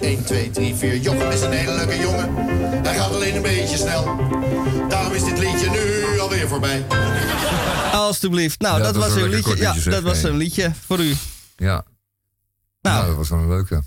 1, 0.00 0.24
2, 0.24 0.50
3, 0.50 0.74
4. 0.74 0.96
Jochem 0.96 1.30
is 1.30 1.40
een 1.40 1.52
hele 1.52 1.74
leuke 1.74 1.96
jongen. 1.98 2.34
Hij 2.82 2.94
gaat 2.94 3.12
alleen 3.14 3.36
een 3.36 3.42
beetje 3.42 3.76
snel. 3.76 4.04
Daarom 4.88 5.12
is 5.12 5.24
dit 5.24 5.38
liedje 5.38 5.70
nu 5.70 6.18
alweer 6.20 6.48
voorbij. 6.48 6.84
Alsjeblieft. 7.92 8.60
Nou, 8.60 8.78
Ja, 8.78 8.84
dat, 8.84 8.96
was 8.96 9.14
een 9.14 9.28
liedje. 9.28 9.56
Ja, 9.56 9.74
dat 9.84 10.02
was 10.02 10.22
een 10.22 10.36
liedje 10.36 10.72
voor 10.86 10.98
u. 10.98 11.14
Ja. 11.56 11.84
Nou. 12.80 12.96
Nou, 12.96 13.06
dat 13.06 13.16
was 13.16 13.28
wel 13.28 13.38
een 13.38 13.48
leuke. 13.48 13.82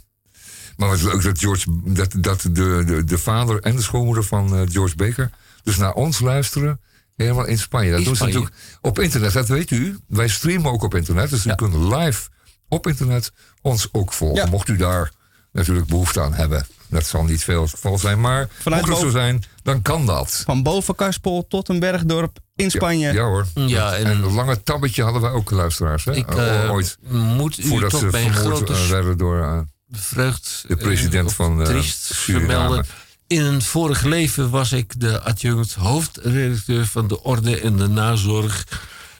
Maar 0.77 0.89
wat 0.89 1.01
leuk 1.01 1.23
dat, 1.23 1.39
George, 1.39 1.65
dat, 1.83 2.13
dat 2.17 2.41
de, 2.41 2.83
de, 2.85 3.03
de 3.03 3.17
vader 3.17 3.59
en 3.61 3.75
de 3.75 3.81
schoonmoeder 3.81 4.23
van 4.23 4.55
eh, 4.55 4.61
George 4.71 4.95
Baker 4.95 5.29
dus 5.63 5.77
naar 5.77 5.93
ons 5.93 6.19
luisteren. 6.19 6.79
Helemaal 7.15 7.45
in 7.45 7.57
Spanje. 7.59 7.89
Dat 7.89 7.99
In 7.99 8.05
doen 8.05 8.15
ze 8.15 8.23
natuurlijk 8.23 8.53
op 8.81 8.99
internet. 8.99 9.33
Dat 9.33 9.47
weet 9.47 9.71
u. 9.71 9.97
Wij 10.07 10.27
streamen 10.27 10.71
ook 10.71 10.83
op 10.83 10.95
internet. 10.95 11.29
Dus 11.29 11.43
Ja. 11.43 11.51
u 11.51 11.55
kunt 11.55 11.73
live 11.75 12.29
op 12.67 12.87
internet 12.87 13.31
ons 13.61 13.89
ook 13.91 14.13
volgen. 14.13 14.43
Ja. 14.43 14.49
Mocht 14.49 14.67
u 14.69 14.77
daar 14.77 15.11
natuurlijk 15.51 15.87
behoefte 15.87 16.21
aan 16.21 16.33
hebben. 16.33 16.65
Dat 16.89 17.05
zal 17.05 17.23
niet 17.23 17.43
veel 17.43 17.61
het 17.61 17.69
geval 17.71 17.97
zijn. 17.97 18.21
Maar 18.21 18.47
Vanuit 18.59 18.81
mocht 18.85 18.93
het 18.93 19.01
zo 19.01 19.05
boven- 19.13 19.21
zijn, 19.21 19.43
dan 19.63 19.81
kan 19.81 20.05
dat. 20.05 20.41
Van 20.45 20.63
Bovenkarspol 20.63 21.47
tot 21.47 21.69
een 21.69 21.79
bergdorp 21.79 22.37
in 22.55 22.71
Spanje. 22.71 23.13
Ja 23.13 23.23
hoor. 23.23 23.45
Ja, 23.53 23.95
en, 23.95 24.05
en- 24.05 24.23
een 24.23 24.33
lange 24.33 24.63
tabbetje 24.63 25.03
hadden 25.03 25.21
wij 25.21 25.31
ook 25.31 25.51
luisteraars. 25.51 26.05
Hè? 26.05 26.15
Ik 26.15 26.27
eh, 26.35 26.71
ooit. 26.71 26.97
moet 27.09 27.57
u 27.57 27.67
Voordat 27.67 27.91
ze 27.91 28.07
mijn 28.11 28.33
vermoord 28.33 28.55
grote 28.57 28.73
eh, 28.73 28.89
werden 28.89 29.17
door... 29.17 29.67
eh, 29.95 30.01
vreugd 30.01 30.63
de 30.67 30.75
president 30.75 31.29
eh, 31.29 31.35
van, 31.35 31.61
eh, 31.61 31.67
triest 31.67 32.15
vermelden. 32.15 32.85
In 33.27 33.41
een 33.41 33.61
vorig 33.61 34.03
leven 34.03 34.49
was 34.49 34.71
ik 34.71 34.99
de 34.99 35.21
adjunct 35.21 35.73
hoofdredacteur 35.73 36.85
van 36.85 37.07
de 37.07 37.23
Orde 37.23 37.59
en 37.59 37.77
de 37.77 37.87
Nazorg 37.87 38.65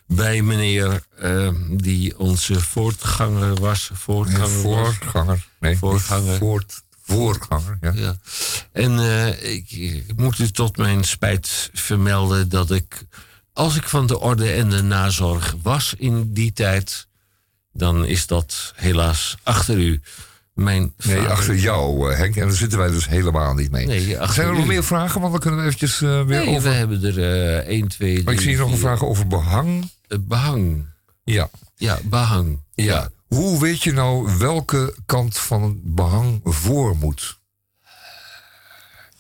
bij 0.07 0.41
meneer 0.41 1.03
eh, 1.17 1.49
die 1.69 2.17
onze 2.19 2.61
voortganger 2.61 3.55
was. 3.55 3.89
Nee, 3.89 3.97
Voortganger 3.97 4.49
voorganger. 4.49 5.45
Nee, 5.59 5.77
Voorganger. 5.77 6.37
Voort, 6.37 6.83
voorganger, 7.03 7.77
ja. 7.81 7.91
Ja. 7.95 8.17
En 8.71 8.99
ik, 9.41 9.71
ik 9.71 10.15
moet 10.15 10.39
u 10.39 10.51
tot 10.51 10.77
mijn 10.77 11.03
spijt 11.03 11.69
vermelden 11.73 12.49
dat 12.49 12.71
ik, 12.71 13.05
als 13.53 13.75
ik 13.75 13.83
van 13.83 14.07
de 14.07 14.19
orde 14.19 14.51
en 14.51 14.69
de 14.69 14.81
nazorg 14.81 15.55
was 15.61 15.93
in 15.97 16.33
die 16.33 16.53
tijd, 16.53 17.07
dan 17.73 18.05
is 18.05 18.27
dat 18.27 18.73
helaas 18.75 19.37
achter 19.43 19.77
u. 19.77 20.01
Mijn 20.55 20.93
Nee, 20.97 21.15
vader- 21.15 21.31
achter 21.31 21.55
jou, 21.55 22.11
eh, 22.11 22.17
Henk. 22.17 22.35
En 22.35 22.47
daar 22.47 22.55
zitten 22.57 22.77
wij 22.79 22.87
dus 22.89 23.07
helemaal 23.07 23.53
niet 23.53 23.71
mee. 23.71 23.85
Nee, 23.85 24.19
achter 24.19 24.33
Zijn 24.35 24.47
er 24.47 24.53
nog 24.53 24.63
u. 24.63 24.67
meer 24.67 24.83
vragen? 24.83 25.19
Want 25.19 25.31
dan 25.31 25.41
kunnen 25.41 25.59
we 25.59 25.65
eventjes 25.65 26.01
eh, 26.01 26.09
weer 26.09 26.25
Nee, 26.45 26.47
over... 26.55 26.69
we 26.69 26.75
hebben 26.75 27.03
er 27.03 27.23
eh 27.63 27.67
1, 27.77 27.87
2, 27.87 28.11
3, 28.13 28.23
Maar 28.23 28.33
ik 28.33 28.39
zie 28.39 28.49
hier 28.49 28.59
nog 28.59 28.71
een 28.71 28.77
vraag 28.77 29.03
over 29.03 29.27
behang. 29.27 29.89
behang. 30.19 30.85
Ja. 31.23 31.49
Ja, 31.75 31.99
behang. 32.03 32.63
ja. 32.73 33.09
Hoe 33.27 33.59
weet 33.61 33.83
je 33.83 33.91
nou 33.93 34.37
welke 34.37 34.95
kant 35.05 35.37
van 35.37 35.63
het 35.63 35.95
behang 35.95 36.39
voor 36.43 36.95
moet? 36.97 37.39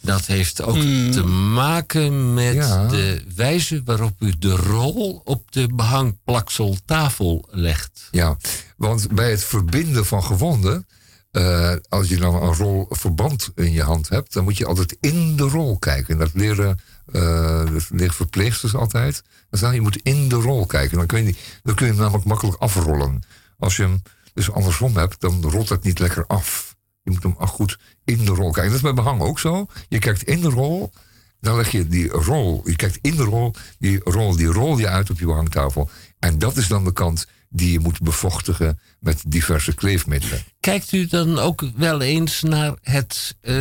Dat 0.01 0.25
heeft 0.25 0.61
ook 0.61 0.75
te 1.11 1.23
maken 1.53 2.33
met 2.33 2.53
Ja. 2.53 2.87
de 2.87 3.23
wijze 3.35 3.81
waarop 3.85 4.13
u 4.19 4.33
de 4.39 4.55
rol 4.55 5.21
op 5.23 5.51
de 5.51 5.67
behangplakseltafel 5.73 7.47
legt. 7.51 8.07
Ja, 8.11 8.37
Want 8.77 9.11
bij 9.11 9.29
het 9.31 9.43
verbinden 9.43 10.05
van 10.05 10.23
gewonden, 10.23 10.87
eh, 11.35 11.75
als 11.89 12.07
je 12.07 12.17
dan 12.17 12.35
een 12.35 12.53
rol 12.53 12.85
verband 12.89 13.51
in 13.55 13.71
je 13.71 13.83
hand 13.83 14.09
hebt, 14.09 14.33
dan 14.33 14.43
moet 14.43 14.57
je 14.57 14.65
altijd 14.65 14.97
in 14.99 15.35
de 15.35 15.43
rol 15.43 15.77
kijken. 15.77 16.13
En 16.13 16.19
dat 16.19 16.33
leren, 16.33 16.79
eh, 17.11 17.65
dat 17.89 18.15
verpleegsters 18.15 18.75
altijd. 18.75 19.23
Dan 19.49 19.59
zeggen 19.59 19.77
je 19.77 19.83
moet 19.83 20.01
in 20.01 20.29
de 20.29 20.35
rol 20.35 20.65
kijken. 20.65 20.97
Dan 20.97 21.05
kun, 21.05 21.25
je, 21.25 21.35
dan 21.63 21.75
hem 21.77 21.95
namelijk 21.95 22.25
makkelijk 22.25 22.57
afrollen. 22.57 23.23
Als 23.59 23.75
je 23.75 23.81
hem 23.81 24.01
dus 24.33 24.51
andersom 24.51 24.97
hebt, 24.97 25.21
dan 25.21 25.41
rolt 25.41 25.69
het 25.69 25.83
niet 25.83 25.99
lekker 25.99 26.27
af. 26.27 26.75
Je 27.01 27.11
moet 27.11 27.23
hem 27.23 27.35
goed 27.37 27.79
in 28.03 28.25
de 28.25 28.31
rol 28.31 28.51
kijken. 28.51 28.71
Dat 28.71 28.75
is 28.75 28.81
bij 28.81 28.93
behang 28.93 29.21
ook 29.21 29.39
zo. 29.39 29.67
Je 29.87 29.99
kijkt 29.99 30.23
in 30.23 30.41
de 30.41 30.49
rol, 30.49 30.91
dan 31.39 31.55
leg 31.55 31.71
je 31.71 31.87
die 31.87 32.09
rol, 32.09 32.61
je 32.65 32.75
kijkt 32.75 32.97
in 33.01 33.15
de 33.15 33.23
rol, 33.23 33.53
die 33.79 33.99
rol, 34.03 34.35
die 34.35 34.47
rol 34.47 34.77
je 34.77 34.87
uit 34.87 35.09
op 35.09 35.19
je 35.19 35.25
behangtafel. 35.25 35.89
En 36.19 36.39
dat 36.39 36.57
is 36.57 36.67
dan 36.67 36.83
de 36.83 36.93
kant 36.93 37.27
die 37.55 37.71
je 37.71 37.79
moet 37.79 38.01
bevochtigen 38.01 38.79
met 38.99 39.23
diverse 39.27 39.75
kleefmiddelen. 39.75 40.43
Kijkt 40.59 40.91
u 40.91 41.05
dan 41.07 41.39
ook 41.39 41.63
wel 41.75 42.01
eens 42.01 42.41
naar 42.41 42.73
het 42.81 43.35
eh, 43.41 43.55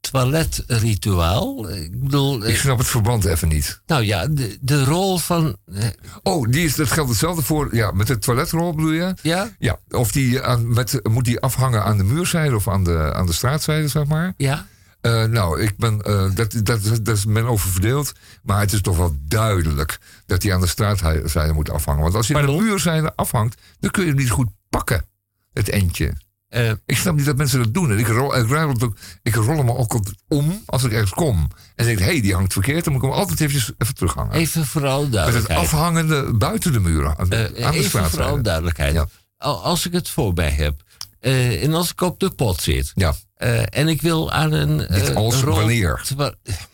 toiletrituaal? 0.00 1.70
Ik 1.70 2.00
bedoel... 2.00 2.46
Ik 2.46 2.56
snap 2.56 2.78
het 2.78 2.86
verband 2.86 3.24
even 3.24 3.48
niet. 3.48 3.80
Nou 3.86 4.04
ja, 4.04 4.26
de, 4.26 4.58
de 4.60 4.84
rol 4.84 5.18
van... 5.18 5.56
eh, 5.74 5.84
Oh, 6.22 6.50
die 6.50 6.64
is, 6.64 6.74
dat 6.74 6.90
geldt 6.90 7.10
hetzelfde 7.10 7.42
voor. 7.42 7.74
Ja, 7.74 7.90
met 7.90 8.06
de 8.06 8.18
toiletrol 8.18 8.74
bedoel 8.74 8.92
je? 8.92 9.14
Ja. 9.22 9.54
Ja, 9.58 9.78
of 9.90 10.12
die 10.12 10.42
aan, 10.42 10.72
met, 10.72 11.00
moet 11.10 11.24
die 11.24 11.40
afhangen 11.40 11.84
aan 11.84 11.96
de 11.96 12.04
muurzijde 12.04 12.54
of 12.54 12.68
aan 12.68 12.84
de, 12.84 13.12
aan 13.14 13.26
de 13.26 13.32
straatzijde, 13.32 13.88
zeg 13.88 14.04
maar? 14.06 14.34
Ja. 14.36 14.66
Eh, 15.00 15.24
nou, 15.24 15.60
ik 15.60 15.76
ben, 15.76 16.00
eh, 16.02 16.30
dat, 16.34 16.52
dat, 16.62 16.82
dat 17.02 17.16
is 17.16 17.24
men 17.24 17.44
over 17.44 17.70
verdeeld. 17.70 18.12
Maar 18.42 18.60
het 18.60 18.72
is 18.72 18.80
toch 18.80 18.96
wel 18.96 19.16
duidelijk 19.20 19.98
dat 20.26 20.42
hij 20.42 20.54
aan 20.54 20.60
de 20.60 20.66
straatzijde 20.66 21.52
moet 21.52 21.70
afhangen. 21.70 22.02
Want 22.02 22.14
als 22.14 22.26
je 22.26 22.36
aan 22.38 22.46
de 22.46 22.52
muurzijde 22.52 23.12
afhangt, 23.16 23.60
dan 23.80 23.90
kun 23.90 24.02
je 24.02 24.08
hem 24.08 24.18
niet 24.18 24.30
goed 24.30 24.48
pakken, 24.68 25.04
het 25.52 25.68
endje. 25.68 26.12
Eh, 26.48 26.70
ik 26.86 26.96
snap 26.96 27.16
niet 27.16 27.24
dat 27.24 27.36
mensen 27.36 27.58
dat 27.58 27.74
doen. 27.74 27.90
En 27.90 27.98
ik 27.98 28.06
rol, 28.06 28.36
ik, 28.36 28.82
ook, 28.82 28.96
ik 29.22 29.34
rol 29.34 29.56
hem 29.56 29.70
ook 29.70 30.00
om 30.28 30.62
als 30.66 30.84
ik 30.84 30.92
ergens 30.92 31.10
kom. 31.10 31.48
En 31.74 31.84
denk, 31.84 31.98
hé, 31.98 32.04
hey, 32.04 32.20
die 32.20 32.34
hangt 32.34 32.52
verkeerd. 32.52 32.84
Dan 32.84 32.92
moet 32.92 33.02
ik 33.02 33.08
hem 33.08 33.18
altijd 33.18 33.40
eventjes 33.40 33.72
even 33.78 33.94
terughangen. 33.94 34.32
Even 34.32 34.66
vooral 34.66 34.96
Met 34.96 35.04
het 35.04 35.12
duidelijkheid. 35.12 35.58
afhangende 35.60 36.32
buiten 36.32 36.72
de 36.72 36.80
muren. 36.80 37.18
Aan, 37.18 37.28
de 37.28 37.54
even 37.54 38.10
vooral 38.10 38.42
duidelijkheid. 38.42 39.04
Al- 39.36 39.62
Als 39.62 39.86
ik 39.86 39.92
het 39.92 40.08
voorbij 40.08 40.50
heb 40.50 40.82
en 41.20 41.74
als 41.74 41.90
ik 41.90 42.00
op 42.00 42.20
de 42.20 42.30
pot 42.30 42.60
zit 42.62 42.92
Ja. 42.94 43.14
Eh, 43.40 43.62
en 43.78 43.88
ik 43.88 44.02
wil 44.02 44.32
aan 44.32 44.52
een. 44.52 44.86
eh, 44.86 45.16
als, 45.16 45.40
rol- 45.40 45.54
wanneer? 45.54 46.02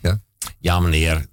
Ja? 0.01 0.21
ja, 0.59 0.81
meneer. 0.81 1.27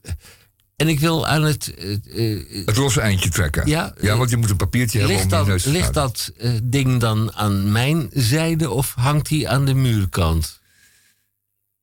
En 0.76 0.88
ik 0.88 1.00
wil 1.00 1.28
aan 1.28 1.44
het. 1.44 1.74
eh, 1.74 2.66
Het 2.66 2.76
losse 2.76 3.02
eindje 3.02 3.30
trekken. 3.30 3.68
Ja, 3.68 3.94
ja 4.02 4.18
want 4.18 4.30
je 4.30 4.38
moet 4.38 4.50
een 4.50 4.56
papiertje 4.58 5.00
hebben 5.00 5.18
om 5.22 5.30
dat, 5.30 5.48
neus 5.48 5.64
te 5.64 5.70
ligt 5.70 5.94
dat 5.94 6.32
ding 6.64 7.00
dan 7.00 7.34
aan 7.34 7.72
mijn 7.72 8.10
zijde 8.12 8.70
of 8.70 8.94
hangt 8.94 9.28
die 9.28 9.50
aan 9.50 9.66
de 9.66 9.74
muurkant? 9.74 10.62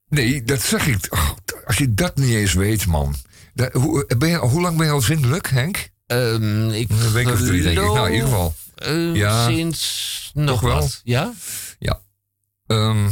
Nee, 0.09 0.43
dat 0.43 0.63
zeg 0.63 0.87
ik. 0.87 1.07
Oh, 1.11 1.31
als 1.67 1.77
je 1.77 1.95
dat 1.95 2.17
niet 2.17 2.35
eens 2.35 2.53
weet, 2.53 2.87
man. 2.87 3.15
Hoe, 3.73 4.11
ben 4.19 4.29
je, 4.29 4.37
hoe 4.37 4.61
lang 4.61 4.77
ben 4.77 4.87
je 4.87 4.93
al 4.93 5.01
zindelijk, 5.01 5.49
Henk? 5.49 5.89
Ehm, 6.07 6.69
ik 6.71 6.91
een 6.91 7.13
week 7.13 7.29
of 7.29 7.41
drie, 7.41 7.63
denk 7.63 7.79
ik. 7.79 7.85
Nou, 7.85 8.07
in 8.07 8.13
ieder 8.15 8.29
geval. 8.29 8.55
Ja, 9.15 9.49
Sinds 9.49 10.31
nog 10.35 10.61
wel? 10.61 10.75
wat. 10.75 11.01
Ja? 11.05 11.33
Ja. 11.79 12.01
Ehm, 12.67 13.09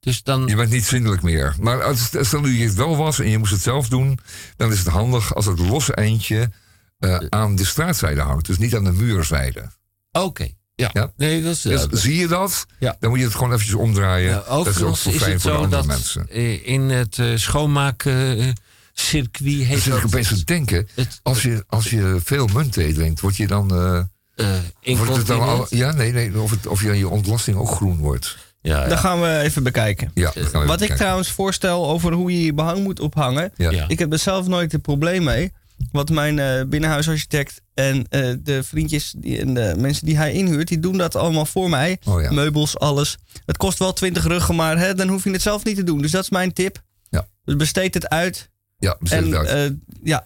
dus 0.00 0.22
dan... 0.22 0.46
Je 0.46 0.56
bent 0.56 0.70
niet 0.70 0.84
zindelijk 0.84 1.22
meer. 1.22 1.54
Maar 1.60 1.82
als, 1.82 2.10
stel 2.20 2.40
nu 2.40 2.58
je 2.58 2.64
het 2.64 2.74
wel 2.74 2.96
was 2.96 3.18
en 3.18 3.30
je 3.30 3.38
moest 3.38 3.52
het 3.52 3.62
zelf 3.62 3.88
doen... 3.88 4.18
dan 4.56 4.72
is 4.72 4.78
het 4.78 4.88
handig 4.88 5.34
als 5.34 5.46
het 5.46 5.58
losse 5.58 5.94
eindje 5.94 6.50
eh, 6.98 7.16
aan 7.28 7.56
de 7.56 7.64
straatzijde 7.64 8.20
hangt. 8.20 8.46
Dus 8.46 8.58
niet 8.58 8.74
aan 8.76 8.84
de 8.84 8.92
muurzijde. 8.92 9.70
Oké. 10.12 10.48
Ja. 10.74 11.12
Nee, 11.16 11.42
dat 11.42 11.52
is 11.52 11.62
Dus 11.62 11.72
duidelijk. 11.72 12.02
zie 12.02 12.16
je 12.16 12.26
dat? 12.26 12.66
Ja. 12.78 12.96
Dan 13.00 13.10
moet 13.10 13.18
je 13.18 13.24
het 13.24 13.34
gewoon 13.34 13.52
eventjes 13.52 13.74
omdraaien. 13.74 14.30
Ja, 14.30 14.44
dat 14.46 14.66
is 14.66 14.82
ook 14.82 14.96
voor 14.96 15.12
is 15.12 15.22
fijn 15.22 15.40
voor 15.40 15.50
de 15.50 15.56
zo 15.56 15.62
andere 15.62 15.82
dat 15.82 15.86
mensen. 15.86 16.28
eh, 16.28 16.66
in 16.66 16.80
het 16.80 17.18
eh, 17.18 17.36
schoonmaken 17.36 18.54
circuit 18.92 19.64
heet 19.66 19.78
zit 19.78 19.86
ik 19.86 19.92
dat... 19.92 20.04
opeens 20.04 20.44
denken. 20.44 20.88
Als 21.22 21.42
je, 21.42 21.64
als 21.66 21.90
je 21.90 22.20
veel 22.24 22.46
muntthee 22.46 22.92
drinkt, 22.94 23.20
word 23.20 23.36
je 23.36 23.46
dan... 23.46 23.74
eh, 23.74 24.96
wordt 24.96 25.16
het 25.16 25.26
dan 25.26 25.40
al, 25.40 25.66
ja, 25.70 25.92
nee, 25.92 26.12
nee. 26.12 26.40
Of, 26.40 26.50
het, 26.50 26.66
of 26.66 26.82
je, 26.82 26.92
je 26.92 27.08
ontlasting 27.08 27.56
ook 27.56 27.70
groen 27.70 27.98
wordt. 27.98 28.36
Ja, 28.62 28.86
Dat 28.88 28.98
gaan 28.98 29.20
we 29.20 29.38
even 29.38 29.62
bekijken. 29.62 30.10
Ja, 30.14 30.28
even 30.34 30.52
Wat 30.52 30.62
ik 30.62 30.66
bekijken. 30.68 30.96
trouwens 30.96 31.30
voorstel 31.30 31.88
over 31.88 32.12
hoe 32.12 32.32
je 32.32 32.44
je 32.44 32.54
behang 32.54 32.82
moet 32.82 33.00
ophangen. 33.00 33.52
Ja. 33.56 33.70
Ja. 33.70 33.84
Ik 33.88 33.98
heb 33.98 34.12
er 34.12 34.18
zelf 34.18 34.46
nooit 34.46 34.72
een 34.72 34.80
probleem 34.80 35.24
mee. 35.24 35.52
Wat 35.92 36.10
mijn 36.10 36.38
eh, 36.38 36.64
binnenhuisarchitect 36.66 37.60
en 37.74 38.06
eh, 38.08 38.34
de 38.42 38.62
vriendjes 38.62 39.14
die, 39.16 39.38
en 39.40 39.54
de 39.54 39.74
mensen 39.78 40.06
die 40.06 40.16
hij 40.16 40.32
inhuurt, 40.32 40.68
die 40.68 40.78
doen 40.80 40.96
dat 40.96 41.16
allemaal 41.16 41.46
voor 41.46 41.70
mij. 41.70 41.98
Oh 42.04 42.22
ja. 42.22 42.30
Meubels, 42.32 42.78
alles. 42.78 43.16
Het 43.46 43.56
kost 43.56 43.78
wel 43.78 43.92
20 43.92 44.24
ruggen, 44.24 44.54
maar 44.54 44.78
hè, 44.78 44.94
dan 44.94 45.08
hoef 45.08 45.24
je 45.24 45.30
het 45.30 45.42
zelf 45.42 45.64
niet 45.64 45.76
te 45.76 45.84
doen. 45.84 46.02
Dus 46.02 46.10
dat 46.10 46.22
is 46.22 46.30
mijn 46.30 46.52
tip. 46.52 46.82
Ja. 47.08 47.26
Dus 47.44 47.56
besteed 47.56 47.94
het 47.94 48.08
uit. 48.08 48.50
Ja, 48.78 48.96
besteed 49.00 49.24
het 49.24 49.34
uit. 49.34 49.48
eh, 49.48 49.76
ja, 50.02 50.24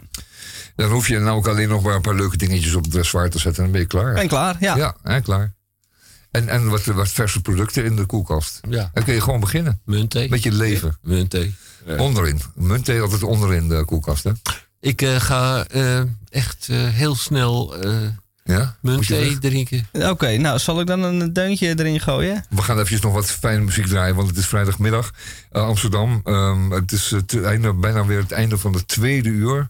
Dan 0.77 0.90
hoef 0.90 1.09
je 1.09 1.19
nou 1.19 1.36
ook 1.36 1.48
alleen 1.48 1.69
nog 1.69 1.82
maar 1.82 1.94
een 1.94 2.01
paar 2.01 2.15
leuke 2.15 2.36
dingetjes 2.36 2.74
op 2.74 2.82
het 2.82 2.93
dressoir 2.93 3.31
te 3.31 3.39
zetten 3.39 3.65
en 3.65 3.70
dan 3.70 3.73
ben 3.73 3.81
je 3.81 3.86
klaar. 3.86 4.15
En 4.15 4.28
klaar, 4.28 4.56
ja. 4.61 4.77
Ja, 4.77 4.97
en 5.02 5.23
klaar. 5.23 5.55
En, 6.35 6.48
en 6.48 6.69
wat, 6.69 6.85
wat 6.85 7.09
verse 7.09 7.40
producten 7.40 7.85
in 7.85 7.97
de 7.97 8.05
koelkast. 8.05 8.61
Ja. 8.69 8.90
Dan 8.93 9.05
kun 9.05 9.15
je 9.15 9.20
gewoon 9.20 9.40
beginnen. 9.40 9.81
Muntthee. 9.85 10.28
Beetje 10.28 10.52
leven. 10.52 10.98
Muntthee. 11.02 11.55
Onderin. 11.98 12.40
Muntthee 12.55 13.01
altijd 13.01 13.23
onderin 13.23 13.69
de 13.69 13.85
koelkast, 13.85 14.24
hè? 14.24 14.32
Ik 14.81 15.02
eh, 15.02 15.16
ga 15.16 15.66
eh, 15.66 16.01
echt 16.28 16.69
eh, 16.70 16.89
heel 16.89 17.15
snel 17.15 17.77
eh 17.77 17.97
Ja? 18.44 18.77
Je 18.82 19.06
weg? 19.09 19.39
drinken. 19.39 19.89
Oké, 19.93 20.36
nou 20.36 20.59
zal 20.59 20.81
ik 20.81 20.86
dan 20.86 21.02
een 21.02 21.32
deuntje 21.32 21.78
erin 21.78 22.01
gooien? 22.01 22.44
We 22.51 22.62
gaan 22.62 22.78
even 22.78 22.98
nog 23.02 23.12
wat 23.12 23.31
fijne 23.31 23.65
muziek 23.65 23.86
draaien, 23.86 24.15
want 24.15 24.28
het 24.28 24.36
is 24.36 24.47
vrijdagmiddag. 24.47 25.11
Amsterdam. 25.52 26.20
Ehm, 26.24 26.70
het 26.70 26.93
is 26.93 27.11
het 27.11 27.43
einde, 27.43 27.74
bijna 27.74 28.06
weer 28.06 28.20
het 28.20 28.32
einde 28.32 28.59
van 28.59 28.73
de 28.73 28.85
tweede 28.85 29.28
uur. 29.28 29.69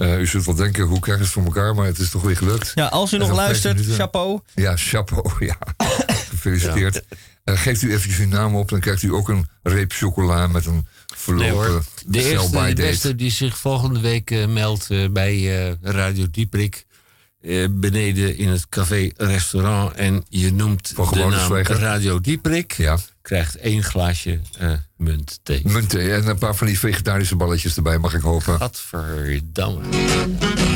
Eh, 0.00 0.18
u 0.18 0.26
zult 0.26 0.44
wel 0.44 0.54
denken, 0.54 0.84
hoe 0.84 1.00
krijg 1.00 1.18
je 1.18 1.24
het 1.24 1.32
voor 1.32 1.44
elkaar? 1.44 1.74
Maar 1.74 1.86
het 1.86 1.98
is 1.98 2.10
toch 2.10 2.22
weer 2.22 2.36
gelukt. 2.36 2.72
Ja, 2.74 2.86
als 2.86 3.12
u 3.12 3.18
nog 3.18 3.32
luistert, 3.32 3.74
minuten. 3.74 3.94
chapeau. 3.94 4.40
Ja, 4.54 4.76
chapeau, 4.76 5.32
ja. 5.46 5.56
Gefeliciteerd. 6.28 7.02
Eh, 7.44 7.58
geeft 7.58 7.82
u 7.82 7.92
eventjes 7.92 8.18
uw 8.18 8.28
naam 8.28 8.56
op, 8.56 8.68
dan 8.68 8.80
krijgt 8.80 9.02
u 9.02 9.12
ook 9.12 9.28
een 9.28 9.48
reep 9.62 9.92
chocola 9.92 10.46
met 10.46 10.66
een 10.66 10.72
Nee 10.74 10.84
verlopen 11.16 11.72
hoor. 11.72 11.84
De 12.06 12.22
eerste, 12.22 12.64
de 12.66 12.74
beste 12.74 13.14
die 13.14 13.30
zich 13.30 13.58
volgende 13.58 14.00
week 14.00 14.30
eh, 14.30 14.46
meldt 14.46 15.12
bij 15.12 15.68
eh, 15.68 15.74
Radio 15.82 16.26
Dieprik. 16.30 16.86
eh, 17.40 17.66
beneden 17.70 18.36
in 18.36 18.48
het 18.48 18.68
café-restaurant. 18.68 19.94
En 19.94 20.24
je 20.28 20.52
noemt 20.52 20.96
de 20.96 21.16
naam 21.16 21.44
zwijger. 21.44 21.78
Radio 21.78 22.20
Dieprik. 22.20 22.72
Ja. 22.72 22.98
Krijgt 23.22 23.56
één 23.56 23.82
glaasje 23.82 24.40
eh 25.00 25.06
munt 25.06 25.40
thee. 25.42 25.60
Munten 25.64 26.14
en 26.14 26.26
een 26.26 26.38
paar 26.38 26.54
van 26.54 26.66
die 26.66 26.78
vegetarische 26.78 27.36
balletjes 27.36 27.76
erbij, 27.76 27.98
mag 27.98 28.14
ik 28.14 28.22
hopen. 28.22 28.58
Gadverdamme. 28.58 30.69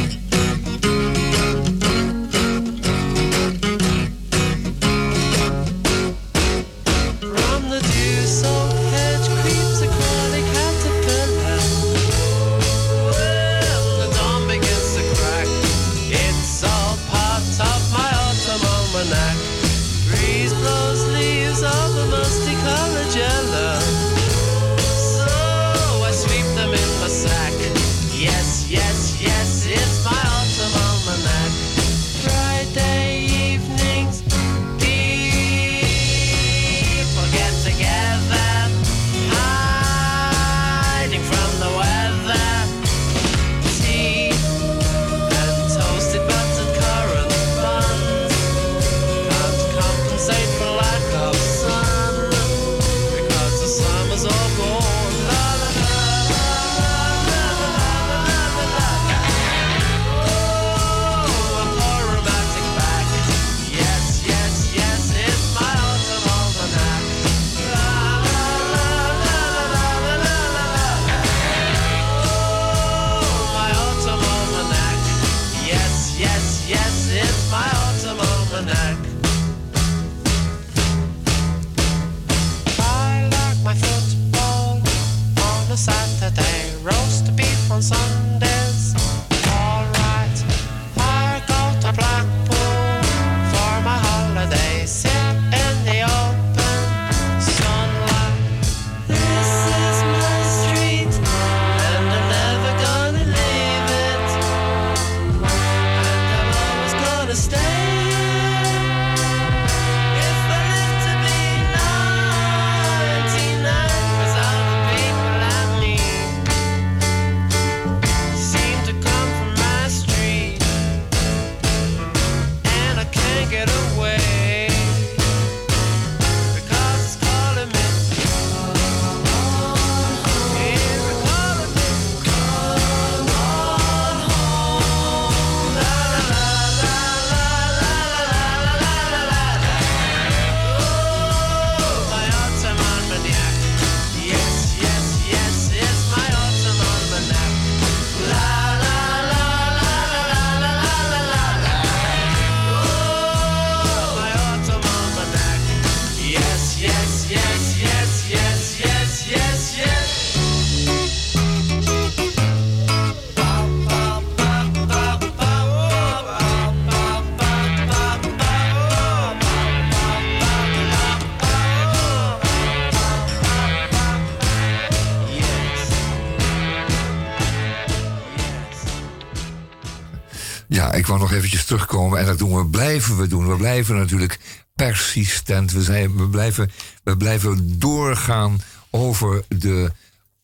Ik 181.04 181.10
wou 181.10 181.22
nog 181.22 181.32
eventjes 181.32 181.64
terugkomen 181.64 182.18
en 182.18 182.26
dat 182.26 182.38
doen 182.38 182.56
we, 182.56 182.66
blijven 182.66 183.16
we 183.16 183.26
doen. 183.26 183.48
We 183.48 183.56
blijven 183.56 183.96
natuurlijk 183.96 184.38
persistent. 184.74 185.72
We, 185.72 185.82
zijn, 185.82 186.16
we, 186.16 186.28
blijven, 186.28 186.70
we 187.02 187.16
blijven 187.16 187.78
doorgaan 187.78 188.60
over 188.90 189.44
de 189.48 189.92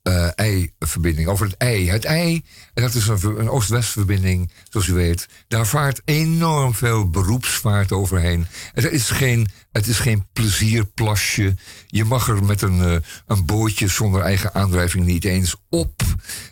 eh, 0.02 0.28
ei-verbinding, 0.34 1.28
over 1.28 1.46
het 1.46 1.56
ei. 1.56 1.90
Het 1.90 2.04
ei, 2.04 2.44
dat 2.74 2.94
is 2.94 3.06
een 3.06 3.50
oost-west-verbinding, 3.50 4.50
zoals 4.70 4.86
u 4.86 4.92
weet. 4.92 5.28
Daar 5.48 5.66
vaart 5.66 6.02
enorm 6.04 6.74
veel 6.74 7.10
beroepsvaart 7.10 7.92
overheen. 7.92 8.46
Het 8.72 8.92
is 8.92 9.10
geen, 9.10 9.48
het 9.72 9.86
is 9.86 9.98
geen 9.98 10.26
plezierplasje. 10.32 11.54
Je 11.86 12.04
mag 12.04 12.28
er 12.28 12.44
met 12.44 12.62
een, 12.62 12.82
eh, 12.82 12.96
een 13.26 13.46
bootje 13.46 13.88
zonder 13.88 14.22
eigen 14.22 14.54
aandrijving 14.54 15.04
niet 15.04 15.24
eens 15.24 15.56
op. 15.68 16.02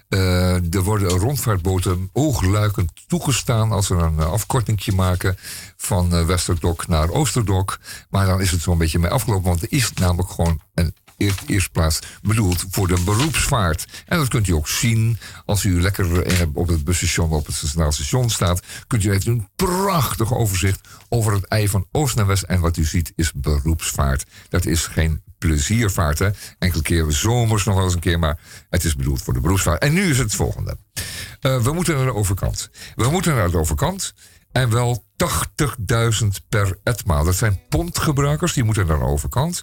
Eh, 0.08 0.74
er 0.74 0.82
worden 0.82 1.08
rondvaartboten 1.08 2.10
oogluikend 2.12 2.92
toegestaan 3.06 3.72
als 3.72 3.86
ze 3.86 3.94
een 3.94 4.16
uh, 4.16 4.32
afkortingje 4.32 4.92
maken 4.92 5.36
van 5.76 6.14
eh, 6.14 6.26
Westerdok 6.26 6.86
naar 6.86 7.10
Oosterdok. 7.10 7.78
Maar 8.10 8.26
dan 8.26 8.40
is 8.40 8.50
het 8.50 8.60
zo'n 8.60 8.78
beetje 8.78 8.98
mee 8.98 9.10
afgelopen, 9.10 9.48
want 9.48 9.62
er 9.62 9.72
is 9.72 9.92
namelijk 9.92 10.30
gewoon 10.30 10.60
een 10.74 10.94
eer- 11.18 11.42
eerste 11.46 11.70
plaats 11.70 11.98
bedoeld 12.22 12.64
voor 12.70 12.88
de 12.88 13.00
beroepsvaart. 13.04 13.86
En 14.06 14.18
dat 14.18 14.28
kunt 14.28 14.48
u 14.48 14.52
ook 14.52 14.68
zien 14.68 15.18
als 15.44 15.64
u 15.64 15.80
lekker 15.80 16.22
eh, 16.22 16.46
op 16.54 16.68
het 16.68 16.84
busstation 16.84 17.30
op 17.30 17.46
het 17.46 17.54
Centraal 17.54 17.92
Station 17.92 18.30
staat. 18.30 18.62
Kunt 18.86 19.04
u 19.04 19.10
even 19.10 19.32
een 19.32 19.48
prachtig 19.56 20.34
overzicht 20.34 20.88
over 21.08 21.32
het 21.32 21.44
ei 21.44 21.68
van 21.68 21.86
oost 21.92 22.16
naar 22.16 22.26
west. 22.26 22.42
En 22.42 22.60
wat 22.60 22.76
u 22.76 22.84
ziet 22.84 23.12
is 23.16 23.32
beroepsvaart. 23.32 24.24
Dat 24.48 24.66
is 24.66 24.86
geen 24.86 25.22
pleziervaart. 25.38 26.18
Hè? 26.18 26.30
Enkele 26.58 26.82
keer 26.82 27.12
zomers 27.12 27.64
nog 27.64 27.74
wel 27.74 27.84
eens 27.84 27.94
een 27.94 28.00
keer, 28.00 28.18
maar 28.18 28.38
het 28.70 28.84
is 28.84 28.96
bedoeld 28.96 29.22
voor 29.22 29.34
de 29.34 29.40
beroepsvaart. 29.40 29.82
En 29.82 29.92
nu 29.92 30.10
is 30.10 30.18
het 30.18 30.34
volgende. 30.34 30.78
Eh, 31.40 31.62
we 31.62 31.72
moeten 31.72 31.96
naar 31.96 32.04
de 32.04 32.14
overkant. 32.14 32.70
We 32.94 33.10
moeten 33.10 33.34
naar 33.34 33.50
de 33.50 33.58
overkant. 33.58 34.14
En 34.52 34.70
wel 34.70 35.04
80.000 35.16 36.26
per 36.48 36.78
etmaal. 36.82 37.24
Dat 37.24 37.34
zijn 37.34 37.60
pondgebruikers, 37.68 38.52
die 38.52 38.64
moeten 38.64 38.86
naar 38.86 38.98
de 38.98 39.04
overkant. 39.04 39.62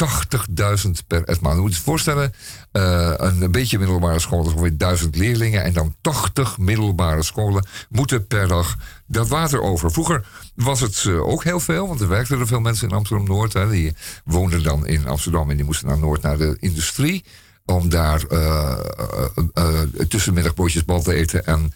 80.000 0.00 0.90
per 1.06 1.24
etmaal. 1.24 1.54
Je 1.54 1.60
moet 1.60 1.74
je 1.74 1.80
voorstellen, 1.80 2.32
eh, 2.72 3.12
een, 3.16 3.50
beetje 3.50 3.78
middelbare 3.78 4.14
is 4.14 4.26
ongeveer 4.26 4.76
1000 4.76 5.16
leerlingen. 5.16 5.64
En 5.64 5.72
dan 5.72 5.94
80 6.00 6.58
middelbare 6.58 7.22
scholen 7.22 7.66
moeten 7.88 8.26
per 8.26 8.48
dag 8.48 8.76
dat 9.06 9.28
water 9.28 9.60
over. 9.60 9.92
Vroeger 9.92 10.26
was 10.54 10.80
het 10.80 11.04
eh, 11.06 11.28
ook 11.28 11.44
heel 11.44 11.60
veel, 11.60 11.88
want 11.88 12.00
er 12.00 12.08
werkten 12.08 12.38
er 12.38 12.46
veel 12.46 12.60
mensen 12.60 12.88
in 12.88 12.94
Amsterdam-Noord. 12.94 13.70
Die 13.70 13.94
woonden 14.24 14.62
dan 14.62 14.86
in 14.86 15.08
Amsterdam 15.08 15.50
en 15.50 15.56
die 15.56 15.64
moesten 15.64 15.88
naar 15.88 15.98
Noord, 15.98 16.22
naar 16.22 16.38
de 16.38 16.56
industrie. 16.60 17.24
Om 17.64 17.88
daar 17.88 18.24
tussenmiddagbootjes 20.08 20.84
bal 20.84 21.02
te 21.02 21.14
eten 21.14 21.46
en 21.46 21.72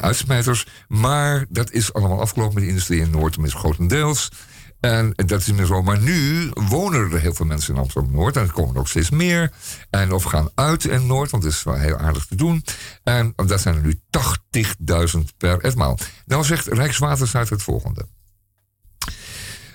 uitsmijters. 0.00 0.66
Maar 0.88 1.44
dat 1.48 1.70
is 1.70 1.92
allemaal 1.92 2.20
afgelopen 2.20 2.54
met 2.54 2.62
de 2.62 2.68
industrie 2.68 3.00
in 3.00 3.10
Noord, 3.10 3.32
tenminste 3.32 3.58
grotendeels. 3.58 4.30
En 4.84 5.12
dat 5.16 5.40
is 5.40 5.52
meer 5.52 5.66
zo. 5.66 5.82
Maar 5.82 5.98
nu 5.98 6.50
wonen 6.54 7.00
er 7.00 7.20
heel 7.20 7.34
veel 7.34 7.46
mensen 7.46 7.74
in 7.74 7.80
Amsterdam-Noord. 7.80 8.36
En 8.36 8.42
er 8.42 8.52
komen 8.52 8.74
er 8.74 8.80
ook 8.80 8.88
steeds 8.88 9.10
meer. 9.10 9.52
En 9.90 10.12
of 10.12 10.22
gaan 10.22 10.50
uit 10.54 10.84
in 10.84 11.06
Noord, 11.06 11.30
want 11.30 11.42
dat 11.42 11.52
is 11.52 11.62
wel 11.62 11.74
heel 11.74 11.96
aardig 11.96 12.26
te 12.26 12.36
doen. 12.36 12.64
En 13.02 13.32
dat 13.36 13.60
zijn 13.60 13.74
er 13.74 13.82
nu 13.82 14.00
80.000 15.16 15.20
per 15.36 15.60
etmaal. 15.60 15.98
Dan 16.26 16.44
zegt 16.44 16.66
Rijkswaterstaat 16.66 17.48
het 17.48 17.62
volgende. 17.62 18.06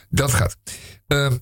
Dat 0.10 0.34
gaat. 0.34 0.58
Ehm, 1.08 1.38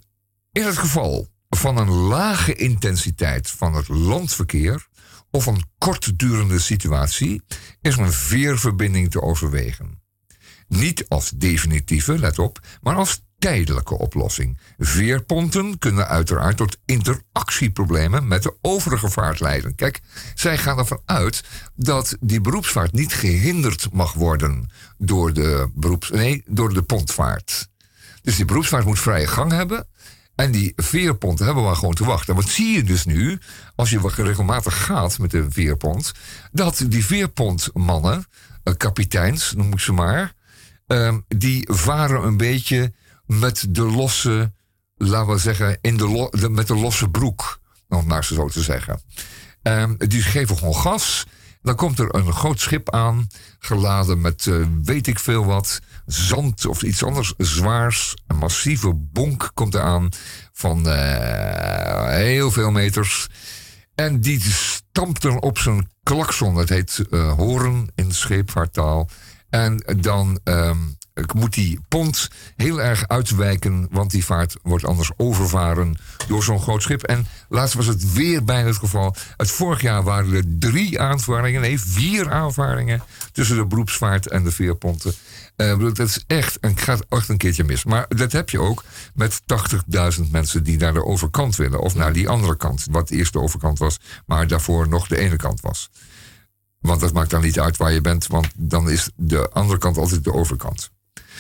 in 0.52 0.66
het 0.66 0.78
geval 0.78 1.28
van 1.50 1.78
een 1.78 1.92
lage 1.92 2.56
intensiteit 2.56 3.50
van 3.50 3.74
het 3.74 3.88
landverkeer 3.88 4.88
of 5.32 5.46
een 5.46 5.64
kortdurende 5.78 6.60
situatie 6.60 7.42
is 7.82 7.98
een 7.98 8.12
veerverbinding 8.12 9.12
te 9.12 9.22
overwegen. 9.22 10.02
Niet 10.68 11.06
als 11.08 11.30
definitieve, 11.30 12.20
let 12.20 12.40
op, 12.40 12.60
maar 12.82 12.96
als 12.96 13.26
tijdelijke 13.48 13.98
oplossing. 13.98 14.58
Veerponten 14.78 15.80
kunnen 15.80 16.08
uiteraard 16.08 16.58
tot 16.58 16.78
interactieproblemen 16.86 18.28
met 18.28 18.44
de 18.44 18.56
overige 18.62 19.10
vaart 19.10 19.40
leiden. 19.40 19.76
Kijk, 19.76 20.00
zij 20.36 20.58
gaan 20.58 20.78
ervan 20.78 21.02
uit 21.06 21.44
dat 21.76 22.18
die 22.20 22.42
beroepsvaart 22.42 22.92
niet 22.92 23.14
gehinderd 23.14 23.88
mag 23.92 24.14
worden 24.14 24.70
door 24.98 25.34
de, 25.34 25.70
beroeps, 25.76 26.10
nee, 26.10 26.44
door 26.46 26.74
de 26.74 26.82
pontvaart. 26.82 27.70
Dus 28.22 28.36
die 28.36 28.46
beroepsvaart 28.46 28.86
moet 28.86 29.00
vrije 29.00 29.28
gang 29.28 29.52
hebben. 29.52 29.88
En 30.36 30.52
die 30.52 30.74
veerponten 30.76 31.46
hebben 31.46 31.64
maar 31.64 31.76
gewoon 31.76 31.94
te 31.94 32.06
wachten. 32.06 32.36
En 32.36 32.42
wat 32.42 32.50
zie 32.50 32.76
je 32.76 32.84
dus 32.84 33.06
nu, 33.06 33.40
als 33.76 33.90
je 33.90 34.12
regelmatig 34.16 34.86
gaat 34.86 35.20
met 35.20 35.32
de 35.32 35.46
veerpont, 35.50 36.12
dat 36.52 36.86
die 36.88 37.06
veerpontmannen, 37.06 38.26
eh, 38.64 38.74
kapiteins 38.78 39.54
noem 39.54 39.72
ik 39.72 39.80
ze 39.80 39.94
maar, 39.94 40.34
ehm, 40.88 41.20
die 41.28 41.68
varen 41.72 42.24
een 42.24 42.38
beetje 42.38 42.94
met 43.28 43.66
de 43.70 43.84
losse, 43.84 44.54
laten 44.96 45.34
we 45.34 45.40
zeggen, 45.40 45.78
in 45.82 45.98
de 45.98 46.48
met 46.50 46.68
de 46.68 46.76
losse 46.76 47.10
broek, 47.10 47.60
om 47.88 48.08
maar 48.08 48.26
zo 48.26 48.48
te 48.48 48.64
zeggen. 48.64 49.02
Ehm, 49.62 49.94
die 49.98 50.22
geven 50.22 50.58
gewoon 50.58 50.76
gas. 50.76 51.26
Dan 51.62 51.76
komt 51.76 52.00
er 52.00 52.16
een 52.16 52.34
groot 52.34 52.60
schip 52.60 52.92
aan, 52.92 53.28
geladen 53.60 54.22
met 54.22 54.48
eh, 54.48 54.56
weet 54.84 55.08
ik 55.08 55.20
veel 55.20 55.46
wat, 55.46 55.80
zand 56.06 56.66
of 56.66 56.82
iets 56.82 57.04
anders 57.04 57.34
zwaars. 57.38 58.16
Een 58.28 58.38
massieve 58.38 58.94
bonk 58.94 59.52
komt 59.54 59.74
eraan 59.74 60.10
van 60.54 60.90
eh, 60.90 62.08
heel 62.08 62.52
veel 62.52 62.72
meters. 62.72 63.28
En 63.96 64.20
die 64.20 64.42
stampt 64.42 65.22
dan 65.22 65.42
op 65.42 65.58
zijn 65.58 65.90
klakson. 66.04 66.56
Dat 66.56 66.70
heet 66.70 67.06
eh, 67.10 67.34
horen 67.34 67.88
in 67.96 68.12
scheepvaarttaal. 68.12 69.10
En 69.50 69.84
dan 70.00 70.40
ehm, 70.44 70.78
moet 71.36 71.54
die 71.54 71.80
pont 71.88 72.30
heel 72.56 72.82
erg 72.82 73.08
uitwijken, 73.08 73.88
want 73.92 74.12
die 74.12 74.26
vaart 74.26 74.56
wordt 74.64 74.86
anders 74.86 75.12
overvaren 75.18 75.98
door 76.28 76.44
zo'n 76.44 76.62
groot 76.62 76.82
schip. 76.82 77.04
En 77.04 77.28
laatst 77.50 77.76
was 77.76 77.86
het 77.86 78.14
weer 78.14 78.44
bijna 78.44 78.68
het 78.68 78.78
geval. 78.78 79.16
Het 79.38 79.52
vorig 79.52 79.82
jaar 79.82 80.04
waren 80.04 80.34
er 80.34 80.44
drie 80.60 81.00
aanvaringen, 81.00 81.62
nee, 81.62 81.80
vier 81.80 82.32
aanvaringen 82.32 83.04
tussen 83.32 83.56
de 83.56 83.66
beroepsvaart 83.66 84.28
en 84.28 84.44
de 84.44 84.52
veerponten. 84.52 85.14
Eh, 85.56 85.80
dat 85.80 86.00
is 86.00 86.24
echt, 86.28 86.60
en 86.60 86.78
gaat 86.78 87.06
echt 87.10 87.30
een 87.30 87.38
keertje 87.38 87.64
mis. 87.64 87.84
Maar 87.84 88.06
dat 88.08 88.32
heb 88.32 88.50
je 88.50 88.60
ook 88.60 88.84
met 89.14 89.42
80.000 89.46 90.32
mensen 90.32 90.64
die 90.64 90.78
naar 90.78 90.94
de 90.94 91.06
overkant 91.06 91.56
willen. 91.56 91.80
Of 91.80 91.96
naar 91.96 92.14
die 92.14 92.30
andere 92.30 92.58
kant, 92.58 92.86
wat 92.92 93.10
eerst 93.10 93.34
de 93.34 93.40
overkant 93.40 93.80
was, 93.80 94.00
maar 94.26 94.48
daarvoor 94.48 94.88
nog 94.88 95.08
de 95.08 95.18
ene 95.18 95.36
kant 95.36 95.62
was. 95.62 95.90
Want 96.80 97.00
dat 97.00 97.14
maakt 97.14 97.30
dan 97.30 97.42
niet 97.42 97.60
uit 97.60 97.78
waar 97.78 97.92
je 97.92 98.02
bent, 98.02 98.28
want 98.28 98.48
dan 98.56 98.90
is 98.90 99.10
de 99.16 99.50
andere 99.50 99.80
kant 99.80 99.98
altijd 99.98 100.24
de 100.24 100.34
overkant. 100.34 100.90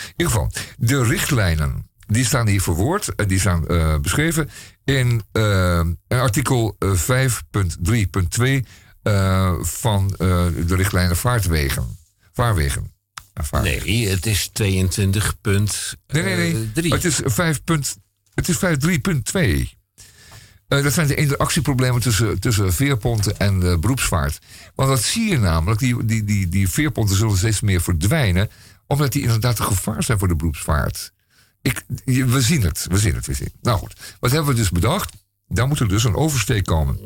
In 0.07 0.13
ieder 0.17 0.33
geval, 0.33 0.51
de 0.77 1.03
richtlijnen, 1.03 1.89
die 2.07 2.25
staan 2.25 2.47
hier 2.47 2.61
verwoord, 2.61 3.15
en 3.15 3.27
die 3.27 3.39
staan 3.39 3.67
eh, 3.67 3.97
beschreven 3.99 4.49
in 4.85 5.23
eh, 5.31 5.81
artikel 6.07 6.75
eh, 6.79 6.93
5.3.2 6.93 8.67
eh, 9.03 9.53
van 9.61 10.09
eh, 10.17 10.45
de 10.67 10.75
richtlijnen 10.75 11.17
vaartwegen. 11.17 11.97
Vaarwegen. 12.33 12.91
Nee, 13.85 14.07
het 14.09 14.25
is 14.25 14.49
22 14.53 15.41
punt 15.41 15.95
Nee, 16.07 16.23
nee, 16.23 16.35
eh, 16.53 16.59
het 16.91 17.05
is 17.05 17.19
5. 17.23 17.63
punt- 17.63 17.97
Het 18.33 18.47
is 18.49 18.57
5.3.2. 18.57 19.75
Eh, 20.67 20.83
dat 20.83 20.93
zijn 20.93 21.07
de 21.07 21.15
interactieproblemen 21.15 22.01
tussen, 22.01 22.39
tussen 22.39 22.73
veerponten 22.73 23.39
en 23.39 23.63
eh, 23.71 23.77
beroepsvaart. 23.77 24.39
Want 24.75 24.89
dat 24.89 25.01
zie 25.03 25.29
je 25.29 25.37
namelijk, 25.37 25.79
die, 25.79 26.05
die, 26.05 26.23
die, 26.23 26.47
die 26.49 26.69
veerponten 26.69 27.15
zullen 27.15 27.37
steeds 27.37 27.61
meer 27.61 27.81
verdwijnen, 27.81 28.49
omdat 28.87 29.11
die 29.11 29.21
inderdaad 29.21 29.59
een 29.59 29.65
gevaar 29.65 30.03
zijn 30.03 30.19
voor 30.19 30.27
de 30.27 30.35
beroepsvaart. 30.35 31.11
Ik, 31.61 31.83
we 32.05 32.41
zien 32.41 32.61
het, 32.61 32.85
we 32.89 32.97
zien 32.97 33.15
het, 33.15 33.25
we 33.25 33.33
zien 33.33 33.47
het. 33.53 33.63
Nou 33.63 33.77
goed, 33.77 34.15
wat 34.19 34.31
hebben 34.31 34.49
we 34.49 34.55
dus 34.55 34.69
bedacht? 34.69 35.13
Daar 35.47 35.67
moet 35.67 35.79
er 35.79 35.87
dus 35.87 36.03
een 36.03 36.15
oversteek 36.15 36.65
komen. 36.65 36.99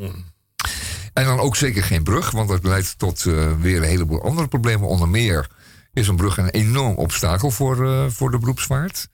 En 1.12 1.24
dan 1.24 1.38
ook 1.38 1.56
zeker 1.56 1.82
geen 1.82 2.02
brug, 2.02 2.30
want 2.30 2.48
dat 2.48 2.64
leidt 2.64 2.98
tot 2.98 3.26
eh, 3.26 3.52
weer 3.60 3.76
een 3.76 3.88
heleboel 3.88 4.22
andere 4.22 4.48
problemen. 4.48 4.88
Onder 4.88 5.08
meer 5.08 5.50
is 5.92 6.08
een 6.08 6.16
brug 6.16 6.36
een 6.36 6.48
enorm 6.48 6.94
obstakel 6.94 7.50
voor, 7.50 7.86
eh, 7.86 8.06
voor 8.08 8.30
de 8.30 8.38
beroepsvaart. 8.38 9.08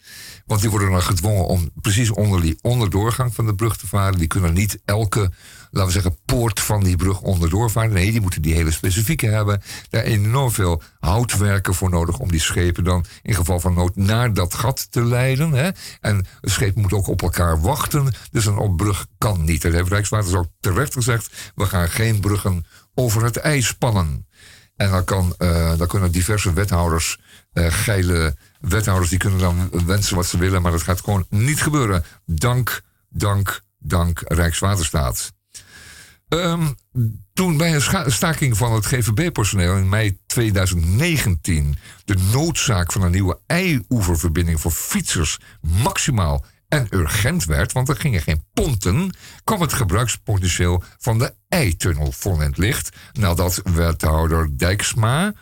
Want 0.46 0.60
die 0.60 0.70
worden 0.70 0.90
dan 0.90 1.02
gedwongen 1.02 1.46
om 1.46 1.70
precies 1.74 2.10
onder 2.10 2.40
die 2.40 2.58
onderdoorgang 2.62 3.34
van 3.34 3.46
de 3.46 3.54
brug 3.54 3.76
te 3.76 3.86
varen. 3.86 4.18
Die 4.18 4.26
kunnen 4.26 4.52
niet 4.52 4.78
elke, 4.84 5.30
laten 5.70 5.86
we 5.86 6.00
zeggen, 6.00 6.18
poort 6.24 6.60
van 6.60 6.84
die 6.84 6.96
brug 6.96 7.20
onderdoor 7.20 7.70
varen. 7.70 7.92
Nee, 7.92 8.10
die 8.10 8.20
moeten 8.20 8.42
die 8.42 8.54
hele 8.54 8.70
specifieke 8.70 9.26
hebben. 9.26 9.62
Daar 9.90 10.02
enorm 10.02 10.50
veel 10.50 10.82
houtwerken 10.98 11.74
voor 11.74 11.90
nodig 11.90 12.18
om 12.18 12.30
die 12.30 12.40
schepen 12.40 12.84
dan 12.84 13.04
in 13.22 13.34
geval 13.34 13.60
van 13.60 13.74
nood 13.74 13.96
naar 13.96 14.34
dat 14.34 14.54
gat 14.54 14.86
te 14.90 15.04
leiden. 15.04 15.52
Hè? 15.52 15.70
En 16.00 16.26
het 16.40 16.50
schip 16.50 16.74
moet 16.74 16.92
ook 16.92 17.06
op 17.06 17.22
elkaar 17.22 17.60
wachten. 17.60 18.14
Dus 18.30 18.46
een 18.46 18.58
op 18.58 18.76
brug 18.76 19.06
kan 19.18 19.44
niet. 19.44 19.62
Dat 19.62 19.72
heeft 19.72 19.88
Rijkswaterstaat 19.88 20.40
ook 20.40 20.50
terecht 20.60 20.92
gezegd. 20.92 21.52
We 21.54 21.66
gaan 21.66 21.88
geen 21.88 22.20
bruggen 22.20 22.64
over 22.94 23.24
het 23.24 23.36
ijs 23.36 23.66
spannen. 23.66 24.26
En 24.78 25.04
eh, 25.38 25.78
dan 25.78 25.86
kunnen 25.86 26.12
diverse 26.12 26.52
wethouders, 26.52 27.18
eh, 27.52 27.66
geile 27.70 28.36
wethouders, 28.60 29.10
die 29.10 29.18
kunnen 29.18 29.38
dan 29.38 29.70
wensen 29.86 30.16
wat 30.16 30.26
ze 30.26 30.38
willen, 30.38 30.62
maar 30.62 30.72
dat 30.72 30.82
gaat 30.82 31.00
gewoon 31.00 31.26
niet 31.28 31.62
gebeuren. 31.62 32.04
Dank, 32.26 32.82
dank, 33.08 33.60
dank 33.78 34.22
Rijkswaterstaat. 34.24 35.32
Ehm, 36.28 36.66
toen 37.32 37.56
bij 37.56 37.74
een 37.74 38.12
staking 38.12 38.56
van 38.56 38.72
het 38.72 38.86
GVB-personeel 38.86 39.76
in 39.76 39.88
mei 39.88 40.18
2019 40.26 41.76
de 42.04 42.16
noodzaak 42.32 42.92
van 42.92 43.02
een 43.02 43.10
nieuwe 43.10 43.40
ei-oeververbinding 43.46 44.60
voor 44.60 44.70
fietsers 44.70 45.38
maximaal 45.60 46.44
en 46.68 46.86
urgent 46.90 47.44
werd, 47.44 47.72
want 47.72 47.88
er 47.88 47.96
gingen 47.96 48.22
geen 48.22 48.44
ponten, 48.52 49.14
kwam 49.44 49.60
het 49.60 49.72
gebruikspotentieel 49.72 50.82
van 50.98 51.18
de 51.18 51.34
eitunnel 51.48 52.12
vol 52.12 52.34
in 52.34 52.48
het 52.48 52.58
licht 52.58 52.96
nadat 53.12 53.60
wethouder 53.64 54.58
Dijksma 54.58 55.32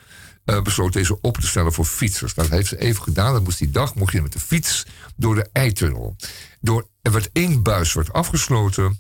eh, 0.47 0.63
besloot 0.63 0.93
deze 0.93 1.21
op 1.21 1.39
te 1.39 1.47
stellen 1.47 1.73
voor 1.73 1.85
fietsers. 1.85 2.35
Dat 2.35 2.49
heeft 2.49 2.69
ze 2.69 2.79
even 2.79 3.03
gedaan. 3.03 3.33
Dat 3.33 3.43
moest 3.43 3.59
die 3.59 3.71
dag 3.71 3.95
mocht 3.95 4.13
je 4.13 4.23
met 4.23 4.33
de 4.33 4.41
fiets 4.41 4.87
door 5.17 5.35
de 5.35 5.49
eitunnel. 5.53 6.17
Door, 6.61 6.89
er 7.03 7.13
werd 7.13 7.31
één 7.33 7.63
buis 7.63 7.93
werd 7.93 8.13
afgesloten. 8.13 8.99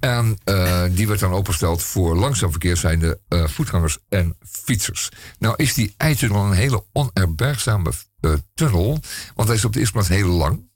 En 0.00 0.38
eh, 0.44 0.84
die 0.90 1.08
werd 1.08 1.20
dan 1.20 1.32
opengesteld 1.32 1.82
voor 1.82 2.16
langzaam 2.16 2.50
verkeer 2.50 2.76
zijnde 2.76 3.20
eh, 3.28 3.46
voetgangers 3.46 3.98
en 4.08 4.36
fietsers. 4.40 5.08
Nou 5.38 5.54
is 5.56 5.74
die 5.74 5.94
eitunnel 5.96 6.44
een 6.44 6.52
hele 6.52 6.84
onerbergzame 6.92 7.92
tunnel. 8.54 9.00
Want 9.34 9.48
hij 9.48 9.56
is 9.56 9.64
op 9.64 9.72
de 9.72 9.78
eerste 9.78 9.94
plaats 9.94 10.08
heel 10.08 10.28
lang. 10.28 10.72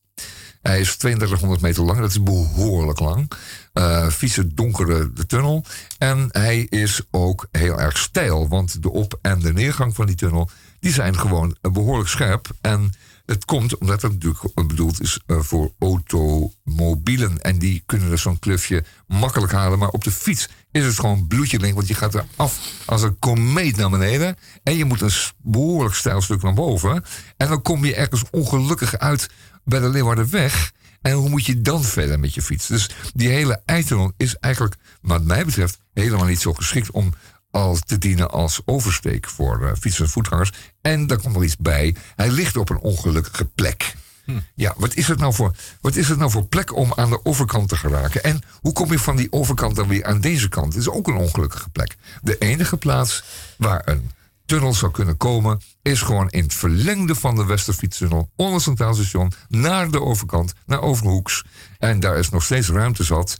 Hij 0.62 0.80
is 0.80 0.96
3200 0.96 1.62
meter 1.62 1.82
lang, 1.82 1.98
dat 1.98 2.10
is 2.10 2.22
behoorlijk 2.22 3.00
lang. 3.00 3.30
Eh 3.72 4.06
vieze 4.08 4.54
donkere 4.54 5.12
tunnel. 5.26 5.64
En 5.98 6.28
hij 6.30 6.66
is 6.70 7.02
ook 7.10 7.48
heel 7.50 7.80
erg 7.80 7.98
steil, 7.98 8.48
want 8.48 8.82
de 8.82 8.90
op- 8.90 9.18
en 9.22 9.38
de 9.38 9.52
neergang 9.52 9.94
van 9.94 10.06
die 10.06 10.16
tunnel... 10.16 10.50
die 10.80 10.92
zijn 10.92 11.18
gewoon 11.18 11.56
eh, 11.60 11.72
behoorlijk 11.72 12.08
scherp. 12.08 12.48
En 12.60 12.92
het 13.26 13.44
komt 13.44 13.78
omdat 13.78 14.02
het 14.02 14.12
natuurlijk 14.12 14.54
bedoeld 14.66 15.00
is 15.00 15.20
eh, 15.26 15.38
voor 15.40 15.72
automobielen. 15.78 17.42
En 17.42 17.58
die 17.58 17.82
kunnen 17.86 18.10
dus 18.10 18.22
zo'n 18.22 18.38
klufje 18.38 18.84
makkelijk 19.06 19.52
halen. 19.52 19.78
Maar 19.78 19.88
op 19.88 20.04
de 20.04 20.10
fiets 20.10 20.48
is 20.70 20.84
het 20.84 20.98
gewoon 20.98 21.26
bloedje 21.26 21.58
link. 21.58 21.74
Want 21.74 21.88
je 21.88 21.94
gaat 21.94 22.14
er 22.14 22.24
af 22.36 22.58
als 22.84 23.02
een 23.02 23.18
komeet 23.18 23.76
naar 23.76 23.90
beneden. 23.90 24.36
En 24.62 24.76
je 24.76 24.84
moet 24.84 25.00
een 25.00 25.12
behoorlijk 25.42 25.94
steil 25.94 26.20
stuk 26.20 26.42
naar 26.42 26.54
boven. 26.54 27.04
En 27.36 27.48
dan 27.48 27.62
kom 27.62 27.84
je 27.84 27.94
ergens 27.94 28.22
ongelukkig 28.30 28.98
uit 28.98 29.28
bij 29.64 29.80
de 29.80 29.88
Leeuwardenweg. 29.88 30.72
En 31.00 31.12
hoe 31.12 31.28
moet 31.28 31.46
je 31.46 31.60
dan 31.60 31.84
verder 31.84 32.20
met 32.20 32.34
je 32.34 32.42
fiets? 32.42 32.66
Dus 32.66 32.90
die 33.14 33.28
hele 33.28 33.62
eitunnel 33.64 34.12
is 34.16 34.36
eigenlijk, 34.36 34.76
wat 35.00 35.22
mij 35.22 35.44
betreft, 35.44 35.78
helemaal 35.94 36.26
niet 36.26 36.40
zo 36.40 36.52
geschikt 36.52 36.90
om 36.90 37.14
als 37.50 37.80
te 37.86 37.98
dienen 37.98 38.30
als 38.30 38.60
oversteek 38.64 39.28
voor 39.28 39.66
eh, 39.66 39.72
fietsers 39.80 40.06
en 40.06 40.08
voetgangers. 40.08 40.52
En 40.80 41.06
daar 41.06 41.20
komt 41.20 41.34
nog 41.34 41.44
iets 41.44 41.56
bij. 41.56 41.96
Hij 42.16 42.30
ligt 42.30 42.56
op 42.56 42.70
een 42.70 42.78
ongelukkige 42.78 43.44
plek. 43.44 43.94
Ja, 44.54 44.74
wat 44.76 44.94
is, 44.94 45.08
het 45.08 45.18
nou 45.18 45.34
voor, 45.34 45.56
wat 45.80 45.96
is 45.96 46.08
het 46.08 46.18
nou 46.18 46.30
voor 46.30 46.44
plek 46.44 46.76
om 46.76 46.92
aan 46.96 47.10
de 47.10 47.24
overkant 47.24 47.68
te 47.68 47.76
geraken? 47.76 48.22
En 48.22 48.40
hoe 48.60 48.72
kom 48.72 48.90
je 48.90 48.98
van 48.98 49.16
die 49.16 49.32
overkant 49.32 49.76
dan 49.76 49.88
weer 49.88 50.04
aan 50.04 50.20
deze 50.20 50.48
kant? 50.48 50.72
Het 50.72 50.82
is 50.82 50.88
ook 50.88 51.08
een 51.08 51.16
ongelukkige 51.16 51.70
plek. 51.70 51.96
De 52.22 52.38
enige 52.38 52.76
plaats 52.76 53.24
waar 53.56 53.82
een 53.84 54.10
tunnel 54.46 54.74
zou 54.74 54.92
kunnen 54.92 55.16
komen... 55.16 55.60
is 55.82 56.02
gewoon 56.02 56.28
in 56.28 56.42
het 56.42 56.54
verlengde 56.54 57.14
van 57.14 57.34
de 57.34 57.44
Westerfietstunnel... 57.44 58.30
onder 58.36 58.60
Centraal 58.60 58.94
Station, 58.94 59.32
naar 59.48 59.90
de 59.90 60.00
overkant, 60.00 60.54
naar 60.66 60.80
Overhoeks. 60.80 61.44
En 61.78 62.00
daar 62.00 62.18
is 62.18 62.28
nog 62.28 62.42
steeds 62.42 62.68
ruimte 62.68 63.04
zat... 63.04 63.38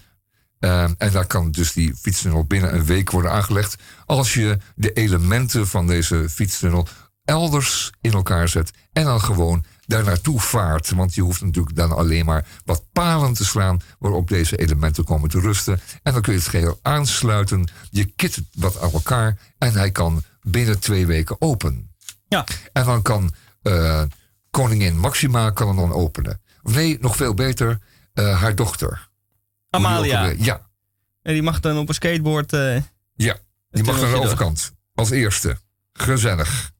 Ehm, 0.58 0.94
en 0.98 1.12
daar 1.12 1.26
kan 1.26 1.50
dus 1.50 1.72
die 1.72 1.94
fietstunnel 2.00 2.44
binnen 2.44 2.74
een 2.74 2.84
week 2.84 3.10
worden 3.10 3.30
aangelegd. 3.30 3.76
Als 4.06 4.34
je 4.34 4.58
de 4.74 4.92
elementen 4.92 5.66
van 5.66 5.86
deze 5.86 6.28
fietstunnel 6.30 6.86
elders 7.24 7.90
in 8.00 8.12
elkaar 8.12 8.48
zet. 8.48 8.70
En 8.92 9.04
dan 9.04 9.20
gewoon 9.20 9.64
daar 9.88 10.04
naartoe 10.04 10.40
vaart. 10.40 10.90
Want 10.90 11.14
je 11.14 11.20
hoeft 11.22 11.42
natuurlijk 11.42 11.76
dan 11.76 11.92
alleen 11.96 12.24
maar 12.24 12.46
wat 12.64 12.84
palen 12.92 13.32
te 13.32 13.44
slaan. 13.44 13.80
waarop 13.98 14.28
deze 14.28 14.56
elementen 14.56 15.04
komen 15.04 15.28
te 15.28 15.40
rusten. 15.40 15.80
En 16.02 16.12
dan 16.12 16.22
kun 16.22 16.32
je 16.32 16.38
het 16.38 16.48
geheel 16.48 16.78
aansluiten. 16.82 17.68
Je 17.90 18.04
kit 18.04 18.34
het 18.34 18.44
wat 18.52 18.80
aan 18.80 18.92
elkaar. 18.92 19.38
En 19.58 19.72
hij 19.72 19.90
kan 19.90 20.22
binnen 20.42 20.78
twee 20.80 21.06
weken 21.06 21.36
open. 21.40 21.90
Ja. 22.28 22.44
En 22.72 22.84
dan 22.84 23.02
kan 23.02 23.34
eh, 23.62 24.02
koningin 24.50 24.98
Maxima 24.98 25.50
kan 25.50 25.66
hem 25.68 25.76
dan 25.76 25.92
openen. 25.92 26.40
Of 26.62 26.74
nee, 26.74 26.98
nog 27.00 27.16
veel 27.16 27.34
beter, 27.34 27.78
eh, 28.14 28.40
haar 28.40 28.54
dochter. 28.54 29.08
Ook 29.70 29.80
Amalia. 29.84 30.24
Ja, 30.38 30.66
En 31.22 31.32
die 31.32 31.42
mag 31.42 31.60
dan 31.60 31.78
op 31.78 31.88
een 31.88 31.94
skateboard... 31.94 32.52
eh, 32.52 32.82
ja. 33.14 33.36
Die 33.70 33.84
mag 33.84 34.00
naar 34.00 34.10
de 34.10 34.16
overkant. 34.20 34.72
Als 34.94 35.10
eerste. 35.10 35.58
Gezellig. 35.92 36.70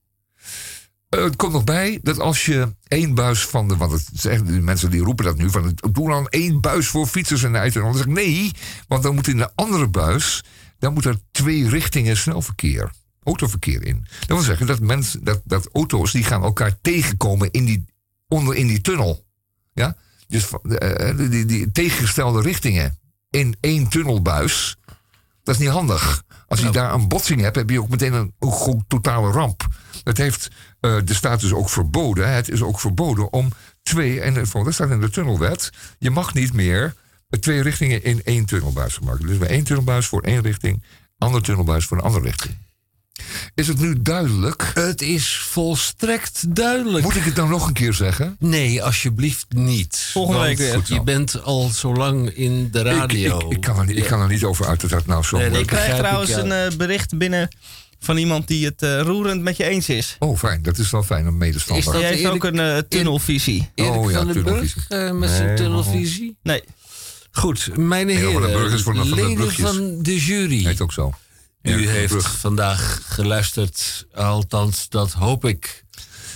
Eh, 1.09 1.23
het 1.23 1.37
komt 1.37 1.53
nog 1.53 1.65
bij 1.65 1.99
dat 2.03 2.19
als 2.19 2.47
je 2.47 2.75
één 2.89 3.15
buis 3.15 3.47
van 3.47 3.69
de. 3.69 3.77
Want 3.77 3.93
het 3.93 4.09
zeggen 4.13 4.47
die 4.47 4.61
mensen 4.61 4.91
die 4.91 5.01
roepen 5.03 5.25
dat 5.25 5.37
nu. 5.37 5.51
Van, 5.51 5.79
doe 5.93 6.09
dan 6.09 6.29
één 6.29 6.61
buis 6.61 6.89
voor 6.89 7.07
fietsers 7.07 7.43
en 7.43 7.53
de 7.53 7.59
eitunnel. 7.59 7.89
Dan 7.91 7.99
zeg 7.99 8.07
ik 8.07 8.13
nee, 8.13 8.51
want 8.89 9.03
dan 9.03 9.15
moet 9.15 9.29
in 9.29 9.37
de 9.37 9.51
andere 9.55 9.89
buis. 9.89 10.45
Dan 10.79 10.93
moet 10.93 11.05
er 11.05 11.19
twee 11.31 11.69
richtingen 11.69 12.17
snelverkeer. 12.17 12.91
Autoverkeer 13.23 13.85
in. 13.87 14.07
Dat 14.19 14.29
wil 14.29 14.41
zeggen 14.41 14.67
dat, 14.67 14.81
mensen, 14.81 15.25
dat, 15.25 15.41
dat 15.45 15.69
auto's 15.73 16.13
die 16.13 16.25
gaan 16.25 16.43
elkaar 16.43 16.81
tegenkomen 16.81 17.51
in 17.51 17.65
die, 17.65 17.85
onder 18.29 18.55
in 18.55 18.67
die 18.67 18.81
tunnel. 18.81 19.25
Ja? 19.73 19.97
Dus 20.27 20.45
van- 20.45 20.63
eh, 20.77 21.17
die, 21.17 21.29
die, 21.29 21.45
die 21.45 21.71
tegengestelde 21.71 22.41
richtingen 22.43 22.99
in 23.31 23.57
één 23.61 23.89
tunnelbuis. 23.89 24.77
Dat 25.43 25.55
is 25.55 25.61
niet 25.61 25.71
handig. 25.71 26.23
Als 26.47 26.61
je 26.61 26.71
daar 26.71 26.95
een 26.95 27.09
botsing 27.09 27.41
hebt, 27.41 27.57
heb 27.57 27.71
je 27.71 27.81
ook 27.81 27.89
meteen 27.89 28.13
een, 28.13 28.33
een 28.39 28.85
totale 28.89 29.31
ramp. 29.31 29.69
Het 30.09 30.17
heeft 30.19 30.49
eh, 30.81 30.97
de 31.05 31.15
staat 31.15 31.41
dus 31.41 31.53
ook 31.53 31.71
verboden. 31.71 32.33
Het 32.35 32.49
is 32.51 32.63
ook 32.63 32.81
verboden 32.81 33.33
om 33.33 33.53
twee, 33.83 34.21
en 34.21 34.35
het- 34.35 34.53
dat 34.53 34.75
staat 34.75 34.91
in 34.91 35.01
de 35.01 35.11
tunnelwet, 35.11 35.71
je 35.99 36.11
mag 36.11 36.35
niet 36.35 36.53
meer 36.53 36.95
twee 37.41 37.63
richtingen 37.63 38.05
in 38.05 38.21
één 38.25 38.45
tunnelbuis 38.45 38.95
gemaakt. 38.95 39.27
Dus 39.27 39.39
bij 39.39 39.49
één 39.49 39.65
tunnelbuis 39.65 40.07
voor 40.07 40.23
één 40.23 40.43
richting, 40.43 40.83
andere 41.19 41.43
tunnelbuis 41.43 41.85
voor 41.85 41.97
een 41.97 42.03
andere 42.03 42.25
richting. 42.25 42.57
Is 43.55 43.69
het 43.69 43.81
nu 43.81 44.03
duidelijk? 44.03 44.71
Het 44.75 45.03
is 45.03 45.37
volstrekt 45.37 46.57
duidelijk. 46.57 47.05
Moet 47.05 47.17
ik 47.17 47.25
het 47.25 47.35
nou 47.35 47.49
nog 47.49 47.67
een 47.67 47.73
keer 47.73 47.93
zeggen? 47.95 48.37
Nee, 48.39 48.83
alsjeblieft 48.83 49.47
niet. 49.49 50.09
Volgende 50.13 50.39
Want 50.39 50.59
week 50.59 50.73
weer. 50.73 50.83
Je 50.97 51.03
bent 51.03 51.43
al 51.43 51.69
zo 51.69 51.95
lang 51.95 52.31
in 52.31 52.69
de 52.71 52.83
radio. 52.83 53.39
Ik, 53.39 53.45
ik, 53.45 53.53
ik, 53.53 53.61
kan 53.61 53.79
er 53.79 53.87
niet, 53.87 53.97
ik 53.97 54.05
kan 54.05 54.21
er 54.21 54.29
niet 54.29 54.45
over 54.45 54.67
uit 54.67 54.81
dat 54.81 54.91
dat 54.91 55.07
nou 55.07 55.25
zo... 55.25 55.37
Nee, 55.39 55.51
ik 55.51 55.67
krijg 55.67 55.97
trouwens 55.97 56.31
ik, 56.31 56.37
ja. 56.37 56.43
een 56.43 56.71
eh, 56.71 56.77
bericht 56.77 57.19
binnen 57.19 57.49
van 57.99 58.16
iemand 58.16 58.49
die 58.49 58.65
het 58.65 58.83
eh, 58.83 59.01
roerend 59.01 59.43
met 59.43 59.57
je 59.57 59.65
eens 59.65 59.89
is. 59.89 60.16
Oh, 60.19 60.39
fijn. 60.39 60.62
Dat 60.62 60.79
is 60.79 60.91
wel 60.91 61.03
fijn, 61.03 61.27
Is 61.27 61.33
medestander. 61.33 61.85
dat 61.85 61.95
Die 61.95 62.05
heeft 62.05 62.27
ook 62.27 62.45
een 62.45 62.59
eh, 62.59 62.79
tunnelvisie. 62.89 63.70
Erik 63.75 63.91
Oh, 63.93 64.11
ja, 64.11 64.16
van 64.16 64.27
den 64.33 64.43
Burg 64.43 64.45
tunnelvisie. 64.45 64.83
eh, 64.89 65.12
met 65.12 65.31
zijn 65.31 65.57
tunnelvisie. 65.57 66.37
Nee, 66.43 66.62
Goed, 67.31 67.77
mijn 67.77 68.09
heren, 68.09 68.73
is 68.73 68.83
van 68.83 68.95
de 68.95 69.15
leden 69.15 69.53
van 69.53 70.03
de 70.03 70.16
jury. 70.19 70.65
Heet 70.65 70.81
ook 70.81 70.93
zo. 70.93 71.12
U 71.62 71.89
heeft 71.89 72.27
vandaag 72.27 73.03
geluisterd, 73.09 74.07
althans 74.15 74.89
dat 74.89 75.12
hoop 75.12 75.45
ik. 75.45 75.85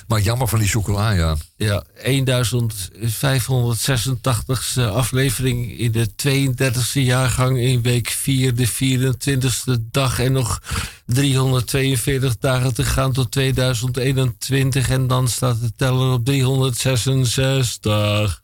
Maar 0.07 0.21
jammer 0.21 0.49
van 0.49 0.59
die 0.59 0.69
chocola, 0.69 1.11
ja. 1.11 1.37
Ja, 1.57 1.85
1586 2.03 4.79
aflevering 4.79 5.79
in 5.79 5.93
de 5.93 6.09
32e 6.29 6.93
jaargang 6.93 7.59
in 7.59 7.83
week 7.83 8.09
4, 8.09 8.55
de 8.55 8.69
24e 8.69 9.81
dag. 9.91 10.19
En 10.19 10.33
nog 10.33 10.63
342 11.07 12.39
dagen 12.39 12.75
te 12.75 12.85
gaan 12.85 13.13
tot 13.13 13.31
2021. 13.31 14.91
En 14.91 15.07
dan 15.07 15.29
staat 15.29 15.61
de 15.61 15.73
teller 15.77 16.13
op 16.13 16.25
366. 16.25 18.41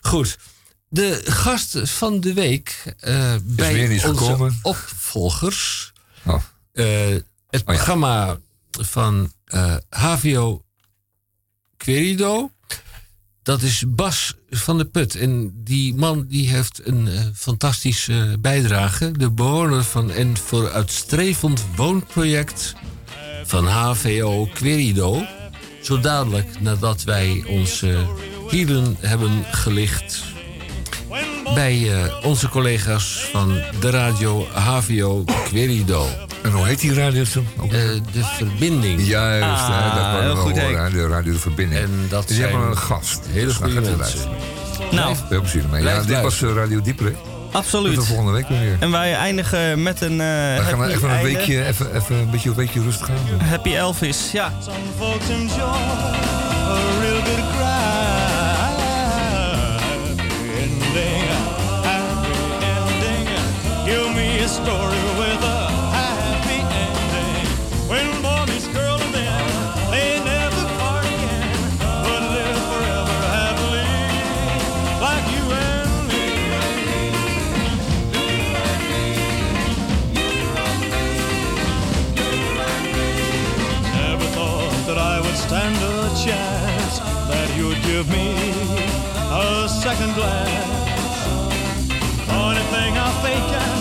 Goed. 0.00 0.38
De 0.88 1.20
gast 1.24 1.78
van 1.82 2.20
de 2.20 2.32
week 2.32 2.94
eh, 2.98 3.34
bij 3.42 3.72
weer 3.72 3.88
niet 3.88 4.04
onze 4.04 4.24
gekomen. 4.24 4.58
opvolgers. 4.62 5.92
Oh. 6.24 6.42
Eh, 6.72 7.16
het 7.50 7.64
programma 7.64 8.38
van 8.70 9.32
eh, 9.44 9.76
HVO 9.90 10.62
Querido. 11.78 12.50
Dat 13.42 13.62
is 13.62 13.84
Bas 13.88 14.34
van 14.50 14.78
de 14.78 14.84
Put. 14.84 15.14
En 15.14 15.52
die 15.64 15.94
man 15.94 16.26
die 16.28 16.48
heeft 16.48 16.80
een 16.84 17.08
eh, 17.08 17.20
fantastische 17.34 18.36
bijdrage. 18.40 19.10
De 19.10 19.30
bewoner 19.30 19.84
van 19.84 20.10
een 20.10 20.36
vooruitstrevend 20.36 21.64
woonproject 21.76 22.74
van 23.44 23.66
HVO 23.66 24.48
Querido. 24.54 25.22
Zo 25.82 26.00
dadelijk 26.00 26.60
nadat 26.60 27.04
wij 27.04 27.44
onze 27.46 28.06
hielen 28.48 28.96
hebben 29.00 29.44
gelicht 29.50 30.24
bij 31.54 31.92
eh, 31.92 32.26
onze 32.26 32.48
collega's 32.48 33.28
van 33.32 33.60
de 33.80 33.90
radio 33.90 34.46
HVO 34.52 35.24
Querido. 35.44 36.06
En 36.42 36.50
hoe 36.50 36.66
heet 36.66 36.80
die 36.80 36.94
radio 36.94 37.24
toen? 37.32 37.46
Eh, 37.62 37.70
de 38.12 38.24
Verbinding. 38.36 39.06
Juist, 39.06 39.44
Ah, 39.44 39.68
hè, 39.68 39.84
dat 39.84 39.92
heel 39.94 40.02
waren 40.12 40.30
we 40.30 40.36
goed, 40.36 40.58
horen, 40.60 40.92
de 40.92 41.06
radio 41.08 41.32
De 41.32 41.38
Verbinding. 41.38 41.80
En 41.80 42.06
dat 42.08 42.28
Dus 42.28 42.36
zijn 42.36 42.50
hebben 42.50 42.68
een 42.68 42.76
gast. 42.76 43.20
hele 43.30 43.46
Dus 43.46 43.58
dan 43.58 43.70
goede 43.70 43.86
gaat 43.86 43.94
u 43.94 43.96
mensen. 43.98 44.18
luisteren. 44.18 44.96
Nou, 44.96 45.16
Veel 45.28 45.40
plezier 45.40 45.62
ermee. 45.62 45.82
Ja, 45.82 46.02
dit 46.02 46.20
was 46.20 46.42
eh, 46.42 46.52
Radio 46.54 46.80
Diepere. 46.80 47.12
absoluut. 47.52 47.94
Tot 47.94 48.02
de 48.02 48.08
volgende 48.08 48.32
week 48.32 48.48
weer. 48.48 48.76
En 48.80 48.90
wij 48.90 49.14
eindigen 49.14 49.82
met 49.82 50.00
een 50.00 50.10
eh 50.10 50.16
We 50.56 50.62
gaan 50.64 50.84
even 50.84 51.08
een 51.08 51.14
einde. 51.14 51.32
weekje, 51.32 51.64
even, 51.66 51.94
even 51.96 52.16
een 52.16 52.30
beetje 52.30 52.48
een 52.48 52.54
weekje 52.54 52.82
rustig 52.82 53.08
aan. 53.10 53.46
Happy 53.46 53.74
Elvis, 53.74 54.30
ja. 54.32 54.52
Some 54.62 54.76
folks 54.98 55.28
enjoy 55.28 55.58
a 55.60 56.78
real 57.00 57.14
good 57.24 57.44
cry. 57.56 57.97
Story 64.64 65.02
with 65.20 65.42
a 65.44 65.60
happy 65.94 66.60
ending. 66.82 67.46
When 67.90 68.06
boy 68.22 68.44
meets 68.50 68.66
girl 68.68 68.98
and 69.04 69.12
then 69.14 69.44
they 69.92 70.18
never 70.24 70.62
part 70.78 71.04
again, 71.06 71.58
but 72.04 72.20
live 72.36 72.60
forever 72.70 73.18
happily, 73.38 73.86
like 75.06 75.26
you 75.34 75.44
and 75.66 75.90
me. 76.10 76.26
Never 83.94 84.26
thought 84.36 84.74
that 84.88 84.98
I 84.98 85.16
would 85.24 85.38
stand 85.46 85.76
a 85.76 86.10
chance, 86.26 86.94
that 87.30 87.48
you'd 87.56 87.80
give 87.90 88.06
me 88.10 88.28
a 89.30 89.68
second 89.68 90.12
glance. 90.18 91.16
Funny 92.26 92.64
thing, 92.72 92.92
how 92.94 93.10
fate 93.22 93.77